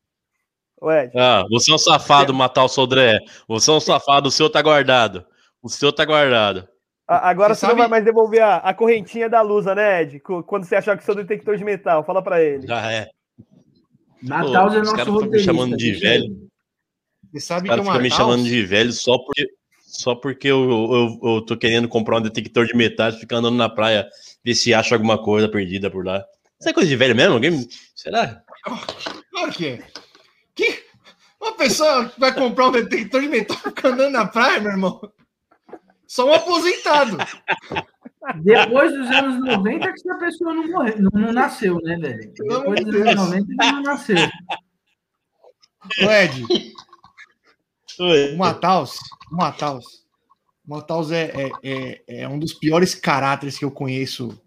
Ô, 0.80 0.91
Ed. 0.91 1.11
Ah, 1.18 1.44
você 1.49 1.72
é 1.72 1.73
um 1.76 1.80
safado, 1.80 2.34
matar 2.34 2.64
o 2.64 2.69
Sodré. 2.69 3.19
Você 3.48 3.72
é 3.72 3.73
um 3.73 3.80
safado, 3.80 4.30
o 4.30 4.32
seu 4.32 4.49
tá 4.49 4.61
guardado. 4.61 5.26
O 5.64 5.69
seu 5.69 5.91
tá 5.91 6.06
guardado. 6.06 6.68
Agora 7.07 7.53
Você 7.53 7.60
você, 7.60 7.65
não 7.68 7.72
sabe- 7.72 7.82
vai 7.82 7.88
mais 7.90 8.03
devolver 8.06 8.41
a, 8.41 8.57
a 8.57 8.73
correntinha 8.73 9.30
da 9.30 9.41
Lusa, 9.41 9.76
né, 9.76 10.02
Ed? 10.02 10.19
Quando 10.19 10.64
você 10.65 10.76
achar 10.76 10.98
que 10.98 11.03
seu 11.03 11.14
detector 11.14 11.56
de 11.56 11.64
metal, 11.64 12.03
fala 12.03 12.22
pra 12.22 12.41
ele. 12.41 12.65
Já 12.65 12.91
é. 12.91 13.10
Natal 14.23 14.68
é 14.69 14.72
Pô, 14.72 14.77
os 14.77 14.77
nosso 14.77 14.91
caras 14.91 15.03
ficam 15.03 15.14
me 15.14 15.22
roteirista. 15.26 15.52
chamando 15.53 15.77
de 15.77 15.91
velho. 15.91 16.49
Você 17.32 17.40
sabe 17.40 17.60
Os 17.60 17.64
que 17.64 17.69
caras 17.69 17.86
uma 17.86 17.91
ficam 17.94 18.03
me 18.03 18.10
chamando 18.11 18.44
de 18.45 18.65
velho 18.65 18.91
só 18.91 19.18
porque, 19.19 19.48
só 19.82 20.15
porque 20.15 20.48
eu, 20.48 20.64
eu, 21.23 21.30
eu 21.36 21.41
tô 21.45 21.56
querendo 21.56 21.88
comprar 21.88 22.18
um 22.18 22.22
detector 22.22 22.65
de 22.65 22.76
metais, 22.76 23.15
ficar 23.19 23.38
andando 23.38 23.56
na 23.57 23.69
praia, 23.69 24.07
ver 24.44 24.56
se 24.56 24.73
acha 24.73 24.95
alguma 24.95 25.22
coisa 25.22 25.48
perdida 25.48 25.91
por 25.91 26.03
lá. 26.06 26.23
Isso 26.60 26.69
é 26.69 26.73
coisa 26.73 26.90
de 26.90 26.95
velho 26.95 27.15
mesmo? 27.15 27.34
Alguém... 27.36 27.68
Será? 27.95 28.41
Claro 29.32 29.52
que 29.52 29.68
é. 29.68 29.80
Que? 30.56 30.84
Uma 31.40 31.53
pessoa 31.53 32.11
vai 32.18 32.34
comprar 32.34 32.69
um 32.69 32.72
detector 32.72 33.22
de 33.22 33.27
metal 33.27 33.57
fica 33.57 33.90
andando 33.90 34.11
na 34.14 34.26
praia, 34.26 34.60
meu 34.60 34.72
irmão? 34.72 34.99
Só 36.16 36.30
um 36.30 36.34
aposentado. 36.34 37.18
Depois 38.42 38.90
dos 38.90 39.12
anos 39.12 39.44
90 39.44 39.92
que 39.92 40.00
essa 40.00 40.18
pessoa 40.18 40.54
não 40.54 40.66
morreu, 40.66 40.96
não, 40.98 41.22
não 41.22 41.34
nasceu, 41.34 41.78
né, 41.82 41.98
velho? 41.98 42.34
Depois 42.34 42.80
de 42.80 42.86
dos 42.86 42.96
anos 43.02 43.06
Deus. 43.06 43.16
90 43.16 43.52
ele 43.52 43.72
não 43.74 43.82
nasceu. 43.82 44.30
Ô, 46.02 46.10
Ed, 46.10 46.46
Oi. 48.00 48.34
o 48.34 48.38
Mataus, 48.38 48.98
o 49.30 49.36
Mataus, 49.36 49.86
o 50.66 50.72
Mataus 50.72 51.12
é, 51.12 51.34
é, 51.36 51.52
é, 51.62 52.22
é 52.22 52.30
um 52.30 52.40
dos 52.40 52.54
piores 52.54 52.96
caráteres 52.96 53.58
que 53.58 53.66
eu 53.66 53.70
conheço, 53.70 54.42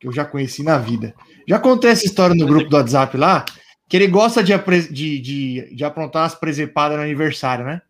que 0.00 0.08
eu 0.08 0.12
já 0.12 0.24
conheci 0.24 0.64
na 0.64 0.76
vida. 0.76 1.14
Já 1.48 1.60
contei 1.60 1.92
essa 1.92 2.04
história 2.04 2.34
no 2.34 2.46
grupo 2.46 2.68
do 2.68 2.76
WhatsApp 2.76 3.16
lá, 3.16 3.44
que 3.88 3.96
ele 3.96 4.08
gosta 4.08 4.42
de, 4.42 4.52
de, 4.90 5.20
de, 5.20 5.74
de 5.76 5.84
aprontar 5.84 6.26
as 6.26 6.34
presepadas 6.34 6.98
no 6.98 7.04
aniversário, 7.04 7.64
né? 7.64 7.80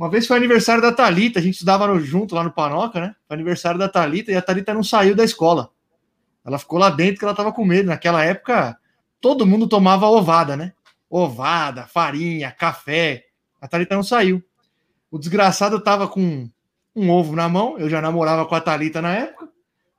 Uma 0.00 0.08
vez 0.08 0.26
foi 0.26 0.38
aniversário 0.38 0.80
da 0.80 0.90
Thalita, 0.90 1.38
a 1.38 1.42
gente 1.42 1.56
estudava 1.56 2.00
junto 2.00 2.34
lá 2.34 2.42
no 2.42 2.50
Panoca, 2.50 2.98
né? 2.98 3.14
Foi 3.28 3.34
aniversário 3.34 3.78
da 3.78 3.86
Thalita 3.86 4.32
e 4.32 4.34
a 4.34 4.40
Thalita 4.40 4.72
não 4.72 4.82
saiu 4.82 5.14
da 5.14 5.22
escola. 5.22 5.70
Ela 6.42 6.58
ficou 6.58 6.78
lá 6.78 6.88
dentro 6.88 7.18
que 7.18 7.24
ela 7.26 7.34
tava 7.34 7.52
com 7.52 7.66
medo. 7.66 7.90
Naquela 7.90 8.24
época, 8.24 8.78
todo 9.20 9.46
mundo 9.46 9.68
tomava 9.68 10.06
ovada, 10.06 10.56
né? 10.56 10.72
Ovada, 11.10 11.86
farinha, 11.86 12.50
café. 12.50 13.26
A 13.60 13.68
Thalita 13.68 13.94
não 13.94 14.02
saiu. 14.02 14.42
O 15.10 15.18
desgraçado 15.18 15.78
tava 15.78 16.08
com 16.08 16.48
um 16.96 17.10
ovo 17.10 17.36
na 17.36 17.46
mão, 17.46 17.78
eu 17.78 17.90
já 17.90 18.00
namorava 18.00 18.46
com 18.46 18.54
a 18.54 18.60
Thalita 18.62 19.02
na 19.02 19.12
época. 19.12 19.50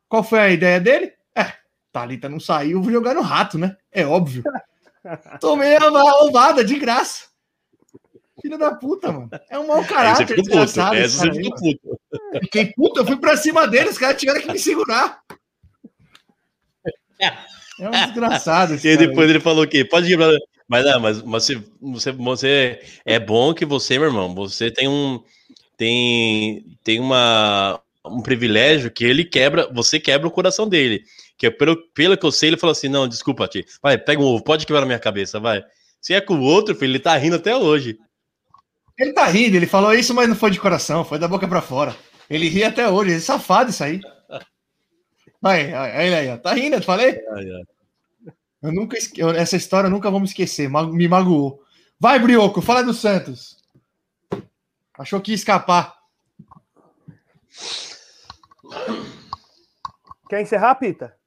Qual 0.09 0.23
foi 0.23 0.39
a 0.39 0.49
ideia 0.49 0.79
dele? 0.79 1.13
É, 1.35 1.53
Thalita 1.91 2.27
não 2.27 2.39
saiu, 2.39 2.81
vou 2.81 2.91
jogar 2.91 3.13
no 3.13 3.21
rato, 3.21 3.59
né? 3.59 3.77
É 3.91 4.03
óbvio. 4.03 4.41
Tomei 5.39 5.75
a 5.75 5.89
roubada 5.89 6.65
de 6.65 6.79
graça. 6.79 7.30
Filho 8.41 8.57
da 8.57 8.73
puta, 8.75 9.11
mano. 9.11 9.29
É 9.49 9.59
um 9.59 9.67
mau 9.67 9.83
caráter. 9.85 10.23
Esse 10.23 10.43
ficou 10.43 10.65
puto. 10.65 10.81
Essa 10.81 11.17
você 11.17 11.33
ficou 11.33 11.55
puto. 11.55 11.99
Fiquei 12.41 12.65
puto, 12.73 12.99
eu 12.99 13.05
fui 13.05 13.17
pra 13.17 13.37
cima 13.37 13.67
deles, 13.67 13.93
os 13.93 13.97
caras 13.97 14.19
tiveram 14.19 14.41
que 14.41 14.51
me 14.51 14.59
segurar. 14.59 15.19
É 17.79 17.87
um 17.87 17.91
desgraçado. 17.91 18.75
E 18.75 18.97
depois 18.97 19.29
ele 19.29 19.39
falou 19.39 19.63
o 19.63 19.67
quê? 19.67 19.85
Pode 19.85 20.11
ir, 20.11 20.17
pra... 20.17 20.31
mas 20.67 20.85
não, 20.85 20.99
mas 20.99 21.19
você, 21.19 21.63
você, 21.81 22.11
você 22.11 22.81
é 23.05 23.19
bom 23.19 23.53
que 23.53 23.65
você, 23.65 23.97
meu 23.97 24.07
irmão, 24.07 24.33
você 24.33 24.71
tem 24.71 24.87
um 24.87 25.21
tem 25.77 26.65
tem 26.83 26.99
uma 26.99 27.81
um 28.05 28.21
privilégio 28.21 28.91
que 28.91 29.05
ele 29.05 29.23
quebra, 29.23 29.69
você 29.71 29.99
quebra 29.99 30.27
o 30.27 30.31
coração 30.31 30.67
dele. 30.67 31.03
Que 31.37 31.47
é 31.47 31.49
pelo, 31.49 31.75
pelo 31.93 32.17
que 32.17 32.25
eu 32.25 32.31
sei, 32.31 32.49
ele 32.49 32.57
falou 32.57 32.71
assim: 32.71 32.87
não, 32.87 33.07
desculpa, 33.07 33.47
Ti. 33.47 33.65
Vai, 33.81 33.97
pega 33.97 34.21
um 34.21 34.25
ovo, 34.25 34.43
pode 34.43 34.65
quebrar 34.65 34.81
na 34.81 34.87
minha 34.87 34.99
cabeça, 34.99 35.39
vai. 35.39 35.63
Se 35.99 36.13
é 36.13 36.21
com 36.21 36.35
o 36.35 36.41
outro, 36.41 36.75
filho, 36.75 36.91
ele 36.91 36.99
tá 36.99 37.15
rindo 37.15 37.35
até 37.35 37.55
hoje. 37.55 37.97
Ele 39.01 39.13
tá 39.13 39.25
rindo, 39.25 39.55
ele 39.57 39.65
falou 39.65 39.95
isso, 39.95 40.13
mas 40.13 40.29
não 40.29 40.35
foi 40.35 40.51
de 40.51 40.59
coração, 40.59 41.03
foi 41.03 41.17
da 41.17 41.27
boca 41.27 41.47
para 41.47 41.59
fora. 41.59 41.95
Ele 42.29 42.47
ri 42.47 42.63
até 42.63 42.87
hoje, 42.87 43.09
ele 43.09 43.17
é 43.17 43.19
safado 43.19 43.71
isso 43.71 43.83
aí. 43.83 43.99
Vai, 45.41 45.73
aí, 45.73 46.13
aí, 46.13 46.37
tá 46.37 46.53
rindo, 46.53 46.75
eu 46.75 46.83
falei? 46.83 47.19
Eu 48.61 48.71
nunca 48.71 48.95
esque... 48.95 49.19
Essa 49.23 49.57
história 49.57 49.87
eu 49.87 49.91
nunca 49.91 50.11
vou 50.11 50.19
me 50.19 50.27
esquecer, 50.27 50.69
me 50.69 51.07
magoou. 51.07 51.63
Vai, 51.99 52.19
Brioco, 52.19 52.61
fala 52.61 52.83
do 52.83 52.93
Santos. 52.93 53.57
Achou 54.99 55.19
que 55.19 55.31
ia 55.31 55.35
escapar. 55.35 55.95
Quer 60.29 60.41
encerrar, 60.41 60.75
Pita? 60.75 61.17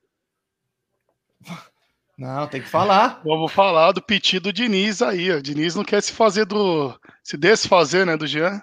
Não, 2.17 2.47
tem 2.47 2.63
que 2.63 2.69
falar. 2.69 3.21
Vamos 3.25 3.51
falar 3.51 3.91
do 3.91 4.01
pedido 4.01 4.45
do 4.45 4.53
Diniz 4.53 5.03
aí. 5.03 5.33
O 5.33 5.43
Diniz 5.43 5.75
não 5.75 5.83
quer 5.83 6.01
se 6.01 6.13
fazer 6.13 6.45
do. 6.45 6.97
Se 7.25 7.39
desfazer, 7.39 8.05
né, 8.05 8.17
do 8.17 8.27
Jean. 8.27 8.61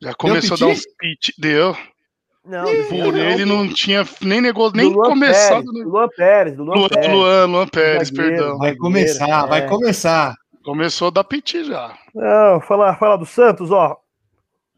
Já 0.00 0.14
começou 0.14 0.56
a 0.56 0.60
dar 0.60 0.66
uns 0.68 0.84
pit. 0.98 1.34
Deu. 1.38 1.76
Não, 2.44 2.64
Por 2.64 3.12
não, 3.12 3.18
ele 3.18 3.44
não, 3.44 3.64
não 3.64 3.74
tinha 3.74 4.04
nem 4.22 4.40
negócio, 4.40 4.74
nem 4.74 4.90
Luan 4.90 5.10
começado. 5.10 5.64
Pérez, 5.66 5.84
no... 5.84 5.90
Luan 5.90 6.08
Pérez, 6.08 6.56
do 6.56 6.64
Luan, 6.64 6.74
Luan 6.74 6.88
Pérez. 6.88 7.12
Luan, 7.12 7.46
Luan 7.46 7.68
Pérez, 7.68 8.10
perdão. 8.10 8.58
Vai 8.58 8.74
começar, 8.74 9.44
é. 9.44 9.48
vai 9.48 9.68
começar. 9.68 10.34
Começou 10.64 11.08
a 11.08 11.10
dar 11.10 11.24
piti 11.24 11.62
já. 11.64 11.98
Não, 12.14 12.60
falar 12.62 12.96
fala 12.98 13.18
do 13.18 13.26
Santos, 13.26 13.70
ó. 13.70 14.00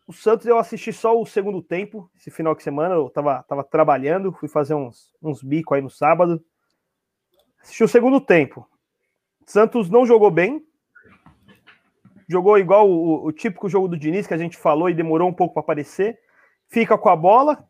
O 0.04 0.12
Santos 0.12 0.46
eu 0.46 0.58
assisti 0.58 0.92
só 0.92 1.16
o 1.16 1.24
segundo 1.24 1.62
tempo, 1.62 2.10
esse 2.16 2.28
final 2.28 2.56
de 2.56 2.64
semana, 2.64 2.96
eu 2.96 3.08
tava, 3.08 3.44
tava 3.44 3.62
trabalhando, 3.62 4.32
fui 4.32 4.48
fazer 4.48 4.74
uns, 4.74 5.14
uns 5.22 5.40
bicos 5.40 5.76
aí 5.76 5.82
no 5.82 5.90
sábado. 5.90 6.42
Assisti 7.62 7.84
o 7.84 7.88
segundo 7.88 8.20
tempo. 8.20 8.66
Santos 9.46 9.88
não 9.88 10.04
jogou 10.04 10.30
bem. 10.30 10.60
Jogou 12.30 12.56
igual 12.58 12.88
o, 12.88 13.26
o 13.26 13.32
típico 13.32 13.68
jogo 13.68 13.88
do 13.88 13.98
Diniz 13.98 14.24
que 14.24 14.34
a 14.34 14.38
gente 14.38 14.56
falou 14.56 14.88
e 14.88 14.94
demorou 14.94 15.28
um 15.28 15.32
pouco 15.32 15.54
para 15.54 15.62
aparecer. 15.62 16.16
Fica 16.68 16.96
com 16.96 17.08
a 17.08 17.16
bola, 17.16 17.66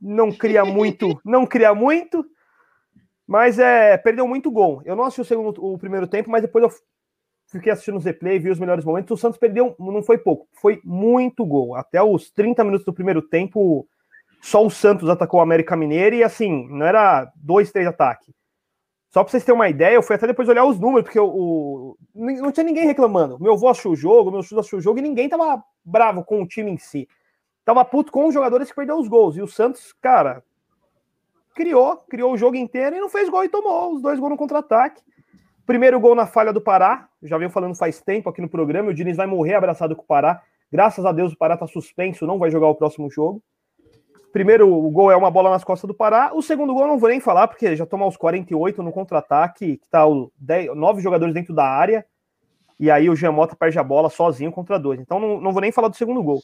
não 0.00 0.32
cria 0.32 0.64
muito, 0.64 1.20
não 1.22 1.44
cria 1.44 1.74
muito, 1.74 2.24
mas 3.26 3.58
é 3.58 3.98
perdeu 3.98 4.26
muito 4.26 4.50
gol. 4.50 4.80
Eu 4.86 4.96
não 4.96 5.04
assisti 5.04 5.20
o 5.20 5.24
segundo, 5.26 5.62
o 5.62 5.78
primeiro 5.78 6.06
tempo, 6.06 6.30
mas 6.30 6.40
depois 6.40 6.64
eu 6.64 6.70
fiquei 7.52 7.70
assistindo 7.70 7.98
os 7.98 8.04
replay, 8.06 8.38
vi 8.38 8.48
os 8.48 8.58
melhores 8.58 8.82
momentos. 8.82 9.10
O 9.10 9.20
Santos 9.20 9.38
perdeu, 9.38 9.76
não 9.78 10.02
foi 10.02 10.16
pouco, 10.16 10.48
foi 10.54 10.80
muito 10.82 11.44
gol. 11.44 11.74
Até 11.74 12.02
os 12.02 12.30
30 12.30 12.64
minutos 12.64 12.86
do 12.86 12.94
primeiro 12.94 13.20
tempo, 13.20 13.86
só 14.40 14.64
o 14.64 14.70
Santos 14.70 15.10
atacou 15.10 15.38
o 15.38 15.42
América 15.42 15.76
Mineiro 15.76 16.16
e 16.16 16.24
assim, 16.24 16.66
não 16.70 16.86
era 16.86 17.30
dois, 17.36 17.70
três 17.70 17.86
ataques. 17.86 18.37
Só 19.10 19.24
para 19.24 19.30
vocês 19.30 19.44
terem 19.44 19.58
uma 19.58 19.68
ideia, 19.68 19.94
eu 19.94 20.02
fui 20.02 20.16
até 20.16 20.26
depois 20.26 20.48
olhar 20.48 20.64
os 20.64 20.78
números, 20.78 21.04
porque 21.04 21.18
o, 21.18 21.96
não 22.14 22.52
tinha 22.52 22.64
ninguém 22.64 22.86
reclamando. 22.86 23.38
Meu 23.40 23.54
avô 23.54 23.68
achou 23.68 23.92
o 23.92 23.96
jogo, 23.96 24.30
meu 24.30 24.42
filho 24.42 24.60
achou 24.60 24.78
o 24.78 24.82
jogo, 24.82 24.98
e 24.98 25.02
ninguém 25.02 25.28
tava 25.28 25.62
bravo 25.84 26.22
com 26.22 26.42
o 26.42 26.46
time 26.46 26.70
em 26.70 26.76
si. 26.76 27.08
Tava 27.64 27.84
puto 27.84 28.12
com 28.12 28.26
os 28.26 28.34
jogadores 28.34 28.68
que 28.68 28.76
perderam 28.76 29.00
os 29.00 29.08
gols. 29.08 29.36
E 29.36 29.42
o 29.42 29.48
Santos, 29.48 29.94
cara, 30.00 30.42
criou, 31.54 31.96
criou 32.08 32.32
o 32.32 32.36
jogo 32.36 32.56
inteiro 32.56 32.96
e 32.96 33.00
não 33.00 33.08
fez 33.08 33.28
gol 33.28 33.44
e 33.44 33.48
tomou 33.48 33.94
os 33.94 34.02
dois 34.02 34.18
gols 34.18 34.30
no 34.30 34.36
contra-ataque. 34.36 35.02
Primeiro 35.66 36.00
gol 36.00 36.14
na 36.14 36.26
falha 36.26 36.52
do 36.52 36.60
Pará, 36.60 37.08
já 37.22 37.36
venho 37.36 37.50
falando 37.50 37.74
faz 37.74 38.00
tempo 38.00 38.28
aqui 38.28 38.40
no 38.40 38.48
programa, 38.48 38.90
o 38.90 38.94
Diniz 38.94 39.16
vai 39.16 39.26
morrer 39.26 39.54
abraçado 39.54 39.96
com 39.96 40.02
o 40.02 40.06
Pará. 40.06 40.42
Graças 40.70 41.04
a 41.04 41.12
Deus 41.12 41.32
o 41.32 41.36
Pará 41.36 41.56
tá 41.56 41.66
suspenso, 41.66 42.26
não 42.26 42.38
vai 42.38 42.50
jogar 42.50 42.68
o 42.68 42.74
próximo 42.74 43.10
jogo. 43.10 43.42
Primeiro 44.32 44.72
o 44.72 44.90
gol 44.90 45.10
é 45.10 45.16
uma 45.16 45.30
bola 45.30 45.50
nas 45.50 45.64
costas 45.64 45.88
do 45.88 45.94
Pará. 45.94 46.30
O 46.34 46.42
segundo 46.42 46.74
gol 46.74 46.82
eu 46.82 46.88
não 46.88 46.98
vou 46.98 47.08
nem 47.08 47.20
falar, 47.20 47.48
porque 47.48 47.74
já 47.74 47.86
toma 47.86 48.06
os 48.06 48.16
48 48.16 48.82
no 48.82 48.92
contra-ataque, 48.92 49.78
que 49.78 49.88
tá 49.88 50.06
o 50.06 50.30
10, 50.38 50.76
nove 50.76 51.00
jogadores 51.00 51.34
dentro 51.34 51.54
da 51.54 51.64
área. 51.64 52.04
E 52.78 52.90
aí 52.90 53.10
o 53.10 53.16
Giamota 53.16 53.56
perde 53.56 53.78
a 53.78 53.82
bola 53.82 54.10
sozinho 54.10 54.52
contra 54.52 54.78
dois. 54.78 55.00
Então 55.00 55.18
não, 55.18 55.40
não 55.40 55.52
vou 55.52 55.60
nem 55.60 55.72
falar 55.72 55.88
do 55.88 55.96
segundo 55.96 56.22
gol. 56.22 56.40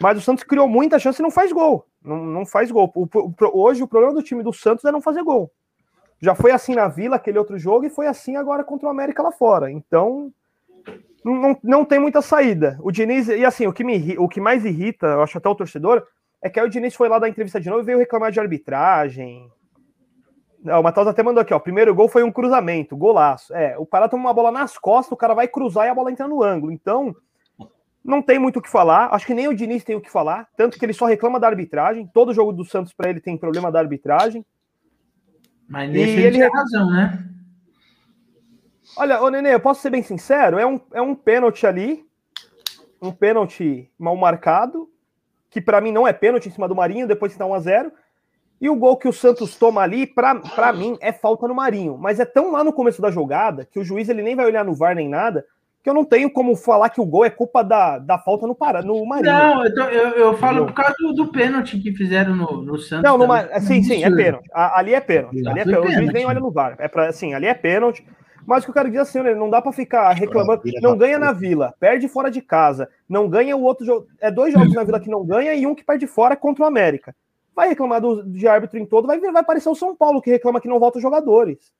Mas 0.00 0.16
o 0.16 0.20
Santos 0.20 0.44
criou 0.44 0.68
muita 0.68 0.98
chance 0.98 1.20
e 1.20 1.22
não 1.22 1.30
faz 1.30 1.52
gol. 1.52 1.86
Não, 2.02 2.24
não 2.24 2.46
faz 2.46 2.70
gol. 2.70 2.90
O, 2.94 3.04
o, 3.04 3.34
hoje 3.52 3.82
o 3.82 3.88
problema 3.88 4.14
do 4.14 4.22
time 4.22 4.42
do 4.42 4.52
Santos 4.52 4.84
é 4.84 4.92
não 4.92 5.00
fazer 5.00 5.22
gol. 5.22 5.50
Já 6.20 6.34
foi 6.34 6.52
assim 6.52 6.74
na 6.74 6.86
Vila, 6.86 7.16
aquele 7.16 7.38
outro 7.38 7.58
jogo, 7.58 7.86
e 7.86 7.90
foi 7.90 8.06
assim 8.06 8.36
agora 8.36 8.62
contra 8.62 8.86
o 8.86 8.90
América 8.90 9.22
lá 9.22 9.32
fora. 9.32 9.70
Então, 9.70 10.30
não, 11.24 11.34
não, 11.34 11.58
não 11.62 11.84
tem 11.84 11.98
muita 11.98 12.20
saída. 12.20 12.78
O 12.82 12.92
Diniz, 12.92 13.28
e 13.28 13.44
assim, 13.44 13.66
o 13.66 13.72
que, 13.72 13.82
me, 13.82 14.16
o 14.18 14.28
que 14.28 14.40
mais 14.40 14.64
irrita, 14.64 15.06
eu 15.06 15.22
acho 15.22 15.38
até 15.38 15.48
o 15.48 15.54
torcedor, 15.54 16.06
é 16.42 16.48
que 16.48 16.58
aí 16.58 16.66
o 16.66 16.70
Diniz 16.70 16.94
foi 16.94 17.08
lá 17.08 17.18
dar 17.18 17.28
entrevista 17.28 17.60
de 17.60 17.68
novo 17.68 17.82
e 17.82 17.84
veio 17.84 17.98
reclamar 17.98 18.32
de 18.32 18.40
arbitragem. 18.40 19.50
Não, 20.62 20.80
o 20.80 20.82
Matheus 20.82 21.06
até 21.06 21.22
mandou 21.22 21.40
aqui, 21.40 21.54
ó. 21.54 21.58
Primeiro 21.58 21.94
gol 21.94 22.08
foi 22.08 22.22
um 22.22 22.32
cruzamento, 22.32 22.96
golaço. 22.96 23.54
É, 23.54 23.76
o 23.78 23.86
Pará 23.86 24.08
toma 24.08 24.24
uma 24.24 24.34
bola 24.34 24.50
nas 24.50 24.76
costas, 24.78 25.12
o 25.12 25.16
cara 25.16 25.34
vai 25.34 25.48
cruzar 25.48 25.86
e 25.86 25.88
a 25.90 25.94
bola 25.94 26.10
entra 26.10 26.28
no 26.28 26.42
ângulo. 26.42 26.72
Então, 26.72 27.14
não 28.04 28.22
tem 28.22 28.38
muito 28.38 28.58
o 28.58 28.62
que 28.62 28.68
falar. 28.68 29.08
Acho 29.12 29.26
que 29.26 29.34
nem 29.34 29.48
o 29.48 29.54
Diniz 29.54 29.84
tem 29.84 29.96
o 29.96 30.00
que 30.00 30.10
falar. 30.10 30.48
Tanto 30.56 30.78
que 30.78 30.84
ele 30.84 30.92
só 30.92 31.06
reclama 31.06 31.40
da 31.40 31.46
arbitragem. 31.46 32.10
Todo 32.12 32.34
jogo 32.34 32.52
do 32.52 32.64
Santos 32.64 32.92
para 32.92 33.08
ele 33.10 33.20
tem 33.20 33.38
problema 33.38 33.70
da 33.70 33.78
arbitragem. 33.78 34.44
Mas 35.68 35.90
nesse 35.90 36.10
ele, 36.12 36.22
ele 36.22 36.38
tem 36.38 36.50
razão, 36.50 36.90
né? 36.90 37.26
Olha, 38.96 39.22
ô 39.22 39.30
Nenê, 39.30 39.54
eu 39.54 39.60
posso 39.60 39.80
ser 39.80 39.90
bem 39.90 40.02
sincero? 40.02 40.58
É 40.58 40.66
um, 40.66 40.80
é 40.92 41.00
um 41.00 41.14
pênalti 41.14 41.66
ali. 41.66 42.04
Um 43.00 43.12
pênalti 43.12 43.90
mal 43.98 44.16
marcado 44.16 44.90
que 45.50 45.60
para 45.60 45.80
mim 45.80 45.92
não 45.92 46.06
é 46.06 46.12
pênalti 46.12 46.48
em 46.48 46.52
cima 46.52 46.68
do 46.68 46.76
Marinho, 46.76 47.08
depois 47.08 47.32
está 47.32 47.44
1 47.44 47.54
a 47.54 47.60
0 47.60 47.92
E 48.60 48.70
o 48.70 48.76
gol 48.76 48.96
que 48.96 49.08
o 49.08 49.12
Santos 49.12 49.56
toma 49.56 49.82
ali, 49.82 50.06
para 50.06 50.72
mim, 50.72 50.96
é 51.00 51.12
falta 51.12 51.48
no 51.48 51.54
Marinho. 51.54 51.98
Mas 51.98 52.20
é 52.20 52.24
tão 52.24 52.52
lá 52.52 52.62
no 52.62 52.72
começo 52.72 53.02
da 53.02 53.10
jogada 53.10 53.66
que 53.70 53.78
o 53.78 53.84
juiz 53.84 54.08
ele 54.08 54.22
nem 54.22 54.36
vai 54.36 54.46
olhar 54.46 54.64
no 54.64 54.74
VAR 54.74 54.94
nem 54.94 55.08
nada, 55.08 55.44
que 55.82 55.88
eu 55.88 55.94
não 55.94 56.04
tenho 56.04 56.30
como 56.30 56.54
falar 56.54 56.90
que 56.90 57.00
o 57.00 57.06
gol 57.06 57.24
é 57.24 57.30
culpa 57.30 57.64
da, 57.64 57.98
da 57.98 58.18
falta 58.18 58.46
no, 58.46 58.54
para, 58.54 58.82
no 58.82 59.04
Marinho. 59.04 59.32
Não, 59.32 59.64
eu, 59.64 59.74
tô, 59.74 59.82
eu, 59.82 60.08
eu 60.10 60.38
falo 60.38 60.66
por 60.66 60.74
causa 60.74 60.94
do, 60.98 61.14
do, 61.14 61.28
pênalti 61.28 61.78
que 61.78 61.92
fizeram 61.92 62.36
no, 62.36 62.62
no 62.62 62.78
Santos. 62.78 63.02
Não, 63.02 63.16
no, 63.16 63.26
sim, 63.60 63.82
sim, 63.82 64.04
é 64.04 64.10
pênalti. 64.10 64.48
Ali 64.52 64.94
é 64.94 65.00
pênalti. 65.00 65.48
Ali 65.48 65.60
é 65.60 65.64
pênalti. 65.64 65.88
O 65.88 65.92
juiz 65.92 66.12
nem 66.12 66.26
olha 66.26 66.38
no 66.38 66.50
VAR. 66.50 66.76
É 66.78 66.86
pra, 66.86 67.08
assim, 67.08 67.34
ali 67.34 67.46
é 67.46 67.54
pênalti. 67.54 68.06
Mas 68.46 68.62
o 68.62 68.66
que 68.66 68.70
eu 68.70 68.74
quero 68.74 68.88
dizer 68.88 69.02
assim, 69.02 69.20
né, 69.22 69.34
não 69.34 69.50
dá 69.50 69.60
para 69.60 69.72
ficar 69.72 70.10
reclamando. 70.12 70.62
Não 70.80 70.96
ganha 70.96 71.18
na 71.18 71.32
Vila, 71.32 71.74
perde 71.78 72.08
fora 72.08 72.30
de 72.30 72.40
casa, 72.40 72.88
não 73.08 73.28
ganha 73.28 73.56
o 73.56 73.62
outro 73.62 73.84
jogo. 73.84 74.06
É 74.20 74.30
dois 74.30 74.52
jogos 74.52 74.74
na 74.74 74.84
Vila 74.84 75.00
que 75.00 75.10
não 75.10 75.24
ganha 75.24 75.54
e 75.54 75.66
um 75.66 75.74
que 75.74 75.84
perde 75.84 76.06
fora 76.06 76.36
contra 76.36 76.64
o 76.64 76.66
América. 76.66 77.14
Vai 77.54 77.68
reclamar 77.68 78.00
do, 78.00 78.24
de 78.24 78.46
árbitro 78.48 78.78
em 78.78 78.86
todo, 78.86 79.06
vai, 79.06 79.18
vai 79.18 79.42
aparecer 79.42 79.68
o 79.68 79.74
São 79.74 79.94
Paulo 79.94 80.22
que 80.22 80.30
reclama 80.30 80.60
que 80.60 80.68
não 80.68 80.80
volta 80.80 81.00
jogadores. 81.00 81.72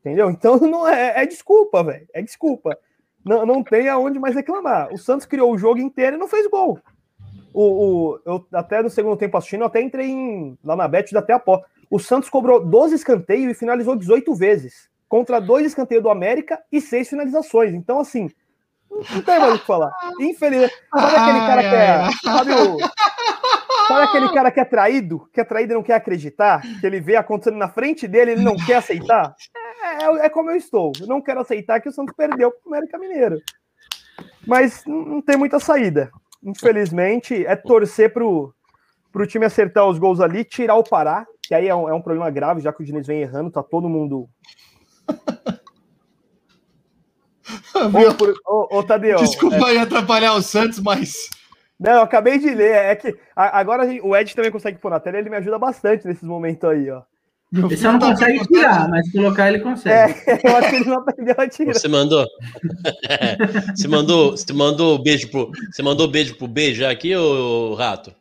Entendeu? 0.00 0.30
Então 0.30 0.58
não 0.60 0.86
é, 0.86 1.22
é 1.22 1.26
desculpa, 1.26 1.82
velho. 1.82 2.06
É 2.12 2.22
desculpa. 2.22 2.78
Não, 3.24 3.44
não 3.44 3.62
tem 3.62 3.88
aonde 3.88 4.18
mais 4.18 4.34
reclamar. 4.34 4.92
O 4.92 4.98
Santos 4.98 5.26
criou 5.26 5.52
o 5.52 5.58
jogo 5.58 5.80
inteiro 5.80 6.16
e 6.16 6.18
não 6.18 6.28
fez 6.28 6.46
gol. 6.48 6.78
O, 7.52 7.62
o, 7.62 8.20
eu 8.24 8.46
até 8.52 8.82
no 8.82 8.90
segundo 8.90 9.16
tempo 9.16 9.36
assistindo, 9.36 9.62
eu 9.62 9.66
até 9.66 9.80
entrei 9.80 10.08
em, 10.08 10.58
lá 10.62 10.76
na 10.76 10.86
Bet 10.86 11.16
até 11.16 11.32
a 11.32 11.38
pó. 11.38 11.62
O 11.90 11.98
Santos 11.98 12.28
cobrou 12.28 12.64
12 12.64 12.94
escanteios 12.94 13.50
e 13.50 13.58
finalizou 13.58 13.96
18 13.96 14.34
vezes 14.34 14.90
contra 15.08 15.40
dois 15.40 15.66
escanteios 15.66 16.02
do 16.02 16.10
América 16.10 16.60
e 16.70 16.80
seis 16.80 17.08
finalizações. 17.08 17.74
Então, 17.74 18.00
assim, 18.00 18.30
não 18.90 19.22
tem 19.22 19.38
mais 19.38 19.54
o 19.54 19.58
que 19.58 19.66
falar. 19.66 19.92
Infelizmente, 20.20 20.74
sabe 20.94 21.16
aquele 21.16 21.38
cara 21.38 21.62
que 21.62 21.74
é. 21.74 22.10
Sabe, 22.22 22.52
o, 22.52 22.78
sabe 23.88 24.02
aquele 24.04 24.32
cara 24.32 24.50
que 24.50 24.60
é 24.60 24.64
traído, 24.64 25.28
que 25.32 25.40
é 25.40 25.44
traído 25.44 25.72
e 25.72 25.76
não 25.76 25.82
quer 25.82 25.94
acreditar, 25.94 26.62
que 26.80 26.86
ele 26.86 27.00
vê 27.00 27.16
acontecendo 27.16 27.58
na 27.58 27.68
frente 27.68 28.08
dele 28.08 28.32
ele 28.32 28.42
não 28.42 28.56
quer 28.56 28.76
aceitar? 28.76 29.34
É, 29.82 30.04
é, 30.04 30.26
é 30.26 30.28
como 30.28 30.50
eu 30.50 30.56
estou. 30.56 30.92
Eu 31.00 31.06
não 31.06 31.20
quero 31.20 31.40
aceitar 31.40 31.80
que 31.80 31.88
o 31.88 31.92
Santos 31.92 32.14
perdeu 32.16 32.50
para 32.50 32.60
o 32.64 32.74
América 32.74 32.98
Mineiro. 32.98 33.40
Mas 34.46 34.84
não 34.86 35.20
tem 35.20 35.36
muita 35.36 35.58
saída. 35.60 36.10
Infelizmente, 36.42 37.44
é 37.44 37.56
torcer 37.56 38.12
para 38.12 38.24
o 38.24 38.52
time 39.26 39.44
acertar 39.44 39.86
os 39.86 39.98
gols 39.98 40.20
ali, 40.20 40.44
tirar 40.44 40.76
o 40.76 40.84
Pará, 40.84 41.26
que 41.42 41.54
aí 41.54 41.68
é 41.68 41.74
um, 41.74 41.88
é 41.88 41.94
um 41.94 42.00
problema 42.00 42.30
grave, 42.30 42.60
já 42.60 42.72
que 42.72 42.82
o 42.82 42.84
Diniz 42.84 43.06
vem 43.06 43.20
errando, 43.20 43.50
tá 43.50 43.62
todo 43.62 43.88
mundo 43.88 44.28
ô, 47.74 48.14
por, 48.14 48.34
ô, 48.46 48.78
ô, 48.78 48.82
Tadeu, 48.82 49.18
Desculpa 49.18 49.56
é... 49.56 49.64
aí 49.70 49.78
atrapalhar 49.78 50.34
o 50.34 50.42
Santos, 50.42 50.80
mas 50.80 51.14
Não, 51.78 51.92
eu 51.92 52.02
acabei 52.02 52.38
de 52.38 52.52
ler. 52.54 52.72
É 52.72 52.96
que 52.96 53.16
agora 53.34 53.86
o 54.02 54.16
Ed 54.16 54.34
também 54.34 54.50
consegue 54.50 54.78
pôr 54.78 54.90
na 54.90 55.00
tela, 55.00 55.18
ele 55.18 55.30
me 55.30 55.36
ajuda 55.36 55.58
bastante 55.58 56.06
nesses 56.06 56.24
momentos 56.24 56.68
aí, 56.68 56.90
ó. 56.90 57.02
Meu 57.52 57.70
só 57.76 57.92
não 57.92 58.00
tá 58.00 58.10
consegue 58.10 58.44
tirar, 58.48 58.88
mas 58.88 59.10
colocar 59.12 59.48
ele 59.48 59.58
É, 59.58 59.60
consegue. 59.60 60.14
eu 60.44 60.56
acho 60.56 60.68
que 60.68 60.76
ele 60.76 60.84
não 60.86 60.98
aprendeu 60.98 61.34
a 61.38 61.48
tirar. 61.48 61.74
Você 61.74 61.86
mandou. 61.88 62.26
você 63.74 63.86
mandou, 63.88 64.30
você 64.32 64.52
mandou 64.52 64.98
beijo 65.00 65.30
pro, 65.30 65.50
você 65.70 65.82
mandou 65.82 66.08
beijo 66.08 66.34
pro 66.36 66.48
beijo 66.48 66.84
aqui, 66.84 67.14
ô 67.14 67.74
rato? 67.74 68.12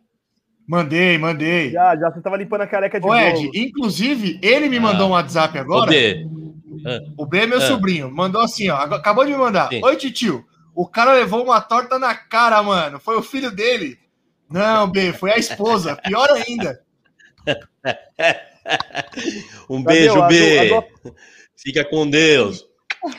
Mandei, 0.67 1.17
mandei. 1.17 1.71
Já, 1.71 1.95
já, 1.95 2.11
você 2.11 2.21
tava 2.21 2.37
limpando 2.37 2.61
a 2.61 2.67
careca 2.67 2.99
de 2.99 3.05
Ô, 3.05 3.15
Ed, 3.15 3.45
novo. 3.45 3.51
inclusive, 3.55 4.39
ele 4.41 4.69
me 4.69 4.79
mandou 4.79 5.05
Ah. 5.05 5.09
um 5.09 5.11
WhatsApp 5.11 5.57
agora. 5.57 5.91
Ô, 5.91 5.93
B. 6.85 7.13
O 7.17 7.25
B 7.25 7.39
é 7.39 7.47
meu 7.47 7.57
Ah. 7.57 7.61
sobrinho. 7.67 8.11
Mandou 8.11 8.41
assim, 8.41 8.69
ó. 8.69 8.77
Acabou 8.77 9.25
de 9.25 9.31
me 9.31 9.37
mandar. 9.37 9.69
Sim. 9.69 9.81
Oi, 9.83 9.95
titio. 9.95 10.45
O 10.73 10.87
cara 10.87 11.13
levou 11.13 11.43
uma 11.43 11.61
torta 11.61 11.97
na 11.99 12.13
cara, 12.15 12.61
mano. 12.63 12.99
Foi 12.99 13.17
o 13.17 13.21
filho 13.23 13.49
dele. 13.51 13.97
Não, 14.49 14.89
B, 14.89 15.11
foi 15.13 15.31
a 15.31 15.37
esposa. 15.37 15.95
Pior 15.97 16.27
ainda. 16.31 16.81
Um 19.69 19.83
Cadê 19.83 19.99
beijo, 19.99 20.21
a 20.21 20.27
do- 20.27 20.33
B. 20.33 20.59
a 20.59 20.79
do- 20.81 21.15
Fica 21.55 21.85
com 21.85 22.09
Deus. 22.09 22.65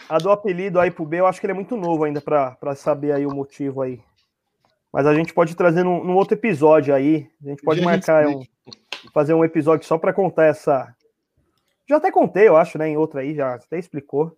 A 0.08 0.18
do 0.18 0.30
apelido 0.30 0.80
aí 0.80 0.90
pro 0.90 1.04
B, 1.06 1.20
eu 1.20 1.26
acho 1.26 1.40
que 1.40 1.46
ele 1.46 1.52
é 1.52 1.54
muito 1.54 1.76
novo 1.76 2.04
ainda 2.04 2.20
pra, 2.20 2.52
pra 2.52 2.74
saber 2.74 3.12
aí 3.12 3.24
o 3.26 3.34
motivo 3.34 3.82
aí. 3.82 4.00
Mas 4.92 5.06
a 5.06 5.14
gente 5.14 5.32
pode 5.32 5.54
trazer 5.54 5.84
num, 5.84 6.02
num 6.02 6.14
outro 6.16 6.34
episódio 6.34 6.94
aí. 6.94 7.28
A 7.44 7.48
gente 7.50 7.62
pode 7.62 7.80
marcar 7.80 8.26
um, 8.26 8.42
fazer 9.12 9.34
um 9.34 9.44
episódio 9.44 9.86
só 9.86 9.96
pra 9.98 10.12
contar 10.12 10.46
essa. 10.46 10.92
Já 11.88 11.96
até 11.96 12.10
contei, 12.10 12.48
eu 12.48 12.56
acho, 12.56 12.78
né? 12.78 12.88
Em 12.88 12.96
outro 12.96 13.18
aí, 13.20 13.34
já 13.34 13.54
até 13.54 13.78
explicou. 13.78 14.36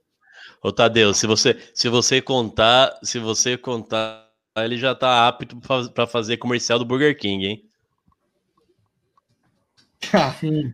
Ô, 0.63 0.73
Tadeu, 0.73 1.13
se 1.15 1.27
você, 1.27 1.59
se 1.75 1.89
você 1.89 2.21
contar, 2.21 2.99
se 3.03 3.19
você 3.19 3.57
contar, 3.57 4.29
ele 4.57 4.77
já 4.77 4.95
tá 4.95 5.27
apto 5.29 5.57
pra- 5.57 5.89
pra 5.89 6.07
fazer 6.07 6.37
comercial 6.37 6.79
do 6.79 6.85
Burger 6.85 7.17
King, 7.17 7.47
hein? 7.47 7.65
Sim. 10.39 10.73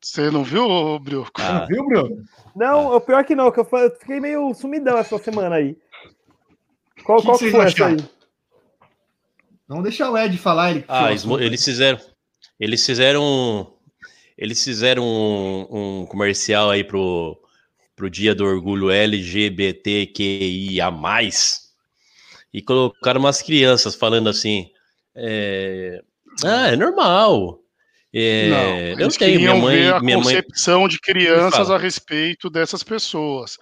Você 0.00 0.30
não 0.30 0.42
viu, 0.42 0.98
Brioco? 0.98 1.30
Ah, 1.40 1.64
Viu, 1.66 1.86
Bruno? 1.86 2.24
Não, 2.56 2.94
o 2.96 3.00
pior 3.00 3.24
que 3.24 3.34
não, 3.36 3.50
que 3.52 3.60
eu 3.60 3.64
fiquei 3.98 4.18
meio 4.20 4.52
sumidão 4.52 4.98
essa 4.98 5.16
semana 5.18 5.56
aí. 5.56 5.76
Qual, 7.04 7.18
Que 7.20 7.24
qual 7.26 7.38
que 7.38 7.50
foi 7.50 7.64
essa 7.64 7.86
aí? 7.86 7.96
Vamos 9.68 9.84
deixar 9.84 10.10
o 10.10 10.18
Ed 10.18 10.36
falar. 10.38 10.72
Ele 10.72 10.84
ah, 10.88 11.08
eles 11.40 11.64
fizeram, 11.64 11.98
eles 12.58 12.84
fizeram, 12.84 13.72
eles 14.36 14.62
fizeram 14.62 15.04
um, 15.04 16.00
um 16.00 16.06
comercial 16.06 16.70
aí 16.70 16.84
pro, 16.84 17.40
pro 17.94 18.10
Dia 18.10 18.34
do 18.34 18.44
Orgulho 18.44 18.90
LGBTQIA+, 18.90 20.90
e 22.52 22.60
colocaram 22.60 23.20
umas 23.20 23.40
crianças 23.40 23.94
falando 23.94 24.28
assim, 24.28 24.68
é, 25.14 26.02
ah, 26.44 26.68
é 26.68 26.76
normal. 26.76 27.60
É, 28.14 28.50
não, 28.50 29.04
eu 29.04 29.08
tenho, 29.10 29.40
minha 29.40 29.54
mãe, 29.54 29.76
ver 29.76 29.94
a 29.94 30.00
minha 30.00 30.18
mãe, 30.18 30.24
concepção 30.24 30.86
de 30.86 31.00
crianças 31.00 31.70
a 31.70 31.78
respeito 31.78 32.50
dessas 32.50 32.82
pessoas. 32.82 33.56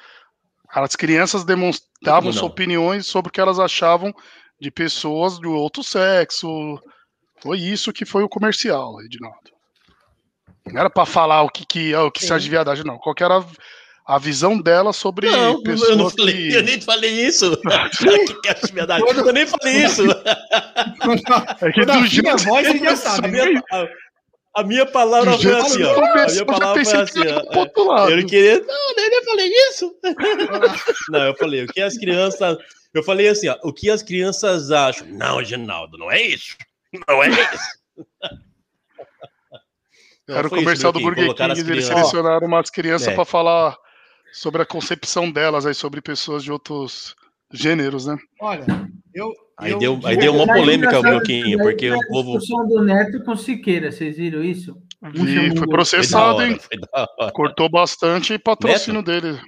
As 0.69 0.97
crianças 0.97 1.45
demonstravam 1.45 2.33
suas 2.33 2.45
opiniões 2.45 3.07
sobre 3.07 3.29
o 3.29 3.33
que 3.33 3.41
elas 3.41 3.59
achavam 3.59 4.13
de 4.61 4.71
pessoas 4.71 5.39
do 5.39 5.53
outro 5.53 5.85
sexo. 5.85 6.81
Foi 7.41 7.59
isso 7.59 7.93
que 7.93 8.05
foi 8.05 8.23
o 8.23 8.29
comercial, 8.29 9.01
Edinaldo. 9.03 9.50
Não 10.67 10.81
era 10.81 10.91
para 10.91 11.07
falar 11.07 11.43
o 11.43 11.49
que, 11.49 11.65
que, 11.67 11.95
o 11.95 12.11
que 12.11 12.25
se 12.25 12.39
de 12.39 12.51
viadagem, 12.51 12.85
não. 12.85 12.99
Qual 12.99 13.15
que 13.15 13.25
era 13.25 13.45
a 14.07 14.19
visão 14.19 14.61
dela 14.61 14.93
sobre 14.93 15.31
Não, 15.31 15.63
pessoas 15.63 15.91
eu 15.91 15.97
não 15.97 16.11
falei, 16.11 16.49
que... 16.49 16.55
eu 16.57 16.63
nem 16.63 16.81
falei 16.81 17.11
isso. 17.27 17.57
Que 18.43 18.49
é 18.49 18.57
eu 19.03 19.33
nem 19.33 19.47
falei 19.47 19.75
isso. 19.85 20.03
É 21.61 21.73
que 21.73 21.85
do 21.85 21.93
a 21.93 22.07
jeito- 22.07 22.37
voz, 22.45 22.67
ele 22.69 22.79
já 22.81 22.93
A 22.93 22.97
sabe. 22.97 23.29
minha, 23.29 23.63
a, 23.73 23.89
a 24.57 24.63
minha 24.65 24.87
palavra 24.87 25.39
foi 25.39 25.55
assim, 25.55 25.83
ó. 25.85 26.05
A 26.05 26.27
minha 26.27 26.45
palavra 26.45 26.85
foi 26.85 27.01
assim, 27.01 27.21
ó. 27.29 27.41
pro 27.47 27.59
outro 27.61 27.85
lado. 27.87 28.11
Eu 28.11 28.17
não 28.19 28.27
queria. 28.27 28.61
Não, 28.61 28.91
eu 28.91 29.11
nem 29.11 29.25
falei 29.25 29.53
isso. 29.71 29.95
Não, 31.11 31.25
eu 31.27 31.35
falei, 31.37 31.65
o 31.65 31.67
que 31.69 31.81
as 31.81 31.97
crianças. 31.97 32.59
Eu 32.93 33.03
falei 33.05 33.29
assim, 33.29 33.49
ó, 33.49 33.57
o 33.63 33.73
que 33.73 33.89
as 33.89 34.03
crianças 34.03 34.73
acham? 34.73 35.07
Não, 35.07 35.43
Ginaldo, 35.45 35.97
não 35.97 36.11
é 36.11 36.21
isso. 36.21 36.57
Não 37.07 37.23
é 37.23 37.29
isso. 37.29 37.80
Não, 40.31 40.37
Era 40.39 40.47
o 40.47 40.51
foi 40.51 40.59
isso, 40.59 40.65
comercial 40.67 40.93
do 40.93 41.01
Burger 41.01 41.35
King, 41.35 41.43
eles 41.51 41.63
crianças- 41.65 41.87
selecionaram 41.89 42.47
umas 42.47 42.71
crianças 42.71 43.09
É. 43.09 43.15
pra 43.15 43.25
falar 43.25 43.77
sobre 44.33 44.63
a 44.63 44.67
concepção 44.67 45.31
delas 45.31 45.67
aí, 45.67 45.75
sobre 45.75 46.01
pessoas 46.01 46.45
de 46.45 46.53
outros 46.53 47.17
gêneros, 47.53 48.07
né? 48.07 48.17
Olha, 48.41 48.65
eu. 49.13 49.33
Aí 49.59 49.73
eu- 49.73 49.79
deu, 49.79 50.01
aí 50.05 50.17
deu 50.17 50.35
uma 50.35 50.47
polêmica, 50.47 50.93
que 51.23 51.57
porque 51.59 51.91
o 51.91 51.95
foi 51.95 52.05
a 52.05 52.09
povo. 52.09 52.39
discussão 52.39 52.67
do 52.69 52.83
Neto 52.85 53.23
com 53.25 53.37
Siqueira, 53.37 53.91
vocês 53.93 54.17
viram 54.17 54.43
isso? 54.43 54.75
Foi 55.59 55.67
processado, 55.69 56.37
hora, 56.37 56.49
hein? 56.49 56.59
Cortou 57.35 57.69
bastante 57.69 58.39
patrocínio 58.39 59.03
dele. 59.03 59.39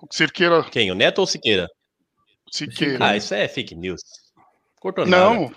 O 0.00 0.06
Cirqueira, 0.14 0.62
Quem? 0.70 0.90
O 0.90 0.94
Neto 0.94 1.18
ou 1.18 1.24
o 1.24 1.26
Siqueira? 1.26 1.68
Siqueira. 2.50 2.98
Ah, 3.04 3.16
isso 3.16 3.34
é 3.34 3.48
fake 3.48 3.74
news. 3.74 4.00
Cortou 4.80 5.04
nada. 5.04 5.50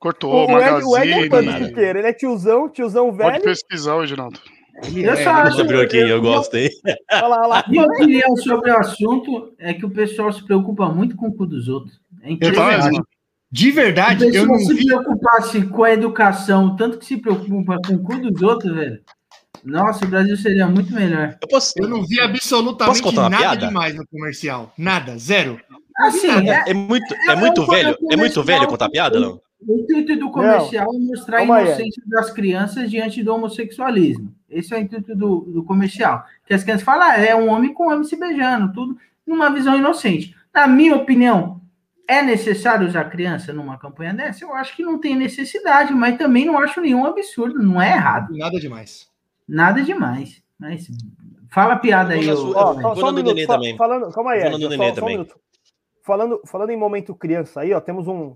Cortou, 0.00 0.32
O, 0.32 0.46
o 0.52 0.58
Ed, 0.58 0.84
o 0.84 0.96
Ed 0.98 1.10
é 1.12 1.28
Magazine. 1.28 1.70
nada. 1.70 1.82
Ele 1.98 2.06
é 2.08 2.12
tiozão, 2.12 2.68
tiozão 2.68 3.14
Pode 3.14 3.32
velho. 3.32 3.44
pesquisar, 3.44 4.00
Reginaldo. 4.00 4.40
Ele 4.82 5.04
Eu 5.06 5.12
é, 5.12 5.22
só 5.22 5.30
acho- 5.30 5.64
Bruquinho, 5.64 6.08
eu 6.08 6.22
gosto, 6.22 6.56
hein? 6.56 6.70
Olha 7.12 7.26
lá, 7.26 7.38
olha 7.40 7.46
lá. 7.46 7.64
Minha 7.68 7.84
opinião 7.84 8.34
sobre 8.38 8.70
o 8.70 8.78
assunto 8.78 9.52
é 9.58 9.74
que 9.74 9.84
o 9.84 9.90
pessoal 9.90 10.32
se 10.32 10.42
preocupa 10.42 10.88
muito 10.88 11.14
com 11.16 11.26
o 11.28 11.34
cu 11.34 11.44
dos 11.44 11.68
outros. 11.68 12.00
É 12.22 12.32
acho. 12.32 13.02
De 13.52 13.70
verdade, 13.72 14.30
Se 14.30 14.36
eu 14.36 14.46
não 14.46 14.58
se 14.58 14.72
vi. 14.72 14.86
preocupasse 14.86 15.62
com 15.66 15.84
a 15.84 15.92
educação, 15.92 16.76
tanto 16.76 16.98
que 16.98 17.04
se 17.04 17.18
preocupa 17.18 17.76
com 17.86 17.94
o 17.94 18.02
cu 18.02 18.16
dos 18.16 18.40
outros, 18.42 18.74
velho. 18.74 19.00
Nossa, 19.64 20.06
o 20.06 20.08
Brasil 20.08 20.36
seria 20.38 20.66
muito 20.66 20.94
melhor. 20.94 21.36
Eu 21.42 21.48
posso. 21.48 21.74
Eu 21.76 21.88
não 21.88 22.02
vi 22.06 22.18
absolutamente 22.20 23.14
nada 23.14 23.36
piada? 23.36 23.66
demais 23.66 23.94
no 23.94 24.06
comercial. 24.06 24.72
Nada, 24.78 25.18
zero. 25.18 25.60
Assim, 25.98 26.48
é, 26.48 26.70
É 26.70 26.72
muito, 26.72 27.12
É 27.28 27.32
é 27.32 27.36
muito 27.36 27.60
um 27.62 27.66
velho. 27.66 27.96
É 28.10 28.16
muito 28.16 28.42
velho 28.42 28.66
contar 28.66 28.88
piada, 28.88 29.20
não? 29.20 29.38
O 29.66 29.78
intuito 29.78 30.16
do 30.16 30.30
comercial 30.30 30.88
é 30.94 30.98
mostrar 30.98 31.36
a 31.36 31.40
Calma 31.40 31.56
aí, 31.56 31.66
inocência 31.66 32.02
das 32.06 32.30
crianças 32.30 32.90
diante 32.90 33.22
do 33.22 33.34
homossexualismo. 33.34 34.34
Esse 34.48 34.74
é 34.74 34.78
o 34.78 34.80
intuito 34.80 35.14
do, 35.14 35.40
do 35.40 35.62
comercial. 35.64 36.24
Que 36.46 36.54
as 36.54 36.62
crianças 36.62 36.84
falam, 36.84 37.08
ah, 37.10 37.16
é 37.16 37.34
um 37.34 37.48
homem 37.48 37.72
com 37.72 37.88
homem 37.88 38.04
se 38.04 38.16
beijando, 38.16 38.72
tudo 38.72 38.96
numa 39.26 39.50
visão 39.50 39.76
inocente. 39.76 40.34
Na 40.52 40.66
minha 40.66 40.96
opinião, 40.96 41.60
é 42.08 42.22
necessário 42.22 42.86
usar 42.88 43.04
criança 43.04 43.52
numa 43.52 43.78
campanha 43.78 44.12
dessa? 44.12 44.44
Eu 44.44 44.52
acho 44.54 44.74
que 44.74 44.82
não 44.82 44.98
tem 44.98 45.14
necessidade, 45.14 45.92
mas 45.94 46.18
também 46.18 46.44
não 46.44 46.58
acho 46.58 46.80
nenhum 46.80 47.04
absurdo, 47.04 47.62
não 47.62 47.80
é 47.80 47.92
errado. 47.92 48.36
Nada 48.36 48.58
demais. 48.58 49.08
Nada 49.46 49.82
demais. 49.82 50.42
Mas 50.58 50.88
fala 51.48 51.74
a 51.74 51.78
piada 51.78 52.14
aí, 52.14 52.26
Eu 52.26 52.36
Ó, 52.50 52.80
só, 52.80 52.94
só 52.96 53.10
um 53.10 53.12
minuto, 53.12 53.46
falando, 53.76 54.10
calma 54.12 54.32
aí, 54.32 54.40
só- 54.76 54.94
só 55.00 55.06
um 55.06 55.08
minuto. 55.08 55.40
Falando, 56.02 56.40
falando 56.46 56.70
em 56.70 56.76
momento 56.76 57.14
criança 57.14 57.60
aí, 57.60 57.72
ó, 57.72 57.80
temos 57.80 58.08
um 58.08 58.34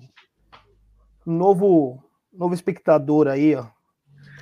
novo, 1.27 2.03
novo 2.33 2.55
espectador 2.55 3.29
aí, 3.29 3.55
ó. 3.55 3.67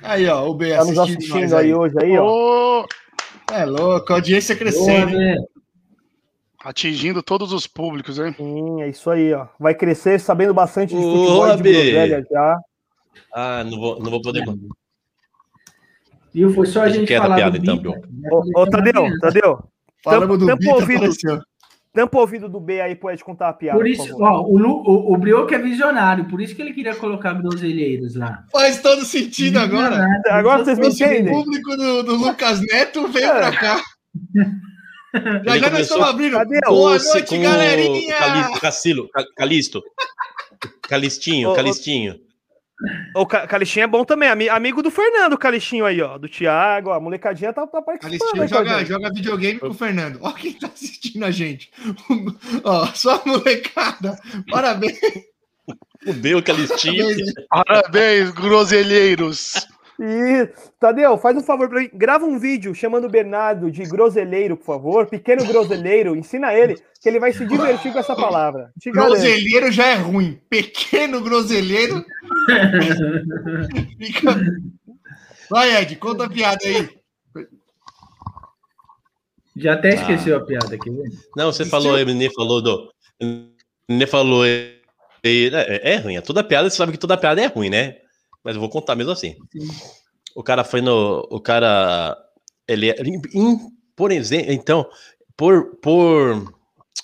Aí, 0.01 0.27
ó, 0.27 0.47
o 0.47 0.53
B 0.53 0.73
Tá 0.75 0.83
nos 0.83 0.97
assistindo 0.99 1.55
aí 1.55 1.67
aí. 1.67 1.73
hoje 1.73 1.95
aí, 2.01 2.17
ó. 2.17 2.25
Ô, 2.81 2.85
É 3.51 3.65
louco, 3.65 4.11
a 4.11 4.15
audiência 4.17 4.55
crescendo. 4.55 5.09
hein? 5.11 5.35
né? 5.35 5.37
atingindo 6.65 7.21
todos 7.21 7.51
os 7.51 7.67
públicos, 7.67 8.17
hein? 8.17 8.33
Sim, 8.37 8.81
é 8.81 8.87
isso 8.89 9.09
aí, 9.11 9.33
ó. 9.33 9.47
Vai 9.59 9.75
crescer 9.75 10.17
sabendo 10.19 10.53
bastante 10.53 10.91
de 10.95 10.95
Ô, 10.95 11.01
futebol 11.01 11.47
e 11.47 11.57
de 11.57 11.63
groselha 11.63 12.25
já. 12.31 12.59
Ah, 13.33 13.63
não 13.65 13.77
vou, 13.77 13.99
não 13.99 14.09
vou 14.09 14.21
poder. 14.21 14.45
Viu? 16.33 16.53
Foi 16.53 16.65
só 16.65 16.81
a 16.83 16.89
gente 16.89 17.05
quieta 17.07 17.23
a 17.23 17.25
falar 17.25 17.35
piada, 17.35 17.59
do 17.59 17.63
então, 17.63 17.75
né? 17.91 18.29
Ô, 18.31 18.61
ô, 18.61 18.65
Tadeu, 18.69 19.19
Tadeu, 19.19 19.63
Falamos 20.03 20.39
do 20.39 20.45
tampa 20.47 20.57
Bita, 20.59 20.71
o 20.71 20.75
ouvido. 20.75 21.43
Tampa 21.93 22.17
o 22.17 22.21
ouvido 22.21 22.49
do 22.49 22.59
B 22.59 22.81
aí 22.81 22.95
pro 22.95 23.11
Ed 23.11 23.23
contar 23.23 23.49
a 23.49 23.53
piada. 23.53 23.77
Por 23.77 23.83
por 23.85 23.89
isso, 23.91 24.07
favor. 24.07 24.23
ó, 24.23 24.41
o, 24.41 24.57
o, 24.57 25.13
o 25.13 25.17
Brioco 25.17 25.53
é 25.53 25.59
visionário, 25.59 26.25
por 26.27 26.41
isso 26.41 26.55
que 26.55 26.61
ele 26.61 26.73
queria 26.73 26.95
colocar 26.95 27.33
groselheiros 27.33 28.15
lá. 28.15 28.43
Faz 28.51 28.81
todo 28.81 29.05
sentido 29.05 29.57
agora. 29.59 30.05
Agora 30.29 30.63
vocês 30.65 30.77
me 30.77 30.85
Trouxe 30.85 31.03
o 31.03 31.07
entendem? 31.07 31.33
público 31.33 31.77
do, 31.77 32.03
do 32.03 32.15
Lucas 32.15 32.59
Neto 32.61 33.07
veio 33.07 33.29
pra 33.29 33.51
cá. 33.51 33.81
Já 34.33 34.41
já 35.21 35.43
nós 35.43 35.59
começou- 35.61 35.79
estamos 35.81 36.07
abrindo. 36.09 36.33
Cadê? 36.37 36.59
Boa 36.67 36.97
noite, 36.97 37.35
com 37.35 37.41
galerinha! 37.43 38.15
Cali- 38.17 38.59
Cacilo, 38.59 39.09
Ca- 39.09 39.25
Calisto. 39.37 39.83
Calistinho, 40.89 41.49
Ô, 41.49 41.51
ô, 41.51 41.55
Calistinho. 41.55 42.15
O 43.15 43.25
Ca- 43.25 43.47
Calixtinho 43.47 43.83
é 43.83 43.87
bom 43.87 44.03
também, 44.03 44.27
ami- 44.29 44.49
amigo 44.49 44.81
do 44.83 44.91
Fernando, 44.91 45.33
o 45.33 45.37
Calixtinho 45.37 45.85
aí, 45.85 46.01
ó. 46.01 46.17
Do 46.17 46.27
Thiago, 46.27 46.89
ó, 46.89 46.93
a 46.93 46.99
molecadinha 46.99 47.53
tá, 47.53 47.65
tá 47.65 47.81
participando. 47.81 48.41
A 48.41 48.47
joga, 48.47 48.83
joga 48.85 49.13
videogame 49.13 49.59
com 49.59 49.67
o 49.67 49.73
Fernando. 49.73 50.19
Ó 50.21 50.31
quem 50.33 50.53
tá 50.53 50.67
assistindo 50.67 51.23
a 51.23 51.31
gente. 51.31 51.71
Ó, 52.63 52.85
só 52.87 53.15
a 53.15 53.21
molecada. 53.25 54.19
Parabéns. 54.49 54.99
Fudeu, 56.03 56.43
Calistinho. 56.43 57.05
Parabéns, 57.05 57.33
Parabéns, 57.49 58.29
groselheiros. 58.31 59.67
E, 59.99 60.49
Tadeu, 60.79 61.17
faz 61.17 61.37
um 61.37 61.43
favor 61.43 61.69
pra 61.69 61.79
mim. 61.81 61.89
Grava 61.93 62.25
um 62.25 62.39
vídeo 62.39 62.73
chamando 62.73 63.05
o 63.05 63.09
Bernardo 63.09 63.69
de 63.69 63.83
groseleiro, 63.83 64.57
por 64.57 64.65
favor. 64.65 65.05
Pequeno 65.05 65.45
groseleiro. 65.45 66.15
Ensina 66.15 66.53
ele 66.53 66.75
que 66.99 67.07
ele 67.07 67.19
vai 67.19 67.31
se 67.31 67.45
divertir 67.45 67.93
com 67.93 67.99
essa 67.99 68.15
palavra. 68.15 68.71
Te. 68.79 68.89
Groselheiro 68.91 69.71
já 69.71 69.87
é 69.87 69.95
ruim. 69.95 70.39
Pequeno 70.49 71.21
groselheiro. 71.21 72.03
Fica- 73.99 74.39
Vai, 75.49 75.75
Ed, 75.81 75.95
conta 75.97 76.25
a 76.25 76.29
piada 76.29 76.59
aí. 76.65 76.89
Já 79.55 79.73
até 79.73 79.89
Ah. 79.91 79.93
esqueceu 79.95 80.37
a 80.37 80.41
piada 80.45 80.73
aqui, 80.73 80.89
né? 80.89 81.03
Não, 81.37 81.51
você 81.51 81.63
falou, 81.65 82.03
Nenê 82.03 82.29
falou 82.31 82.61
do. 82.61 82.91
Nenê 83.87 84.07
falou. 84.07 84.43
É, 84.45 84.73
é 85.23 85.95
ruim, 85.97 86.15
é 86.17 86.21
toda 86.21 86.43
piada, 86.43 86.69
você 86.69 86.75
sabe 86.75 86.91
que 86.93 86.97
toda 86.97 87.15
piada 87.17 87.39
é 87.41 87.45
ruim, 87.45 87.69
né? 87.69 87.97
Mas 88.43 88.55
eu 88.55 88.59
vou 88.61 88.69
contar 88.69 88.95
mesmo 88.95 89.11
assim. 89.11 89.35
O 90.35 90.43
cara 90.43 90.63
foi 90.63 90.81
no. 90.81 91.27
O 91.31 91.39
cara. 91.39 92.17
Ele 92.67 92.89
é. 92.89 92.95
por 93.95 94.11
exemplo, 94.11 94.51
então, 94.51 94.89
por, 95.37 95.75
por, 95.77 96.53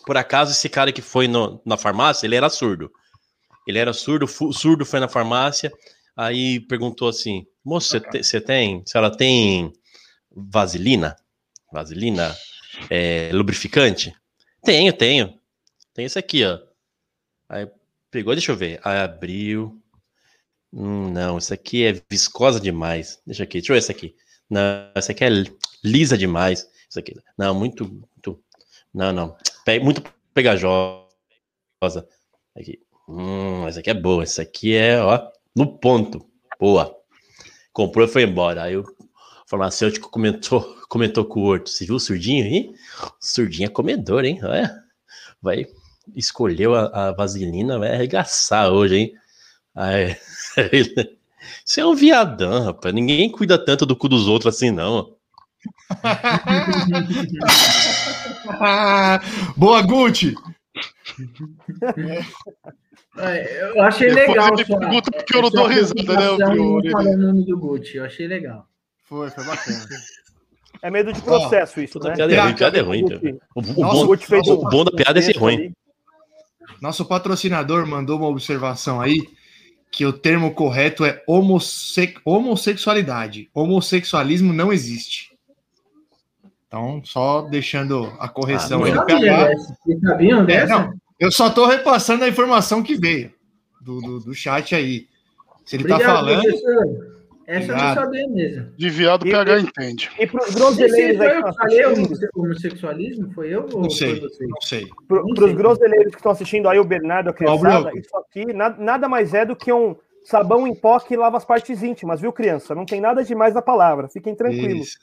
por 0.05 0.17
acaso, 0.17 0.51
esse 0.51 0.67
cara 0.69 0.91
que 0.91 1.01
foi 1.01 1.27
no- 1.27 1.61
na 1.65 1.77
farmácia, 1.77 2.25
ele 2.25 2.35
era 2.35 2.49
surdo. 2.49 2.91
Ele 3.67 3.77
era 3.77 3.93
surdo, 3.93 4.27
fu- 4.27 4.51
surdo 4.53 4.85
foi 4.85 4.99
na 4.99 5.07
farmácia, 5.07 5.71
aí 6.15 6.59
perguntou 6.61 7.07
assim: 7.09 7.45
moço, 7.63 7.89
você 7.89 7.99
te- 8.39 8.41
tem. 8.41 8.83
Se 8.85 8.97
ela 8.97 9.15
tem 9.15 9.71
vaselina? 10.31 11.15
Vaselina? 11.71 12.35
É, 12.89 13.29
lubrificante? 13.33 14.13
Tenho, 14.63 14.91
tenho. 14.93 15.37
Tem 15.93 16.05
esse 16.05 16.17
aqui, 16.17 16.43
ó. 16.45 16.57
Aí 17.47 17.67
pegou, 18.09 18.33
deixa 18.33 18.51
eu 18.51 18.55
ver. 18.55 18.79
Aí 18.83 18.99
abriu. 18.99 19.78
Hum, 20.71 21.11
não, 21.11 21.37
isso 21.37 21.53
aqui 21.53 21.83
é 21.85 21.93
viscosa 22.09 22.59
demais. 22.59 23.19
Deixa 23.25 23.43
aqui, 23.43 23.59
deixa 23.59 23.71
eu 23.71 23.75
ver 23.75 23.79
esse 23.79 23.91
aqui. 23.91 24.15
Não, 24.49 24.61
essa 24.95 25.11
aqui 25.11 25.23
é 25.23 25.29
li- 25.29 25.57
lisa 25.83 26.17
demais. 26.17 26.67
Isso 26.89 26.99
aqui. 26.99 27.13
Não, 27.37 27.53
muito, 27.55 27.85
muito. 27.85 28.43
Não, 28.93 29.11
não. 29.11 29.37
Muito 29.81 30.03
pegajosa. 30.33 31.07
Aqui. 32.55 32.79
Hum, 33.07 33.67
essa 33.67 33.79
aqui 33.79 33.89
é 33.89 33.93
boa. 33.93 34.23
Essa 34.23 34.41
aqui 34.43 34.75
é, 34.75 35.01
ó, 35.01 35.27
no 35.55 35.77
ponto. 35.79 36.25
Boa. 36.59 36.95
Comprou 37.73 38.05
e 38.05 38.09
foi 38.09 38.23
embora. 38.23 38.63
Aí 38.63 38.77
o 38.77 38.83
farmacêutico 39.47 40.09
comentou, 40.09 40.61
comentou 40.89 41.25
com 41.25 41.41
o 41.41 41.43
Horto. 41.45 41.69
Você 41.69 41.85
viu 41.85 41.95
o 41.95 41.99
surdinho 41.99 42.45
aí? 42.45 42.71
Surdinho 43.19 43.67
é 43.67 43.69
comedor, 43.69 44.25
hein? 44.25 44.39
Olha. 44.43 44.71
Vai. 45.41 45.67
Escolheu 46.15 46.75
a, 46.75 47.09
a 47.09 47.11
vaselina, 47.11 47.77
vai 47.79 47.93
arregaçar 47.93 48.71
hoje, 48.71 48.95
hein? 48.97 49.13
Aí, 49.75 50.17
ele- 50.71 51.17
Você 51.65 51.81
é 51.81 51.85
um 51.85 51.95
viadão, 51.95 52.65
rapaz. 52.65 52.93
Ninguém 52.93 53.29
cuida 53.31 53.57
tanto 53.57 53.85
do 53.85 53.95
cu 53.95 54.07
dos 54.09 54.27
outros 54.27 54.53
assim, 54.55 54.71
não. 54.71 55.13
Boa, 59.57 59.81
Gucci. 59.81 60.35
É, 63.17 63.71
Eu 63.75 63.81
achei 63.83 64.07
Depois 64.09 64.27
legal. 64.29 64.53
ele 64.53 64.65
sua- 64.65 64.79
pergunta 64.79 65.11
porque 65.11 65.35
eu 65.37 65.41
não 65.41 65.49
dou 65.49 65.67
risada, 65.67 66.03
né, 66.03 66.29
o 66.29 67.17
nome 67.17 67.45
do 67.45 67.57
Gucci. 67.57 67.97
Eu 67.97 68.05
achei 68.05 68.27
legal. 68.27 68.65
Foi, 69.03 69.29
foi 69.29 69.43
bacana. 69.43 69.85
É 70.81 70.89
medo 70.89 71.11
de 71.11 71.21
processo 71.21 71.81
isso, 71.81 71.93
Toda 71.99 72.09
né? 72.09 72.15
piada 72.15 72.33
é 72.33 72.39
ruim, 72.39 72.53
piada 72.55 72.77
é 72.77 72.81
ruim. 72.81 73.03
O, 73.55 73.59
o 73.59 73.81
Nossa, 73.81 74.05
bom, 74.05 74.53
o 74.53 74.65
um- 74.65 74.69
bom 74.69 74.83
da 74.85 74.91
piada 74.91 75.19
é 75.19 75.21
ser 75.21 75.35
ruim. 75.37 75.73
Nosso 76.81 77.03
patrocinador 77.05 77.85
mandou 77.85 78.17
uma 78.19 78.27
observação 78.29 79.01
aí 79.01 79.17
que 79.91 80.05
o 80.05 80.13
termo 80.13 80.53
correto 80.53 81.03
é 81.03 81.23
homosse- 81.27 82.13
homossexualidade. 82.23 83.49
Homossexualismo 83.53 84.53
não 84.53 84.71
existe. 84.71 85.29
Então, 86.67 87.01
só 87.03 87.41
deixando 87.41 88.13
a 88.19 88.29
correção 88.29 88.83
Ah, 88.83 88.87
aí 88.87 88.93
Sabia 88.93 89.49
sabiam 90.01 90.47
É, 90.47 90.67
não, 90.67 90.93
eu 91.19 91.31
só 91.31 91.49
tô 91.49 91.65
repassando 91.65 92.23
a 92.23 92.29
informação 92.29 92.83
que 92.83 92.95
veio 92.95 93.33
do, 93.81 93.99
do, 93.99 94.19
do 94.19 94.33
chat 94.35 94.75
aí. 94.75 95.07
Se 95.65 95.75
ele 95.75 95.87
tá 95.87 95.95
Obrigado, 95.95 96.15
falando. 96.15 96.41
professor. 96.43 97.18
Essa 97.51 97.71
eu 97.71 97.77
não 97.77 97.93
sabia 97.95 98.27
mesmo. 98.27 98.71
De 98.77 98.89
viado, 98.91 99.27
E- 99.27 99.31
PH 99.31 99.59
entende. 99.59 100.09
E 100.19 100.27
pros 100.27 100.47
Esse 100.49 100.55
groseleiros 100.55 101.17
foi 101.17 101.27
aí 101.27 101.35
eu 101.37 101.43
que 101.43 101.53
falei 101.57 101.85
homosse- 101.85 102.29
homossexualismo? 102.35 103.33
Foi 103.33 103.49
eu 103.53 103.67
ou 103.73 103.81
Não 103.81 103.89
sei, 103.89 104.19
foi 104.19 104.29
você? 104.29 104.45
não 104.45 104.61
sei. 104.61 104.87
pros 105.07 105.35
sei. 105.39 105.53
groseleiros 105.55 106.11
que 106.11 106.17
estão 106.17 106.31
assistindo 106.31 106.69
aí, 106.69 106.77
o 106.79 106.83
Bernardo, 106.83 107.29
a 107.31 107.33
criançada, 107.33 107.85
Bruno. 107.85 107.97
isso 107.99 108.15
aqui 108.17 108.53
na- 108.53 108.77
nada 108.77 109.09
mais 109.09 109.33
é 109.33 109.45
do 109.45 109.55
que 109.55 109.73
um 109.73 109.95
sabão 110.23 110.67
em 110.67 110.75
pó 110.75 110.99
que 110.99 111.17
lava 111.17 111.37
as 111.37 111.45
partes 111.45 111.81
íntimas, 111.81 112.21
viu, 112.21 112.31
criança? 112.31 112.75
Não 112.75 112.85
tem 112.85 113.01
nada 113.01 113.23
demais 113.23 113.55
na 113.55 113.61
palavra, 113.63 114.07
fiquem 114.09 114.35
tranquilos. 114.35 114.89
Isso. 114.89 114.97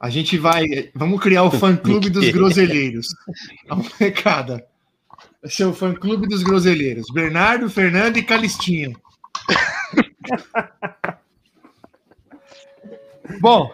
A 0.00 0.08
gente 0.08 0.38
vai. 0.38 0.64
Vamos 0.94 1.20
criar 1.20 1.42
o 1.42 1.50
fã 1.50 1.76
clube 1.76 2.08
dos 2.08 2.30
groselheiros. 2.32 3.08
A 3.68 3.76
molecada. 3.76 4.64
Vai 5.42 5.50
ser 5.50 5.64
o 5.66 5.74
fã 5.74 5.92
clube 5.92 6.26
dos 6.26 6.42
groselheiros. 6.42 7.06
Bernardo, 7.12 7.68
Fernando 7.68 8.16
e 8.16 8.22
Calistinho. 8.22 8.92
Bom, 13.40 13.70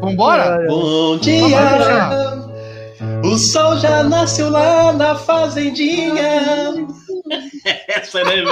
vambora? 0.00 0.66
Bom 0.68 1.16
dia! 1.18 2.42
O 3.24 3.36
sol 3.36 3.76
já 3.78 4.02
nasceu 4.02 4.50
lá 4.50 4.92
na 4.92 5.14
fazendinha. 5.16 6.42
Essa, 7.88 8.22
né? 8.24 8.42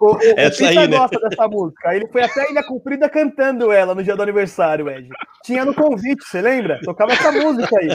O, 0.00 0.06
o, 0.14 0.18
Essa 0.36 0.64
o 0.64 0.68
Pita 0.68 0.80
aí, 0.80 0.88
né? 0.88 0.98
gosta 0.98 1.20
dessa 1.20 1.48
música. 1.48 1.94
Ele 1.94 2.08
foi 2.08 2.22
até 2.22 2.42
a 2.46 2.50
Ilha 2.50 2.64
Comprida 2.64 3.08
cantando 3.08 3.70
ela 3.70 3.94
no 3.94 4.02
dia 4.02 4.16
do 4.16 4.22
aniversário, 4.22 4.90
Ed. 4.90 5.08
Tinha 5.44 5.64
no 5.64 5.74
convite, 5.74 6.24
você 6.24 6.40
lembra? 6.40 6.80
Tocava 6.84 7.12
essa 7.12 7.30
música 7.32 7.78
aí. 7.78 7.88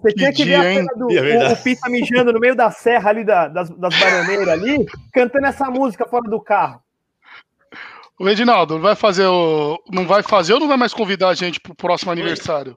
Você 0.00 0.12
tinha 0.14 0.32
que 0.32 0.44
ver 0.44 0.54
a 0.56 0.62
cena 0.62 0.92
do 0.96 1.10
É 1.10 1.48
o, 1.50 1.52
o 1.52 1.56
Pita 1.56 1.88
mijando 1.88 2.32
no 2.32 2.40
meio 2.40 2.54
da 2.56 2.70
serra 2.70 3.10
ali, 3.10 3.24
da- 3.24 3.48
das, 3.48 3.70
das 3.70 3.98
baroneiras 3.98 4.48
ali, 4.48 4.84
cantando 5.12 5.46
essa 5.46 5.70
música 5.70 6.06
fora 6.06 6.28
do 6.28 6.40
carro. 6.40 6.80
O 8.18 8.28
Edinaldo, 8.28 8.74
não 8.74 8.80
vai 8.82 8.94
fazer 8.94 9.26
o. 9.26 9.82
Não 9.90 10.06
vai 10.06 10.22
fazer 10.22 10.52
ou 10.54 10.60
não 10.60 10.68
vai 10.68 10.76
mais 10.76 10.94
convidar 10.94 11.28
a 11.30 11.34
gente 11.34 11.58
pro 11.60 11.74
próximo 11.74 12.12
aniversário? 12.12 12.76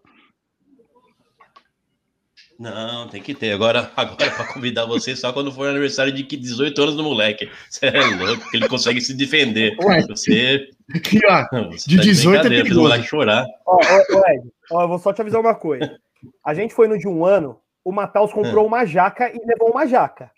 Não, 2.57 3.09
tem 3.09 3.21
que 3.21 3.33
ter. 3.33 3.51
Agora, 3.51 3.91
agora 3.97 4.31
para 4.31 4.53
convidar 4.53 4.85
você 4.85 5.13
só 5.15 5.33
quando 5.33 5.51
for 5.51 5.67
aniversário 5.67 6.13
de 6.13 6.23
18 6.23 6.81
anos 6.81 6.95
do 6.95 7.03
moleque. 7.03 7.49
Você 7.69 7.87
é 7.87 7.91
louco, 8.15 8.49
que 8.49 8.57
ele 8.57 8.69
consegue 8.69 9.01
se 9.01 9.13
defender. 9.13 9.75
Ué. 9.81 10.01
Você, 10.07 10.69
Aqui, 10.93 11.19
ó. 11.27 11.45
não, 11.51 11.71
você 11.71 11.89
De 11.89 11.97
tá 11.97 12.03
18 12.03 12.47
é 12.47 12.49
perigoso. 12.49 13.03
chorar. 13.03 13.45
Ó, 13.65 13.75
ó, 13.75 14.17
ó, 14.17 14.31
Ed, 14.31 14.49
ó, 14.71 14.81
eu 14.83 14.87
vou 14.87 14.99
só 14.99 15.11
te 15.11 15.21
avisar 15.21 15.41
uma 15.41 15.53
coisa. 15.55 15.99
A 16.45 16.53
gente 16.53 16.73
foi 16.73 16.87
no 16.87 16.97
de 16.97 17.07
um 17.07 17.25
ano, 17.25 17.59
o 17.83 17.91
Mataus 17.91 18.31
comprou 18.31 18.65
uma 18.65 18.85
jaca 18.85 19.29
e 19.29 19.45
levou 19.45 19.69
uma 19.71 19.85
jaca. 19.85 20.31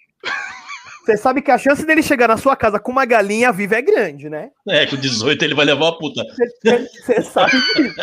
Você 1.07 1.15
sabe 1.15 1.41
que 1.41 1.49
a 1.49 1.57
chance 1.57 1.85
dele 1.85 2.03
chegar 2.03 2.27
na 2.27 2.35
sua 2.35 2.53
casa 2.53 2.81
com 2.81 2.91
uma 2.91 3.05
galinha 3.05 3.49
viva 3.53 3.75
é 3.75 3.81
grande, 3.81 4.29
né? 4.29 4.49
É, 4.67 4.85
com 4.85 4.97
18 4.97 5.41
ele 5.45 5.55
vai 5.55 5.63
levar 5.63 5.85
uma 5.85 5.97
puta. 5.97 6.21
Você 6.61 7.21
sabe 7.21 7.51
disso. 7.51 7.95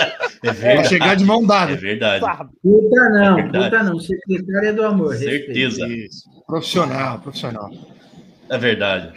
É 0.43 0.47
Vai 0.47 0.55
verdade. 0.55 0.89
chegar 0.89 1.15
de 1.15 1.23
mão 1.25 1.43
É 1.43 1.47
dada. 1.47 1.77
verdade. 1.77 2.25
sabe. 2.25 2.51
Puta 2.63 3.11
não, 3.11 3.35
Verdade. 3.37 3.65
puta 3.71 3.83
não. 3.83 4.01
Secretária 4.01 4.73
do 4.73 4.83
amor. 4.87 5.15
Certeza. 5.17 5.87
Isso. 5.87 6.25
Profissional, 6.47 7.19
profissional. 7.19 7.71
É 8.49 8.57
verdade. 8.57 9.13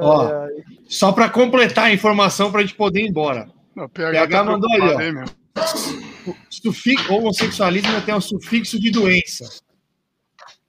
Ó, 0.00 0.48
só 0.88 1.12
para 1.12 1.28
completar 1.28 1.84
a 1.84 1.92
informação 1.92 2.50
para 2.50 2.58
a 2.58 2.62
gente 2.64 2.74
poder 2.74 3.02
ir 3.02 3.08
embora. 3.08 3.48
Não, 3.76 3.84
o 3.84 3.88
PH 3.88 4.26
tá 4.26 4.42
mandou 4.42 4.68
aí, 4.72 4.80
preocupado, 4.80 5.30
ó. 6.26 6.32
Sufixo, 6.50 7.12
homossexualismo 7.14 8.00
tem 8.00 8.14
um 8.16 8.20
sufixo 8.20 8.80
de 8.80 8.90
doença. 8.90 9.44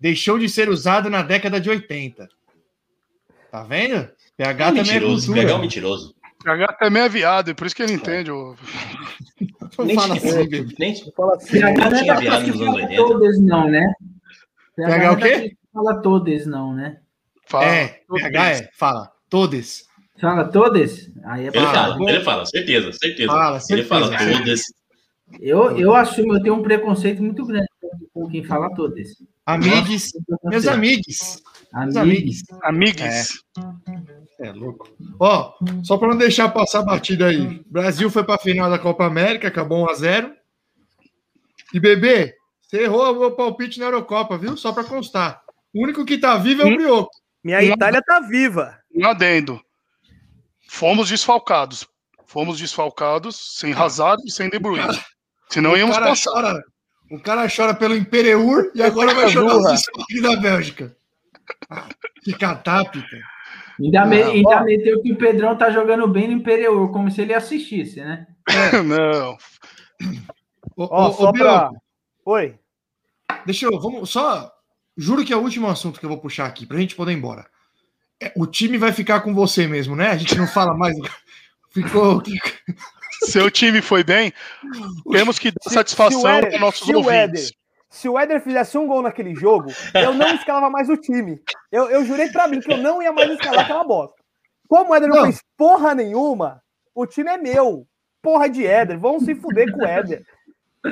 Deixou 0.06 0.38
de 0.38 0.48
ser 0.48 0.70
usado 0.70 1.10
na 1.10 1.24
década 1.24 1.60
de 1.60 1.68
80. 1.68 2.30
Tá 3.52 3.64
vendo? 3.64 4.08
PH 4.38 4.66
também 4.68 4.82
é 4.82 4.84
mentiroso. 4.84 5.26
cultura. 5.26 5.42
Pegar 5.48 5.56
um 5.56 5.62
mentiroso. 5.62 6.16
PH 6.44 6.74
também 6.74 7.02
é 7.02 7.10
viado, 7.10 7.50
e 7.50 7.54
por 7.56 7.66
isso 7.66 7.76
que 7.76 7.82
ele 7.82 7.94
entende. 7.94 8.30
ô. 8.30 8.56
Não 9.80 9.82
Nem 9.84 9.96
fala 9.96 10.16
tinha- 10.20 10.32
assim, 10.32 10.48
bebê. 10.48 10.76
Nem, 10.78 10.96
Fala 11.12 11.36
assim, 11.36 11.60
PH 11.60 11.90
não 11.90 11.98
é 11.98 12.04
tinha 12.04 12.16
viado 12.18 12.44
que 12.46 12.52
nos 12.52 12.62
anos 12.62 12.74
fala 12.76 12.84
80. 12.84 12.96
todas, 13.04 13.40
não, 13.42 13.68
né? 13.68 13.94
PH 14.76 14.98
não 15.08 15.14
o 15.16 15.18
é 15.26 15.40
quê? 15.40 15.58
Fala 15.74 16.02
todas, 16.04 16.46
não, 16.46 16.74
né? 16.76 16.98
Fala. 17.48 17.66
É, 17.66 18.02
PH 18.08 18.50
é. 18.52 18.70
Fala. 18.78 19.12
Todes. 19.28 19.86
Fala 20.22 20.46
todas? 20.46 21.10
Aí 21.24 21.46
é 21.46 21.48
Ele 21.48 21.66
fala, 21.66 22.12
ele 22.12 22.20
fala, 22.24 22.46
certeza, 22.46 22.92
certeza. 22.94 23.32
Fala, 23.32 23.60
ele 23.72 23.84
fala 23.84 24.08
certeza. 24.20 24.38
todas. 24.38 24.62
Eu, 25.42 25.76
eu 25.80 25.96
assumo, 25.96 26.36
eu 26.36 26.44
tenho 26.44 26.54
um 26.54 26.62
preconceito 26.62 27.24
muito 27.24 27.44
grande 27.44 27.66
com 28.14 28.30
quem 28.30 28.44
fala 28.44 28.70
todas. 28.76 29.08
Amigos, 29.46 30.12
meus 30.44 30.68
amigos. 30.68 31.44
Amigos. 31.72 32.44
Amigos. 32.64 33.44
É 34.40 34.52
louco. 34.52 34.90
Ó, 35.20 35.54
só 35.84 35.98
para 35.98 36.10
não 36.10 36.18
deixar 36.18 36.50
passar 36.50 36.80
a 36.80 36.86
batida 36.86 37.28
aí. 37.28 37.64
Brasil 37.68 38.10
foi 38.10 38.24
para 38.24 38.36
a 38.36 38.40
final 38.40 38.70
da 38.70 38.80
Copa 38.80 39.06
América, 39.06 39.48
acabou 39.48 39.86
1 39.86 39.90
a 39.90 39.94
0. 39.94 40.36
E 41.74 41.80
bebê, 41.80 42.36
você 42.62 42.84
errou 42.84 43.12
o 43.12 43.20
meu 43.20 43.32
palpite 43.32 43.80
na 43.80 43.86
Eurocopa, 43.86 44.38
viu? 44.38 44.58
Só 44.58 44.74
para 44.74 44.84
constar. 44.84 45.42
O 45.74 45.84
único 45.84 46.06
que 46.06 46.18
tá 46.18 46.38
vivo 46.38 46.64
é 46.64 46.66
o 46.66 46.76
Brioco. 46.76 47.12
minha 47.44 47.64
Itália 47.64 48.02
tá 48.02 48.20
viva. 48.22 48.80
Um 48.94 49.06
adendo. 49.06 49.62
Fomos 50.68 51.10
desfalcados. 51.10 51.88
Fomos 52.26 52.58
desfalcados 52.58 53.58
sem 53.58 53.74
Hazard 53.74 54.24
e 54.26 54.32
sem 54.32 54.50
De 54.50 54.58
Bruyne. 54.58 54.88
Senão 55.50 55.74
o 55.74 55.78
íamos 55.78 55.98
passar. 55.98 56.32
Chora, 56.32 56.64
o 57.12 57.20
cara 57.20 57.48
chora 57.54 57.74
pelo 57.74 57.96
Imperiur 57.96 58.72
e 58.76 58.82
agora 58.82 59.14
vai 59.14 59.30
chorar 59.30 59.58
os 59.58 59.72
desfalques 59.72 60.22
da 60.22 60.36
Bélgica. 60.36 60.96
Ah, 61.70 61.88
que 62.24 62.34
catápica. 62.34 63.18
Ainda, 63.80 64.06
me- 64.06 64.22
Ah, 64.22 64.28
ainda 64.28 64.62
meteu 64.64 65.02
que 65.02 65.12
o 65.12 65.16
Pedrão 65.18 65.58
tá 65.58 65.70
jogando 65.70 66.08
bem 66.08 66.28
no 66.28 66.34
Imperial, 66.34 66.90
como 66.90 67.12
se 67.12 67.22
ele 67.22 67.34
assistisse, 67.34 68.00
né? 68.02 68.26
Não. 68.86 69.38
Ô, 70.76 70.84
Ó, 70.90 71.32
pra- 71.32 71.70
Oi. 72.26 72.56
Deixa 73.46 73.66
eu, 73.66 73.80
vamos 73.80 74.10
só. 74.10 74.52
Juro 74.98 75.26
que 75.26 75.34
é 75.34 75.36
o 75.36 75.42
último 75.42 75.68
assunto 75.68 76.00
que 76.00 76.06
eu 76.06 76.10
vou 76.10 76.18
puxar 76.20 76.46
aqui, 76.46 76.66
pra 76.66 76.78
gente 76.78 76.96
poder 76.96 77.12
ir 77.12 77.16
embora. 77.18 77.46
É, 78.22 78.32
o 78.36 78.48
time 78.48 78.78
vai 78.78 78.94
ficar 78.94 79.20
com 79.20 79.34
você 79.34 79.68
mesmo, 79.68 79.96
né? 79.96 80.08
A 80.08 80.18
gente 80.18 80.38
não 80.38 80.48
fala 80.48 80.74
mais. 80.74 80.96
Ficou. 81.72 82.24
Seu 83.24 83.50
time 83.50 83.82
foi 83.82 84.04
bem. 84.04 84.34
Temos 85.12 85.40
que 85.40 85.52
dar 85.52 85.58
Se- 85.70 85.74
satisfação 85.74 86.22
se 86.22 86.28
Éder- 86.28 86.50
para 86.52 86.60
nossos 86.60 86.86
se 86.86 86.94
o 86.94 86.98
ouvintes. 86.98 87.52
Se 87.90 88.10
o 88.10 88.20
Éder 88.20 88.42
fizesse 88.42 88.78
um 88.78 88.86
gol 88.88 89.02
naquele 89.02 89.34
jogo, 89.36 89.72
eu 89.94 90.14
não 90.14 90.36
escalava 90.36 90.70
mais 90.70 90.90
o 90.90 90.98
time. 90.98 91.40
Eu, 91.72 91.90
eu 91.90 92.06
jurei 92.06 92.28
pra 92.30 92.48
mim 92.48 92.60
que 92.60 92.72
eu 92.72 92.78
não 92.78 93.02
ia 93.02 93.12
mais 93.14 93.32
escalar 93.32 93.64
aquela 93.64 93.84
bosta. 93.86 94.16
Como 94.68 94.92
o 94.92 94.96
Éder 94.96 95.08
não, 95.10 95.16
Não. 95.18 95.24
fez 95.26 95.40
porra 95.58 95.96
nenhuma, 95.96 96.62
o 96.94 97.06
time 97.06 97.30
é 97.30 97.38
meu. 97.38 97.88
Porra 98.22 98.50
de 98.50 98.66
Éder. 98.66 99.00
Vão 99.00 99.20
se 99.20 99.34
fuder 99.36 99.72
com 99.72 99.80
o 99.80 99.86
Éder. 99.88 100.24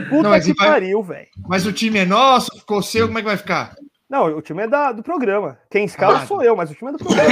Puta 0.10 0.24
Não, 0.24 0.30
mas 0.30 0.46
que 0.46 0.54
vai- 0.54 0.68
pariu, 0.68 1.04
velho. 1.04 1.28
Mas 1.48 1.66
o 1.66 1.74
time 1.74 2.00
é 2.00 2.06
nosso, 2.06 2.52
ficou 2.58 2.82
seu, 2.82 3.08
como 3.08 3.20
é 3.20 3.22
que 3.22 3.28
vai 3.28 3.38
ficar? 3.38 3.76
Não, 4.14 4.26
o 4.28 4.44
time 4.44 4.62
é 4.62 4.68
da, 4.68 4.92
do 4.92 5.02
programa. 5.02 5.58
Quem 5.72 5.86
escala 5.86 6.20
Ah, 6.20 6.28
sou 6.28 6.44
eu, 6.44 6.56
mas 6.56 6.70
o 6.70 6.76
time 6.76 6.92
é 6.92 6.94
do 6.94 7.00
programa. 7.00 7.30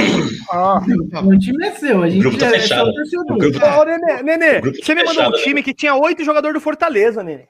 Ah, 0.50 0.80
O 1.24 1.38
time 1.38 1.64
é 1.64 1.70
seu, 1.76 2.02
a 2.02 2.08
gente 2.08 2.20
grupo 2.22 2.36
tá 2.38 2.46
é 2.46 2.50
fechado. 2.58 2.86
só 2.86 2.92
torcedor. 2.92 3.36
O 3.36 3.38
grupo 3.38 3.60
tá- 3.60 3.80
Ô, 3.80 3.84
Nenê, 3.84 4.22
Nenê, 4.24 4.58
O 4.58 4.62
grupo 4.62 4.78
você 4.84 4.92
me 4.96 5.02
mandou 5.04 5.14
fechado, 5.14 5.34
um 5.34 5.36
né? 5.38 5.42
time 5.44 5.62
que 5.62 5.72
tinha 5.72 5.94
oito 5.94 6.24
jogadores 6.24 6.54
do 6.54 6.60
Fortaleza, 6.60 7.22
Nenê. 7.22 7.46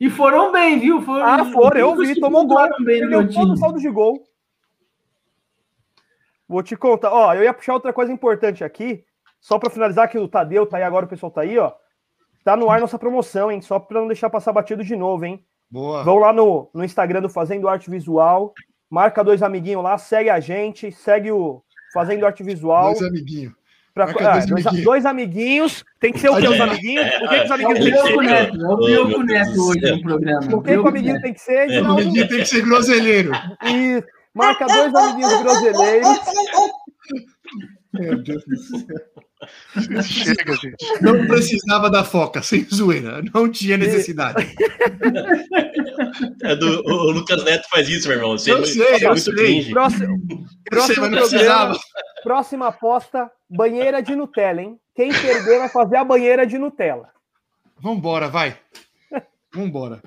E 0.00 0.08
foram 0.08 0.50
bem, 0.50 0.78
viu? 0.78 1.02
Foram, 1.02 1.22
Ah, 1.26 1.44
foram, 1.52 1.78
eu 1.78 1.94
vi, 1.96 2.18
tomou 2.18 2.46
gol. 2.46 2.56
bem 2.82 3.00
Perdeu 3.00 3.30
todo 3.30 3.52
o 3.52 3.56
saldo 3.58 3.78
de 3.78 3.90
gol. 3.90 4.24
Vou 6.48 6.62
te 6.62 6.74
contar, 6.74 7.12
ó, 7.12 7.34
eu 7.34 7.42
ia 7.42 7.52
puxar 7.52 7.74
outra 7.74 7.92
coisa 7.92 8.10
importante 8.10 8.64
aqui, 8.64 9.04
só 9.38 9.58
pra 9.58 9.68
finalizar 9.68 10.08
que 10.08 10.16
o 10.18 10.26
Tadeu 10.28 10.64
tá 10.66 10.78
aí 10.78 10.82
agora, 10.82 11.04
o 11.04 11.08
pessoal 11.08 11.30
tá 11.30 11.42
aí, 11.42 11.58
ó. 11.58 11.72
Tá 12.42 12.56
no 12.56 12.70
ar 12.70 12.80
nossa 12.80 12.98
promoção, 12.98 13.52
hein? 13.52 13.60
Só 13.60 13.78
pra 13.78 14.00
não 14.00 14.06
deixar 14.06 14.30
passar 14.30 14.50
batido 14.52 14.82
de 14.82 14.96
novo, 14.96 15.26
hein? 15.26 15.44
Boa. 15.72 16.04
Vão 16.04 16.18
lá 16.18 16.32
no, 16.34 16.68
no 16.74 16.84
Instagram 16.84 17.22
do 17.22 17.30
Fazendo 17.30 17.66
Arte 17.66 17.88
Visual, 17.88 18.52
marca 18.90 19.24
dois 19.24 19.42
amiguinhos 19.42 19.82
lá, 19.82 19.96
segue 19.96 20.28
a 20.28 20.38
gente, 20.38 20.92
segue 20.92 21.32
o 21.32 21.62
Fazendo 21.94 22.26
Arte 22.26 22.42
Visual. 22.42 22.92
Dois 22.92 23.02
amiguinhos. 23.02 23.54
Pra- 23.94 24.04
ah, 24.04 24.38
dois 24.38 24.50
amiguinhos. 24.66 24.84
dois 24.84 25.06
amiguinhos. 25.06 25.84
Tem 26.00 26.12
que 26.12 26.18
ser 26.18 26.30
o 26.30 26.36
que, 26.36 26.46
os 26.48 26.54
É, 26.58 26.62
amiguinhos? 26.62 27.06
O 27.06 27.10
que, 27.10 27.28
que 27.28 27.44
os 27.44 27.50
É 27.50 27.54
amiguinhos 27.54 27.80
o 27.80 27.82
tem 27.82 27.92
que 27.92 28.08
ser? 28.08 28.22
Neto, 28.22 28.56
é 28.62 29.00
o 29.00 29.22
Neto 29.22 29.68
hoje 29.68 29.90
no 29.92 30.02
programa. 30.02 30.56
O 30.56 30.62
que, 30.62 30.76
o 30.76 30.88
amiguinho 30.88 31.20
tem 31.22 31.32
que 31.34 31.40
ser? 31.40 31.58
O 31.58 31.62
Edinaldo? 31.72 32.00
amiguinho 32.02 32.28
tem 32.28 32.38
que 32.38 32.46
ser 32.46 32.62
groselheiro. 32.62 33.32
E 33.66 34.04
marca 34.34 34.66
dois 34.66 34.94
amiguinhos 34.94 35.42
groseleiros. 35.42 36.08
Meu 37.94 38.22
Deus 38.22 38.42
do 38.46 38.56
céu. 38.56 38.86
chega, 40.02 40.54
gente. 40.56 41.02
Não 41.02 41.26
precisava 41.26 41.90
da 41.90 42.04
foca, 42.04 42.42
sem 42.42 42.64
zoeira. 42.64 43.22
Não 43.34 43.50
tinha 43.50 43.76
necessidade. 43.76 44.54
É 46.42 46.56
do, 46.56 46.80
o, 46.86 47.10
Lucas 47.10 47.42
Neto 47.44 47.68
faz 47.70 47.88
isso, 47.88 48.08
meu 48.08 48.16
irmão. 48.18 48.32
Você 48.38 48.52
Eu 48.52 48.62
é 48.62 48.66
sei, 48.66 48.82
muito- 48.90 49.04
eu 49.04 49.16
sei. 49.16 49.34
cringe. 49.34 49.70
Próximo, 49.72 50.18
Eu 50.70 50.80
sei, 50.82 50.94
programa, 50.94 51.78
próxima 52.22 52.68
aposta, 52.68 53.30
banheira 53.50 54.02
de 54.02 54.14
Nutella, 54.14 54.62
hein? 54.62 54.78
Quem 54.94 55.10
perder 55.12 55.58
vai 55.58 55.68
fazer 55.68 55.96
a 55.96 56.04
banheira 56.04 56.46
de 56.46 56.58
Nutella. 56.58 57.08
Vambora, 57.80 58.28
vai. 58.28 58.56
Vambora. 59.54 60.02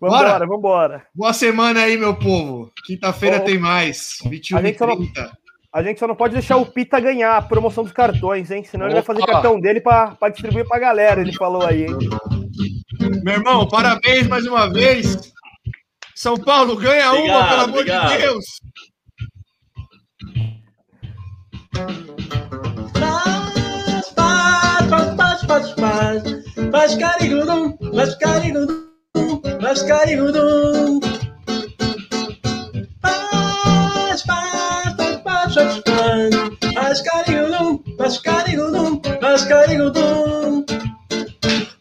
Vambora, 0.00 0.28
Bora. 0.30 0.46
vambora. 0.46 1.06
Boa 1.14 1.32
semana 1.32 1.80
aí, 1.82 1.96
meu 1.96 2.14
povo. 2.14 2.70
Quinta-feira 2.86 3.40
tem 3.40 3.58
mais. 3.58 4.18
21 4.24 4.58
a 4.58 4.62
gente 4.62 4.74
e 4.76 4.78
só 4.78 4.86
não- 4.86 4.96
30. 4.96 5.37
A 5.72 5.82
gente 5.82 6.00
só 6.00 6.06
não 6.06 6.14
pode 6.16 6.32
deixar 6.32 6.56
o 6.56 6.64
Pita 6.66 6.98
ganhar 6.98 7.36
a 7.36 7.42
promoção 7.42 7.84
dos 7.84 7.92
cartões, 7.92 8.50
hein? 8.50 8.64
Senão 8.64 8.86
ele 8.86 8.94
vai 8.94 9.02
fazer 9.02 9.22
Opa. 9.22 9.32
cartão 9.32 9.60
dele 9.60 9.80
pra, 9.80 10.12
pra 10.12 10.30
distribuir 10.30 10.66
pra 10.66 10.78
galera, 10.78 11.20
ele 11.20 11.32
falou 11.32 11.62
aí, 11.62 11.84
hein? 11.84 11.98
Meu 13.22 13.34
irmão, 13.34 13.68
parabéns 13.68 14.26
mais 14.26 14.46
uma 14.46 14.72
vez. 14.72 15.32
São 16.14 16.36
Paulo, 16.36 16.74
ganha 16.76 17.12
uma, 17.12 17.18
Obrigado, 17.18 17.48
pelo 17.48 17.60
amor 17.60 17.78
obrigado. 17.80 18.10
de 18.10 18.18
Deus. 18.18 18.44
Faz, 24.14 25.42
faz, 25.46 25.72
faz, 25.72 25.72
carigudum, 37.98 37.98
faz 37.98 38.18
carigudum, 38.18 39.00
faz 39.20 39.44
carigudum. 39.44 40.64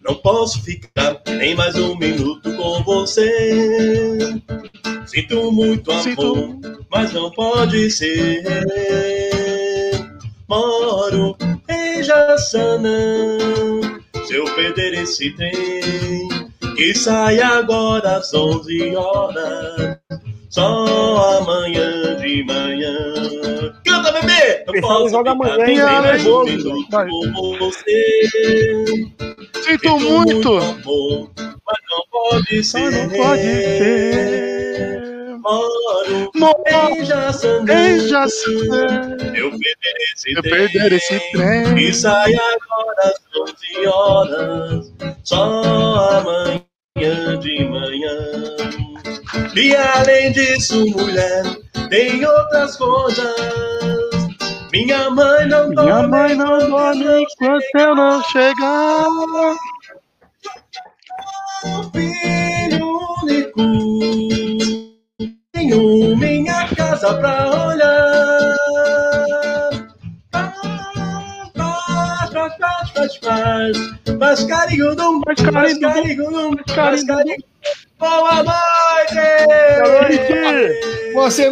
Não 0.02 0.16
posso 0.16 0.62
ficar 0.64 1.22
nem 1.28 1.56
mais 1.56 1.76
um 1.76 1.96
minuto 1.98 2.54
com 2.56 2.84
você. 2.84 4.42
Sinto 5.06 5.52
muito 5.52 5.92
amor, 5.92 6.04
Sinto. 6.04 6.60
mas 6.90 7.14
não 7.14 7.30
pode 7.32 7.92
ser. 7.92 8.44
Moro 10.48 11.38
em 11.70 12.04
Jaçanã. 12.04 13.38
Se 14.26 14.36
eu 14.36 14.46
perder 14.56 14.94
esse 14.96 15.32
trem, 15.36 16.28
que 16.76 16.94
sai 16.96 17.40
agora 17.42 18.18
às 18.18 18.34
11 18.34 18.96
horas, 18.96 19.98
só 20.50 21.38
amanhã 21.40 22.16
de 22.18 22.44
manhã. 22.44 23.14
Canta, 23.86 24.12
bebê! 24.14 24.64
Pessoal, 24.72 25.00
posso 25.00 25.10
joga 25.10 25.32
amanhã, 25.32 25.58
minuto 26.46 26.88
Vai. 26.92 27.08
com 27.10 27.58
você. 27.60 28.24
Sinto 29.64 30.00
muito. 30.00 30.58
amor, 30.58 31.32
mas 31.38 31.80
não 31.90 32.04
pode 32.12 32.64
Só 32.64 32.78
ser. 32.80 32.92
não 32.92 33.10
pode 33.10 33.42
ser. 33.44 35.38
Moro 35.42 36.32
Moro 36.36 36.64
em 37.70 38.00
Jaçanã. 38.10 39.18
Eu 39.36 39.52
perder 39.52 39.96
esse 40.14 40.32
Eu 40.36 40.42
trem. 40.42 40.54
perder 40.70 40.94
esse 40.94 41.20
trem. 41.32 41.78
E 41.80 41.94
sai 41.94 42.34
agora 42.34 43.02
às 43.04 43.22
11 43.36 43.88
horas, 43.88 44.94
só 45.24 45.62
amanhã 46.20 47.40
de 47.40 47.66
manhã. 47.66 48.18
E 49.56 49.76
além 49.76 50.32
disso, 50.32 50.86
mulher, 50.92 51.44
tem 51.90 52.26
outras 52.26 52.76
coisas. 52.78 53.36
Minha 54.72 55.10
mãe 55.10 55.48
não 55.48 55.70
Minha 55.70 55.76
dorme 55.84 56.08
mãe 56.08 56.36
não 56.36 56.70
dorme 56.70 57.06
eu 57.06 57.20
enquanto 57.22 57.76
eu 57.76 57.96
não 57.96 58.24
chegar. 58.24 59.06
sou 61.62 61.92
filho 61.92 63.00
único. 63.24 63.62
Tenho 65.54 66.18
minha 66.18 66.68
casa 66.76 67.14
pra 67.16 67.50
olhar. 67.68 68.58
Faz, 71.56 72.32
faz, 72.32 72.58
faz, 72.58 72.92
faz, 72.92 73.18
faz. 73.18 73.78
Faz 74.20 74.44
carinho 74.46 74.96
dum, 74.96 75.22
Faz 75.26 75.40
faz 75.52 75.78
carinho 75.80 75.80
dum, 75.80 75.94
carinho 75.94 76.32
dum, 76.32 76.58
faz 76.76 76.76
faz 76.76 77.04
carinho. 77.06 77.44
Boa 78.00 78.44
noite! 78.44 79.46
Boa 79.46 80.02
noite! 80.04 80.28
Semana. 80.28 81.46